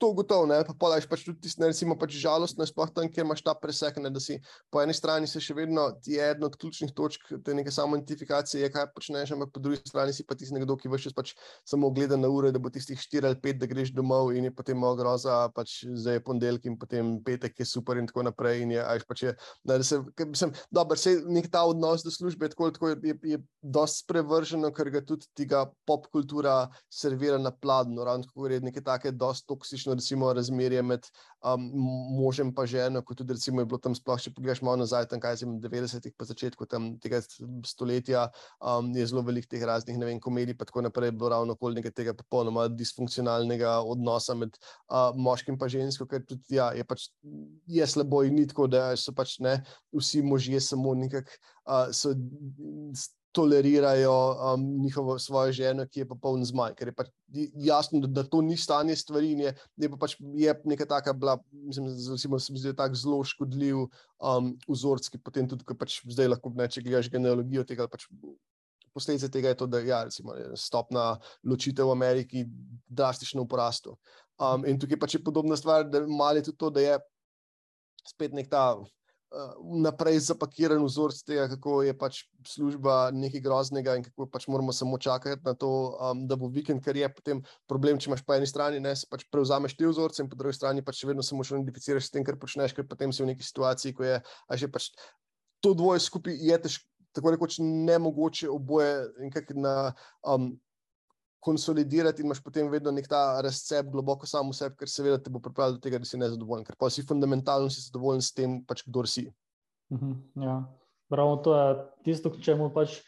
to 0.00 0.12
gotovo, 0.16 0.46
ne, 0.48 0.58
pa 0.64 0.72
podaš 0.72 1.04
pač 1.08 1.26
tudi 1.26 1.44
tisto, 1.44 1.66
recimo, 1.68 1.96
pač 2.00 2.16
žalostno, 2.16 2.64
sploh 2.66 2.88
tam, 2.94 3.08
kjer 3.12 3.26
imaš 3.26 3.42
ta 3.44 3.52
presek, 3.54 3.98
ne, 4.00 4.10
da 4.12 4.22
si 4.22 4.38
po 4.72 4.80
eni 4.80 4.94
strani 4.96 5.28
se 5.28 5.42
še 5.44 5.54
vedno 5.58 5.90
ti 6.00 6.16
je 6.16 6.30
ena 6.32 6.48
od 6.48 6.56
ključnih 6.56 6.94
točk 6.96 7.28
te 7.44 7.54
neke 7.54 7.72
samo 7.74 7.98
identifikacije, 7.98 8.70
kaj 8.72 8.88
počneš, 8.94 9.34
ampak 9.36 9.52
po 9.52 9.60
drugi 9.60 9.82
strani 9.84 10.14
si 10.16 10.24
pa 10.24 10.36
tisti 10.38 10.56
nekdo, 10.56 10.78
ki 10.80 10.88
veš 10.92 11.10
pač 11.16 11.34
samo 11.68 11.90
gleda 11.92 12.16
na 12.16 12.30
ure, 12.32 12.52
da 12.54 12.62
bo 12.62 12.72
tistih 12.72 12.98
4 12.98 13.28
ali 13.28 13.38
5, 13.44 13.60
da 13.60 13.68
greš 13.70 13.92
domov 13.96 14.32
in 14.36 14.48
je 14.48 14.54
potem 14.54 14.78
malo 14.80 14.96
groza, 14.96 15.36
pač 15.56 15.82
zdaj 15.84 16.18
je 16.18 16.24
ponedeljek 16.24 16.70
in 16.70 16.78
potem 16.80 17.12
petek 17.26 17.60
je 17.60 17.68
super 17.68 18.00
in 18.00 18.08
tako 18.08 18.24
naprej. 18.30 18.64
In 18.64 18.74
je, 18.74 18.80
ajš, 18.80 19.06
pač 19.08 19.24
je, 19.26 19.34
ne, 19.68 19.76
da 19.76 19.84
se, 19.86 20.00
mislim, 20.24 20.54
dobro, 20.72 20.96
se 21.00 21.16
nek 21.28 21.50
ta 21.52 21.66
odnos 21.68 22.04
do 22.06 22.12
službe 22.14 22.48
tako, 22.52 22.70
tako 22.74 22.94
je, 22.94 22.98
je, 23.12 23.18
je 23.34 23.42
dosti 23.60 24.04
sprevrženo, 24.06 24.72
ker 24.76 24.90
ga 24.92 25.04
tudi 25.04 25.28
tega 25.36 25.66
pop 25.88 26.08
kultura 26.12 26.70
servira 26.92 27.38
na 27.40 27.52
pladno, 27.52 28.04
ravno 28.04 28.28
tako 28.28 28.48
je 28.48 28.60
nekaj 28.64 28.86
take 28.86 29.12
dosti 29.12 29.48
toksične 29.50 29.89
kakšno 29.90 29.94
recimo, 29.94 30.32
razmerje 30.32 30.82
med 30.82 31.06
um, 31.42 31.70
možem 32.18 32.54
in 32.54 32.66
ženo, 32.66 33.02
kot 33.02 33.18
tudi 33.18 33.32
recimo, 33.32 33.60
je 33.60 33.66
bilo 33.66 33.78
tam 33.78 33.94
sploh, 33.94 34.20
če 34.20 34.32
pogledaš 34.34 34.62
malo 34.62 34.76
nazaj, 34.76 35.08
tam 35.08 35.20
kaj 35.20 35.36
se 35.36 35.46
v 35.46 35.58
90-ih, 35.60 36.14
pa 36.16 36.24
začetku 36.24 36.66
tega 37.00 37.20
stoletja, 37.66 38.30
um, 38.60 38.92
je 38.94 39.06
zelo 39.06 39.22
velik 39.22 39.46
teh 39.48 39.62
raznih 39.62 39.98
ne 39.98 40.06
vem, 40.06 40.20
komedij, 40.20 40.56
pa 40.56 40.64
tako 40.64 40.82
naprej, 40.82 41.12
bilo 41.12 41.30
ravno 41.30 41.54
okoli 41.54 41.82
tega 41.90 42.14
popolnoma 42.14 42.68
disfunkcionalnega 42.68 43.80
odnosa 43.82 44.34
med 44.34 44.56
uh, 44.90 45.12
moškim 45.16 45.58
in 45.60 45.68
žensko, 45.68 46.06
ker 46.06 46.24
tudi 46.24 46.56
ja, 46.56 46.72
je 46.72 46.84
pač 46.84 47.10
je 47.66 47.86
slabo 47.86 48.22
in 48.24 48.34
ni 48.34 48.46
tako, 48.46 48.66
da 48.66 48.96
so 48.96 49.12
pač 49.12 49.38
ne 49.40 49.60
vsi 49.92 50.22
možje 50.22 50.60
samo 50.60 50.94
nekako. 50.94 51.30
Uh, 51.66 51.88
tolerirajo 53.32 54.14
um, 54.54 54.64
njihovo 54.82 55.18
svojo 55.18 55.52
ženo, 55.52 55.86
ki 55.86 56.00
je 56.00 56.08
pa 56.08 56.16
poln 56.22 56.44
zmaj, 56.44 56.74
ker 56.78 56.90
je 56.90 56.94
pač 56.94 57.10
jasno, 57.62 58.00
da, 58.02 58.08
da 58.20 58.24
to 58.26 58.40
ni 58.42 58.56
stanje 58.56 58.96
stvari 58.96 59.32
in 59.32 59.44
je, 59.46 59.54
je 59.84 59.90
pa 59.90 59.98
pač 60.00 60.16
je 60.34 60.54
neka 60.64 60.86
taka 60.90 61.12
bila, 61.12 61.38
mislim, 61.52 61.86
da 61.86 62.18
se 62.18 62.52
mi 62.52 62.58
zdi 62.58 62.74
tako 62.76 62.98
zelo 62.98 63.20
škodljiv 63.24 63.84
um, 63.84 64.52
vzorc, 64.68 65.08
ki 65.08 65.22
potem 65.22 65.48
tudi, 65.48 65.64
ko 65.64 65.78
pač 65.78 66.00
zdaj 66.10 66.32
lahko 66.32 66.52
neče 66.56 66.82
gledaš 66.82 67.10
genealogijo 67.12 67.64
tega, 67.68 67.88
pač 67.90 68.08
posledice 68.92 69.30
tega 69.30 69.52
je 69.52 69.60
to, 69.62 69.66
da 69.70 69.80
ja, 69.80 70.04
recimo, 70.04 70.34
stopna 70.58 71.12
ločitev 71.46 71.86
v 71.86 71.94
Ameriki 71.94 72.44
drastično 72.88 73.46
v 73.46 73.50
porastu. 73.50 73.94
Um, 74.40 74.66
in 74.66 74.80
tukaj 74.80 74.98
pač 74.98 75.14
je 75.14 75.24
podobna 75.24 75.56
stvar, 75.56 75.86
da 75.86 76.02
mali 76.06 76.42
tudi 76.42 76.58
to, 76.58 76.70
da 76.74 76.82
je 76.82 76.98
spet 78.08 78.34
nek 78.34 78.50
ta 78.50 78.74
naprej 79.62 80.18
zapakiran 80.26 80.82
vzorec 80.82 81.20
tega, 81.22 81.46
kako 81.52 81.82
je 81.86 81.94
pač 81.94 82.22
služba 82.46 83.12
nekaj 83.14 83.42
groznega 83.44 83.94
in 83.98 84.02
kako 84.02 84.26
pač 84.26 84.48
moramo 84.50 84.74
samo 84.74 84.98
čakati 84.98 85.42
na 85.46 85.54
to, 85.54 85.70
um, 85.94 86.24
da 86.26 86.36
bo 86.36 86.50
vikend, 86.50 86.82
ker 86.82 86.96
je 86.98 87.08
potem 87.14 87.42
problem, 87.70 88.00
če 88.00 88.10
imaš 88.10 88.24
po 88.26 88.34
eni 88.34 88.48
strani, 88.50 88.80
ne, 88.82 88.94
pač 89.10 89.26
prevzameš 89.30 89.76
te 89.78 89.86
vzorce 89.86 90.24
in 90.24 90.30
po 90.30 90.38
drugi 90.38 90.58
strani 90.58 90.82
pač 90.82 91.02
še 91.02 91.10
vedno 91.12 91.22
samo 91.22 91.46
še 91.46 91.54
identificiraš 91.54 92.08
s 92.08 92.14
tem, 92.16 92.26
kar 92.26 92.40
počneš, 92.42 92.74
ker 92.74 92.88
potem 92.90 93.14
si 93.14 93.22
v 93.22 93.30
neki 93.30 93.46
situaciji, 93.46 93.94
ko 93.94 94.08
je 94.08 94.16
že 94.58 94.70
pač 94.72 94.90
to 95.62 95.74
dvoje 95.78 96.02
skupaj 96.02 96.34
je 96.34 96.62
težko. 96.66 96.86
Tako 97.10 97.32
rekoč 97.34 97.56
ne 97.58 97.96
mogoče 97.98 98.46
oboje, 98.46 99.08
na 99.58 99.90
um, 100.22 100.52
konsolidirati, 101.40 102.22
in 102.22 102.28
imaš 102.28 102.42
potem 102.44 102.68
vedno 102.70 102.92
nek 102.92 103.08
ta 103.08 103.40
razcep 103.44 103.88
globoko 103.92 104.28
samo 104.28 104.52
v 104.52 104.58
sebi, 104.58 104.76
ker 104.80 104.90
seveda 104.92 105.18
te 105.18 105.32
bo 105.32 105.40
pripeljal 105.40 105.78
do 105.78 105.84
tega, 105.84 105.98
da 105.98 106.08
si 106.08 106.20
nezadovoljen, 106.20 106.66
ker 106.68 106.76
pa 106.78 106.90
si 106.92 107.04
fundamentalno 107.06 107.70
si 107.72 107.80
zadovoljen 107.86 108.22
s 108.24 108.34
tem, 108.36 108.58
pač 108.68 108.84
kdo 108.86 109.06
si. 109.08 109.30
Mhm, 109.92 110.12
ja. 110.44 110.60
Pravno 111.10 111.40
to 111.42 111.56
je 111.56 111.70
tisto, 112.06 112.30
k 112.30 112.42
čemu 112.44 112.68
pač 112.74 113.00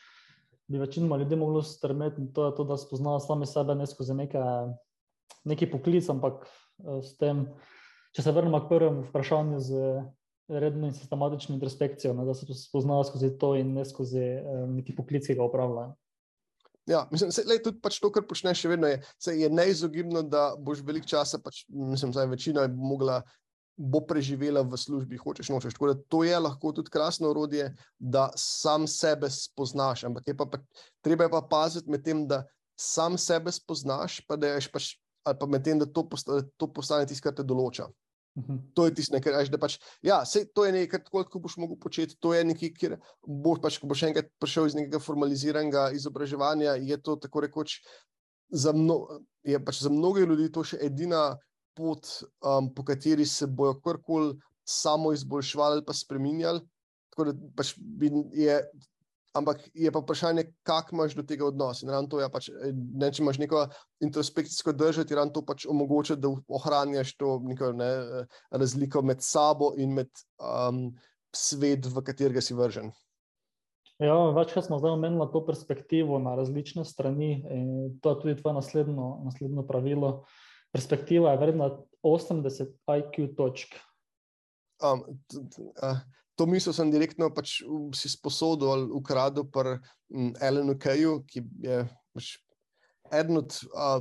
bi 0.67 0.81
večinoma 0.81 1.21
ljudi 1.21 1.37
moglo 1.37 1.63
strmeti, 1.63 2.23
in 2.23 2.33
to 2.33 2.49
je 2.49 2.57
to, 2.57 2.65
da 2.65 2.81
spoznajo 2.81 3.21
sami 3.21 3.47
sebe 3.47 3.75
ne 3.75 3.87
skozi 3.87 4.17
neke, 4.17 4.41
neki 5.45 5.69
poklic, 5.71 6.09
ampak 6.11 6.47
eh, 6.47 7.03
s 7.05 7.15
tem, 7.21 7.47
če 8.17 8.25
se 8.25 8.33
vrnemo 8.33 8.65
k 8.65 8.73
prvemu 8.73 9.07
vprašanju 9.11 9.61
z 9.61 9.87
redno 10.53 10.89
in 10.89 10.95
sistematično 10.97 11.55
introspekcijo, 11.55 12.15
ne, 12.17 12.25
da 12.25 12.35
se 12.35 12.49
spoznajo 12.55 13.05
skozi 13.05 13.31
to 13.39 13.55
in 13.61 13.75
ne 13.77 13.85
skozi 13.85 14.25
eh, 14.25 14.65
neki 14.73 14.97
poklic, 14.97 15.29
ki 15.29 15.37
ga 15.39 15.45
upravljajo. 15.45 15.95
Ja, 16.87 17.09
mislim, 17.11 17.31
da 17.47 17.53
je 17.53 17.63
tudi 17.63 17.79
pač 17.81 18.01
to, 18.03 18.11
kar 18.11 18.25
počneš, 18.27 18.65
še 18.65 18.73
vedno 18.73 18.89
je, 18.91 18.99
je 19.39 19.51
neizogibno, 19.51 20.25
da 20.27 20.53
boš 20.59 20.83
veliko 20.83 21.07
časa, 21.07 21.39
pač, 21.39 21.63
mislim, 21.69 22.11
da 22.15 22.25
je 22.25 22.33
večina 22.33 22.65
mogla, 22.75 23.21
bo 23.77 24.03
preživela 24.07 24.65
v 24.67 24.79
službi, 24.79 25.21
hočeš 25.21 25.53
nočeš. 25.53 25.77
Tako 25.77 25.93
da 25.93 26.01
to 26.11 26.23
je 26.27 26.39
lahko 26.39 26.73
tudi 26.75 26.91
krasno 26.93 27.31
orodje, 27.31 27.71
da 27.99 28.29
sam 28.37 28.87
sebe 28.91 29.31
spoznaš. 29.31 30.05
Ampak 30.11 30.29
je 30.29 30.37
pa, 30.37 30.47
pa 30.47 30.59
treba 31.01 31.29
je 31.29 31.33
pa 31.33 31.43
paziti 31.51 31.91
med 31.91 32.05
tem, 32.05 32.27
da 32.29 32.43
sam 32.79 33.19
sebe 33.19 33.53
spoznaš, 33.55 34.21
pa 34.27 34.37
da 34.37 34.53
je 34.57 34.67
pač, 34.73 34.93
ali 35.23 35.39
pa 35.39 35.47
med 35.47 35.65
tem, 35.65 35.79
da 35.79 35.87
to 35.87 36.05
postane, 36.09 36.45
to 36.59 36.69
postane 36.73 37.07
tisto, 37.07 37.29
kar 37.29 37.39
te 37.39 37.47
določa. 37.47 37.87
Mhm. 38.37 38.73
To 38.75 38.87
je 38.87 38.95
tisto, 38.97 39.21
kar 39.21 39.35
rečeš. 39.37 39.53
Pač, 39.61 39.77
ja, 40.01 40.23
to 40.55 40.65
je 40.65 40.73
nekaj, 40.73 41.03
kar 41.05 41.41
boš 41.43 41.59
mogel 41.61 41.77
početi. 41.77 42.17
To 42.25 42.33
je 42.33 42.45
nekaj, 42.49 42.73
kjer 42.79 42.97
boš, 43.27 43.61
pač, 43.61 43.77
ko 43.81 43.91
boš 43.91 44.07
enkrat 44.09 44.31
prišel 44.41 44.71
iz 44.71 44.77
nekega 44.79 45.03
formaliziranega 45.05 45.91
izobraževanja. 45.97 46.79
Je 46.81 46.97
to 46.97 47.19
tako 47.21 47.45
rekoč 47.45 47.83
za, 48.49 48.73
mno, 48.73 49.21
je 49.45 49.61
pač 49.65 49.83
za 49.85 49.93
mnoge 49.93 50.25
ljudi 50.25 50.49
to 50.53 50.65
še 50.65 50.81
edina 50.81 51.37
pot, 51.77 52.09
um, 52.45 52.73
po 52.73 52.85
kateri 52.85 53.27
se 53.29 53.49
bojo 53.49 53.79
karkoli 53.85 54.37
samo 54.65 55.13
izboljšvali 55.13 55.81
ali 55.81 55.85
pa 55.85 55.97
spremenjali. 55.97 56.65
Tako 57.13 57.29
da 57.29 57.37
pač 57.57 57.75
je 58.33 58.59
Ampak 59.33 59.63
je 59.75 59.89
pa 59.93 60.03
vprašanje, 60.03 60.45
kako 60.63 60.97
imaš 60.97 61.15
do 61.17 61.23
tega 61.25 61.47
odnos. 61.47 61.81
Ja, 61.83 62.29
pač, 62.29 62.51
eh, 62.53 62.73
ne, 62.73 63.09
če 63.09 63.23
imaš 63.23 63.39
neko 63.41 63.63
introspekcijsko 64.05 64.75
držo, 64.77 65.05
ti 65.09 65.17
to 65.35 65.43
pač 65.47 65.65
omogoča, 65.67 66.17
da 66.21 66.29
ohranjaš 66.49 67.15
to 67.17 67.39
neko, 67.45 67.73
ne, 67.73 67.89
eh, 68.21 68.43
razliko 68.51 69.03
med 69.03 69.25
sabo 69.25 69.73
in 69.77 69.95
med 69.95 70.11
um, 70.37 70.93
svet, 71.33 71.89
v 71.89 72.05
katerega 72.05 72.45
si 72.45 72.55
vržen. 72.55 72.93
Ja, 74.03 74.17
večkrat 74.35 74.67
smo 74.67 74.79
zdaj 74.83 74.97
omenili 74.99 75.29
to 75.33 75.45
perspektivo 75.47 76.19
na 76.19 76.35
različne 76.35 76.85
strani. 76.85 77.45
To 78.03 78.11
je 78.11 78.21
tudi 78.21 78.37
tvoje 78.41 78.55
naslednjo, 78.55 79.09
naslednjo 79.25 79.63
pravilo. 79.67 80.25
Perspektiva 80.73 81.33
je 81.33 81.39
vredna 81.39 81.69
80 82.03 82.73
IQ 82.99 83.29
točk. 83.37 83.77
Um, 84.83 85.05
to 86.37 86.47
misel 86.47 86.73
sem 86.73 86.91
direktno 86.91 87.31
pač 87.35 87.61
si 87.97 88.09
sposodil 88.09 88.73
ali 88.73 88.89
ukradel 88.91 89.45
pri 89.53 89.79
Elenu 90.41 90.79
Keju, 90.79 91.21
ki 91.29 91.45
je 91.65 91.83
pač 92.15 92.37
eden 93.13 93.43
od 93.43 93.59
uh, 93.73 94.01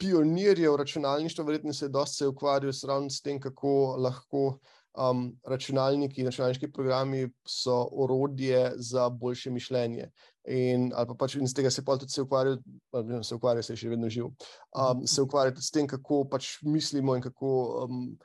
pionirjev 0.00 0.76
računalništva, 0.76 1.44
verjetno 1.44 1.72
se 1.72 1.84
je 1.84 1.92
dosti 1.92 2.26
ukvarjal 2.26 2.72
s 3.08 3.20
tem, 3.20 3.40
kako 3.40 3.96
lahko 4.00 4.58
um, 4.96 5.32
računalniki 5.44 6.24
računalniški 6.24 6.72
programi 6.72 7.28
so 7.48 7.88
orodje 7.92 8.72
za 8.76 9.08
boljše 9.08 9.50
mišljenje. 9.50 10.10
In, 10.48 10.90
pa 10.90 11.14
pač 11.14 11.36
in 11.36 11.46
z 11.46 11.54
tega 11.54 11.70
se 11.70 11.84
tudi 11.84 12.08
se 12.08 12.22
ukvarja, 12.22 12.56
ali 12.92 13.24
se 13.24 13.34
ukvarja, 13.34 13.62
se 13.62 13.72
je 13.72 13.76
še 13.76 13.92
vedno 13.92 14.08
živ. 14.08 14.30
Um, 14.72 15.06
se 15.06 15.22
ukvarja 15.22 15.52
tudi 15.54 15.66
s 15.66 15.70
tem, 15.70 15.86
kako 15.86 16.24
pač 16.30 16.56
mislimo 16.62 17.16
in 17.16 17.22
kako 17.22 17.52
um, 17.84 18.16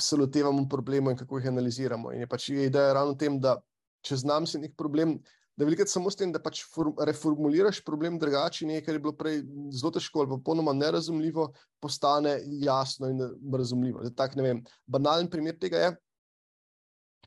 se 0.00 0.16
lotevamo 0.16 0.64
problemov 0.68 1.12
in 1.12 1.18
kako 1.18 1.38
jih 1.38 1.48
analiziramo. 1.50 2.12
In 2.12 2.24
je 2.24 2.28
pač 2.28 2.48
ideja 2.52 2.92
ravno 2.96 3.14
v 3.14 3.20
tem, 3.20 3.38
da 3.40 3.56
če 4.06 4.18
znam 4.22 4.46
si 4.46 4.60
nek 4.60 4.74
problem, 4.78 5.18
da 5.56 5.66
velikrat 5.68 5.90
samo 5.92 6.10
s 6.10 6.16
tem, 6.16 6.32
da 6.32 6.40
pač 6.42 6.62
reformuliraš 7.06 7.82
problem 7.84 8.16
drugače, 8.20 8.66
nekaj, 8.66 8.86
kar 8.86 8.96
je 8.96 9.02
bilo 9.04 9.12
prej 9.16 9.42
zelo 9.76 9.92
težko 9.92 10.22
ali 10.22 10.32
popolnoma 10.32 10.72
nerazumljivo, 10.76 11.50
postane 11.82 12.38
jasno 12.64 13.10
in 13.12 13.20
razumljivo. 13.52 14.06
Zdaj, 14.06 14.16
tak, 14.16 14.36
vem, 14.40 14.62
banalen 14.86 15.28
primer 15.30 15.58
tega 15.60 15.84
je, 15.84 15.92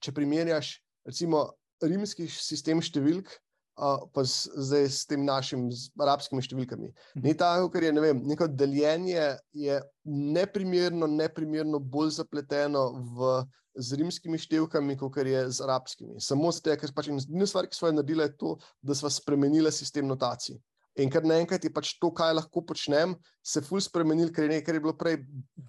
če 0.02 0.14
primerjaš 0.16 0.76
recimo 1.06 1.48
rimski 1.86 2.28
sistem 2.32 2.82
številk 2.82 3.30
pa 3.76 4.24
zdaj 4.24 4.86
s 4.88 5.04
tem 5.06 5.26
našim 5.26 5.68
z 5.72 5.92
arabskimi 6.00 6.44
številkami. 6.44 6.92
Mhm. 6.92 7.26
Ni 7.26 7.36
tako, 7.38 7.70
ker 7.74 7.84
je 7.84 7.92
ne 7.96 8.04
vem, 8.04 8.24
neko 8.24 8.48
deljenje 8.48 9.36
je 9.54 9.82
neprimerno, 10.06 11.08
neprimerno 11.08 11.80
bolj 11.80 12.16
zapleteno 12.22 12.88
v, 13.16 13.34
z 13.76 14.00
rimskimi 14.00 14.40
številkami, 14.40 14.96
kot 15.00 15.20
je 15.20 15.42
z 15.52 15.66
arabskimi. 15.66 16.22
Samo 16.24 16.52
z 16.56 16.64
tega, 16.64 16.80
ker 16.80 16.96
pač 16.96 17.12
edina 17.12 17.48
stvar, 17.50 17.68
ki 17.68 17.76
smo 17.76 17.92
jo 17.92 18.00
naredili, 18.00 18.24
je 18.24 18.38
to, 18.40 18.56
da 18.82 18.96
smo 18.96 19.12
spremenili 19.12 19.72
sistem 19.76 20.08
notacij. 20.08 20.60
In 20.96 21.12
ker 21.12 21.26
naenkrat 21.28 21.66
je 21.68 21.74
pač 21.76 21.98
to, 22.00 22.08
kaj 22.16 22.38
lahko 22.38 22.62
počnem, 22.64 23.18
se 23.44 23.60
je 23.60 23.68
fulj 23.68 23.84
spremenil, 23.90 24.32
ker 24.32 24.46
je 24.46 24.54
nekaj, 24.54 24.64
kar 24.64 24.78
je 24.78 24.84
bilo 24.86 24.94
prej 24.96 25.18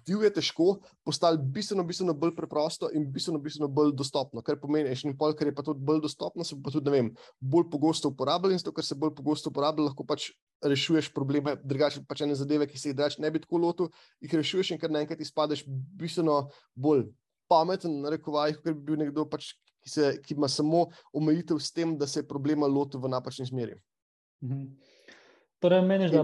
divje 0.07 0.29
težko, 0.33 0.77
postalo 1.05 1.37
bistveno, 1.37 1.83
bistveno 1.83 2.13
bolj 2.17 2.33
preprosto 2.35 2.89
in 2.95 3.05
bistveno, 3.11 3.39
bistveno 3.43 3.67
bolj 3.67 3.91
dostopno. 3.99 4.41
Kar 4.45 4.59
pomeni, 4.61 4.95
še 4.95 5.09
in 5.09 5.17
pol, 5.19 5.35
ker 5.37 5.51
je 5.51 5.55
pa 5.57 5.65
to 5.67 5.75
bolj 5.75 6.01
dostopno, 6.05 6.45
se 6.47 6.55
pa 6.63 6.71
tudi, 6.73 6.87
ne 6.89 6.95
vem, 6.95 7.11
bolj 7.39 7.67
pogosto 7.73 8.11
uporablja 8.13 8.55
in 8.55 8.63
zato, 8.63 8.73
ker 8.75 8.87
se 8.87 8.95
bolj 8.95 9.13
pogosto 9.17 9.51
uporablja, 9.51 9.89
lahko 9.89 10.07
pač 10.07 10.31
rešuješ 10.63 11.11
probleme, 11.13 11.57
drugače 11.63 12.05
pač 12.07 12.23
ene 12.25 12.37
zadeve, 12.39 12.69
ki 12.69 12.79
se 12.79 12.91
jih 12.91 12.97
drugače 12.97 13.21
ne 13.21 13.31
bi 13.33 13.43
tako 13.43 13.61
lotil, 13.61 13.91
jih 14.23 14.37
rešuješ 14.39 14.73
in 14.73 14.81
ker 14.81 14.93
naenkrat 14.93 15.21
izpadeš 15.21 15.65
bistveno 15.67 16.45
bolj 16.73 17.07
pameten, 17.51 18.01
rekovaj, 18.11 18.57
kot 18.57 18.71
bi 18.71 18.91
bil 18.91 19.01
nekdo, 19.03 19.27
pač, 19.29 19.53
ki, 19.83 19.91
se, 19.91 20.15
ki 20.23 20.35
ima 20.35 20.49
samo 20.51 20.87
omejitev 21.15 21.59
s 21.63 21.71
tem, 21.75 21.95
da 21.99 22.07
se 22.07 22.21
je 22.23 22.27
problema 22.27 22.67
lotil 22.67 23.03
v 23.03 23.11
napačni 23.11 23.47
smeri. 23.47 23.79
Mhm. 24.43 24.67
Torej, 25.57 25.81
meniš, 25.89 26.11
da, 26.13 26.21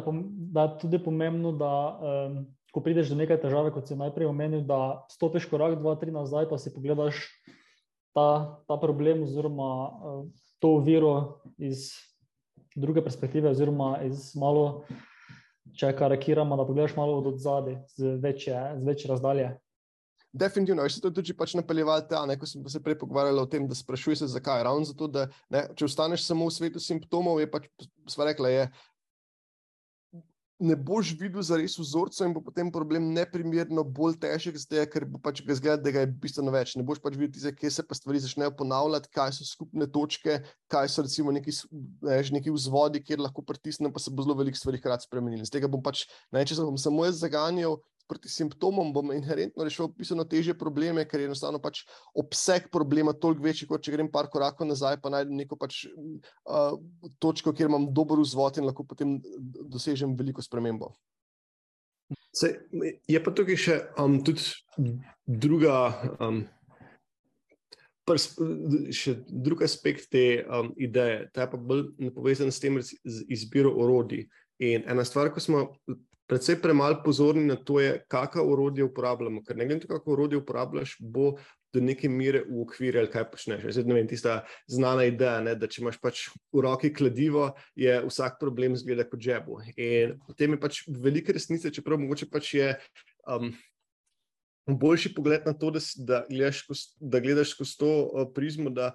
da 0.54 0.64
je 0.68 0.78
tudi 0.84 1.00
pomembno, 1.02 1.56
da 1.58 1.70
um, 1.98 2.44
ko 2.74 2.82
prideš 2.82 3.12
do 3.14 3.20
neke 3.20 3.38
težave, 3.38 3.70
kot 3.74 3.88
si 3.88 3.98
najprej 3.98 4.32
omenil, 4.32 4.64
da 4.66 5.06
stopiš 5.14 5.46
korak, 5.52 5.78
dva, 5.78 5.94
tri 6.02 6.14
nazaj, 6.14 6.50
pa 6.50 6.58
si 6.58 6.74
pogledaš 6.74 7.22
ta, 8.18 8.58
ta 8.66 8.78
problem, 8.82 9.24
oziroma 9.28 9.70
uh, 9.90 10.24
to 10.58 10.80
oviro 10.82 11.44
iz 11.62 11.92
druge 12.76 13.04
perspektive, 13.06 13.52
oziroma 13.54 14.00
iz 14.08 14.32
malo, 14.40 14.86
če 15.78 15.92
karakiramo, 15.98 16.58
da 16.58 16.66
pogledaš 16.66 16.96
malo 16.98 17.20
od 17.22 17.38
zadaj, 17.42 17.78
z 17.94 18.16
večje, 18.24 18.58
z 18.80 18.90
večje 18.90 19.12
razdalje. 19.14 19.52
Definitivno, 20.34 20.86
še 20.90 20.98
to 21.04 21.12
tudi 21.14 21.36
pač 21.38 21.54
napeljevati 21.54 22.10
ta, 22.10 22.24
ne, 22.26 22.40
ko 22.42 22.50
smo 22.50 22.66
se 22.72 22.82
prej 22.82 22.98
pogovarjali 23.04 23.38
o 23.38 23.46
tem, 23.50 23.68
da 23.70 23.78
sprašuješ 23.78 24.24
se, 24.24 24.32
zakaj. 24.34 24.64
Ravno 24.66 24.90
zato, 24.90 25.06
da 25.06 25.28
ne, 25.54 25.68
če 25.78 25.86
ostaneš 25.86 26.26
samo 26.26 26.48
v 26.50 26.56
svetu 26.56 26.82
simptomov, 26.82 27.38
je 27.38 27.52
pač, 27.54 27.70
sva 28.10 28.26
rekla, 28.32 28.50
je, 28.50 28.64
ne 30.64 30.76
boš 30.80 31.12
videl 31.20 31.44
za 31.44 31.58
res 31.60 31.76
vzorcev 31.76 32.30
in 32.30 32.34
bo 32.36 32.42
potem 32.44 32.70
problem 32.72 33.10
neprimerno 33.16 33.84
bolj 33.84 34.16
težek, 34.24 34.56
zdaj, 34.62 34.86
ker 34.94 35.06
bo 35.10 35.20
pač 35.22 35.42
ga 35.44 35.58
zgled, 35.60 35.84
da 35.84 35.92
ga 35.92 36.04
je 36.06 36.12
bistveno 36.24 36.54
več. 36.56 36.76
Ne 36.80 36.86
boš 36.88 37.02
pač 37.04 37.18
videl, 37.20 37.34
tise, 37.36 37.52
kje 37.52 37.72
se 37.78 37.86
pa 37.88 37.98
stvari 37.98 38.22
začnejo 38.24 38.54
ponavljati, 38.60 39.12
kaj 39.14 39.36
so 39.38 39.48
skupne 39.48 39.90
točke, 39.92 40.40
kaj 40.72 40.92
so 40.94 41.04
recimo 41.04 41.36
neki, 41.36 41.52
neki 42.38 42.54
vzvodi, 42.56 43.04
kjer 43.04 43.26
lahko 43.26 43.44
pritisnem, 43.46 43.92
pa 43.94 44.00
se 44.00 44.14
bo 44.14 44.24
zelo 44.24 44.38
veliko 44.40 44.60
stvari 44.60 44.80
hkrati 44.80 45.10
spremenili. 45.10 45.44
Z 45.48 45.58
tega 45.58 45.72
bom 45.72 45.84
pač, 45.84 46.06
ne, 46.32 46.46
če 46.48 46.60
se 46.60 46.68
bom 46.68 46.80
samo 46.80 47.04
jaz 47.10 47.20
zaganjal, 47.20 47.82
proti 48.08 48.30
simptomom, 48.30 48.92
bom 48.94 49.12
inherentno 49.16 49.66
rešil 49.66 49.92
pisano 49.98 50.26
teže 50.30 50.56
probleme, 50.58 51.06
ker 51.10 51.22
je 51.24 51.30
enostavno 51.30 51.62
pač 51.64 51.84
obseg 52.16 52.70
problema 52.74 53.14
toliko 53.14 53.46
večji, 53.46 53.68
kot 53.70 53.84
če 53.84 53.96
grem 53.96 54.12
par 54.12 54.30
korakov 54.34 54.68
nazaj, 54.70 55.00
pa 55.04 55.12
najdem 55.14 55.38
neko 55.40 55.58
pač, 55.60 55.86
uh, 55.88 56.76
točko, 57.24 57.54
kjer 57.56 57.72
imam 57.72 57.90
dober 57.94 58.22
vzvod 58.24 58.60
in 58.60 58.70
lahko 58.70 58.86
potem 58.88 59.18
dosežem 59.74 60.16
veliko 60.20 60.44
spremembo. 60.44 60.94
Se, 62.34 62.50
je 63.08 63.24
pa 63.24 63.32
tukaj 63.32 63.58
še 63.60 63.80
um, 64.02 64.20
druga. 65.26 65.78
Um, 66.20 66.44
Prs, 68.04 68.34
še 68.92 69.14
drug 69.32 69.62
aspekt 69.64 70.10
te 70.12 70.42
um, 70.44 70.74
ideje, 70.76 71.22
ta 71.32 71.46
je 71.46 71.52
pa 71.54 71.60
bolj 71.72 72.10
povezan 72.12 72.50
s 72.52 72.60
tem, 72.60 72.76
z 72.84 73.22
izbiro 73.32 73.72
orodij. 73.80 74.26
In 74.60 74.84
ena 74.92 75.06
stvar, 75.08 75.32
ko 75.32 75.40
smo 75.40 75.62
predvsej 76.30 76.62
premalo 76.62 77.02
pozorni 77.04 77.46
na 77.46 77.56
to, 77.56 77.82
kakšno 78.08 78.46
orodje 78.54 78.86
uporabljamo. 78.88 79.44
Ker 79.44 79.58
ne 79.58 79.68
glede 79.68 79.82
na 79.82 79.88
to, 79.88 79.92
kako 79.92 80.16
orodje 80.16 80.40
uporabljaš, 80.40 80.96
bo 81.00 81.36
do 81.74 81.82
neke 81.82 82.10
mere 82.10 82.44
v 82.46 82.62
okviru 82.62 83.02
ali 83.02 83.10
kaj 83.10 83.26
počneš. 83.34 83.66
Zdaj, 83.74 83.88
ne 83.90 83.98
vem, 83.98 84.08
tista 84.08 84.44
znana 84.70 85.08
ideja, 85.10 85.40
ne, 85.42 85.56
da 85.58 85.68
če 85.68 85.82
imaš 85.82 85.98
pač 86.02 86.28
v 86.54 86.64
roki 86.64 86.94
kladivo, 86.94 87.50
je 87.76 87.98
vsak 88.06 88.38
problem 88.42 88.78
zgleda 88.78 89.08
kot 89.10 89.24
žebu. 89.26 89.58
In 89.74 90.18
potem 90.28 90.54
je 90.54 90.62
pač 90.62 90.82
velika 90.88 91.34
resnica, 91.34 91.74
čeprav 91.74 92.02
mogoče 92.02 92.30
pač 92.30 92.54
je. 92.60 92.74
Um, 93.26 93.54
Boljši 94.64 95.10
pogled 95.12 95.44
na 95.44 95.52
to, 95.60 95.74
da, 95.76 95.82
da 96.08 96.22
gledaš, 96.30 96.62
da 97.02 97.20
gledaš 97.20 97.50
skozi 97.52 97.74
to 97.82 97.90
uh, 98.06 98.30
prizmo, 98.32 98.72
da 98.72 98.94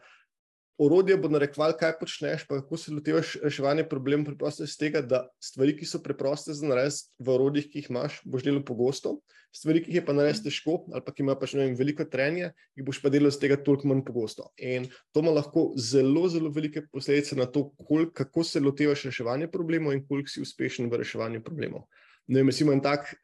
orodje 0.79 1.17
bo 1.19 1.29
narekoval, 1.31 1.75
kaj 1.79 1.97
počneš, 1.99 2.45
pa 2.47 2.61
kako 2.61 2.79
se 2.79 2.93
lotevaš 2.95 3.35
reševanja 3.43 3.85
problemov, 3.91 4.31
preprosto 4.31 4.65
iz 4.65 4.77
tega, 4.79 5.03
da 5.03 5.25
stvari, 5.43 5.75
ki 5.77 5.87
so 5.89 5.99
preproste 6.03 6.55
za 6.55 6.67
narediti 6.67 7.11
v 7.19 7.35
orodjih, 7.35 7.67
ki 7.71 7.83
jih 7.83 7.91
imaš, 7.91 8.21
boš 8.25 8.47
delal 8.47 8.63
pogosto, 8.67 9.17
stvari, 9.55 9.83
ki 9.83 9.91
jih 9.91 10.01
je 10.01 10.05
pa 10.07 10.15
narediti 10.15 10.47
težko, 10.47 10.77
ali 10.95 11.05
pa 11.05 11.15
ki 11.15 11.25
ima 11.27 11.35
pač 11.39 11.57
vem, 11.59 11.75
veliko 11.79 12.07
trenja, 12.07 12.53
jih 12.79 12.87
boš 12.87 13.03
pa 13.03 13.11
delal 13.13 13.35
z 13.35 13.43
tega 13.43 13.59
toliko 13.59 13.91
manj 13.91 14.05
pogosto. 14.07 14.51
In 14.63 14.87
to 15.13 15.25
ima 15.25 15.35
lahko 15.35 15.73
zelo, 15.75 16.29
zelo 16.31 16.53
velike 16.55 16.85
posledice 16.93 17.39
na 17.39 17.49
to, 17.51 17.69
kolik, 17.89 18.15
kako 18.23 18.47
se 18.47 18.63
lotevaš 18.63 19.09
reševanja 19.11 19.51
problemov 19.51 19.97
in 19.97 20.05
koliko 20.07 20.31
si 20.31 20.45
uspešen 20.45 20.91
v 20.93 21.03
reševanju 21.03 21.43
problemov. 21.43 21.89
Ne 22.29 22.43
vem, 22.43 22.53
recimo 22.53 22.73
en 22.73 22.85
tak 22.85 23.17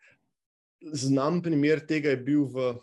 znam 0.93 1.43
primer 1.43 1.81
tega 1.87 2.11
je 2.13 2.19
bil 2.21 2.49
v 2.51 2.75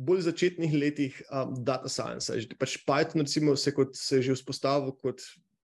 bolj 0.00 0.24
začetnih 0.26 0.72
letih 0.72 1.20
um, 1.28 1.52
data 1.66 1.90
science. 1.92 2.32
Pač 2.56 2.78
Python, 2.88 3.26
recimo, 3.26 3.56
se, 3.56 3.74
kot, 3.76 3.92
se 3.96 4.20
je 4.20 4.30
že 4.30 4.38
vzpostavil 4.38 4.94
kot 4.96 5.20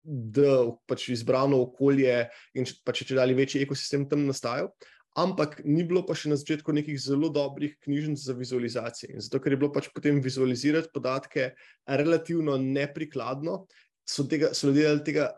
da 0.05 0.57
pač 0.85 1.09
izbrano 1.09 1.63
okolje 1.65 2.27
in 2.57 2.67
pač 2.85 3.01
če 3.09 3.17
dalje 3.17 3.37
večji 3.39 3.63
ekosistem 3.65 4.05
tam 4.09 4.27
nastajal. 4.29 4.69
Ampak 5.15 5.61
ni 5.63 5.85
bilo 5.87 6.03
pa 6.03 6.13
še 6.17 6.29
na 6.29 6.37
začetku 6.37 6.75
nekih 6.75 6.97
zelo 6.99 7.29
dobrih 7.31 7.77
knjižnic 7.85 8.19
za 8.19 8.35
vizualizacije. 8.35 9.13
In 9.15 9.23
zato, 9.23 9.39
ker 9.39 9.55
je 9.55 9.59
bilo 9.61 9.71
pač 9.71 9.87
potem 9.95 10.19
vizualizirati 10.21 10.91
podatke 10.93 11.53
relativno 11.87 12.57
neprikladno, 12.59 13.61
so, 14.03 14.27
tega, 14.27 14.51
so 14.53 14.69
ljudje 14.69 14.91
tega 15.07 15.29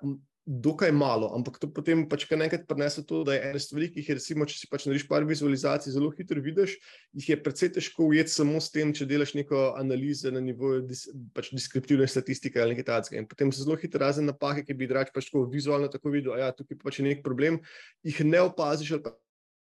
dokaj 0.47 0.91
malo, 0.95 1.27
ampak 1.35 1.59
to 1.59 1.67
potem 1.67 2.05
pač 2.07 2.23
kar 2.23 2.39
nekaj 2.39 2.61
prenese 2.69 3.03
to, 3.03 3.25
da 3.27 3.35
je 3.35 3.41
ena 3.49 3.59
stvar, 3.59 3.83
ki 3.91 3.99
jih 3.99 4.09
je, 4.13 4.15
recimo, 4.15 4.47
če 4.47 4.55
si 4.55 4.69
pač 4.71 4.85
narediš 4.87 5.03
par 5.09 5.27
vizualizacij, 5.27 5.91
zelo 5.91 6.07
hitro 6.15 6.39
vidiš, 6.43 6.77
jih 7.19 7.27
je 7.33 7.37
precej 7.43 7.73
težko 7.75 8.07
ujeti 8.07 8.31
samo 8.31 8.61
s 8.63 8.71
tem, 8.71 8.95
če 8.95 9.09
delaš 9.09 9.35
neko 9.35 9.73
analizo 9.75 10.31
na 10.31 10.39
nivoju 10.39 10.85
dis, 10.87 11.03
pač 11.35 11.51
deskriptivne 11.51 12.07
statistike 12.07 12.63
ali 12.63 12.77
nekaj 12.77 12.87
takega. 12.87 13.19
In 13.19 13.27
potem 13.27 13.51
so 13.51 13.67
zelo 13.67 13.75
hitre 13.81 14.05
razne 14.05 14.23
napake, 14.29 14.63
ki 14.63 14.77
bi 14.79 14.87
drač 14.87 15.11
pač 15.11 15.27
tako 15.27 15.43
vizualno 15.51 15.91
tako 15.91 16.15
videl, 16.15 16.37
a 16.37 16.45
ja, 16.45 16.49
tukaj 16.55 16.79
pač 16.79 17.01
je 17.01 17.09
nek 17.09 17.25
problem, 17.27 17.59
jih 18.07 18.23
ne 18.23 18.47
opaziš 18.47 18.95
ali 18.95 19.03
pa 19.03 19.17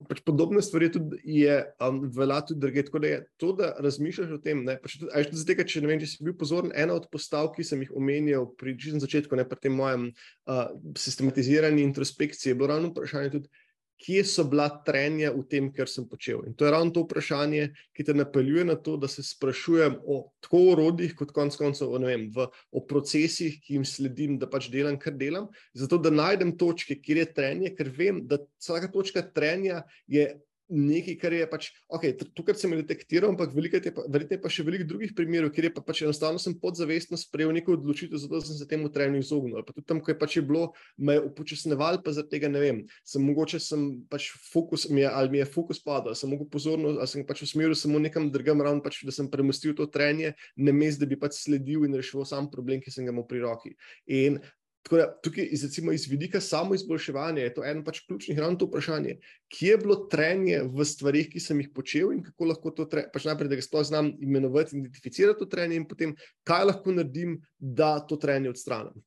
pač 0.09 0.23
podobne 0.27 0.63
stvari 0.65 0.91
tudi 0.93 1.19
je 1.39 1.57
um, 1.83 2.03
velja 2.15 2.41
tudi 2.49 2.61
druge. 2.61 2.85
Tako 2.87 3.03
da 3.03 3.11
je 3.11 3.19
to, 3.41 3.53
da 3.59 3.73
razmišljaš 3.85 4.37
o 4.37 4.41
tem. 4.43 4.65
Ne, 4.67 4.77
pač 4.83 4.99
tudi, 5.01 5.25
tudi 5.31 5.43
zato, 5.43 5.67
če, 5.73 5.83
vem, 5.87 6.03
če 6.03 6.11
si 6.11 6.27
bil 6.27 6.37
pozoren, 6.39 6.73
ena 6.75 6.97
od 6.99 7.09
postavk, 7.13 7.57
ki 7.59 7.67
sem 7.67 7.85
jih 7.85 7.93
omenjal 7.99 8.49
pri 8.59 8.77
začetku, 8.79 9.39
ne 9.39 9.47
pri 9.49 9.61
tem 9.63 9.77
mojem 9.77 10.09
uh, 10.11 10.65
sistematiziranju 10.99 11.85
introspekcije, 11.85 12.53
je 12.53 12.59
bilo 12.59 12.73
ravno 12.73 12.93
vprašanje 12.93 13.37
tudi 13.37 13.62
kje 14.03 14.25
so 14.27 14.45
bila 14.51 14.69
trenja 14.87 15.31
v 15.35 15.45
tem, 15.49 15.71
kar 15.75 15.89
sem 15.91 16.07
počel. 16.09 16.43
In 16.49 16.57
to 16.59 16.67
je 16.67 16.73
ravno 16.75 16.91
to 16.95 17.05
vprašanje, 17.07 17.69
ki 17.95 18.07
te 18.09 18.15
napeljuje 18.15 18.65
na 18.67 18.75
to, 18.75 18.97
da 19.01 19.09
se 19.09 19.23
sprašujem 19.23 19.99
o 20.03 20.21
tako 20.43 20.63
orodjih, 20.75 21.15
kot 21.19 21.33
konec 21.35 21.57
koncev 21.59 21.95
o, 21.95 22.01
vem, 22.03 22.29
v, 22.35 22.49
o 22.75 22.85
procesih, 22.87 23.61
ki 23.63 23.79
jim 23.79 23.87
sledim, 23.87 24.39
da 24.43 24.51
pač 24.51 24.69
delam, 24.73 24.99
kar 24.99 25.15
delam, 25.19 25.49
zato 25.79 26.01
da 26.03 26.11
najdem 26.11 26.57
točke, 26.59 26.99
kjer 27.03 27.23
je 27.23 27.29
trenje, 27.37 27.75
ker 27.79 27.93
vem, 27.95 28.25
da 28.27 28.41
vsaka 28.59 28.91
točka 28.93 29.23
trenja 29.35 29.85
je 30.11 30.33
nekaj, 30.73 31.17
kar 31.21 31.35
je 31.37 31.47
pač, 31.51 31.69
ok, 31.93 32.07
tukaj 32.37 32.57
sem 32.59 32.73
detektiral, 32.79 33.33
ampak 33.33 33.53
verjetno 33.55 34.37
je 34.37 34.41
pa 34.41 34.51
še 34.53 34.65
veliko 34.67 34.87
drugih 34.89 35.13
primerov, 35.17 35.53
kjer 35.55 35.69
je 35.69 35.73
pa 35.77 35.85
pač 35.85 36.03
enostavno 36.07 36.41
sem 36.43 36.55
podzavestno 36.59 37.19
sprejel 37.21 37.53
neko 37.57 37.77
odločitev, 37.77 38.21
zato 38.23 38.41
sem 38.45 38.57
se 38.57 38.69
temu 38.69 38.91
trenju 38.93 39.21
izognil. 39.21 39.61
Ali 39.61 39.67
pa 39.69 39.77
tudi 39.77 39.87
tam, 39.89 40.01
ko 40.03 40.13
je 40.13 40.19
pač 40.19 40.39
je 40.39 40.45
bilo, 40.47 40.65
me 40.97 41.19
je 41.19 41.25
upočasneval, 41.29 42.01
pa 42.05 42.15
zaradi 42.17 42.33
tega 42.35 42.51
ne 42.53 42.63
vem. 42.63 42.81
Sem 43.05 43.25
mogoče 43.27 43.61
sem 43.63 43.87
pač 44.11 44.31
fokus, 44.53 44.89
mi 44.91 45.05
je, 45.05 45.11
ali 45.13 45.35
mi 45.35 45.43
je 45.43 45.51
fokus 45.53 45.83
padal, 45.83 46.17
sem 46.19 46.33
mogel 46.33 46.49
pozorno, 46.51 46.97
ali 46.97 47.11
sem 47.11 47.27
pač 47.29 47.45
usmeril 47.47 47.77
samo 47.79 48.01
nekam 48.03 48.31
drugam 48.33 48.65
ravno, 48.65 48.83
pač, 48.85 49.03
da 49.07 49.15
sem 49.15 49.29
premustil 49.31 49.77
to 49.79 49.87
trenje, 49.93 50.35
ne 50.57 50.75
mest, 50.77 51.03
da 51.03 51.09
bi 51.09 51.21
pač 51.21 51.37
sledil 51.45 51.87
in 51.87 51.97
rešil 51.99 52.25
sam 52.29 52.51
problem, 52.53 52.81
ki 52.83 52.93
sem 52.95 53.07
ga 53.07 53.15
imel 53.15 53.29
pri 53.29 53.45
roki. 53.45 53.77
In 54.09 54.41
Tako 54.83 54.97
da 54.99 55.07
tukaj, 55.23 55.47
iz, 55.55 55.63
recimo, 55.65 55.93
iz 55.93 56.09
vidika 56.11 56.41
samo 56.41 56.75
izboljševanja, 56.75 57.43
je 57.43 57.55
to 57.55 57.65
eno 57.65 57.85
pač 57.87 58.01
ključnih 58.07 58.39
ravno 58.39 58.59
to 58.59 58.67
vprašanje, 58.67 59.15
kje 59.49 59.71
je 59.71 59.79
bilo 59.79 59.97
trenje 60.11 60.59
v 60.67 60.87
stvarih, 60.87 61.29
ki 61.31 61.41
sem 61.41 61.61
jih 61.63 61.71
počel 61.75 62.11
in 62.17 62.25
kako 62.27 62.51
lahko 62.51 62.73
to 62.75 62.89
trenje, 62.91 63.13
pač 63.15 63.29
najprej, 63.31 63.53
da 63.53 63.61
ga 63.61 63.67
sploh 63.69 63.87
znam 63.87 64.11
imenovati, 64.19 64.77
identificirati 64.77 65.39
to 65.39 65.47
trenje 65.47 65.79
in 65.79 65.87
potem, 65.89 66.17
kaj 66.49 66.67
lahko 66.67 66.97
naredim, 66.99 67.39
da 67.59 67.95
to 68.01 68.19
trenje 68.19 68.51
odstranim. 68.51 68.99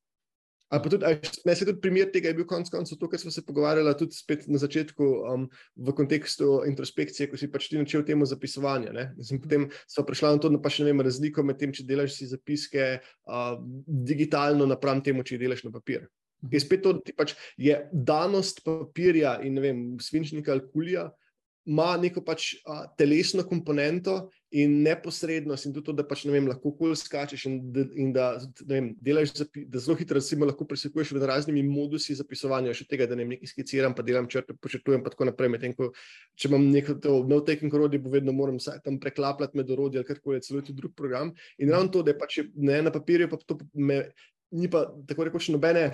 Ali 0.74 0.82
pa 0.82 0.90
tudi, 0.90 1.06
ne 1.46 1.56
se 1.56 1.66
tudi 1.66 1.82
primer 1.82 2.10
tega 2.14 2.32
je 2.32 2.38
bil 2.40 2.48
konec 2.50 2.72
koncev 2.74 2.98
to, 2.98 3.10
kar 3.10 3.22
smo 3.22 3.32
se 3.32 3.44
pogovarjali 3.46 3.94
tudi 4.00 4.18
spet 4.18 4.48
na 4.50 4.58
začetku 4.58 5.10
um, 5.30 5.46
v 5.78 5.94
kontekstu 5.94 6.64
introspekcije, 6.66 7.30
ko 7.30 7.38
si 7.38 7.52
pač 7.54 7.70
ti 7.70 7.78
načel 7.78 8.06
temu 8.08 8.26
zapisovanja. 8.26 9.12
Potem 9.44 9.70
smo 9.86 10.06
prišli 10.08 10.32
na 10.34 10.42
to, 10.42 10.50
da 10.50 10.62
pač 10.62 10.80
ne 10.82 10.90
vem 10.90 11.06
razliko 11.06 11.46
med 11.46 11.62
tem, 11.62 11.74
če 11.76 11.86
delaš 11.86 12.18
si 12.18 12.30
zapiske 12.32 12.88
uh, 12.98 13.60
digitalno 13.86 14.66
napram 14.66 15.04
temu, 15.06 15.24
če 15.24 15.38
delaš 15.42 15.68
na 15.68 15.74
papir. 15.76 16.10
Je 16.52 16.60
spet 16.62 16.82
to, 16.86 16.98
da 16.98 17.06
ti 17.06 17.14
pač 17.14 17.36
je 17.62 17.78
danost 17.94 18.64
papirja 18.66 19.38
in 19.46 19.58
ne 19.58 19.64
vem, 19.64 19.86
svinčnika 20.02 20.54
ali 20.54 20.66
kulija, 20.74 21.08
ima 21.66 21.96
neko 21.98 22.22
pač 22.26 22.54
a, 22.66 22.86
telesno 22.98 23.44
komponento 23.44 24.30
in 24.56 24.78
neposrednost, 24.86 25.66
in 25.68 25.74
tudi 25.74 25.90
to, 25.90 25.94
da 25.98 26.06
pač, 26.08 26.24
vem, 26.30 26.48
lahko 26.48 26.72
kul 26.78 26.94
skačeš 26.96 27.46
in, 27.50 27.56
in 28.00 28.12
da, 28.16 28.28
vem, 28.70 28.92
delaš, 29.04 29.34
da 29.56 29.82
zelo 29.82 29.98
hitro 30.00 30.20
recimo, 30.20 30.48
lahko 30.48 30.68
presekuješ 30.70 31.12
med 31.18 31.26
raznimi 31.28 31.64
modusi 31.66 32.16
zapisovanja, 32.16 32.76
še 32.78 32.88
tega, 32.88 33.10
da 33.10 33.18
ne 33.20 33.26
nekaj 33.34 33.52
skiciram, 33.52 33.96
pa 33.98 34.06
delam 34.06 34.30
črte, 34.32 34.56
počrtujem 34.62 35.02
in 35.02 35.08
tako 35.10 35.28
naprej. 35.32 35.52
Medtem, 35.56 35.74
ko, 35.76 35.90
če 36.40 36.52
imam 36.52 36.70
neko 36.72 36.98
no-taking 37.28 37.74
orodje, 37.76 38.00
bo 38.04 38.14
vedno 38.14 38.36
moram 38.36 38.62
tam 38.86 39.00
preklapljati 39.02 39.60
med 39.60 39.74
orodje 39.76 40.04
ali 40.04 40.08
karkoli, 40.08 40.44
celo 40.46 40.62
tudi 40.62 40.80
drug 40.80 40.96
program. 40.96 41.34
In 41.60 41.74
ravno 41.74 41.92
to, 41.92 42.06
da 42.06 42.14
je 42.14 42.20
pač 42.22 42.40
ne 42.56 42.80
na 42.86 42.94
papirju, 42.94 43.32
pa 43.34 43.42
to 43.42 43.58
me, 43.74 44.06
ni 44.56 44.70
pa 44.72 44.86
tako 45.10 45.28
rekoč 45.28 45.50
nobene, 45.52 45.90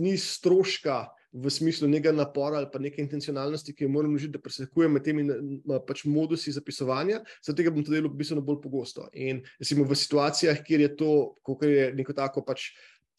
ni 0.00 0.14
stroška 0.18 1.02
v 1.32 1.50
smislu 1.50 1.88
nekega 1.88 2.12
napora 2.12 2.60
ali 2.60 2.68
pa 2.72 2.78
neke 2.78 3.00
intencionalnosti, 3.02 3.72
ki 3.74 3.86
jo 3.86 3.90
moram 3.92 4.14
užiti, 4.14 4.34
da 4.36 4.42
presekujem 4.42 4.92
med 4.92 5.04
temi 5.04 5.24
pač 5.88 6.04
modusi 6.04 6.52
zapisovanja, 6.52 7.22
zato 7.40 7.56
tega 7.58 7.72
bom 7.72 7.84
to 7.84 7.94
delal 7.94 8.12
bistveno 8.12 8.44
bolj 8.44 8.60
pogosto. 8.62 9.08
In 9.12 9.40
recimo 9.60 9.86
v 9.88 9.96
situacijah, 9.96 10.60
kjer 10.64 10.86
je 10.86 10.90
to, 10.96 11.12
kot 11.42 11.64
je 11.68 11.92
neko 11.96 12.16
tako 12.16 12.44
pač. 12.46 12.72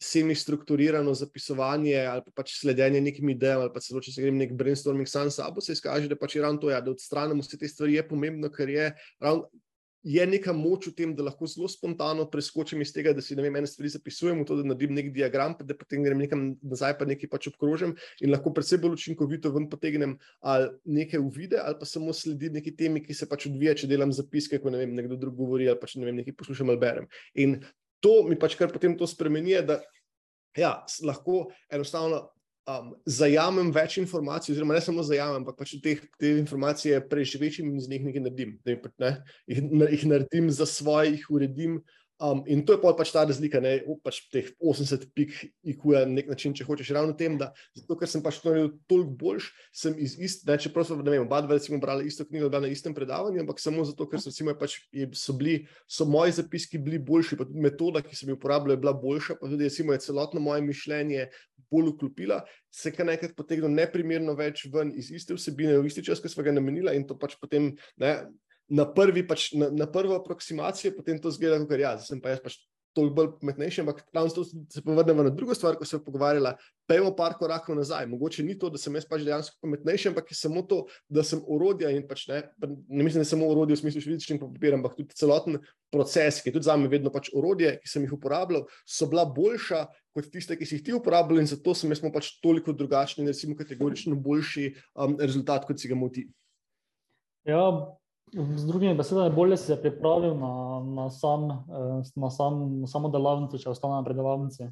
Semi-strukturirano 0.04 1.12
zapisovanje 1.16 1.94
ali 2.10 2.20
pa 2.26 2.42
pač 2.42 2.56
sledenje 2.58 2.98
nekim 3.00 3.28
idejam, 3.30 3.62
ali 3.62 3.70
pa 3.72 3.80
celo 3.80 4.02
če 4.02 4.12
se 4.12 4.24
grem 4.24 4.36
nek 4.36 4.50
brainstorming 4.58 5.08
sam 5.08 5.30
s 5.30 5.38
sabo, 5.38 5.62
se 5.64 5.72
izkaže, 5.72 6.10
da 6.10 6.18
pač 6.18 6.34
je 6.34 6.42
ravno 6.42 6.60
to, 6.60 6.68
ja, 6.68 6.80
da 6.82 6.90
odstranimo 6.90 7.40
vse 7.40 7.56
te 7.56 7.70
stvari, 7.70 7.94
je 7.94 8.02
pomembno, 8.08 8.50
ker 8.52 8.68
je 8.74 8.88
ravno 9.22 9.46
je 10.04 10.26
neka 10.28 10.52
moč 10.52 10.90
v 10.90 10.94
tem, 10.98 11.12
da 11.16 11.24
lahko 11.24 11.48
zelo 11.48 11.68
spontano 11.72 12.26
preskočim 12.28 12.82
iz 12.84 12.92
tega, 12.92 13.14
da 13.16 13.24
si 13.24 13.34
vem, 13.38 13.56
ene 13.56 13.68
stvari 13.68 13.88
zapisujem, 13.94 14.42
to, 14.44 14.58
da 14.60 14.66
naredim 14.68 14.92
nek 14.96 15.08
diagram, 15.14 15.56
pa 15.56 15.64
da 15.64 15.76
potem 15.78 16.04
grem 16.04 16.20
nekam 16.20 16.42
nazaj, 16.60 16.98
pa 17.00 17.08
nekaj 17.08 17.30
pač 17.32 17.48
obkrožim 17.48 17.96
in 18.20 18.34
lahko 18.34 18.52
predvsem 18.52 18.82
bolj 18.82 18.98
učinkovito 18.98 19.54
ven 19.54 19.70
potegnem 19.72 20.18
ali 20.44 20.68
nekaj 21.00 21.24
uvide, 21.24 21.56
ali 21.62 21.80
pa 21.80 21.88
samo 21.88 22.12
sledi 22.12 22.52
neki 22.52 22.76
temi, 22.76 23.00
ki 23.00 23.16
se 23.16 23.28
pač 23.30 23.48
odvija, 23.48 23.72
če 23.80 23.88
delam 23.88 24.12
zapiske, 24.12 24.60
ko 24.60 24.74
ne 24.74 24.84
vem, 24.84 24.92
nekdo 24.94 25.16
drug 25.16 25.40
govori 25.40 25.70
ali 25.72 25.80
pač 25.80 25.96
ne 25.96 26.10
vem, 26.10 26.20
nekaj 26.20 26.36
poslušam 26.36 26.68
ali 26.68 26.82
berem. 26.84 27.08
In 27.40 27.62
to 28.04 28.20
mi 28.28 28.36
pač 28.36 28.58
kar 28.60 28.68
potem 28.72 28.98
to 29.00 29.08
spremeni, 29.08 29.56
da 29.64 29.80
ja, 30.56 30.76
lahko 31.02 31.48
enostavno 31.72 32.33
um, 32.70 32.92
zajamem 33.06 33.70
več 33.74 33.98
informacij, 34.00 34.54
oziroma 34.54 34.76
ne 34.76 34.82
samo 34.84 35.04
zajamem, 35.06 35.42
ampak 35.42 35.58
pač 35.58 35.74
te, 35.84 35.96
te 36.20 36.32
informacije 36.40 37.02
preživečim 37.10 37.68
in 37.72 37.82
z 37.82 37.92
njih 37.92 38.06
nekaj 38.08 38.24
naredim. 38.24 38.56
Ne, 38.64 38.78
ne, 39.02 39.12
jih, 39.50 39.62
jih 39.96 40.06
naredim 40.12 40.50
za 40.54 40.68
svoje, 40.68 41.14
jih 41.16 41.28
uredim 41.34 41.78
Um, 42.22 42.44
in 42.46 42.62
to 42.62 42.76
je 42.76 42.78
pač 42.78 43.10
ta 43.10 43.24
razlika, 43.26 43.58
ne 43.58 43.80
pač 44.04 44.20
teh 44.30 44.46
80 44.62 45.08
pik, 45.18 45.32
IQ-ja 45.66 46.04
na 46.06 46.20
nek 46.20 46.28
način, 46.30 46.52
če 46.54 46.62
hočeš, 46.62 46.92
ravno 46.94 47.16
tem, 47.18 47.34
da 47.40 47.48
zato, 47.74 47.96
ker 47.98 48.06
sem 48.06 48.22
pač 48.22 48.38
to 48.38 48.52
naredil 48.52 48.68
toliko 48.86 49.16
boljš, 49.18 49.48
sem 49.74 49.96
iz 49.98 50.14
iste, 50.22 50.54
čeprav 50.62 50.86
smo, 50.86 51.00
ne 51.02 51.10
vem, 51.10 51.24
oba 51.26 51.40
dva 51.42 51.58
recimo 51.58 51.80
brali 51.82 52.06
isto 52.06 52.22
knjigo, 52.28 52.52
da 52.54 52.60
na 52.62 52.70
istem 52.70 52.94
predavanju, 52.94 53.42
ampak 53.42 53.58
samo 53.58 53.82
zato, 53.88 54.06
ker 54.06 54.22
so, 54.22 54.30
recimo, 54.30 54.54
pač, 54.60 54.78
so, 55.18 55.34
bili, 55.34 55.56
so 55.90 56.06
moji 56.06 56.36
zapiski 56.38 56.78
bili 56.78 57.02
boljši, 57.02 57.40
pa 57.40 57.48
tudi 57.50 57.66
metoda, 57.66 58.04
ki 58.06 58.14
sem 58.14 58.30
jo 58.30 58.38
uporabljal, 58.38 58.76
je 58.76 58.84
bila 58.86 58.94
boljša, 58.94 59.40
pa 59.40 59.50
tudi 59.50 59.66
recimo, 59.66 59.96
je 59.96 60.06
celotno 60.06 60.44
moje 60.44 60.62
mišljenje 60.62 61.26
bolj 61.74 61.90
vklopila, 61.96 62.44
se 62.70 62.94
kar 62.94 63.10
nekaj 63.10 63.34
potegnilo 63.34 63.72
neprimerno 63.74 64.36
več 64.38 64.68
ven 64.70 64.94
iz 64.94 65.10
iste 65.14 65.34
vsebine, 65.34 65.80
v 65.82 65.90
isti 65.90 66.06
čas, 66.06 66.22
ki 66.22 66.30
smo 66.30 66.46
ga 66.46 66.54
namenili 66.54 66.94
in 66.94 67.06
to 67.08 67.18
pač 67.18 67.34
potem. 67.42 67.72
Ne, 67.98 68.16
na, 68.68 68.86
prvi, 68.88 69.26
pač, 69.26 69.50
na, 69.58 69.70
na 69.70 69.86
prvo 69.90 70.16
aproksimacijo, 70.18 70.94
potem 70.96 71.20
to 71.20 71.32
zgleda, 71.34 71.60
kot 71.66 71.80
ja, 71.80 71.96
sem 72.00 72.22
pa 72.22 72.34
jaz 72.34 72.44
pač 72.44 72.60
toliko 72.94 73.14
bolj 73.14 73.30
pametnejši, 73.40 73.82
ampak 73.82 74.02
tam 74.14 74.28
se 74.30 74.82
povrnemo 74.84 75.24
na 75.26 75.30
drugo 75.34 75.54
stvar, 75.54 75.76
ko 75.76 75.84
se 75.84 75.96
je 75.96 76.04
pogovarjala. 76.04 76.54
Pejmo 76.86 77.10
par 77.16 77.34
korakov 77.38 77.76
nazaj. 77.76 78.06
Mogoče 78.06 78.44
ni 78.44 78.54
to, 78.58 78.70
da 78.70 78.78
sem 78.78 78.94
jaz 78.94 79.06
pač 79.08 79.24
dejansko 79.26 79.58
pametnejši, 79.64 80.10
ampak 80.12 80.30
je 80.30 80.36
samo 80.38 80.62
to, 80.68 80.84
da 81.08 81.24
sem 81.26 81.42
urodja 81.50 81.90
in 81.90 82.06
pač 82.08 82.26
ne, 82.30 82.42
ne 82.62 83.06
mislim, 83.06 83.24
da 83.24 83.28
samo 83.28 83.48
urodje 83.50 83.76
v 83.76 83.82
smislu 83.82 84.04
fizičnim 84.04 84.38
papirjem, 84.42 84.78
ampak 84.78 84.94
tudi 85.00 85.18
celoten 85.18 85.58
proces, 85.92 86.38
ki 86.42 86.52
je 86.52 86.58
tudi 86.58 86.68
za 86.68 86.76
me 86.78 86.90
vedno 86.92 87.10
pač 87.14 87.32
urodje, 87.34 87.74
ki 87.82 87.90
sem 87.90 88.06
jih 88.06 88.14
uporabljal, 88.14 88.66
so 88.86 89.10
bila 89.10 89.26
boljša 89.26 89.84
kot 90.14 90.30
tiste, 90.30 90.54
ki 90.58 90.68
si 90.68 90.78
jih 90.78 90.86
ti 90.86 90.94
uporabljal 90.94 91.42
in 91.42 91.50
zato 91.50 91.74
smo 91.74 92.12
pač 92.14 92.36
toliko 92.44 92.72
drugačni, 92.72 93.26
recimo 93.26 93.58
kategorično 93.58 94.14
boljši 94.14 94.70
um, 94.94 95.18
rezultat, 95.18 95.66
kot 95.66 95.82
si 95.82 95.90
ga 95.90 95.98
moti. 95.98 96.28
Ja, 97.44 97.66
Z 98.32 98.66
drugimi 98.66 98.94
besedami, 98.94 99.34
bolje 99.34 99.56
si 99.56 99.66
se 99.66 99.76
pripravil 99.82 100.34
na, 100.38 100.80
na, 100.94 101.10
sam, 101.10 101.44
eh, 101.50 102.02
na, 102.16 102.30
sam, 102.30 102.80
na 102.80 102.86
samo 102.86 103.10
delavnico, 103.12 103.58
če 103.58 103.70
ostane 103.70 103.94
na 103.94 104.04
predavalnici. 104.06 104.70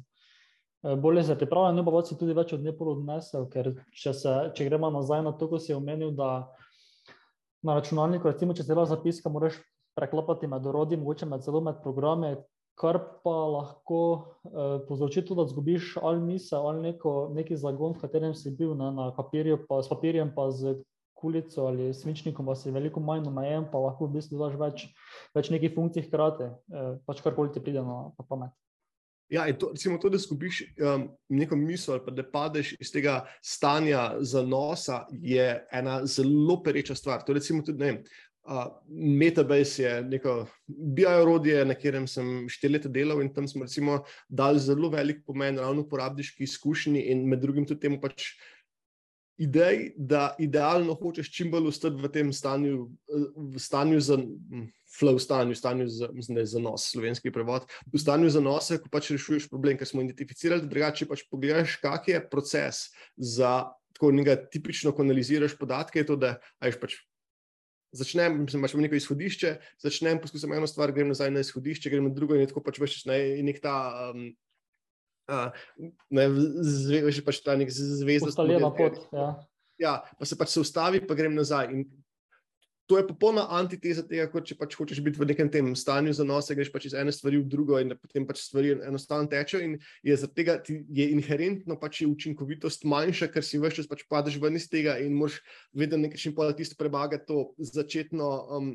Eh, 0.83 0.95
bolje 0.99 1.23
si 1.23 1.31
se 1.31 1.37
pripravil, 1.37 1.75
ne 1.77 1.85
pa 1.85 2.01
si 2.03 2.17
tudi 2.19 2.33
več 2.35 2.53
od 2.53 2.63
nepolo 2.65 2.97
odnesel, 2.97 3.47
ker 3.53 3.71
če, 3.93 4.13
se, 4.13 4.33
če 4.57 4.67
gremo 4.67 4.89
nazaj 4.91 5.23
na 5.23 5.31
to, 5.31 5.47
ko 5.47 5.61
si 5.61 5.75
omenil, 5.75 6.11
da 6.11 6.49
na 7.63 7.77
računalniku, 7.77 8.27
recimo, 8.27 8.53
če 8.53 8.65
se 8.65 8.73
dela 8.73 8.83
zapiska, 8.89 9.31
moraš 9.31 9.61
preklapati 9.95 10.49
med 10.49 10.65
orodji, 10.67 10.99
mogoče 10.99 11.29
med 11.29 11.45
celo 11.45 11.61
med 11.63 11.79
programe, 11.83 12.35
kar 12.75 12.97
pa 13.23 13.35
lahko 13.53 14.01
eh, 14.49 14.79
povzroči 14.87 15.21
tudi, 15.21 15.39
da 15.39 15.47
zgubiš 15.47 15.93
ali 16.01 16.19
misel 16.19 16.67
ali 16.67 16.89
neko, 16.89 17.29
neki 17.35 17.55
zagon, 17.55 17.93
v 17.93 18.01
katerem 18.01 18.33
si 18.35 18.51
bil 18.51 18.73
ne, 18.75 18.89
na 18.91 19.11
papirju, 19.15 19.61
pa 19.69 19.79
s 19.85 19.91
papirjem, 19.93 20.33
pa 20.35 20.49
z 20.51 20.81
kulico 21.23 21.69
ali 21.69 21.93
svinčnikom, 21.95 22.45
pa 22.51 22.57
si 22.59 22.73
veliko 22.75 22.99
manj 22.99 23.29
omejen, 23.31 23.69
pa 23.71 23.79
lahko 23.79 24.09
v 24.09 24.19
bistvu 24.19 24.41
daš 24.43 24.59
več, 24.59 24.83
več 25.37 25.53
nekih 25.53 25.71
funkcij 25.77 26.09
hkrati, 26.09 26.51
eh, 26.51 26.91
pač 27.07 27.23
karkoli 27.23 27.55
ti 27.55 27.63
pride 27.63 27.85
na 27.87 28.03
pamet. 28.27 28.51
Ja, 29.33 29.47
to, 29.57 29.71
recimo 29.73 29.97
to, 29.97 30.11
da 30.13 30.19
izgubiš 30.19 30.59
um, 30.77 31.07
neko 31.33 31.55
misel 31.57 31.95
ali 31.95 32.03
pa 32.05 32.11
da 32.13 32.25
padeš 32.27 32.75
iz 32.83 32.91
tega 32.93 33.23
stanja 33.41 34.19
zanosa, 34.21 35.05
je 35.09 35.47
ena 35.71 36.03
zelo 36.05 36.59
pereča 36.63 36.95
stvar. 36.95 37.23
To 37.25 37.33
recimo 37.33 37.63
tudi 37.65 37.79
ne 37.79 37.91
vem. 37.91 38.03
Uh, 38.43 38.67
Metabase 38.91 39.83
je 39.83 40.01
neko 40.03 40.33
biorodje, 40.67 41.63
na 41.65 41.73
katerem 41.73 42.05
sem 42.11 42.49
štiri 42.51 42.75
leta 42.75 42.91
delal 42.91 43.23
in 43.23 43.31
tam 43.33 43.47
smo 43.47 43.63
recimo 43.63 44.01
dali 44.27 44.59
zelo 44.59 44.89
velik 44.91 45.23
pomen 45.25 45.57
ravno 45.57 45.85
uporabniški 45.87 46.43
izkušnji 46.43 47.05
in 47.13 47.23
med 47.29 47.39
drugim 47.39 47.65
tudi 47.65 47.87
temu 47.87 48.01
pač 48.03 48.33
idej, 49.37 49.93
da 49.97 50.35
idealno 50.39 50.93
hočeš 50.93 51.31
čim 51.33 51.51
bolj 51.51 51.71
ostati 51.71 52.01
v 52.01 52.09
tem 52.13 52.33
stanju, 52.33 52.87
v 53.35 53.59
stanju 53.59 54.01
za 54.01 54.17
hm, 54.17 54.67
flow, 54.99 55.17
stanju, 55.19 55.55
stanju 55.55 55.87
za, 55.87 56.09
ne, 56.29 56.45
za 56.45 56.59
nos, 56.59 56.85
slovenski 56.91 57.31
prevod, 57.31 57.65
v 57.93 57.99
stanju 57.99 58.29
za 58.29 58.41
nose, 58.41 58.77
ko 58.81 58.91
pač 58.93 59.09
rešuješ 59.15 59.49
problem, 59.49 59.77
ker 59.77 59.89
smo 59.89 60.03
identificirali, 60.05 60.67
drugače 60.69 61.09
pač 61.09 61.25
pogledaš, 61.31 61.79
kak 61.81 62.11
je 62.13 62.21
proces 62.29 62.91
za 63.17 63.63
tako 63.93 64.11
nekaj 64.13 64.49
tipično, 64.53 64.93
ko 64.93 65.05
analiziraš 65.05 65.57
podatke, 65.57 66.01
je 66.01 66.09
to, 66.11 66.19
da 66.19 66.37
ajš 66.61 66.79
pač. 66.81 67.01
Začnem, 67.93 68.39
mislim, 68.41 68.63
imaš 68.63 68.73
neko 68.73 68.97
izhodišče, 68.97 69.49
začnem 69.83 70.17
poskusiti 70.21 70.49
eno 70.49 70.65
stvar, 70.65 70.89
grem 70.93 71.11
nazaj 71.13 71.29
na 71.29 71.43
izhodišče, 71.45 71.91
grem 71.93 72.07
na 72.09 72.13
drugo, 72.13 72.33
in 72.33 72.49
tako 72.49 72.63
pač 72.65 72.79
veš, 72.81 73.03
ne, 73.05 73.19
in 73.37 73.45
nek 73.45 73.61
ta 73.61 73.75
um, 74.09 74.31
Zveš 76.09 77.23
pač 77.25 77.41
ta 77.45 77.57
nek 77.59 77.71
zvezd. 77.71 78.27
Ustaljena 78.27 78.71
pot. 78.75 78.99
Ja. 79.13 79.27
ja, 79.79 79.93
pa 80.19 80.27
se 80.27 80.37
pač 80.39 80.55
se 80.55 80.63
ustavi, 80.63 81.03
pa 81.07 81.17
grem 81.17 81.35
nazaj. 81.37 81.71
In 81.71 81.85
to 82.85 82.97
je 82.99 83.07
popolna 83.07 83.45
antiteza 83.55 84.03
tega, 84.03 84.25
kot 84.27 84.45
če 84.49 84.57
pač 84.59 84.75
hočeš 84.75 84.99
biti 85.03 85.19
v 85.21 85.29
nekem 85.29 85.47
tem 85.51 85.71
stanju 85.77 86.11
zanosa, 86.17 86.55
greš 86.57 86.71
pač 86.73 86.89
iz 86.89 86.95
ene 86.99 87.13
stvari 87.15 87.39
v 87.39 87.47
drugo 87.47 87.79
in 87.79 87.95
potem 87.95 88.27
pač 88.27 88.43
stvari 88.43 88.75
enostavno 88.83 89.31
tečejo. 89.31 89.63
In 89.63 89.77
je 90.03 90.17
zaradi 90.19 90.35
tega 90.41 90.57
je 90.67 91.07
inherentno 91.15 91.79
pač 91.79 92.03
je 92.03 92.09
učinkovitost 92.11 92.83
manjša, 92.83 93.31
ker 93.31 93.45
si 93.47 93.61
veš, 93.63 93.79
če 93.79 93.87
pač 93.87 94.03
padeš 94.11 94.39
ven 94.43 94.59
iz 94.59 94.67
tega 94.71 94.97
in 94.99 95.15
moraš 95.15 95.39
vedno 95.71 96.01
nekaj 96.03 96.19
čim 96.25 96.35
pa 96.35 96.51
tisto 96.51 96.75
prebagati 96.79 97.29
to 97.31 97.53
začetno. 97.57 98.31
Um, 98.51 98.73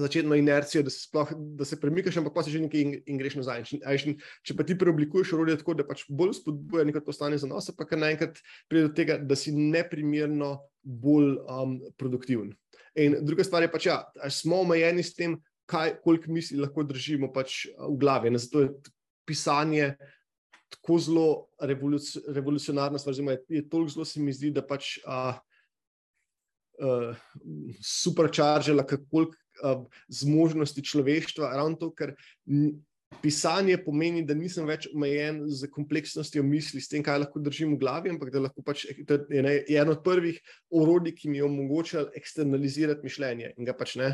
začetno 0.00 0.36
inercijo, 0.38 0.82
da 0.86 0.90
se, 0.90 1.02
sploh, 1.06 1.32
da 1.58 1.64
se 1.68 1.78
premikaš, 1.80 2.16
ampak 2.20 2.34
pa 2.34 2.44
si 2.46 2.54
že 2.54 2.62
nekaj 2.62 2.80
in, 2.80 2.94
in 3.06 3.18
greš 3.20 3.38
nazaj. 3.40 3.64
In, 3.74 4.16
če 4.46 4.56
pa 4.58 4.66
ti 4.66 4.76
preoblikuješ 4.78 5.34
orodje 5.36 5.58
tako, 5.60 5.76
da 5.78 5.86
pač 5.88 6.04
bolj 6.08 6.36
spodbuja 6.40 6.86
neko 6.88 7.02
to 7.06 7.14
stanje 7.16 7.40
za 7.42 7.50
nos, 7.50 7.70
pa 7.76 7.86
kar 7.88 8.00
naenkrat 8.00 8.40
pride 8.70 8.88
do 8.88 8.94
tega, 8.94 9.18
da 9.18 9.38
si 9.38 9.54
neprimerno 9.54 10.56
bolj 10.82 11.36
um, 11.44 11.78
produktiven. 12.00 12.54
In 12.98 13.18
druga 13.22 13.44
stvar 13.46 13.62
je 13.62 13.72
pač, 13.72 13.88
da 13.90 13.98
ja, 14.24 14.30
smo 14.32 14.62
omejeni 14.64 15.04
s 15.04 15.14
tem, 15.14 15.38
kaj, 15.68 15.98
koliko 16.04 16.32
misli 16.32 16.58
lahko 16.60 16.84
držimo 16.88 17.30
pač 17.32 17.66
v 17.76 17.96
glavi. 18.00 18.32
In 18.32 18.40
zato 18.40 18.64
je 18.64 18.72
pisanje. 19.28 19.92
Tako 20.68 20.98
zelo 21.00 21.28
revoluc 21.64 22.04
revolucionarna 22.28 22.98
stvar, 23.00 23.14
oziroma 23.14 23.32
je, 23.38 23.44
je 23.56 23.68
toliko 23.72 23.94
zelo, 23.94 24.04
se 24.04 24.20
mi 24.20 24.34
zdi, 24.36 24.50
da 24.52 24.60
pač 24.60 24.98
uh, 25.00 25.38
uh, 26.84 27.16
superčaržila, 27.80 28.84
kako 28.86 29.30
zmožnosti 30.08 30.82
človeštva, 30.84 31.56
ravno 31.56 31.78
to, 31.80 31.90
ker 31.94 32.14
pisanje 33.22 33.78
pomeni, 33.82 34.22
da 34.26 34.36
nisem 34.36 34.66
več 34.68 34.86
omejen 34.92 35.42
z 35.48 35.70
kompleksnostjo 35.72 36.42
misli, 36.44 36.80
s 36.80 36.90
tem, 36.92 37.02
kaj 37.04 37.22
lahko 37.24 37.40
držim 37.42 37.74
v 37.74 37.80
glavi, 37.80 38.12
ampak 38.12 38.32
da 38.34 38.50
pač 38.64 38.84
je 38.88 39.78
eno 39.80 39.96
od 39.96 40.02
prvih 40.04 40.40
orodij, 40.70 41.16
ki 41.16 41.32
mi 41.32 41.40
je 41.40 41.46
omogočalo 41.48 42.12
eksternalizirati 42.18 43.06
mišljenje 43.06 43.54
in 43.56 43.68
ga 43.68 43.76
pač 43.76 43.96
ne 44.00 44.12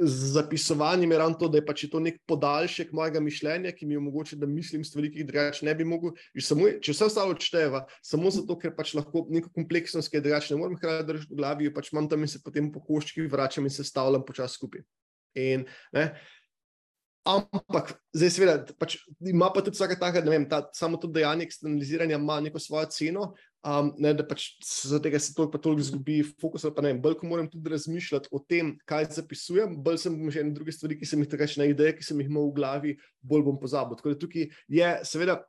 z 0.00 0.32
zapisovanjem 0.32 1.10
je 1.12 1.18
ravno 1.18 1.36
to, 1.36 1.48
da 1.48 1.58
je 1.58 1.66
pač 1.66 1.84
to 1.92 2.00
nek 2.00 2.16
podaljšek 2.28 2.92
mojega 2.96 3.20
mišljenja, 3.20 3.72
ki 3.76 3.86
mi 3.86 3.98
omogoča, 4.00 4.36
da 4.40 4.48
mislim 4.48 4.84
stvari, 4.84 5.10
ki 5.12 5.22
jih 5.22 5.28
drugače 5.28 5.66
ne 5.66 5.74
bi 5.76 5.84
mogel. 5.84 6.14
Samo, 6.40 6.68
če 6.80 6.94
vse 6.94 7.08
ostalo 7.10 7.36
odšteva, 7.36 7.84
samo 8.06 8.32
zato, 8.34 8.56
ker 8.60 8.74
pač 8.76 8.94
lahko 8.96 9.26
neko 9.30 9.52
kompleksnost, 9.54 10.10
ki 10.10 10.20
je 10.20 10.24
drugače, 10.26 10.54
ne 10.54 10.60
morem 10.62 10.80
hkrati 10.80 11.08
držati 11.12 11.34
v 11.34 11.40
glavi, 11.42 11.72
pač 11.74 11.92
imam 11.92 12.08
tam 12.08 12.24
in 12.24 12.32
se 12.32 12.42
potem 12.44 12.72
po 12.72 12.82
koščkih 12.84 13.28
vračam 13.30 13.68
in 13.68 13.74
se 13.74 13.84
stavljam 13.84 14.24
počasi 14.26 14.60
skupaj. 14.60 14.86
In, 15.38 15.68
ne, 15.94 16.10
Ampak, 17.28 17.92
zdaj, 18.16 18.30
seveda, 18.32 18.74
pač, 18.80 18.96
ima 19.28 19.50
pa 19.52 19.60
tudi 19.60 19.76
vsake 19.76 19.98
take, 20.00 20.22
ne 20.24 20.32
vem, 20.32 20.46
ta, 20.48 20.62
samo 20.72 20.96
to 20.96 21.10
dejanje 21.12 21.44
eksternaliziranja 21.44 22.16
ima 22.16 22.38
neko 22.40 22.58
svojo 22.58 22.88
ceno, 22.88 23.26
um, 23.66 23.92
ne, 23.98 24.12
da 24.16 24.24
pač 24.26 24.46
zaradi 24.64 25.08
tega 25.08 25.20
se 25.22 25.34
toliko, 25.36 25.60
toliko 25.62 25.86
zgubi 25.86 26.18
fokus. 26.40 26.66
Pa 26.74 26.84
ne 26.84 26.94
bolj 27.00 27.18
ko 27.20 27.30
moram 27.30 27.48
tudi 27.50 27.72
razmišljati 27.72 28.32
o 28.32 28.40
tem, 28.40 28.74
kaj 28.88 29.10
zapisujem, 29.20 29.76
bolj 29.84 30.02
sem 30.06 30.18
že 30.30 30.44
ene 30.44 30.56
druge 30.56 30.74
stvari, 30.74 30.98
ki 31.00 31.08
sem 31.08 31.22
jih 31.22 31.30
takrat 31.30 31.56
na 31.60 31.68
ideje, 31.70 31.96
ki 31.98 32.06
sem 32.06 32.20
jih 32.20 32.30
imel 32.30 32.50
v 32.50 32.58
glavi, 32.58 32.98
bolj 33.22 33.46
bom 33.48 33.60
pozabil. 33.60 33.98
Tako 34.00 34.14
da 34.14 34.20
tukaj 34.24 34.50
je, 34.68 34.92
seveda. 35.08 35.42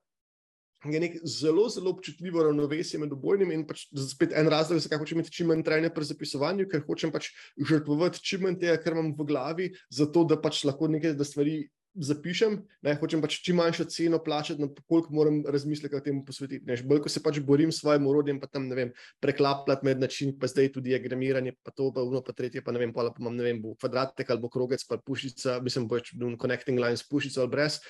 Je 0.82 0.98
nek 0.98 1.20
zelo, 1.30 1.68
zelo 1.70 1.92
občutljivo 1.94 2.42
ravnovesje 2.42 2.98
med 2.98 3.12
obojnimi, 3.14 3.54
in 3.54 3.68
pač 3.70 3.84
spet 4.10 4.32
en 4.34 4.48
razlog, 4.50 4.80
zakaj 4.82 4.98
hočem 4.98 5.20
imeti 5.20 5.36
čim 5.36 5.52
manj 5.52 5.62
trajne 5.68 5.92
pri 5.94 6.08
zapisovanju, 6.10 6.66
ker 6.72 6.82
hočem 6.88 7.12
pač 7.14 7.28
žrtvovati 7.54 8.24
čim 8.26 8.48
manj 8.48 8.58
tega, 8.64 8.80
kar 8.82 8.96
imam 8.98 9.12
v 9.14 9.28
glavi, 9.30 9.68
zato 9.94 10.24
da 10.26 10.40
pač 10.42 10.64
lahko 10.66 10.90
nekaj 10.90 11.14
stvari 11.22 11.60
zapišem. 11.96 12.58
Ne, 12.86 12.96
hočem 13.00 13.22
pač 13.24 13.38
čim 13.46 13.58
manjšo 13.60 13.86
ceno 13.92 14.20
plačati, 14.24 14.62
na 14.62 14.70
koliko 14.88 15.14
moram 15.16 15.42
razmisliti 15.48 15.96
o 15.96 16.04
tem 16.04 16.22
posvetiti. 16.26 16.66
Ne, 16.68 16.78
bolj 16.88 17.04
ko 17.06 17.12
se 17.12 17.24
pač 17.24 17.40
borim 17.46 17.72
s 17.72 17.82
svojim 17.82 18.08
urodjem, 18.08 18.40
pa 18.42 18.48
tam 18.48 18.68
ne 18.70 18.78
vem, 18.78 18.94
preklapljati 19.24 19.88
med 19.88 20.04
način, 20.04 20.36
pa 20.40 20.50
zdaj 20.52 20.72
tudi 20.76 20.92
diagramiranje, 20.92 21.56
pa 21.64 21.74
to, 21.76 21.92
pa 21.96 22.04
uno, 22.06 22.24
pa 22.26 22.36
tretje, 22.38 22.64
pa 22.64 22.76
ne 22.76 22.84
vem, 22.84 22.94
pa 22.94 23.10
imam 23.12 23.36
ne 23.36 23.48
vem, 23.50 23.62
bo 23.62 23.76
kvadratek 23.76 24.30
ali 24.30 24.44
bo 24.44 24.52
krogec, 24.52 24.86
pa 24.88 25.00
pušica, 25.02 25.60
mislim, 25.66 25.88
bo 25.88 26.00
več 26.00 26.14
connecting 26.42 26.80
lines, 26.80 27.04
pušica 27.08 27.44
ali 27.44 27.56
brez 27.58 27.82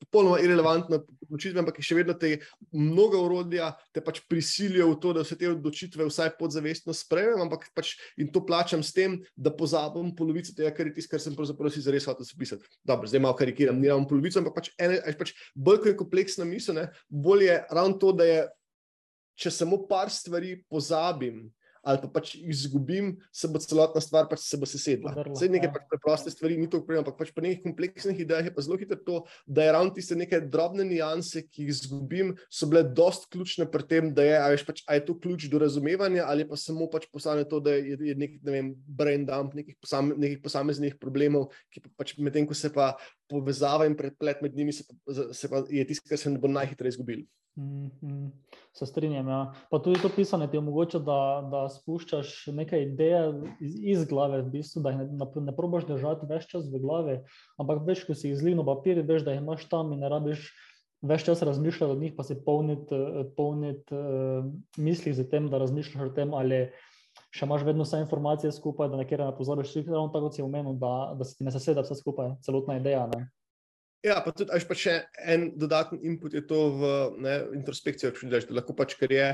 popolnoma 0.00 0.40
irrelevantna 0.40 1.00
odločitva, 1.26 1.62
ampak 1.62 1.78
je 1.80 1.84
še 1.86 1.98
vedno 1.98 2.14
te 2.18 2.32
mnoga 2.72 3.20
urodja, 3.20 3.70
te 3.94 4.02
pač 4.04 4.22
prisilijo 4.30 4.88
v 4.94 4.98
to, 5.02 5.12
da 5.16 5.24
vse 5.24 5.36
te 5.38 5.50
odločitve 5.50 6.06
vsaj 6.08 6.32
podzavestno 6.38 6.94
sprejemem, 6.96 7.44
ampak 7.44 7.68
pač 7.76 7.94
in 8.20 8.30
to 8.32 8.42
plačam 8.46 8.82
s 8.84 8.94
tem, 8.96 9.18
da 9.36 9.52
pozabim 9.54 10.12
polovico 10.16 10.54
tega, 10.56 10.72
kar 10.74 10.88
je 10.88 10.96
tisto, 10.96 11.12
kar 11.12 11.22
sem 11.22 11.36
pravzaprav 11.36 11.74
si 11.74 11.84
zares 11.84 12.08
hotel 12.08 12.26
zapisati. 12.26 12.66
Dobro, 12.86 13.10
zdaj 13.10 13.24
malo 13.26 13.36
karikiram, 13.38 13.78
ni 13.78 13.92
ravno 13.92 14.08
polovico, 14.08 14.40
ampak 14.40 14.56
pač, 14.56 14.72
ene, 14.80 14.98
pač 15.20 15.34
bolj 15.54 15.84
kot 15.84 15.92
je 15.92 16.00
kompleksna 16.00 16.48
misel, 16.48 16.80
bolje 17.08 17.52
je 17.52 17.60
ravno 17.68 18.00
to, 18.00 18.14
da 18.16 18.28
je, 18.28 18.42
če 19.40 19.52
samo 19.52 19.84
par 19.88 20.12
stvari 20.12 20.58
pozabim. 20.68 21.48
Ali 21.82 22.00
pa 22.02 22.08
pač 22.20 22.34
izgubim, 22.36 23.14
se 23.32 23.48
bo 23.48 23.60
celotna 23.62 24.00
stvar 24.04 24.28
pač 24.28 24.44
se 24.44 24.58
bo 24.60 24.68
sesedla. 24.68 25.14
Vse 25.30 25.48
nekaj 25.48 25.70
ja. 25.70 25.72
pač 25.74 25.86
preproste 25.90 26.32
stvari 26.32 26.58
ni 26.60 26.68
to 26.70 26.82
problem, 26.84 27.04
ampak 27.04 27.16
pač 27.20 27.32
pri 27.34 27.46
nekih 27.46 27.62
kompleksnih 27.64 28.20
idejah 28.24 28.50
je 28.50 28.54
pa 28.54 28.64
zelo 28.64 28.78
hitro 28.80 28.98
to, 29.00 29.20
da 29.46 29.64
je 29.64 29.74
ravno 29.76 29.94
tiste 29.96 30.18
neke 30.18 30.42
drobne 30.44 30.84
nianse, 30.84 31.44
ki 31.48 31.64
jih 31.64 31.72
izgubim, 31.72 32.34
so 32.52 32.68
bile 32.70 32.84
dost 32.84 33.28
ključne 33.32 33.68
pri 33.70 33.86
tem, 33.88 34.12
da 34.14 34.26
je, 34.26 34.36
veš, 34.56 34.66
pač, 34.68 34.84
je 34.84 35.04
to 35.08 35.16
ključ 35.16 35.48
do 35.52 35.62
razumevanja 35.62 36.28
ali 36.28 36.46
pa 36.48 36.58
samo 36.60 36.88
pač 36.92 37.08
postane 37.12 37.46
to, 37.48 37.62
da 37.64 37.74
je, 37.78 37.96
je 38.10 38.16
nek 38.18 38.36
ne 38.44 38.56
vem, 38.56 38.72
brain 39.00 39.24
dump 39.28 39.56
nekih, 39.56 39.78
posame, 39.80 40.16
nekih 40.20 40.44
posameznih 40.44 41.00
problemov, 41.00 41.48
ki 41.72 41.84
pa 41.84 41.92
pač 42.02 42.16
medtem, 42.20 42.48
ko 42.48 42.56
se 42.56 42.72
pa 42.74 42.92
povezava 43.30 43.86
in 43.88 43.96
predplet 43.96 44.42
med 44.44 44.56
njimi, 44.56 44.74
se 44.74 44.84
pa, 44.84 44.96
se 45.32 45.48
pa 45.50 45.64
je 45.70 45.84
tisto, 45.86 46.08
kar 46.10 46.20
se 46.20 46.32
ne 46.32 46.40
bo 46.42 46.50
najhitreje 46.50 46.96
izgubil. 46.96 47.24
Mm 47.58 47.90
-hmm. 48.02 48.30
Se 48.76 48.86
strinjam. 48.86 49.28
Ja. 49.28 49.40
Pa 49.70 49.80
tudi 49.82 49.98
to 49.98 50.08
pisanje 50.14 50.46
ti 50.50 50.58
omogoča, 50.58 51.00
da, 51.02 51.18
da 51.50 51.64
spuščaš 51.74 52.52
nekaj 52.54 52.84
ideje 52.84 53.22
iz, 53.60 53.76
iz 53.94 54.04
glave, 54.06 54.44
v 54.44 54.52
bistvu, 54.52 54.82
da 54.84 54.92
jih 54.94 55.00
ne, 55.10 55.26
ne 55.50 55.54
probiš 55.56 55.88
držati 55.88 56.28
več 56.30 56.46
čas 56.52 56.68
v 56.70 56.78
glavi, 56.82 57.16
ampak 57.58 57.82
veš, 57.88 58.04
ko 58.06 58.14
si 58.14 58.30
jih 58.30 58.38
zlino 58.38 58.64
papir, 58.68 59.02
veš, 59.02 59.24
da 59.26 59.34
jih 59.34 59.42
imaš 59.42 59.66
tam 59.72 59.90
in 59.96 60.04
ne 60.04 60.12
rabiš 60.12 60.46
več 61.02 61.24
čas 61.26 61.42
razmišljati 61.42 61.92
o 61.92 61.98
njih, 61.98 62.14
pa 62.16 62.24
si 62.28 62.38
polniti 62.44 62.96
polnit, 63.36 63.90
uh, 63.90 64.46
misli 64.78 65.14
z 65.16 65.26
tem, 65.32 65.48
da 65.50 65.58
razmišljaš 65.62 66.10
o 66.10 66.14
tem, 66.16 66.34
ali 66.36 66.66
še 67.34 67.46
imaš 67.46 67.64
vedno 67.66 67.86
vse 67.86 68.02
informacije 68.04 68.52
skupaj, 68.52 68.90
da 68.92 69.00
nekaj 69.00 69.18
ne. 69.18 69.30
Ravno 69.32 70.08
tako 70.12 70.30
si 70.34 70.44
omenil, 70.44 70.76
da, 70.78 71.14
da 71.18 71.26
se 71.26 71.38
ti 71.38 71.46
ne 71.46 71.54
seseda 71.54 71.84
vse 71.86 71.96
skupaj, 71.98 72.36
celotna 72.46 72.78
ideja. 72.80 73.06
Ne? 73.14 73.26
Ja, 74.00 74.20
pa 74.24 74.32
tudi, 74.32 74.48
pa 74.64 74.76
še 74.76 74.94
en 75.28 75.50
dodaten 75.60 76.00
input 76.08 76.32
je 76.32 76.40
to 76.48 76.60
v 76.72 76.92
ne, 77.20 77.34
introspekcijo, 77.58 78.14
če 78.16 78.24
vidiš, 78.24 78.46
da 78.48 78.60
lahko 78.60 78.76
pač, 78.76 78.96
ker 79.00 79.12
je. 79.12 79.26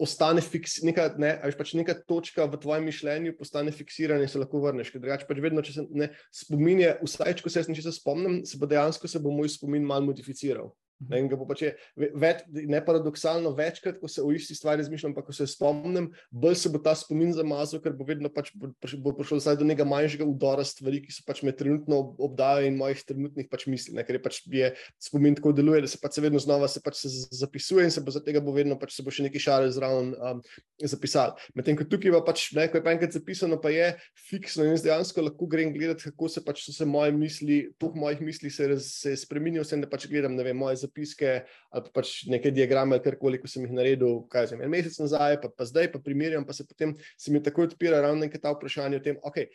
Ostane 0.00 0.40
fiks, 0.40 0.78
neka, 0.86 1.10
ne, 1.20 1.34
pač 1.58 1.74
neka 1.76 1.92
točka 2.08 2.46
v 2.48 2.58
tvojem 2.62 2.86
mišljenju, 2.88 3.34
postane 3.36 3.74
fiksirana 3.74 4.24
in 4.24 4.30
se 4.30 4.40
lahko 4.40 4.62
vrneš. 4.62 4.94
Drugače, 4.94 5.26
pač 5.28 5.40
vedno, 5.44 5.62
če 5.66 5.74
se 5.74 5.84
ne 5.92 6.08
spominje, 6.34 6.94
vsaj 7.04 7.36
če 7.36 7.50
se 7.52 7.60
jaz 7.60 7.68
nečesa 7.68 7.92
spomnim, 7.92 8.40
se 8.48 8.58
bo 8.58 8.70
dejansko 8.70 9.10
se 9.10 9.20
bo 9.20 9.34
moj 9.34 9.50
spomin 9.52 9.84
malo 9.86 10.08
modificiral. 10.08 10.70
Ne, 11.08 11.22
pač 11.48 11.62
je, 11.64 11.70
več, 11.96 12.42
ne 12.52 12.80
paradoksalno, 12.84 13.54
večkrat, 13.56 13.96
ko 14.02 14.08
se 14.10 14.20
o 14.20 14.32
isti 14.36 14.54
stvari 14.56 14.82
razmišljam, 14.82 15.14
pa 15.16 15.24
ko 15.24 15.32
se 15.32 15.46
spomnim, 15.48 16.10
bolj 16.30 16.58
se 16.60 16.72
bo 16.72 16.80
ta 16.82 16.92
spomin 16.98 17.32
zamazal, 17.32 17.80
ker 17.80 17.94
bo 17.96 18.04
vedno 18.08 18.28
pač 18.32 18.50
bo, 18.52 18.68
bo 19.00 19.14
prišlo 19.16 19.40
do 19.56 19.68
nekega 19.68 19.88
manjšega 19.88 20.28
udora 20.28 20.64
stvari, 20.66 21.00
ki 21.04 21.14
so 21.14 21.24
pač 21.26 21.40
me 21.46 21.54
trenutno 21.56 22.02
obdajajo 22.20 22.68
in 22.68 22.76
mojih 22.76 23.00
trenutnih 23.08 23.48
pač 23.48 23.64
misli. 23.72 23.96
Ne, 23.96 24.04
ker 24.04 24.18
je 24.18 24.22
pač 24.22 24.42
je 24.52 24.72
spomin 25.00 25.38
tako 25.38 25.54
deluje, 25.56 25.86
da 25.86 25.90
se 25.90 26.00
pač 26.02 26.18
se 26.18 26.24
vedno 26.24 26.42
znova 26.42 26.68
se 26.68 26.82
pač 26.84 27.00
se 27.00 27.12
zapisuje 27.40 27.88
in 27.88 27.94
se 27.94 28.04
bo 28.04 28.12
za 28.12 28.20
tega 28.24 28.42
bo 28.44 28.52
vedno 28.52 28.76
pač 28.78 28.94
se 28.98 29.04
bo 29.06 29.14
še 29.14 29.24
neki 29.24 29.40
šale 29.40 29.70
zraven 29.72 30.12
um, 30.14 30.44
zapisal. 30.84 31.36
Medtem 31.56 31.78
ko 31.78 31.88
tukaj 31.88 32.12
pa 32.18 32.22
pač, 32.28 32.50
ne, 32.56 32.68
ko 32.68 32.78
je 32.78 32.84
pa 32.84 32.94
enkrat 32.94 33.16
zapisano, 33.16 33.60
pa 33.62 33.72
je 33.72 33.92
fiksno 34.28 34.68
in 34.68 34.76
dejansko 34.76 35.24
lahko 35.24 35.48
grem 35.50 35.72
gledati, 35.74 36.10
kako 36.10 36.28
se 36.28 36.44
pač 36.44 36.64
so 36.66 36.74
se 36.76 36.86
moje 36.88 37.14
misli, 37.16 37.60
tuh 37.80 37.96
mojih 37.96 38.20
misli 38.24 38.50
se, 38.52 38.68
se 38.84 39.16
spremenijo, 39.16 39.64
vsem 39.64 39.82
da 39.82 39.90
pač 39.90 40.08
gledam, 40.10 40.36
ne 40.36 40.46
vem, 40.46 40.56
moje 40.56 40.82
zapiske 40.90 41.46
ali 41.70 41.86
pa 41.86 42.00
pač 42.00 42.26
neke 42.26 42.50
diagrame, 42.50 42.98
ali 42.98 43.04
karkoli, 43.04 43.40
ko 43.40 43.48
sem 43.48 43.64
jih 43.64 43.72
naredil, 43.72 44.20
kaj 44.28 44.50
sem 44.52 44.60
en 44.60 44.70
mesec 44.70 44.98
nazaj, 44.98 45.40
pa, 45.40 45.48
pa 45.48 45.64
zdaj, 45.64 45.92
pa 45.94 46.02
primerjam, 46.02 46.44
pa 46.44 46.52
se 46.52 46.66
potem 46.66 46.96
se 47.16 47.32
mi 47.32 47.42
takoj 47.42 47.70
odpira 47.70 48.02
ravno 48.02 48.26
nekaj 48.26 48.42
ta 48.42 48.52
vprašanja 48.52 49.00
o 49.00 49.04
tem, 49.04 49.20
okay, 49.22 49.48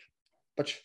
pač, 0.56 0.78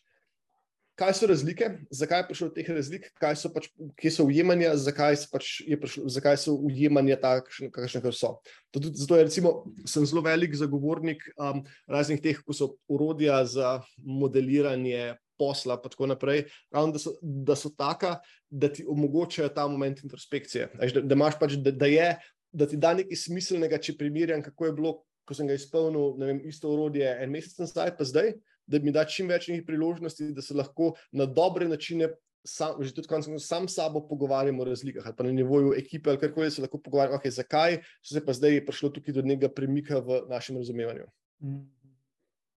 kaj 1.02 1.14
so 1.18 1.28
razlike, 1.28 1.70
zakaj 1.92 2.20
je 2.20 2.28
prišlo 2.28 2.48
do 2.50 2.54
teh 2.56 2.70
razlik, 2.70 3.08
kaj 3.18 3.36
so 3.40 3.50
pač, 3.54 3.70
kje 3.98 4.12
so 4.14 4.26
ujemanja, 4.28 4.76
zakaj, 4.78 5.18
pač 5.32 5.50
prišlo, 5.66 6.12
zakaj 6.12 6.38
so 6.44 6.54
ujemanja 6.68 7.18
takšne, 7.22 7.72
kakšne 7.74 8.12
so. 8.14 8.36
Tudi, 8.76 8.92
zato 9.00 9.18
je, 9.18 9.26
recimo, 9.30 9.54
sem 9.90 10.06
zelo 10.06 10.22
velik 10.26 10.54
zagovornik 10.58 11.24
um, 11.38 11.64
raznih 11.90 12.22
teh, 12.22 12.44
ko 12.46 12.54
so 12.54 12.74
urodja 12.92 13.42
za 13.50 13.80
modeliranje 13.98 15.16
posla, 15.42 15.80
in 15.82 15.90
tako 15.90 16.12
naprej, 16.14 16.46
ravno 16.72 16.94
da 16.94 17.02
so, 17.02 17.16
da 17.22 17.58
so 17.58 17.74
taka, 17.74 18.20
da 18.50 18.70
ti 18.70 18.86
omogočajo 18.88 19.50
ta 19.56 19.66
moment 19.68 20.04
introspekcije. 20.06 20.70
Da, 20.78 21.02
da, 21.02 21.32
pač, 21.40 21.58
da, 21.58 21.74
da, 21.74 21.90
je, 21.90 22.10
da 22.54 22.70
ti 22.70 22.78
da 22.78 22.94
nekaj 22.94 23.26
smiselnega, 23.26 23.82
če 23.82 23.98
primerjam, 23.98 24.44
kako 24.46 24.70
je 24.70 24.76
bilo, 24.78 24.96
ko 25.26 25.38
sem 25.38 25.50
ga 25.50 25.58
izpolnil, 25.58 26.18
vem, 26.20 26.42
isto 26.50 26.72
orodje 26.72 27.08
en 27.24 27.32
mesec 27.34 27.58
nazaj, 27.62 27.96
pa 27.98 28.08
zdaj, 28.08 28.36
da 28.68 28.80
mi 28.80 28.94
da 28.94 29.06
čim 29.08 29.30
več 29.32 29.50
njih 29.52 29.64
priložnosti, 29.68 30.32
da 30.36 30.44
se 30.46 30.58
lahko 30.58 30.94
na 31.12 31.26
dobre 31.26 31.70
načine. 31.72 32.14
Sam, 32.42 32.80
že 32.82 32.90
tudi 32.98 33.06
sam 33.38 33.68
s 33.70 33.76
sabo 33.76 34.00
pogovarjamo 34.10 34.64
o 34.64 34.66
razlikah, 34.66 35.06
ali 35.06 35.14
pa 35.14 35.24
na 35.28 35.32
nivoju 35.32 35.76
ekipe, 35.78 36.10
ali 36.10 36.18
karkoli 36.18 36.50
se 36.50 36.64
lahko 36.64 36.80
pogovarjamo, 36.82 37.20
okay, 37.20 37.30
zakaj 37.30 37.78
se 38.02 38.24
pa 38.26 38.34
zdaj 38.34 38.64
prišlo 38.66 38.90
tukaj 38.90 39.14
do 39.14 39.22
nekega 39.22 39.52
premika 39.54 40.00
v 40.02 40.24
našem 40.26 40.58
razumevanju. 40.58 41.06
Mm. 41.46 41.60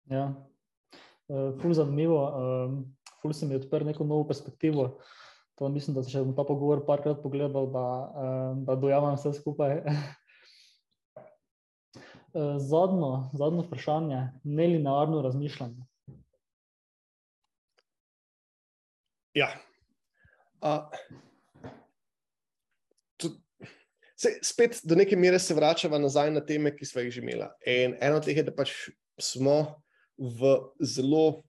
Ja, 0.07 0.30
ful 1.61 1.73
zanimivo, 1.73 2.19
um, 2.30 2.95
ful 3.22 3.34
se 3.34 3.45
mi 3.45 3.55
odprl 3.55 3.85
neko 3.85 4.03
novo 4.03 4.27
perspektivo. 4.27 4.99
To 5.55 5.69
mislim, 5.69 5.95
da 5.95 6.03
se 6.03 6.23
bom 6.23 6.35
ta 6.35 6.43
pogovor 6.43 6.85
parkrat 6.85 7.22
pogledal, 7.23 7.69
da, 7.72 7.85
um, 8.51 8.65
da 8.65 8.76
dojamem 8.76 9.15
vse 9.15 9.34
skupaj. 9.34 9.81
Zadnjo, 12.57 13.30
zadnjo 13.38 13.61
vprašanje, 13.61 14.30
nelinearno 14.43 15.22
razmišljanje. 15.22 15.85
Ja. 19.34 19.49
Uh, 20.61 20.89
tud, 23.18 23.38
se, 24.15 24.39
spet 24.41 24.80
do 24.84 24.95
neke 24.95 25.15
mere 25.15 25.39
se 25.39 25.53
vračamo 25.53 25.99
nazaj 25.99 26.31
na 26.31 26.41
teme, 26.45 26.73
ki 26.76 26.85
smo 26.85 27.01
jih 27.01 27.14
že 27.14 27.22
imeli. 27.22 27.45
En, 27.65 27.97
eno 28.01 28.18
od 28.18 28.26
teh 28.26 28.38
je, 28.38 28.43
da 28.49 28.53
pač 28.55 28.73
smo 29.22 29.82
v 30.24 30.54
zelo 30.80 31.44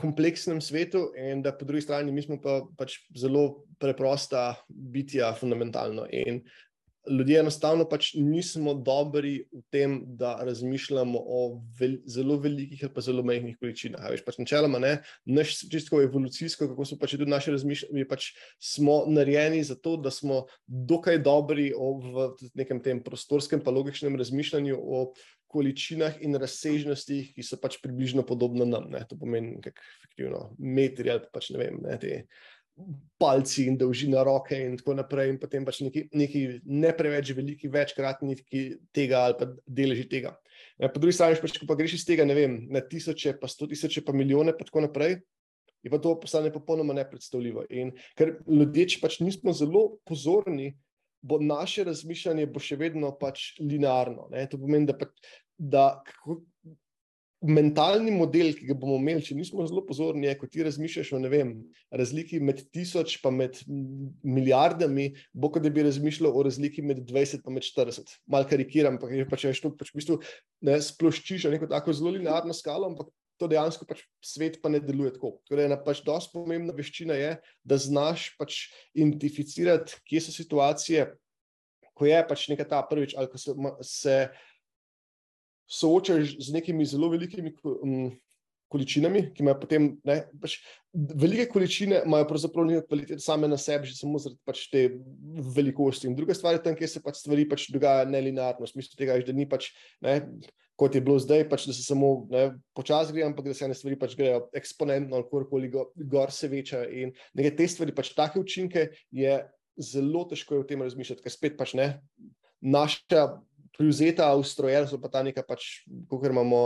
kompleksnem 0.00 0.60
svetu, 0.64 1.10
in 1.16 1.42
da 1.44 1.52
po 1.52 1.64
drugi 1.68 1.84
strani 1.84 2.12
mi 2.12 2.22
smo 2.24 2.40
pa 2.40 2.62
pač 2.78 2.98
zelo 3.16 3.66
preprosta 3.78 4.54
bitja, 4.68 5.34
fundamentalno. 5.36 6.06
In 6.10 6.40
ljudje 7.08 7.38
enostavno 7.40 7.84
pač 7.88 8.10
nismo 8.14 8.74
dobri 8.74 9.46
v 9.52 9.62
tem, 9.72 9.96
da 10.20 10.34
razmišljamo 10.44 11.20
o 11.20 11.40
vel, 11.78 11.96
zelo 12.08 12.36
velikih 12.40 12.84
ali 12.84 12.94
pa 12.94 13.04
zelo 13.04 13.24
majhnih 13.26 13.56
količinah. 13.60 14.04
Veš, 14.12 14.24
pač 14.26 14.38
načeloma, 14.40 14.80
ne, 14.82 14.92
naš 15.24 15.56
čisto 15.72 16.00
evolucijsko, 16.02 16.68
kako 16.72 16.86
so 16.88 16.98
pač 17.00 17.16
tudi 17.16 17.30
naše 17.30 17.54
razmišljanje, 17.56 18.06
pač 18.08 18.30
smo 18.60 19.02
narejeni 19.08 19.62
za 19.64 19.78
to, 19.80 19.96
da 19.96 20.12
smo 20.12 20.44
dokaj 20.66 21.22
dobri 21.24 21.70
v 21.72 22.30
nekem 22.54 22.82
tem 22.84 23.02
prostorskem, 23.04 23.64
pa 23.64 23.72
logičnem 23.74 24.16
razmišljanju 24.20 24.76
o 24.76 25.04
količinah 25.50 26.20
in 26.24 26.38
razsežnostih, 26.40 27.32
ki 27.34 27.44
so 27.46 27.58
pač 27.60 27.80
približno 27.82 28.24
podobne 28.26 28.66
nam. 28.68 28.88
Ne. 28.92 29.02
To 29.10 29.18
pomeni, 29.18 29.58
kako 29.64 29.84
efektivno, 29.98 30.46
metri 30.58 31.12
ali 31.12 31.28
pač 31.32 31.50
ne 31.54 31.62
vem, 31.62 31.82
ne, 31.84 31.98
te 32.00 32.24
palci 33.20 33.66
in 33.68 33.76
dolžina 33.76 34.22
roke, 34.24 34.56
in 34.56 34.76
tako 34.80 34.94
naprej, 34.96 35.34
in 35.34 35.38
potem 35.40 35.66
pač 35.66 35.82
neki, 35.84 36.06
neki 36.16 36.44
ne 36.70 36.92
preveč 36.96 37.32
veliki, 37.36 37.68
večkratni 37.72 38.38
tega 38.96 39.26
ali 39.26 39.36
pa 39.36 39.50
deleži 39.66 40.06
tega. 40.08 40.32
Ja, 40.80 40.88
po 40.88 41.02
drugi 41.02 41.16
strani, 41.18 41.40
pač, 41.42 41.58
ko 41.60 41.68
pa 41.68 41.76
greš 41.76 41.98
iz 41.98 42.06
tega, 42.08 42.24
ne 42.24 42.36
vem, 42.36 42.56
na 42.72 42.80
tisoče, 42.84 43.36
pa 43.40 43.50
sto 43.52 43.68
tisoče, 43.68 44.04
pa 44.06 44.16
milijone, 44.16 44.56
pa 44.56 44.64
tako 44.68 44.86
naprej. 44.86 45.20
Je 45.80 45.88
pa 45.88 45.96
to 45.96 46.12
postane 46.20 46.50
popolnoma 46.52 46.92
nepredstavljivo. 46.92 47.64
In 47.72 47.94
ker 48.18 48.34
ljudje, 48.44 48.84
če 48.94 48.98
pač 49.00 49.16
nismo 49.24 49.54
zelo 49.56 49.86
pozorni, 50.08 50.74
bo 51.22 51.40
naše 51.42 51.84
razmišljanje 51.84 52.46
bo 52.50 52.62
še 52.62 52.78
vedno 52.80 53.12
pač 53.20 53.54
linearno. 53.60 54.28
Ne? 54.32 54.46
To 54.50 54.60
pomeni, 54.60 54.88
da, 54.88 54.96
pač, 54.96 55.32
da 55.58 55.84
kako, 56.06 56.40
mentalni 57.40 58.12
model, 58.12 58.52
ki 58.56 58.66
ga 58.68 58.76
bomo 58.76 58.98
imeli, 59.00 59.22
če 59.24 59.34
nismo 59.38 59.64
zelo 59.68 59.82
pozorni, 59.88 60.26
je, 60.28 60.34
ko 60.36 60.48
ti 60.50 60.64
razmišljaš 60.64 61.12
o 61.16 61.20
vem, 61.32 61.54
razliki 61.96 62.40
med 62.44 62.60
tisoč 62.74 63.16
in 63.16 63.36
med 63.38 63.60
milijardami, 64.22 65.08
bo 65.32 65.48
kot 65.52 65.64
da 65.64 65.72
bi 65.72 65.86
razmišljal 65.86 66.36
o 66.36 66.44
razliki 66.44 66.84
med 66.84 67.00
20 67.08 67.48
in 67.48 67.62
40. 67.64 68.18
Mal 68.28 68.44
karikiram, 68.48 69.00
pa 69.00 69.08
če 69.08 69.28
pač, 69.30 69.62
to 69.64 69.72
pač 69.72 69.92
v 69.94 70.02
bistvu 70.02 70.18
ne 70.68 70.76
sploščiš 70.84 71.48
neko 71.54 71.70
tako 71.70 71.96
zelo 71.96 72.12
linearno 72.18 72.56
skalo, 72.56 72.92
ampak 72.92 73.08
to 73.40 73.48
dejansko 73.50 73.88
pač 73.88 74.04
svet 74.24 74.60
pa 74.60 74.68
ne 74.72 74.82
deluje 74.84 75.14
tako. 75.16 75.38
Torej, 75.48 75.70
ena 75.70 75.80
pač 75.80 76.04
dosti 76.04 76.36
pomembna 76.36 76.76
veščina 76.76 77.16
je, 77.16 77.32
da 77.64 77.80
znaš 77.80 78.30
pač 78.40 78.66
identificirati, 78.92 79.98
kje 80.04 80.26
so 80.26 80.36
situacije, 80.36 81.08
ko 81.96 82.08
je 82.08 82.22
pač 82.28 82.46
nekaj 82.52 82.68
ta 82.70 82.84
prvič, 82.86 83.16
ali 83.16 83.32
ko 83.32 83.40
se. 83.40 83.56
se 83.80 84.16
soočaš 85.70 86.34
z 86.42 86.52
nekimi 86.52 86.86
zelo 86.86 87.08
velikimi 87.08 87.52
um, 87.62 88.10
količinami, 88.70 89.22
ki 89.34 89.42
imajo 89.42 89.58
potem 89.62 89.86
ne, 90.06 90.16
pač, 90.42 90.56
velike 90.94 91.48
količine, 91.50 92.02
imajo 92.06 92.28
pravzaprav 92.30 92.66
nekaj 92.68 92.86
kvalitete 92.86 93.24
same 93.24 93.50
na 93.50 93.58
sebi, 93.58 93.90
že 93.90 93.98
samo 93.98 94.20
zaradi 94.22 94.40
pač 94.46 94.64
te 94.70 94.84
velikosti. 95.56 96.10
In 96.10 96.16
druga 96.18 96.36
stvar 96.38 96.58
je 96.58 96.64
tam, 96.66 96.76
kjer 96.78 96.90
se 96.90 97.02
pač 97.02 97.22
stvari 97.22 97.48
pač 97.50 97.68
dogajajo 97.74 98.10
nelinearno, 98.10 98.66
v 98.66 98.70
smislu 98.70 98.98
tega, 98.98 99.18
da 99.26 99.34
ni 99.34 99.46
pač. 99.50 99.72
Ne, 100.06 100.20
Kot 100.80 100.96
je 100.96 101.02
bilo 101.04 101.18
zdaj, 101.20 101.44
pač, 101.50 101.66
da 101.68 101.76
se 101.76 101.84
samo 101.84 102.08
počasi 102.76 103.12
gre, 103.12 103.26
ampak 103.28 103.50
da 103.50 103.54
se 103.56 103.66
ene 103.66 103.76
stvari 103.76 103.98
pač 104.00 104.16
grejo 104.16 104.46
eksponentno, 104.56 105.18
ali 105.18 105.28
kakorkoli 105.28 105.68
gor 106.08 106.32
se 106.32 106.48
veča. 106.48 106.86
In 106.88 107.12
nekaj 107.36 107.56
te 107.58 107.68
stvari, 107.68 107.92
pač 107.96 108.14
take 108.16 108.40
učinke, 108.40 108.88
je 109.12 109.36
zelo 109.80 110.24
težko 110.30 110.62
v 110.62 110.68
tem 110.70 110.82
razmišljati, 110.84 111.24
ker 111.24 111.36
spet 111.36 111.60
pač 111.60 111.76
ne. 111.76 111.92
Naša 112.60 113.28
privzeta, 113.80 114.28
ustrojena, 114.36 114.84
so 114.84 114.98
pa 115.00 115.08
ta 115.08 115.22
neka, 115.24 115.40
pač, 115.46 115.86
kako 116.10 116.28
imamo 116.28 116.60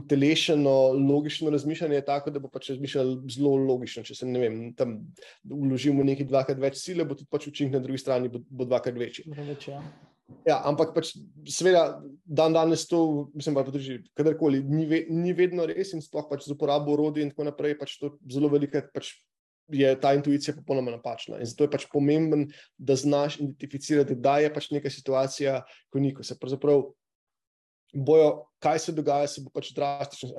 utelešeno, 0.00 0.94
logično 0.96 1.52
razmišljanje, 1.52 2.00
tako 2.06 2.32
da 2.32 2.40
bo 2.40 2.48
pač 2.48 2.70
razmišljal 2.72 3.14
zelo 3.28 3.52
logično. 3.60 4.04
Če 4.06 4.16
se 4.16 4.28
ne 4.28 4.40
vem, 4.40 4.56
tam 4.78 4.96
vložimo 5.44 6.06
nekaj 6.06 6.28
dvakrat 6.30 6.62
več 6.62 6.80
sile, 6.80 7.04
bo 7.04 7.18
tudi 7.18 7.28
pač 7.32 7.50
učinek 7.50 7.76
na 7.76 7.84
drugi 7.84 8.00
strani 8.00 8.32
bo, 8.32 8.40
bo 8.48 8.68
dvakrat 8.68 8.96
večji. 8.96 9.26
Več, 9.36 9.68
ja. 9.74 9.82
Ja, 10.44 10.58
ampak 10.64 10.94
pač, 10.96 11.12
seveda, 11.48 12.00
dan 12.24 12.54
danes 12.56 12.86
to, 12.88 13.28
mislim, 13.36 13.56
pa 13.56 13.64
tudi 13.66 13.98
kadarkoli, 14.16 14.62
ni, 14.64 14.86
ve, 14.88 15.04
ni 15.12 15.34
vedno 15.36 15.66
res 15.68 15.92
in 15.96 16.00
sploh 16.04 16.24
pač 16.30 16.46
z 16.46 16.54
uporabo 16.56 16.94
orodij 16.96 17.26
in 17.26 17.32
tako 17.32 17.48
naprej, 17.48 17.76
pač 17.80 17.98
to 18.00 18.14
zelo 18.32 18.48
veliko 18.52 18.80
pač 18.92 19.12
je 19.72 19.88
ta 20.00 20.12
intuicija 20.16 20.56
popolnoma 20.56 20.92
napačna. 20.92 21.38
In 21.40 21.48
zato 21.48 21.64
je 21.64 21.72
pač 21.72 21.86
pomemben, 21.92 22.50
da 22.76 22.96
znaš 22.96 23.38
identificirati, 23.40 24.16
da 24.16 24.38
je 24.44 24.52
pač 24.52 24.68
neka 24.72 24.92
situacija, 24.92 25.62
ko 25.92 26.00
ni, 26.00 26.12
ko 26.16 26.24
se 26.24 26.36
pravzaprav 26.40 26.84
bojo, 27.94 28.30
kaj 28.58 28.78
se 28.78 28.92
dogaja, 28.92 29.28
se 29.30 29.42
bo 29.44 29.52
pač 29.54 29.70
drastično. 29.76 30.34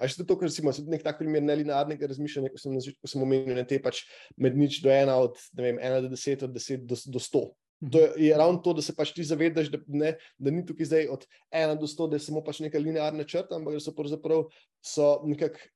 Až 0.00 0.16
to, 0.20 0.36
ker 0.36 0.48
recimo, 0.48 0.72
nek 0.88 1.02
tak 1.04 1.18
primer 1.18 1.42
nelinearnega 1.42 2.08
razmišljanja, 2.12 2.52
ko 2.54 2.60
sem, 2.62 2.76
ko 2.78 3.10
sem 3.10 3.24
omenil, 3.24 3.56
ne 3.58 3.64
te 3.68 3.80
pač 3.82 4.04
med 4.38 4.56
nič 4.56 4.80
do 4.84 4.92
ena, 4.94 5.18
od 5.18 5.36
ne 5.58 5.66
vem, 5.66 5.80
ena 5.82 6.00
do 6.04 6.12
deset, 6.12 6.44
od 6.46 6.54
deset 6.54 6.86
do, 6.86 6.96
do 7.10 7.22
sto. 7.22 7.50
To 7.80 7.98
je, 7.98 8.12
je 8.26 8.36
ravno 8.36 8.60
to, 8.60 8.74
da 8.76 8.82
se 8.84 8.92
pač 8.96 9.14
ti 9.16 9.24
zavedaš, 9.24 9.70
da, 9.72 9.78
ne, 9.88 10.14
da 10.36 10.52
ni 10.52 10.66
tukaj 10.68 10.90
zdaj 10.90 11.06
od 11.14 11.26
1 11.48 11.78
do 11.80 11.88
100, 11.88 12.08
da 12.12 12.18
je 12.18 12.26
samo 12.26 12.42
pač 12.44 12.60
neka 12.60 12.78
linearna 12.78 13.24
črta, 13.24 13.56
ampak 13.56 13.80
so 13.80 13.94
pravzaprav 13.96 14.50
so 14.84 15.14
nekako 15.24 15.70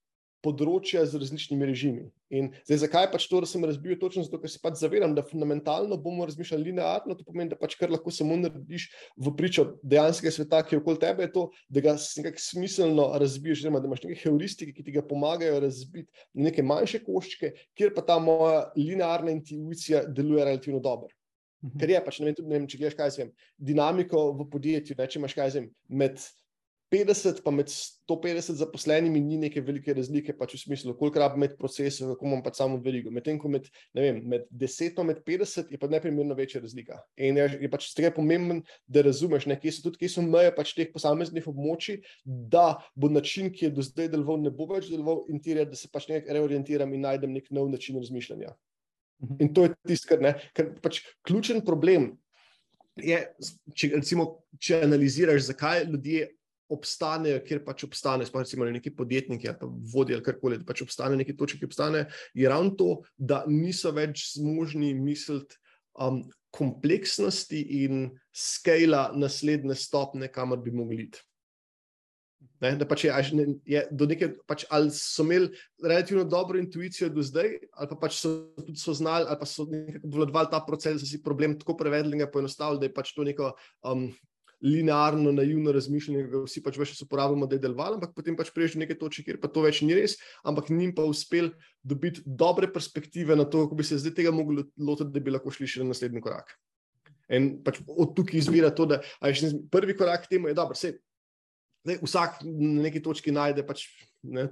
področja 0.45 1.05
z 1.09 1.19
različnimi 1.21 1.67
režimi. 1.69 2.05
In 2.35 2.51
zdaj, 2.67 2.83
zakaj 2.83 3.07
pač 3.13 3.27
to, 3.31 3.41
da 3.41 3.49
sem 3.49 3.65
razbil, 3.65 3.95
točno 4.01 4.25
zato, 4.27 4.41
ker 4.43 4.51
se 4.53 4.61
pač 4.61 4.77
zavedam, 4.81 5.15
da 5.17 5.25
fundamentalno 5.25 5.97
bomo 6.01 6.27
razmišljali 6.29 6.69
linearno, 6.69 7.17
to 7.17 7.25
pomeni, 7.25 7.53
da 7.53 7.59
pač 7.61 7.79
kar 7.81 7.93
lahko 7.93 8.13
samo 8.13 8.37
narediš 8.41 8.89
v 9.17 9.33
pričo 9.39 9.67
dejanskega 9.81 10.35
sveta, 10.35 10.61
ki 10.67 10.77
je 10.77 10.83
okoli 10.83 11.01
tebe, 11.01 11.25
je 11.25 11.33
to, 11.37 11.47
da 11.73 11.85
ga 11.85 11.97
nekako 11.97 12.45
smiselno 12.45 13.09
razbiješ, 13.23 13.63
oziroma 13.63 13.81
da 13.81 13.89
imaš 13.89 14.05
neke 14.05 14.21
heuristike, 14.27 14.77
ki 14.77 14.87
ti 14.87 14.97
ga 14.99 15.05
pomagajo 15.09 15.63
razbiti 15.65 16.11
na 16.35 16.51
neke 16.51 16.67
manjše 16.67 17.05
koščke, 17.07 17.55
kjer 17.79 17.95
pa 17.97 18.05
ta 18.05 18.21
moja 18.21 18.67
linearna 18.77 19.33
intuicija 19.33 20.05
deluje 20.11 20.45
relativno 20.45 20.83
dobro. 20.85 21.09
-hmm. 21.65 21.81
Ker 21.81 21.91
je 21.91 22.05
pač, 22.05 22.21
ne 22.21 22.27
vem, 22.27 22.35
tudi, 22.35 22.49
ne 22.49 22.59
vem 22.59 22.69
če 22.69 22.79
gledaš, 22.79 22.97
kaj 22.99 23.11
se 23.11 23.23
vem, 23.23 23.35
dinamiko 23.59 24.33
v 24.33 24.49
podjetju, 24.51 24.97
ne, 24.99 25.07
če 25.07 25.19
imaš 25.19 25.35
kaj 25.35 25.51
se 25.51 25.61
vem, 25.61 25.71
med 25.89 26.21
50 26.95 27.41
in 27.49 27.55
med 27.57 27.67
150 27.67 28.55
zaposlenimi 28.55 29.21
ni 29.21 29.37
neke 29.37 29.61
velike 29.61 29.95
razlike, 29.97 30.35
pač 30.39 30.55
v 30.55 30.61
smislu, 30.61 30.95
koliko 30.95 31.19
rab 31.19 31.35
med 31.41 31.57
procesom, 31.59 32.13
kako 32.13 32.29
imam 32.29 32.43
pač 32.45 32.61
samo 32.61 32.79
verigo. 32.85 33.11
Medtem 33.11 33.39
ko 33.41 33.49
med, 33.51 33.67
vem, 33.97 34.21
med 34.31 34.45
10 34.53 35.01
in 35.01 35.09
med 35.09 35.23
50 35.27 35.73
je 35.75 35.81
pa 35.81 35.89
neprimerno 35.91 36.37
večja 36.39 36.61
razlika. 36.63 37.01
In 37.17 37.41
je, 37.41 37.49
je 37.65 37.71
pač 37.73 37.89
strega 37.91 38.13
pomemben, 38.15 38.63
da 38.87 39.03
razumeš, 39.03 39.49
ne, 39.51 39.59
kje 39.59 39.73
so 39.75 39.87
tudi, 39.89 39.99
kje 40.05 40.13
so 40.15 40.23
meje 40.23 40.53
pač 40.55 40.75
teh 40.77 40.93
posameznih 40.93 41.49
območij, 41.51 42.05
da 42.25 42.77
bo 42.95 43.11
način, 43.11 43.51
ki 43.51 43.67
je 43.67 43.73
do 43.75 43.83
zdaj 43.83 44.13
deloval, 44.15 44.39
ne 44.45 44.55
bo 44.55 44.69
več 44.71 44.93
deloval 44.93 45.25
in 45.33 45.43
ti 45.43 45.57
je, 45.57 45.67
da 45.67 45.81
se 45.81 45.91
pač 45.91 46.07
nekaj 46.13 46.39
reorientiram 46.39 46.95
in 46.95 47.09
najdem 47.09 47.35
nek 47.35 47.51
nov 47.51 47.73
način 47.73 47.99
razmišljanja. 47.99 48.55
Mhm. 49.23 49.37
In 49.41 49.55
to 49.55 49.67
je 49.69 49.75
tisto, 49.87 50.11
kar, 50.11 50.41
kar 50.57 50.71
pač 50.83 51.03
ključen 51.27 51.63
problem 51.65 52.13
je, 52.97 53.19
če, 53.75 53.91
recimo, 53.97 54.27
če 54.63 54.83
analiziraš, 54.87 55.49
zakaj 55.49 55.87
ljudje 55.89 56.29
obstanejo, 56.75 57.41
kjer 57.45 57.61
pač 57.65 57.85
obstanejo, 57.87 58.29
sploh 58.29 58.45
recimo 58.45 58.67
neki 58.69 58.93
podjetniki 58.97 59.51
ali 59.51 59.69
vodje 59.93 60.17
ali 60.17 60.25
karkoli, 60.25 60.59
da 60.61 60.69
pač 60.69 60.85
obstane 60.85 61.19
neki 61.21 61.37
točki, 61.37 61.61
ki 61.61 61.69
obstane, 61.69 62.07
je 62.35 62.49
ravno 62.49 62.75
to, 62.79 62.89
da 63.17 63.43
niso 63.51 63.93
več 63.95 64.31
zmožni 64.33 64.95
misliti 64.97 65.59
um, 66.01 66.23
kompleksnosti 66.55 67.61
in 67.85 68.09
skala 68.35 69.09
naslednje 69.19 69.77
stopne, 69.79 70.31
kamor 70.33 70.63
bi 70.65 70.73
mogli 70.75 71.09
iti. 71.09 71.23
Ne, 72.65 72.71
da 72.81 72.87
pač 72.89 73.05
je, 73.05 73.13
je 73.69 73.81
do 73.93 74.07
neke, 74.09 74.31
pač, 74.49 74.65
ali 74.73 74.93
so 74.95 75.25
imeli 75.27 75.51
relativno 75.83 76.25
dobro 76.25 76.59
intuicijo 76.61 77.11
do 77.13 77.23
zdaj, 77.23 77.59
ali 77.77 77.91
pa 77.91 77.99
pač 78.07 78.21
so 78.23 78.35
tudi 78.61 78.81
so 78.81 78.95
znali, 78.97 79.27
ali 79.29 79.41
pa 79.41 79.49
so 79.49 79.67
nekako 79.69 80.09
obvladovali 80.09 80.53
ta 80.53 80.63
proces, 80.65 81.03
da 81.03 81.09
si 81.09 81.23
problem 81.23 81.59
tako 81.61 81.77
prevedli 81.77 82.17
in 82.17 82.25
ga 82.25 82.31
poenostavili, 82.31 82.81
da 82.81 82.89
je 82.89 82.95
pač 82.95 83.13
to 83.17 83.27
neko 83.27 83.53
um, 83.85 84.07
linearno, 84.65 85.33
naivno 85.33 85.73
razmišljanje, 85.77 86.25
ki 86.25 86.33
ga 86.33 86.43
vsi 86.47 86.63
pač 86.65 86.79
več 86.81 86.95
uporabljamo, 87.05 87.49
da 87.51 87.59
je 87.59 87.65
delovalo, 87.67 87.99
ampak 87.99 88.15
potem 88.17 88.37
pač 88.39 88.53
prejš 88.55 88.79
do 88.79 88.85
neke 88.85 88.97
točke, 89.01 89.27
kjer 89.27 89.41
pa 89.43 89.51
to 89.53 89.65
več 89.65 89.83
ni 89.85 89.97
res, 89.99 90.17
ampak 90.47 90.71
njim 90.73 90.95
pa 90.97 91.05
uspel 91.09 91.51
dobiti 91.85 92.25
dobre 92.25 92.71
perspektive 92.73 93.37
na 93.37 93.45
to, 93.45 93.67
kako 93.67 93.81
bi 93.81 93.85
se 93.85 94.01
zdaj 94.01 94.17
tega 94.21 94.33
mogli 94.33 94.65
lotiti, 94.81 95.13
da 95.13 95.21
bi 95.21 95.35
lahko 95.35 95.53
šli 95.53 95.69
še 95.69 95.85
na 95.85 95.93
naslednji 95.93 96.25
korak. 96.25 96.57
In 97.33 97.59
pač 97.65 97.81
od 97.89 98.15
tukaj 98.17 98.41
izvira 98.41 98.71
to, 98.73 98.89
da 98.89 99.01
je 99.25 99.53
prvi 99.73 99.97
korak 99.97 100.25
k 100.25 100.37
temu, 100.37 100.49
da 100.49 100.55
je 100.55 100.61
dobro, 100.61 100.81
Zdaj, 101.85 101.99
vsak 102.03 102.39
na 102.49 102.87
neki 102.89 103.03
točki 103.05 103.33
najde 103.35 103.65
pač, 103.67 103.85
ne, 104.25 104.49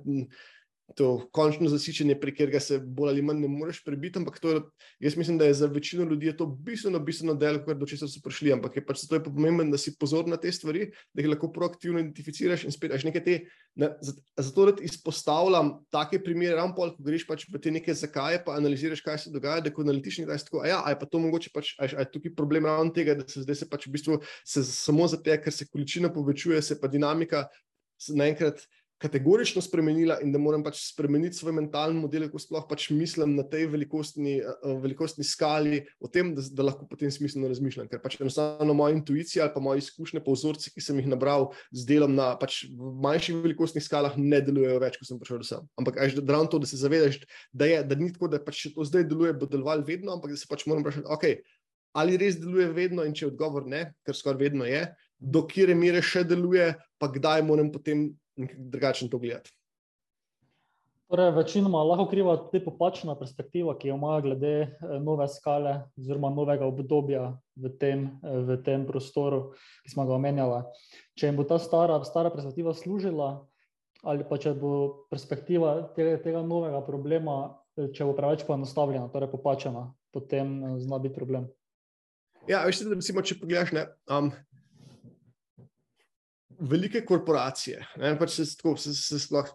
to 0.96 1.28
končno 1.32 1.68
zasičenje, 1.68 2.16
pri 2.20 2.34
katerega 2.34 2.60
se 2.60 2.78
bolj 2.78 3.12
ali 3.12 3.22
manj 3.22 3.40
ne 3.44 3.48
moreš 3.48 3.82
prebiti. 3.84 4.18
Ampak 4.18 4.38
je, 4.44 4.60
jaz 5.06 5.16
mislim, 5.16 5.38
da 5.38 5.48
je 5.48 5.54
za 5.54 5.66
večino 5.66 6.04
ljudi 6.04 6.32
to 6.36 6.46
bistveno, 6.46 6.98
bistveno 6.98 7.34
delo, 7.34 7.62
kar 7.66 7.76
do 7.78 7.86
česa 7.86 8.08
so 8.08 8.20
prišli. 8.24 8.52
Ampak 8.52 8.76
je 8.76 8.84
pač 8.86 9.04
zato 9.04 9.18
je 9.18 9.24
pomembno, 9.24 9.64
da 9.70 9.78
si 9.78 9.94
pozor 9.98 10.28
na 10.28 10.36
te 10.36 10.52
stvari, 10.52 10.90
da 11.12 11.22
jih 11.22 11.30
lahko 11.32 11.52
proaktivno 11.52 12.00
identificiraš 12.00 12.64
in 12.64 12.74
spet, 12.74 12.94
nekaj 13.04 13.24
te. 13.24 13.38
Ne, 13.74 13.88
zato, 14.36 14.66
da 14.68 14.84
izpostavljam 14.84 15.70
take 15.90 16.18
primere, 16.20 16.56
ravno 16.58 16.74
pol, 16.76 16.92
ko 16.92 17.04
greš 17.06 17.24
pač 17.26 17.46
v 17.48 17.60
te 17.62 17.70
neke 17.72 17.94
zakaje, 17.96 18.42
pa 18.44 18.58
analiziraš, 18.60 19.00
kaj 19.00 19.18
se 19.24 19.32
dogaja, 19.32 19.62
da 19.64 19.72
ko 19.72 19.84
analitiš 19.86 20.20
nekaj 20.22 20.44
tako, 20.44 20.60
a 20.60 20.68
ja, 20.68 20.82
a 20.84 20.92
je 20.92 20.98
pa 21.00 21.08
to 21.08 21.22
mogoče 21.22 21.52
pač, 21.54 21.72
a 21.80 21.88
je 21.88 22.08
tukaj 22.12 22.34
problem 22.36 22.68
ravno 22.68 22.92
tega, 22.92 23.16
da 23.16 23.24
se 23.28 23.46
zdaj 23.46 23.62
se 23.62 23.68
pač 23.70 23.88
v 23.88 23.94
bistvu 23.96 24.20
se 24.44 24.64
samo 24.68 25.08
zato, 25.08 25.38
ker 25.44 25.54
se 25.54 25.68
količina 25.70 26.12
povečuje, 26.12 26.60
se 26.62 26.76
pa 26.80 26.90
dinamika 26.92 27.46
naenkrat 28.10 28.66
kategorično 29.02 29.62
spremenila 29.64 30.18
in 30.22 30.32
da 30.32 30.38
moram 30.38 30.62
pač 30.62 30.78
spremeniti 30.84 31.36
svoj 31.36 31.56
mentalni 31.56 31.98
model, 32.00 32.28
ko 32.30 32.38
sploh 32.40 32.64
pač 32.70 32.88
mislim 32.94 33.34
na 33.36 33.42
tej 33.42 33.66
velikostni, 33.72 34.36
uh, 34.40 34.76
velikostni 34.82 35.26
skali, 35.26 35.82
o 36.00 36.10
tem, 36.10 36.32
da, 36.36 36.44
da 36.54 36.66
lahko 36.68 36.86
potem 36.90 37.10
smiselno 37.10 37.50
razmišljam. 37.50 37.88
Ker 37.90 38.02
pač 38.02 38.20
enostavno 38.20 38.76
moja 38.78 38.94
intuicija 38.94 39.46
ali 39.46 39.54
pa 39.54 39.62
moje 39.64 39.82
izkušnje, 39.82 40.22
pa 40.22 40.36
vzorci, 40.36 40.70
ki 40.74 40.84
sem 40.84 41.00
jih 41.02 41.10
nabral 41.10 41.50
z 41.74 41.86
delom 41.88 42.14
na 42.14 42.32
pač 42.38 42.62
manjših 42.72 43.42
velikostnih 43.42 43.84
skalah, 43.84 44.14
ne 44.18 44.42
delujejo 44.44 44.78
več, 44.82 45.00
ko 45.00 45.08
sem 45.08 45.20
prišel 45.20 45.42
do 45.42 45.48
sem. 45.50 45.66
Ampak 45.80 45.98
aj 45.98 46.16
da 46.20 46.38
ravno 46.38 46.52
to, 46.52 46.62
da 46.62 46.70
se 46.70 46.78
zavedaš, 46.80 47.18
da, 47.52 47.68
je, 47.68 47.82
da 47.88 47.98
ni 47.98 48.12
tako, 48.14 48.30
da 48.30 48.42
pač 48.42 48.68
to 48.76 48.86
zdaj 48.86 49.08
deluje, 49.10 49.34
bo 49.34 49.50
deloval 49.50 49.82
vedno, 49.86 50.14
ampak 50.14 50.36
da 50.36 50.38
se 50.38 50.50
pač 50.50 50.66
moram 50.70 50.86
vprašati, 50.86 51.10
ok. 51.10 51.58
Ali 51.98 52.16
res 52.16 52.38
deluje 52.40 52.70
vedno, 52.72 53.04
in 53.04 53.12
če 53.12 53.26
je 53.26 53.32
odgovor 53.34 53.66
ne, 53.68 53.90
ker 54.06 54.16
skoraj 54.16 54.40
vedno 54.46 54.64
je, 54.64 54.86
do 55.22 55.44
kire 55.46 55.74
mere 55.78 56.00
še 56.02 56.24
deluje, 56.26 56.72
pa 56.98 57.10
kdaj 57.12 57.44
moram 57.46 57.70
potem 57.74 58.08
drugačen 58.36 59.10
to 59.10 59.18
gledati. 59.18 59.50
Torej, 61.12 61.30
večinoma 61.36 61.82
lahko 61.84 62.06
kriva 62.08 62.38
tudi 62.40 62.62
popačna 62.64 63.12
perspektiva, 63.20 63.74
ki 63.78 63.90
jo 63.90 63.98
ima 63.98 64.14
glede 64.24 64.52
eh, 64.62 64.92
nove 65.00 65.26
skale, 65.28 65.74
oziroma 66.00 66.30
novega 66.32 66.64
obdobja 66.64 67.26
v 67.56 67.68
tem, 67.76 68.06
eh, 68.24 68.38
v 68.48 68.56
tem 68.64 68.86
prostoru, 68.88 69.50
ki 69.84 69.92
smo 69.92 70.06
ga 70.08 70.14
omenjali. 70.16 70.62
Če 71.20 71.28
jim 71.28 71.36
bo 71.36 71.44
ta 71.44 71.58
stara, 71.60 71.98
stara 72.08 72.32
perspektiva 72.32 72.72
služila, 72.72 73.28
ali 74.08 74.24
pa 74.24 74.38
če 74.40 74.54
bo 74.56 75.04
perspektiva 75.12 75.74
tega, 75.92 76.16
tega 76.24 76.40
novega 76.40 76.80
problema, 76.86 77.58
eh, 77.76 77.92
če 77.92 78.08
bo 78.08 78.16
preveč 78.16 78.46
poenostavljena, 78.48 79.12
torej 79.12 79.28
popačena, 79.34 79.90
potem 80.16 80.78
zna 80.80 80.96
biti 80.96 81.18
problem. 81.20 81.50
Ja, 82.48 82.64
veš, 82.64 82.86
da 82.88 82.96
recimo, 82.96 83.20
če 83.20 83.36
pogledaš, 83.36 83.76
ne, 83.76 83.84
um, 84.08 84.32
velike 86.62 87.02
korporacije. 87.06 87.82
Ne, 88.00 88.14
pač 88.18 88.36
se, 88.38 88.46
tako, 88.56 88.76
se, 88.80 88.94
se 88.94 89.18
sploh, 89.20 89.48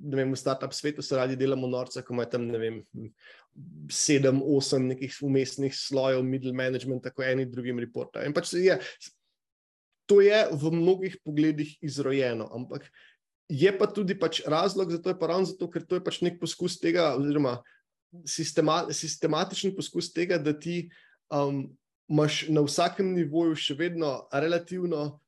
vem, 0.00 0.32
v 0.32 0.38
startup 0.38 0.74
svetu 0.74 1.04
se 1.04 1.16
radi 1.16 1.36
delamo 1.38 1.70
norca, 1.70 2.02
ko 2.02 2.14
imajo 2.14 2.32
tam, 2.34 2.48
ne 2.50 2.60
vem, 2.60 2.80
sedem, 3.92 4.40
osem 4.42 4.88
nekih 4.92 5.14
umestnih 5.26 5.74
slojev, 5.74 6.22
middle 6.26 6.54
management, 6.56 7.04
tako 7.06 7.26
eni 7.26 7.46
drugim 7.50 7.78
reporta. 7.82 8.24
In 8.26 8.34
pač 8.34 8.52
je, 8.58 8.78
to 10.08 10.20
je 10.24 10.44
v 10.52 10.72
mnogih 10.74 11.18
pogledih 11.24 11.76
izrojeno, 11.84 12.48
ampak 12.54 12.88
je 13.48 13.70
pa 13.78 13.88
tudi 13.88 14.16
pač 14.18 14.42
razlog 14.46 14.92
za 14.92 15.00
to, 15.02 15.12
je 15.12 15.18
pa 15.18 15.30
ravno 15.32 15.48
zato, 15.48 15.70
ker 15.72 15.84
to 15.86 15.98
je 15.98 16.04
pač 16.04 16.20
nek 16.24 16.40
poskus 16.40 16.78
tega, 16.80 17.14
oziroma 17.16 17.58
sistema, 18.28 18.82
sistematičen 18.92 19.74
poskus 19.76 20.10
tega, 20.12 20.38
da 20.40 20.52
ti 20.52 20.88
um, 21.32 21.64
imaš 22.08 22.46
na 22.52 22.64
vsakem 22.64 23.12
nivoju 23.16 23.56
še 23.56 23.76
vedno 23.76 24.12
relativno 24.32 25.18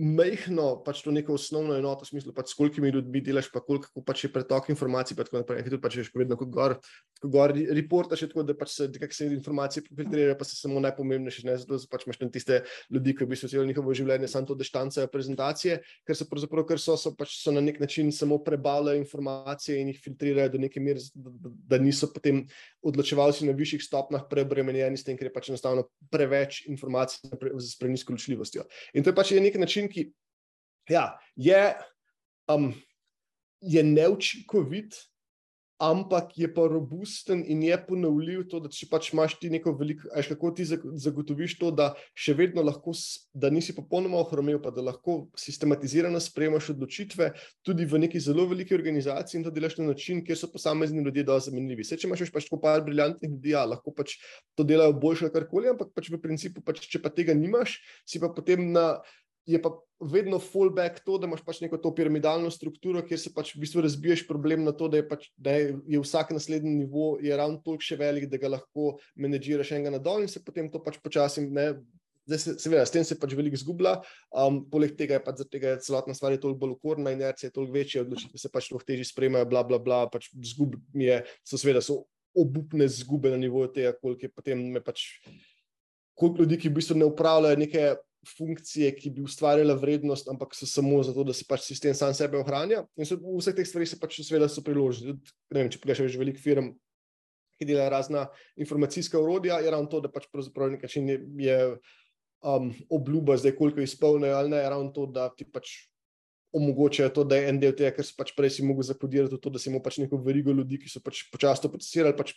Mehko, 0.00 0.80
pač 0.86 1.02
to 1.04 1.12
neko 1.12 1.34
osnovno 1.36 1.76
enoto, 1.76 2.06
v 2.06 2.08
smislu, 2.08 2.32
pač 2.32 2.54
s 2.54 2.56
kolikimi 2.56 2.88
ljudmi 2.88 3.20
delaš, 3.20 3.50
pa 3.52 3.60
koliko 3.60 4.00
pač 4.00 4.24
je 4.24 4.30
pretok 4.32 4.70
informacij. 4.72 5.16
Pa 5.16 5.26
tako 5.28 5.42
naprej, 5.42 5.66
tudi 5.66 5.78
pač 5.84 5.98
je 5.98 6.04
še 6.08 6.16
vedno 6.16 6.38
kot 6.40 6.50
gor, 6.50 6.74
ko 7.20 7.30
govori, 7.30 7.66
reportaš 7.76 8.24
tako, 8.26 8.42
da 8.48 8.56
pač 8.58 8.72
se, 8.72 8.88
se 8.88 9.28
informacije 9.28 9.84
filtrirajo, 9.86 10.34
pa 10.40 10.48
se 10.48 10.56
samo 10.56 10.80
najpomembnejše, 10.82 11.44
ne 11.46 11.56
zato, 11.60 11.78
da 11.78 11.90
pač 11.92 12.06
imaš 12.08 12.18
tam 12.18 12.32
tiste 12.32 12.62
ljudi, 12.88 13.14
ki 13.14 13.28
bi 13.30 13.38
se 13.38 13.50
celo 13.52 13.66
njihovo 13.68 13.94
življenje 13.94 14.30
samo 14.32 14.48
to 14.48 14.56
deštancajo 14.58 15.10
prezentacije, 15.12 15.78
ker 16.08 16.18
so 16.18 16.26
ker 16.32 16.80
so, 16.80 16.96
so 16.96 17.14
pač 17.14 17.36
so 17.42 17.54
na 17.54 17.60
nek 17.60 17.78
način 17.82 18.10
samo 18.12 18.40
prebavljajo 18.42 18.98
informacije 18.98 19.78
in 19.78 19.92
jih 19.92 20.00
filtrirajo 20.02 20.54
do 20.56 20.62
neke 20.64 20.80
mere, 20.80 21.04
da, 21.14 21.52
da 21.76 21.82
niso 21.82 22.08
potem 22.10 22.42
odločevalci 22.82 23.46
na 23.46 23.54
višjih 23.54 23.84
stopnah 23.84 24.26
preobremenjeni 24.30 24.98
s 24.98 25.06
tem, 25.06 25.20
ker 25.20 25.28
je 25.28 25.36
pač 25.36 25.52
enostavno 25.52 25.86
preveč 26.10 26.64
informacij 26.66 27.30
z 27.60 27.78
prenisko 27.78 28.16
ločljivostjo. 28.16 28.66
In 28.96 29.04
to 29.04 29.12
je 29.12 29.20
pač 29.20 29.36
je 29.36 29.44
nek 29.44 29.60
način, 29.62 29.91
ki 29.92 30.08
ja, 30.90 31.18
je, 31.36 31.62
um, 32.50 32.72
je 33.60 33.82
neučinkovit, 33.82 34.96
ampak 35.82 36.38
je 36.38 36.46
pa 36.54 36.62
robusten 36.70 37.42
in 37.42 37.62
je 37.62 37.76
ponovljiv 37.86 38.44
to, 38.50 38.60
da 38.62 38.70
če 38.70 38.86
pač 38.86 39.08
imaš 39.10 39.34
ti 39.40 39.48
neko 39.50 39.72
veliko, 39.74 40.06
ajš 40.14 40.28
kako 40.30 40.50
ti 40.54 40.66
zagotoviš 40.68 41.56
to, 41.58 41.72
da 41.74 41.88
še 42.14 42.36
vedno 42.38 42.62
lahko, 42.62 42.94
da 43.34 43.50
nisi 43.50 43.74
popolnoma 43.74 44.20
ohromil, 44.22 44.60
pa 44.62 44.70
da 44.70 44.84
lahko 44.86 45.16
sistematizirano 45.38 46.20
sprejemaš 46.22 46.70
odločitve 46.76 47.32
tudi 47.66 47.86
v 47.88 48.04
neki 48.04 48.22
zelo 48.22 48.46
veliki 48.52 48.76
organizaciji 48.78 49.40
in 49.40 49.46
to 49.48 49.54
delaš 49.54 49.80
na 49.80 49.88
način, 49.90 50.22
kjer 50.22 50.38
so 50.38 50.52
posamezni 50.52 51.02
ljudje 51.02 51.26
dosti 51.26 51.50
zamenljivi. 51.50 51.88
Se, 51.88 51.98
če 51.98 52.06
imaš 52.06 52.30
pač 52.30 52.46
tako 52.46 52.60
par 52.62 52.86
briljantnih 52.86 53.34
ljudi, 53.34 53.56
ja, 53.56 53.64
lahko 53.66 53.90
pač 53.96 54.20
to 54.54 54.62
delajo 54.68 54.94
boljše 55.02 55.32
karkoli, 55.34 55.72
ampak 55.74 55.90
pač 55.96 56.12
v 56.14 56.22
principu, 56.22 56.62
pač, 56.62 56.84
če 56.86 57.02
pa 57.02 57.10
tega 57.10 57.34
nimaš, 57.34 57.80
si 58.06 58.22
pa 58.22 58.30
potem 58.30 58.70
na 58.70 59.00
je 59.46 59.62
pa 59.62 59.72
vedno 60.02 60.38
fallback 60.38 61.04
to, 61.04 61.16
da 61.18 61.26
imaš 61.26 61.44
pač 61.46 61.60
neko 61.62 61.78
to 61.82 61.92
piramidalno 61.94 62.50
strukturo, 62.50 63.02
kjer 63.06 63.20
se 63.20 63.32
pač 63.34 63.54
v 63.54 63.62
bistvu 63.62 63.84
razbiješ 63.86 64.26
problem 64.28 64.64
na 64.66 64.74
to, 64.74 64.88
da 64.90 64.98
je, 64.98 65.06
pač, 65.08 65.28
da 65.36 65.54
je, 65.56 65.72
je 65.94 66.02
vsak 66.02 66.34
naslednji 66.34 66.74
nivo 66.82 67.16
ravno 67.22 67.62
toliko 67.64 67.86
še 67.86 67.98
velik, 68.00 68.28
da 68.30 68.40
ga 68.42 68.54
lahko 68.56 68.96
menedžiraš 69.14 69.74
enega 69.76 69.96
na 69.96 70.02
dol 70.02 70.24
in 70.24 70.30
se 70.30 70.42
potem 70.42 70.70
to 70.70 70.82
pač 70.82 70.98
počasi. 71.02 71.46
Zdaj, 72.22 72.38
se, 72.38 72.52
seveda, 72.62 72.84
s 72.86 72.94
tem 72.94 73.02
se 73.06 73.16
pač 73.18 73.32
veliko 73.34 73.58
zgublja, 73.58 73.96
um, 74.38 74.60
poleg 74.70 74.94
tega 74.98 75.18
je 75.18 75.24
pač 75.24 75.40
tega 75.50 75.74
celotna 75.82 76.14
stvar 76.14 76.36
toliko 76.38 76.60
bolj 76.60 76.76
ukorna, 76.76 77.14
inercija 77.14 77.50
je 77.50 77.54
toliko 77.56 77.74
večja, 77.74 78.04
odločitve 78.06 78.38
se 78.38 78.50
pač 78.52 78.70
lahko 78.70 78.86
težje 78.86 79.08
sprejemajo, 79.10 79.48
bla, 79.50 79.64
bla, 79.66 79.80
bla, 79.82 80.04
pač 80.10 80.30
zgub 80.52 80.76
je, 80.94 81.18
so 81.42 81.58
seveda 81.58 81.82
so 81.82 82.04
obupne 82.38 82.86
zgube 82.88 83.32
na 83.32 83.40
nivoju 83.42 83.72
tega, 83.74 83.90
koliko 83.98 84.28
je 84.28 84.30
potem 84.30 84.62
me 84.70 84.82
pač, 84.82 85.08
koliko 86.14 86.44
ljudi, 86.44 86.60
ki 86.62 86.70
v 86.70 86.78
bistvu 86.78 87.00
ne 87.02 87.10
upravljajo 87.10 87.58
neke 87.58 87.90
funkcije, 88.28 88.90
ki 88.94 89.10
bi 89.10 89.24
ustvarjala 89.26 89.74
vrednost, 89.78 90.28
ampak 90.30 90.54
so 90.54 90.66
samo 90.66 91.02
zato, 91.02 91.24
da 91.26 91.34
se 91.34 91.46
pač 91.48 91.66
sistem 91.66 91.94
sam 91.94 92.14
sebe 92.14 92.38
ohranja. 92.38 92.84
In 92.96 93.08
so, 93.08 93.18
v 93.18 93.38
vseh 93.40 93.56
teh 93.56 93.66
stvarih 93.66 93.90
se 93.90 93.98
pač 94.00 94.20
seveda 94.22 94.48
so 94.50 94.62
priložili. 94.64 95.16
Ne 95.54 95.62
vem, 95.64 95.70
če 95.72 95.80
pogledaš 95.82 96.04
več 96.06 96.18
velikih 96.20 96.42
firm, 96.42 96.72
ki 97.58 97.68
delajo 97.68 97.90
razna 97.94 98.26
informacijska 98.58 99.20
urodja, 99.20 99.60
je 99.62 99.70
ravno 99.70 99.90
to, 99.90 100.02
da 100.02 100.10
pač 100.12 100.28
pravzaprav 100.32 100.74
nekaj 100.74 100.98
je, 100.98 101.18
je 101.46 101.58
um, 102.42 102.70
obljuba, 102.90 103.36
zdaj 103.36 103.56
koliko 103.58 103.82
izpolnijo 103.82 104.36
ali 104.38 104.54
ne, 104.54 104.62
ravno 104.62 104.90
to, 104.94 105.06
da 105.06 105.28
ti 105.34 105.46
pač 105.46 105.91
omogočajo 106.52 107.08
to, 107.16 107.24
da 107.24 107.36
je 107.36 107.48
en 107.48 107.58
del 107.60 107.72
tega, 107.76 107.94
ker 107.96 108.04
so 108.04 108.16
pač 108.18 108.34
prej 108.36 108.50
si 108.56 108.64
mogli 108.66 108.84
zakodirati 108.84 109.38
to, 109.40 109.52
da 109.52 109.60
si 109.60 109.70
imel 109.70 109.80
pač 109.84 109.98
neko 110.02 110.20
verigo 110.20 110.52
ljudi, 110.52 110.78
ki 110.82 110.90
so 110.92 111.00
pač 111.04 111.24
počasno 111.32 111.70
procesirali, 111.72 112.16
pač 112.18 112.34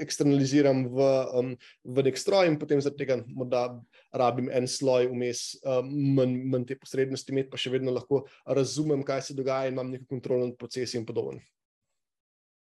eksternaliziram 0.00 0.86
v, 0.92 1.08
um, 1.38 1.52
v 1.84 2.06
nek 2.08 2.20
stroj 2.20 2.48
in 2.48 2.58
potem 2.60 2.80
zaradi 2.80 3.04
tega 3.04 3.18
morda 3.28 3.66
rabim 4.16 4.48
en 4.52 4.68
sloj 4.68 5.10
vmes, 5.12 5.44
um, 5.68 5.92
manj, 6.16 6.36
manj 6.54 6.68
te 6.70 6.78
posrednosti 6.80 7.34
imeti, 7.34 7.52
pa 7.52 7.60
še 7.60 7.74
vedno 7.74 7.92
lahko 7.92 8.24
razumem, 8.48 9.04
kaj 9.04 9.28
se 9.28 9.38
dogaja 9.38 9.68
in 9.68 9.76
imam 9.76 9.92
neko 9.92 10.08
kontrolo 10.16 10.48
nad 10.48 10.56
procesi 10.56 10.96
in 11.00 11.06
podobno. 11.08 11.44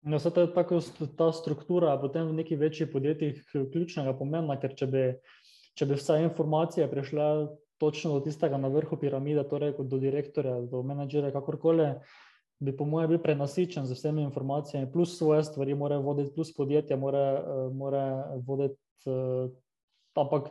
No, 0.06 0.20
ta, 0.22 0.46
tako, 0.54 0.84
ta 1.18 1.32
struktura 1.34 1.96
potem 1.98 2.30
v 2.30 2.44
neki 2.44 2.56
večji 2.62 2.86
podjetjih 2.94 3.42
ključnega 3.74 4.14
pomena, 4.20 4.54
ker 4.62 4.76
če 4.78 4.88
bi, 4.92 5.06
če 5.74 5.88
bi 5.90 5.98
vsa 5.98 6.20
informacija 6.22 6.86
prišla 6.92 7.30
točno 7.78 8.14
do 8.14 8.20
tistega 8.20 8.58
na 8.58 8.68
vrhu 8.68 8.98
piramide, 8.98 9.44
torej 9.50 9.76
do 9.80 10.00
direktorja, 10.00 10.62
do 10.72 10.84
menedžerja, 10.84 11.32
kakorkoli, 11.36 11.94
bi 12.60 12.72
po 12.78 12.86
mojem 12.86 13.10
bil 13.10 13.20
prenasičen 13.20 13.86
z 13.86 13.98
vsemi 13.98 14.24
informacijami, 14.24 14.92
plus 14.92 15.18
svoje 15.18 15.44
stvari, 15.44 15.76
mora 15.76 15.98
voditi, 15.98 16.34
plus 16.36 16.54
podjetje, 16.56 16.96
mora, 16.96 17.26
eh, 17.40 17.70
mora 17.74 18.06
voditi. 18.46 18.80
Eh, 19.06 19.50
ampak 20.16 20.50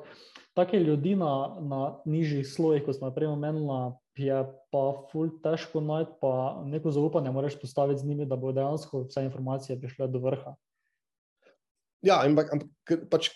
take 0.55 0.79
ljudi 0.79 1.15
na, 1.17 1.57
na 1.61 2.01
nižjih 2.05 2.47
slojih, 2.49 2.85
kot 2.85 2.97
smo 2.97 3.11
prej 3.11 3.33
omenili, 3.33 3.95
je 4.17 4.37
pa 4.71 4.83
ful 5.11 5.31
težko 5.43 5.81
najti, 5.81 6.13
pa 6.21 6.63
neko 6.67 6.93
zaupanje 6.93 7.33
moraš 7.33 7.57
postaviti 7.61 8.01
z 8.01 8.07
njimi, 8.07 8.27
da 8.27 8.37
bo 8.37 8.53
dejansko 8.53 9.07
vse 9.09 9.25
informacije 9.25 9.81
prišle 9.81 10.09
do 10.09 10.21
vrha. 10.23 10.55
Ja, 12.05 12.21
ampak, 12.21 12.53
ampak 12.53 13.09
pač, 13.11 13.31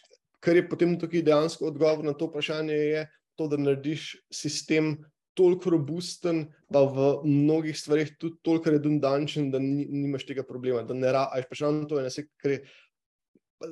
kar 0.45 0.57
je 0.57 0.69
potem 0.69 0.99
tukaj 1.01 1.25
dejansko 1.25 1.73
odgovor 1.73 2.05
na 2.05 2.13
to 2.13 2.29
vprašanje, 2.29 2.77
je, 2.77 3.07
to, 3.39 3.47
da 3.49 3.61
narediš 3.61 4.11
sistem 4.35 4.97
toliko 5.39 5.71
robusten, 5.71 6.49
pa 6.73 6.83
v 6.83 7.23
mnogih 7.23 7.77
stvarih 7.79 8.11
tudi 8.19 8.41
toliko 8.43 8.75
redundančen, 8.75 9.53
da 9.55 9.61
ni, 9.63 9.87
nimaš 9.87 10.27
tega 10.27 10.43
problema, 10.43 10.83
da 10.83 10.97
ne 10.99 11.13
rabiš. 11.15 11.47
Pač 11.51 11.63
to 11.63 12.01
je 12.01 12.07
nekaj, 12.09 12.29
kar 12.43 12.55
je. 12.57 12.61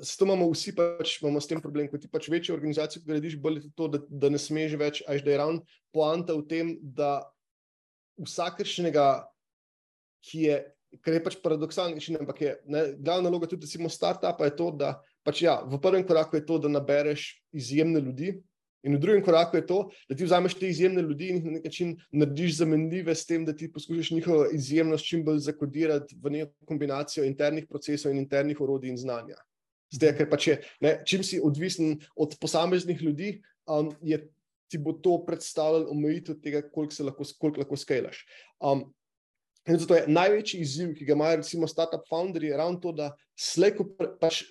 S 0.02 0.16
tem 0.18 0.26
imamo 0.26 0.48
vsi 0.50 0.74
pač, 0.74 1.18
imamo 1.20 1.40
s 1.42 1.50
tem 1.50 1.60
problem, 1.62 1.86
ko 1.90 1.98
ti 1.98 2.10
pač 2.10 2.26
večje 2.30 2.54
organizacije 2.54 3.04
gradiš, 3.06 3.36
bolj 3.42 3.60
je 3.60 3.72
to, 3.78 3.86
da, 3.90 4.00
da 4.06 4.30
ne 4.34 4.38
smeš 4.38 4.74
več, 4.78 5.02
až 5.06 5.22
da 5.22 5.30
je 5.30 5.38
ravno 5.38 5.62
poanta 5.94 6.34
v 6.34 6.46
tem, 6.50 6.72
da 6.82 7.20
vsakršnega, 8.18 9.06
ki 10.26 10.42
je, 10.48 10.56
kar 11.02 11.14
je 11.14 11.22
pač 11.22 11.38
paradoksalni, 11.42 12.02
ampak 12.18 12.42
je 12.42 12.56
ne, 12.66 12.82
glavna 12.98 13.28
naloga 13.28 13.50
tudi, 13.50 13.62
da 13.62 13.70
si 13.70 13.78
imamo 13.78 13.92
start-up, 13.94 14.42
je 14.42 14.56
to, 14.58 14.72
da 14.74 14.96
pač 15.26 15.44
ja, 15.46 15.60
v 15.62 15.78
prvem 15.82 16.06
koraku 16.06 16.40
je 16.40 16.46
to, 16.46 16.58
da 16.62 16.72
nabereš 16.72 17.28
izjemne 17.54 18.02
ljudi, 18.02 18.34
In 18.84 18.96
v 18.96 19.00
drugem 19.00 19.22
koraku 19.24 19.56
je 19.56 19.66
to, 19.66 19.78
da 20.08 20.16
ti 20.16 20.24
vzameš 20.24 20.54
te 20.60 20.68
izjemne 20.68 21.02
ljudi 21.02 21.30
in 21.30 21.40
jih 21.40 21.44
na 21.44 21.56
nek 21.56 21.64
način 21.64 21.96
narediš 22.12 22.58
zamenljive 22.60 23.14
s 23.14 23.26
tem, 23.26 23.44
da 23.44 23.56
ti 23.56 23.70
poskušaš 23.72 24.10
njihovo 24.10 24.46
izjemnost 24.52 25.08
čim 25.08 25.24
bolj 25.24 25.38
zakodirati 25.48 26.16
v 26.22 26.30
neko 26.30 26.52
kombinacijo 26.68 27.24
internih 27.24 27.66
procesov 27.66 28.12
in 28.12 28.22
internih 28.22 28.60
orodij 28.60 28.90
in 28.94 29.00
znanja. 29.00 29.40
Zdaj, 29.94 30.16
ker 30.18 30.30
pač 30.30 30.48
je, 30.48 30.56
ne, 30.80 30.96
čim 31.06 31.22
si 31.24 31.40
odvisen 31.42 31.96
od 32.16 32.36
posameznih 32.40 33.02
ljudi, 33.02 33.36
um, 33.70 33.92
je, 34.02 34.20
ti 34.70 34.78
bo 34.82 34.92
to 34.92 35.18
predstavljalo 35.26 35.90
omejitev 35.90 36.40
tega, 36.42 36.62
koliko 36.70 36.94
se 36.94 37.06
lahko, 37.06 37.26
lahko 37.56 37.76
skalaš. 37.78 38.24
Um, 38.60 38.88
In 39.66 39.78
zato 39.82 39.96
je 39.96 40.04
največji 40.06 40.60
izziv, 40.62 40.92
ki 40.94 41.04
ga 41.08 41.16
imajo, 41.16 41.40
recimo, 41.40 41.66
startup 41.66 42.04
founderji, 42.06 42.52
ravno 42.54 42.78
to, 42.82 42.92
da 42.94 43.08
slejko 43.34 43.88
pač 44.20 44.44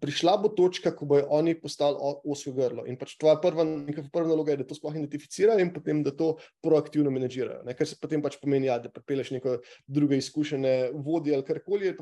prišla 0.00 0.36
bo 0.40 0.48
točka, 0.56 0.94
ko 0.96 1.08
bojo 1.08 1.26
oni 1.36 1.52
postali 1.60 1.96
osko 2.00 2.54
grlo. 2.56 2.86
In 2.88 2.96
pač 2.96 3.14
tvoja 3.20 3.36
prva, 3.42 3.66
prva 4.12 4.30
naloga 4.30 4.54
je, 4.54 4.60
da 4.62 4.68
to 4.68 4.78
sploh 4.78 4.96
identificirajo 4.96 5.60
in 5.60 5.72
potem, 5.74 6.00
da 6.06 6.14
to 6.16 6.34
proaktivno 6.64 7.12
menedžirajo. 7.12 7.66
Ker 7.76 7.90
se 7.90 8.00
potem 8.00 8.24
pač 8.24 8.38
pomeni, 8.40 8.70
ja, 8.70 8.78
da 8.80 8.92
pripeleš 8.92 9.34
neko 9.36 9.58
druge 9.86 10.20
izkušene 10.22 10.76
vodje 11.04 11.36
ali 11.36 11.46
karkoli. 11.46 11.92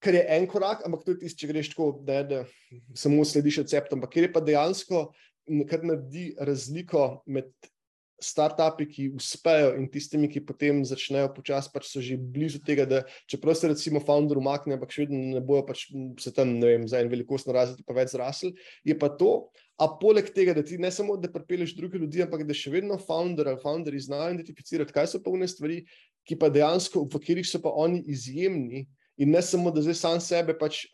Ker 0.00 0.16
je 0.16 0.22
en 0.38 0.46
korak, 0.48 0.86
ampak 0.86 1.02
to 1.04 1.12
je 1.12 1.24
tisto, 1.24 1.42
če 1.42 1.50
greš 1.50 1.74
tako, 1.74 1.90
da, 2.06 2.22
da 2.24 2.44
samo 2.96 3.26
slediš 3.26 3.64
receptom. 3.64 3.98
Ampak 3.98 4.14
ker 4.14 4.28
je 4.28 4.32
pa 4.32 4.44
dejansko, 4.44 5.08
kar 5.68 5.82
naredi 5.84 6.30
razliko 6.38 7.24
med 7.26 7.50
startupi, 8.20 8.86
ki 8.86 9.08
uspejo 9.16 9.72
in 9.78 9.88
tistimi, 9.90 10.28
ki 10.30 10.42
potem 10.46 10.82
začnejo 10.86 11.32
počasi, 11.34 11.72
pač 11.72 11.88
so 11.90 12.02
že 12.04 12.18
blizu 12.20 12.60
tega, 12.64 12.86
da 12.86 13.02
čeprav 13.30 13.56
se 13.56 13.70
recimo 13.72 14.02
founder 14.04 14.38
umakne, 14.38 14.76
ampak 14.76 14.92
še 14.94 15.06
vedno 15.06 15.38
ne 15.38 15.42
bojo 15.44 15.64
pač 15.68 15.88
se 16.20 16.32
tam, 16.36 16.58
ne 16.60 16.74
vem, 16.74 16.86
za 16.88 17.00
en 17.00 17.10
velikostno 17.12 17.56
razred 17.56 17.82
pa 17.86 17.96
več 17.96 18.14
zrasli, 18.14 18.52
je 18.84 18.96
pa 18.98 19.10
to. 19.10 19.50
A 19.80 19.88
poleg 19.96 20.28
tega, 20.36 20.52
da 20.52 20.60
ti 20.60 20.76
ne 20.76 20.90
samo, 20.92 21.16
da 21.16 21.30
pripeleš 21.32 21.72
druge 21.72 21.96
ljudi, 21.98 22.20
ampak 22.20 22.44
da 22.44 22.52
še 22.56 22.72
vedno 22.74 22.98
founder 23.00 23.48
ali 23.48 23.62
founderi 23.62 24.00
znajo 24.04 24.34
identificirati, 24.34 24.92
kaj 24.92 25.14
so 25.14 25.22
pa 25.24 25.32
vne 25.32 25.48
stvari, 25.48 25.80
ki 26.28 26.36
pa 26.36 26.50
dejansko, 26.52 27.06
v 27.08 27.16
katerih 27.16 27.48
so 27.48 27.62
pa 27.64 27.72
oni 27.72 28.02
izjemni, 28.12 28.84
In 29.20 29.34
ne 29.34 29.42
samo, 29.44 29.68
da 29.70 29.82
zdaj 29.84 29.98
sam 30.00 30.20
sebe 30.24 30.54
pač, 30.56 30.86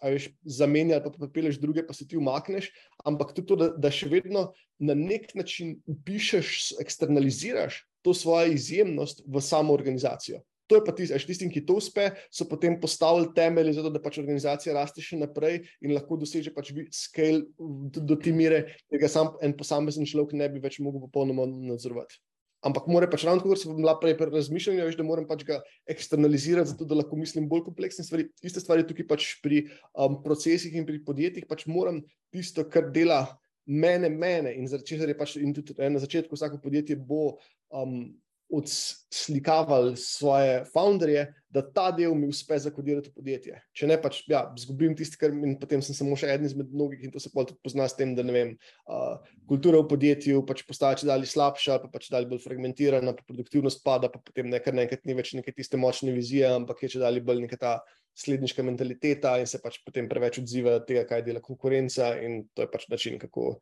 zamenjaš, 0.43 1.05
pa 1.05 1.13
pripeleš 1.15 1.61
druge, 1.63 1.85
pa 1.87 1.95
se 1.95 2.09
ti 2.11 2.19
umakneš, 2.19 2.73
ampak 3.07 3.31
tudi 3.37 3.47
to, 3.53 3.59
da, 3.61 3.69
da 3.79 3.93
še 3.95 4.09
vedno 4.11 4.49
na 4.83 4.97
nek 4.99 5.31
način 5.39 5.77
upišeš, 5.87 6.75
eksternaliziraš 6.83 7.85
to 8.03 8.15
svojo 8.15 8.51
izjemnost 8.57 9.23
v 9.31 9.43
samo 9.43 9.75
organizacijo. 9.79 10.43
To 10.67 10.81
je 10.81 10.83
pa 10.83 10.91
tisti, 10.91 11.19
tistim, 11.23 11.51
ki 11.55 11.63
to 11.67 11.77
uspe, 11.79 12.09
so 12.35 12.49
potem 12.51 12.75
postavili 12.83 13.31
temelje 13.35 13.77
za 13.77 13.87
to, 13.87 13.93
da 13.95 14.03
pač 14.03 14.19
organizacija 14.19 14.75
raste 14.75 15.03
še 15.05 15.21
naprej 15.21 15.61
in 15.79 15.95
lahko 15.95 16.19
doseže 16.19 16.51
pač 16.55 16.73
scale 16.91 17.45
do 17.95 18.19
te 18.19 18.35
mere, 18.35 18.65
da 18.91 18.99
ga 18.99 19.11
sam 19.11 19.37
en 19.47 19.55
posamezen 19.55 20.09
človek 20.11 20.35
ne 20.35 20.51
bi 20.51 20.63
več 20.65 20.81
mogel 20.83 21.07
popolnoma 21.07 21.47
nadzorovati. 21.47 22.19
Ampak 22.65 22.87
mora 22.89 23.09
pač 23.11 23.27
ravno 23.29 23.45
kot 23.45 23.61
sem 23.61 23.75
bila 23.77 23.95
prej 24.01 24.17
pri 24.19 24.31
razmišljanju, 24.33 24.85
veš, 24.89 24.97
da 24.99 25.05
moram 25.07 25.27
pač 25.29 25.45
ga 25.47 25.59
eksternalizirati, 25.93 26.73
zato 26.73 26.89
da 26.89 26.97
lahko 26.99 27.19
mislim 27.21 27.49
bolj 27.51 27.67
kompleksne 27.69 28.05
stvari. 28.07 28.29
Iste 28.47 28.63
stvari 28.65 28.87
tukaj 28.89 29.07
pač 29.11 29.27
pri 29.45 29.67
um, 29.93 30.17
procesih 30.25 30.75
in 30.75 30.87
pri 30.89 31.03
podjetjih, 31.05 31.47
pač 31.51 31.67
moram 31.71 32.01
tisto, 32.35 32.65
kar 32.71 32.89
dela 32.95 33.25
mene, 33.67 34.09
mene 34.09 34.55
in 34.57 34.69
zaradi 34.71 34.95
česar 34.95 35.11
je 35.11 35.19
pač 35.19 35.37
in 35.43 35.53
tudi 35.55 35.77
na 35.79 36.01
začetku 36.03 36.39
vsako 36.39 36.63
podjetje 36.63 36.97
bo 36.97 37.37
um, 37.75 38.15
odslikavali 38.49 39.97
svoje 39.97 40.65
founderje, 40.73 41.35
da 41.51 41.63
ta 41.73 41.91
del 41.91 42.15
mi 42.15 42.29
uspe 42.29 42.59
zakodirati 42.59 43.11
v 43.11 43.17
podjetje. 43.17 43.59
Če 43.75 43.89
ne, 43.91 43.97
pač 43.99 44.21
ja, 44.31 44.43
zgubim 44.61 44.95
tisti, 44.97 45.19
kar 45.19 45.33
in 45.35 45.57
potem 45.59 45.83
sem 45.83 45.97
samo 45.97 46.19
še 46.19 46.29
eden 46.31 46.47
izmed 46.47 46.71
mnogih 46.71 47.07
in 47.07 47.15
to 47.15 47.23
se 47.23 47.33
tudi 47.33 47.57
pozna 47.65 47.89
s 47.89 47.97
tem, 47.99 48.13
da 48.15 48.23
ne 48.27 48.35
vem, 48.35 48.53
uh, 48.87 49.17
kultura 49.51 49.81
v 49.83 49.89
podjetju 49.91 50.45
pač 50.47 50.63
postaja 50.69 51.01
če 51.01 51.09
dalje 51.09 51.31
slabša, 51.33 51.81
pa 51.83 51.91
pač 51.91 52.11
dalje 52.13 52.31
bolj 52.31 52.45
fragmentirana, 52.45 53.17
pa 53.17 53.27
produktivnost 53.27 53.83
pada, 53.87 54.13
pa 54.13 54.23
potem 54.23 54.51
nekaj 54.53 54.77
naenkrat 54.77 55.09
ni 55.09 55.17
več 55.19 55.33
neke 55.39 55.55
tiste 55.57 55.81
močne 55.81 56.15
vizije, 56.15 56.51
ampak 56.61 56.85
je 56.85 56.95
če 56.97 57.03
dalje 57.03 57.25
bolj 57.27 57.47
neka 57.47 57.59
ta 57.63 57.77
sledniška 58.17 58.65
mentaliteta 58.65 59.35
in 59.41 59.49
se 59.49 59.61
pač 59.61 59.81
potem 59.85 60.09
preveč 60.09 60.41
odziva 60.41 60.79
tega, 60.87 61.05
kaj 61.09 61.25
dela 61.27 61.43
konkurenca 61.45 62.15
in 62.21 62.47
to 62.55 62.65
je 62.65 62.73
pač 62.73 62.87
način, 62.93 63.19
kako 63.21 63.57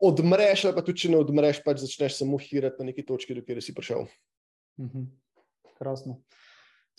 odmreš, 0.00 0.64
ali 0.64 0.76
pa 0.76 0.84
tudi, 0.84 1.04
če 1.04 1.12
ne 1.12 1.20
odmreš, 1.20 1.62
pač 1.64 1.84
začneš 1.84 2.20
samo 2.20 2.38
hirati 2.40 2.80
na 2.80 2.90
neki 2.90 3.04
točki, 3.06 3.36
do 3.36 3.44
kjer 3.44 3.62
si 3.62 3.74
prišel. 3.76 4.06
Mhm. 4.80 5.08
Krasno. 5.80 6.20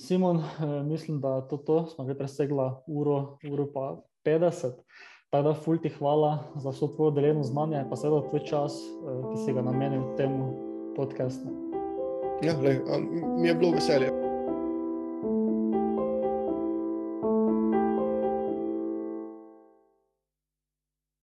Simon, 0.01 0.41
eh, 0.41 0.83
mislim, 0.83 1.21
da 1.21 1.41
to, 1.47 1.57
to 1.57 1.85
smo 1.93 2.05
že 2.07 2.17
presegli 2.17 2.69
uro, 2.87 3.37
uro 3.49 3.67
pa 3.73 4.01
50. 4.25 4.73
Tako 5.31 5.43
da, 5.47 5.53
fulti 5.53 5.89
hvala 5.89 6.39
za 6.55 6.69
vso 6.69 6.87
tvojo 6.87 7.11
deljeno 7.11 7.43
znanje, 7.43 7.85
pa 7.89 7.95
seveda 7.95 8.29
tvoj 8.29 8.45
čas, 8.45 8.77
eh, 8.81 9.21
ki 9.31 9.37
si 9.45 9.53
ga 9.53 9.61
namenil 9.61 10.15
temu 10.17 10.53
podkastu. 10.95 11.47
Ja, 12.41 12.57
le, 12.57 12.81
mi 13.37 13.47
je 13.47 13.55
bilo 13.55 13.71
veselje. 13.71 14.20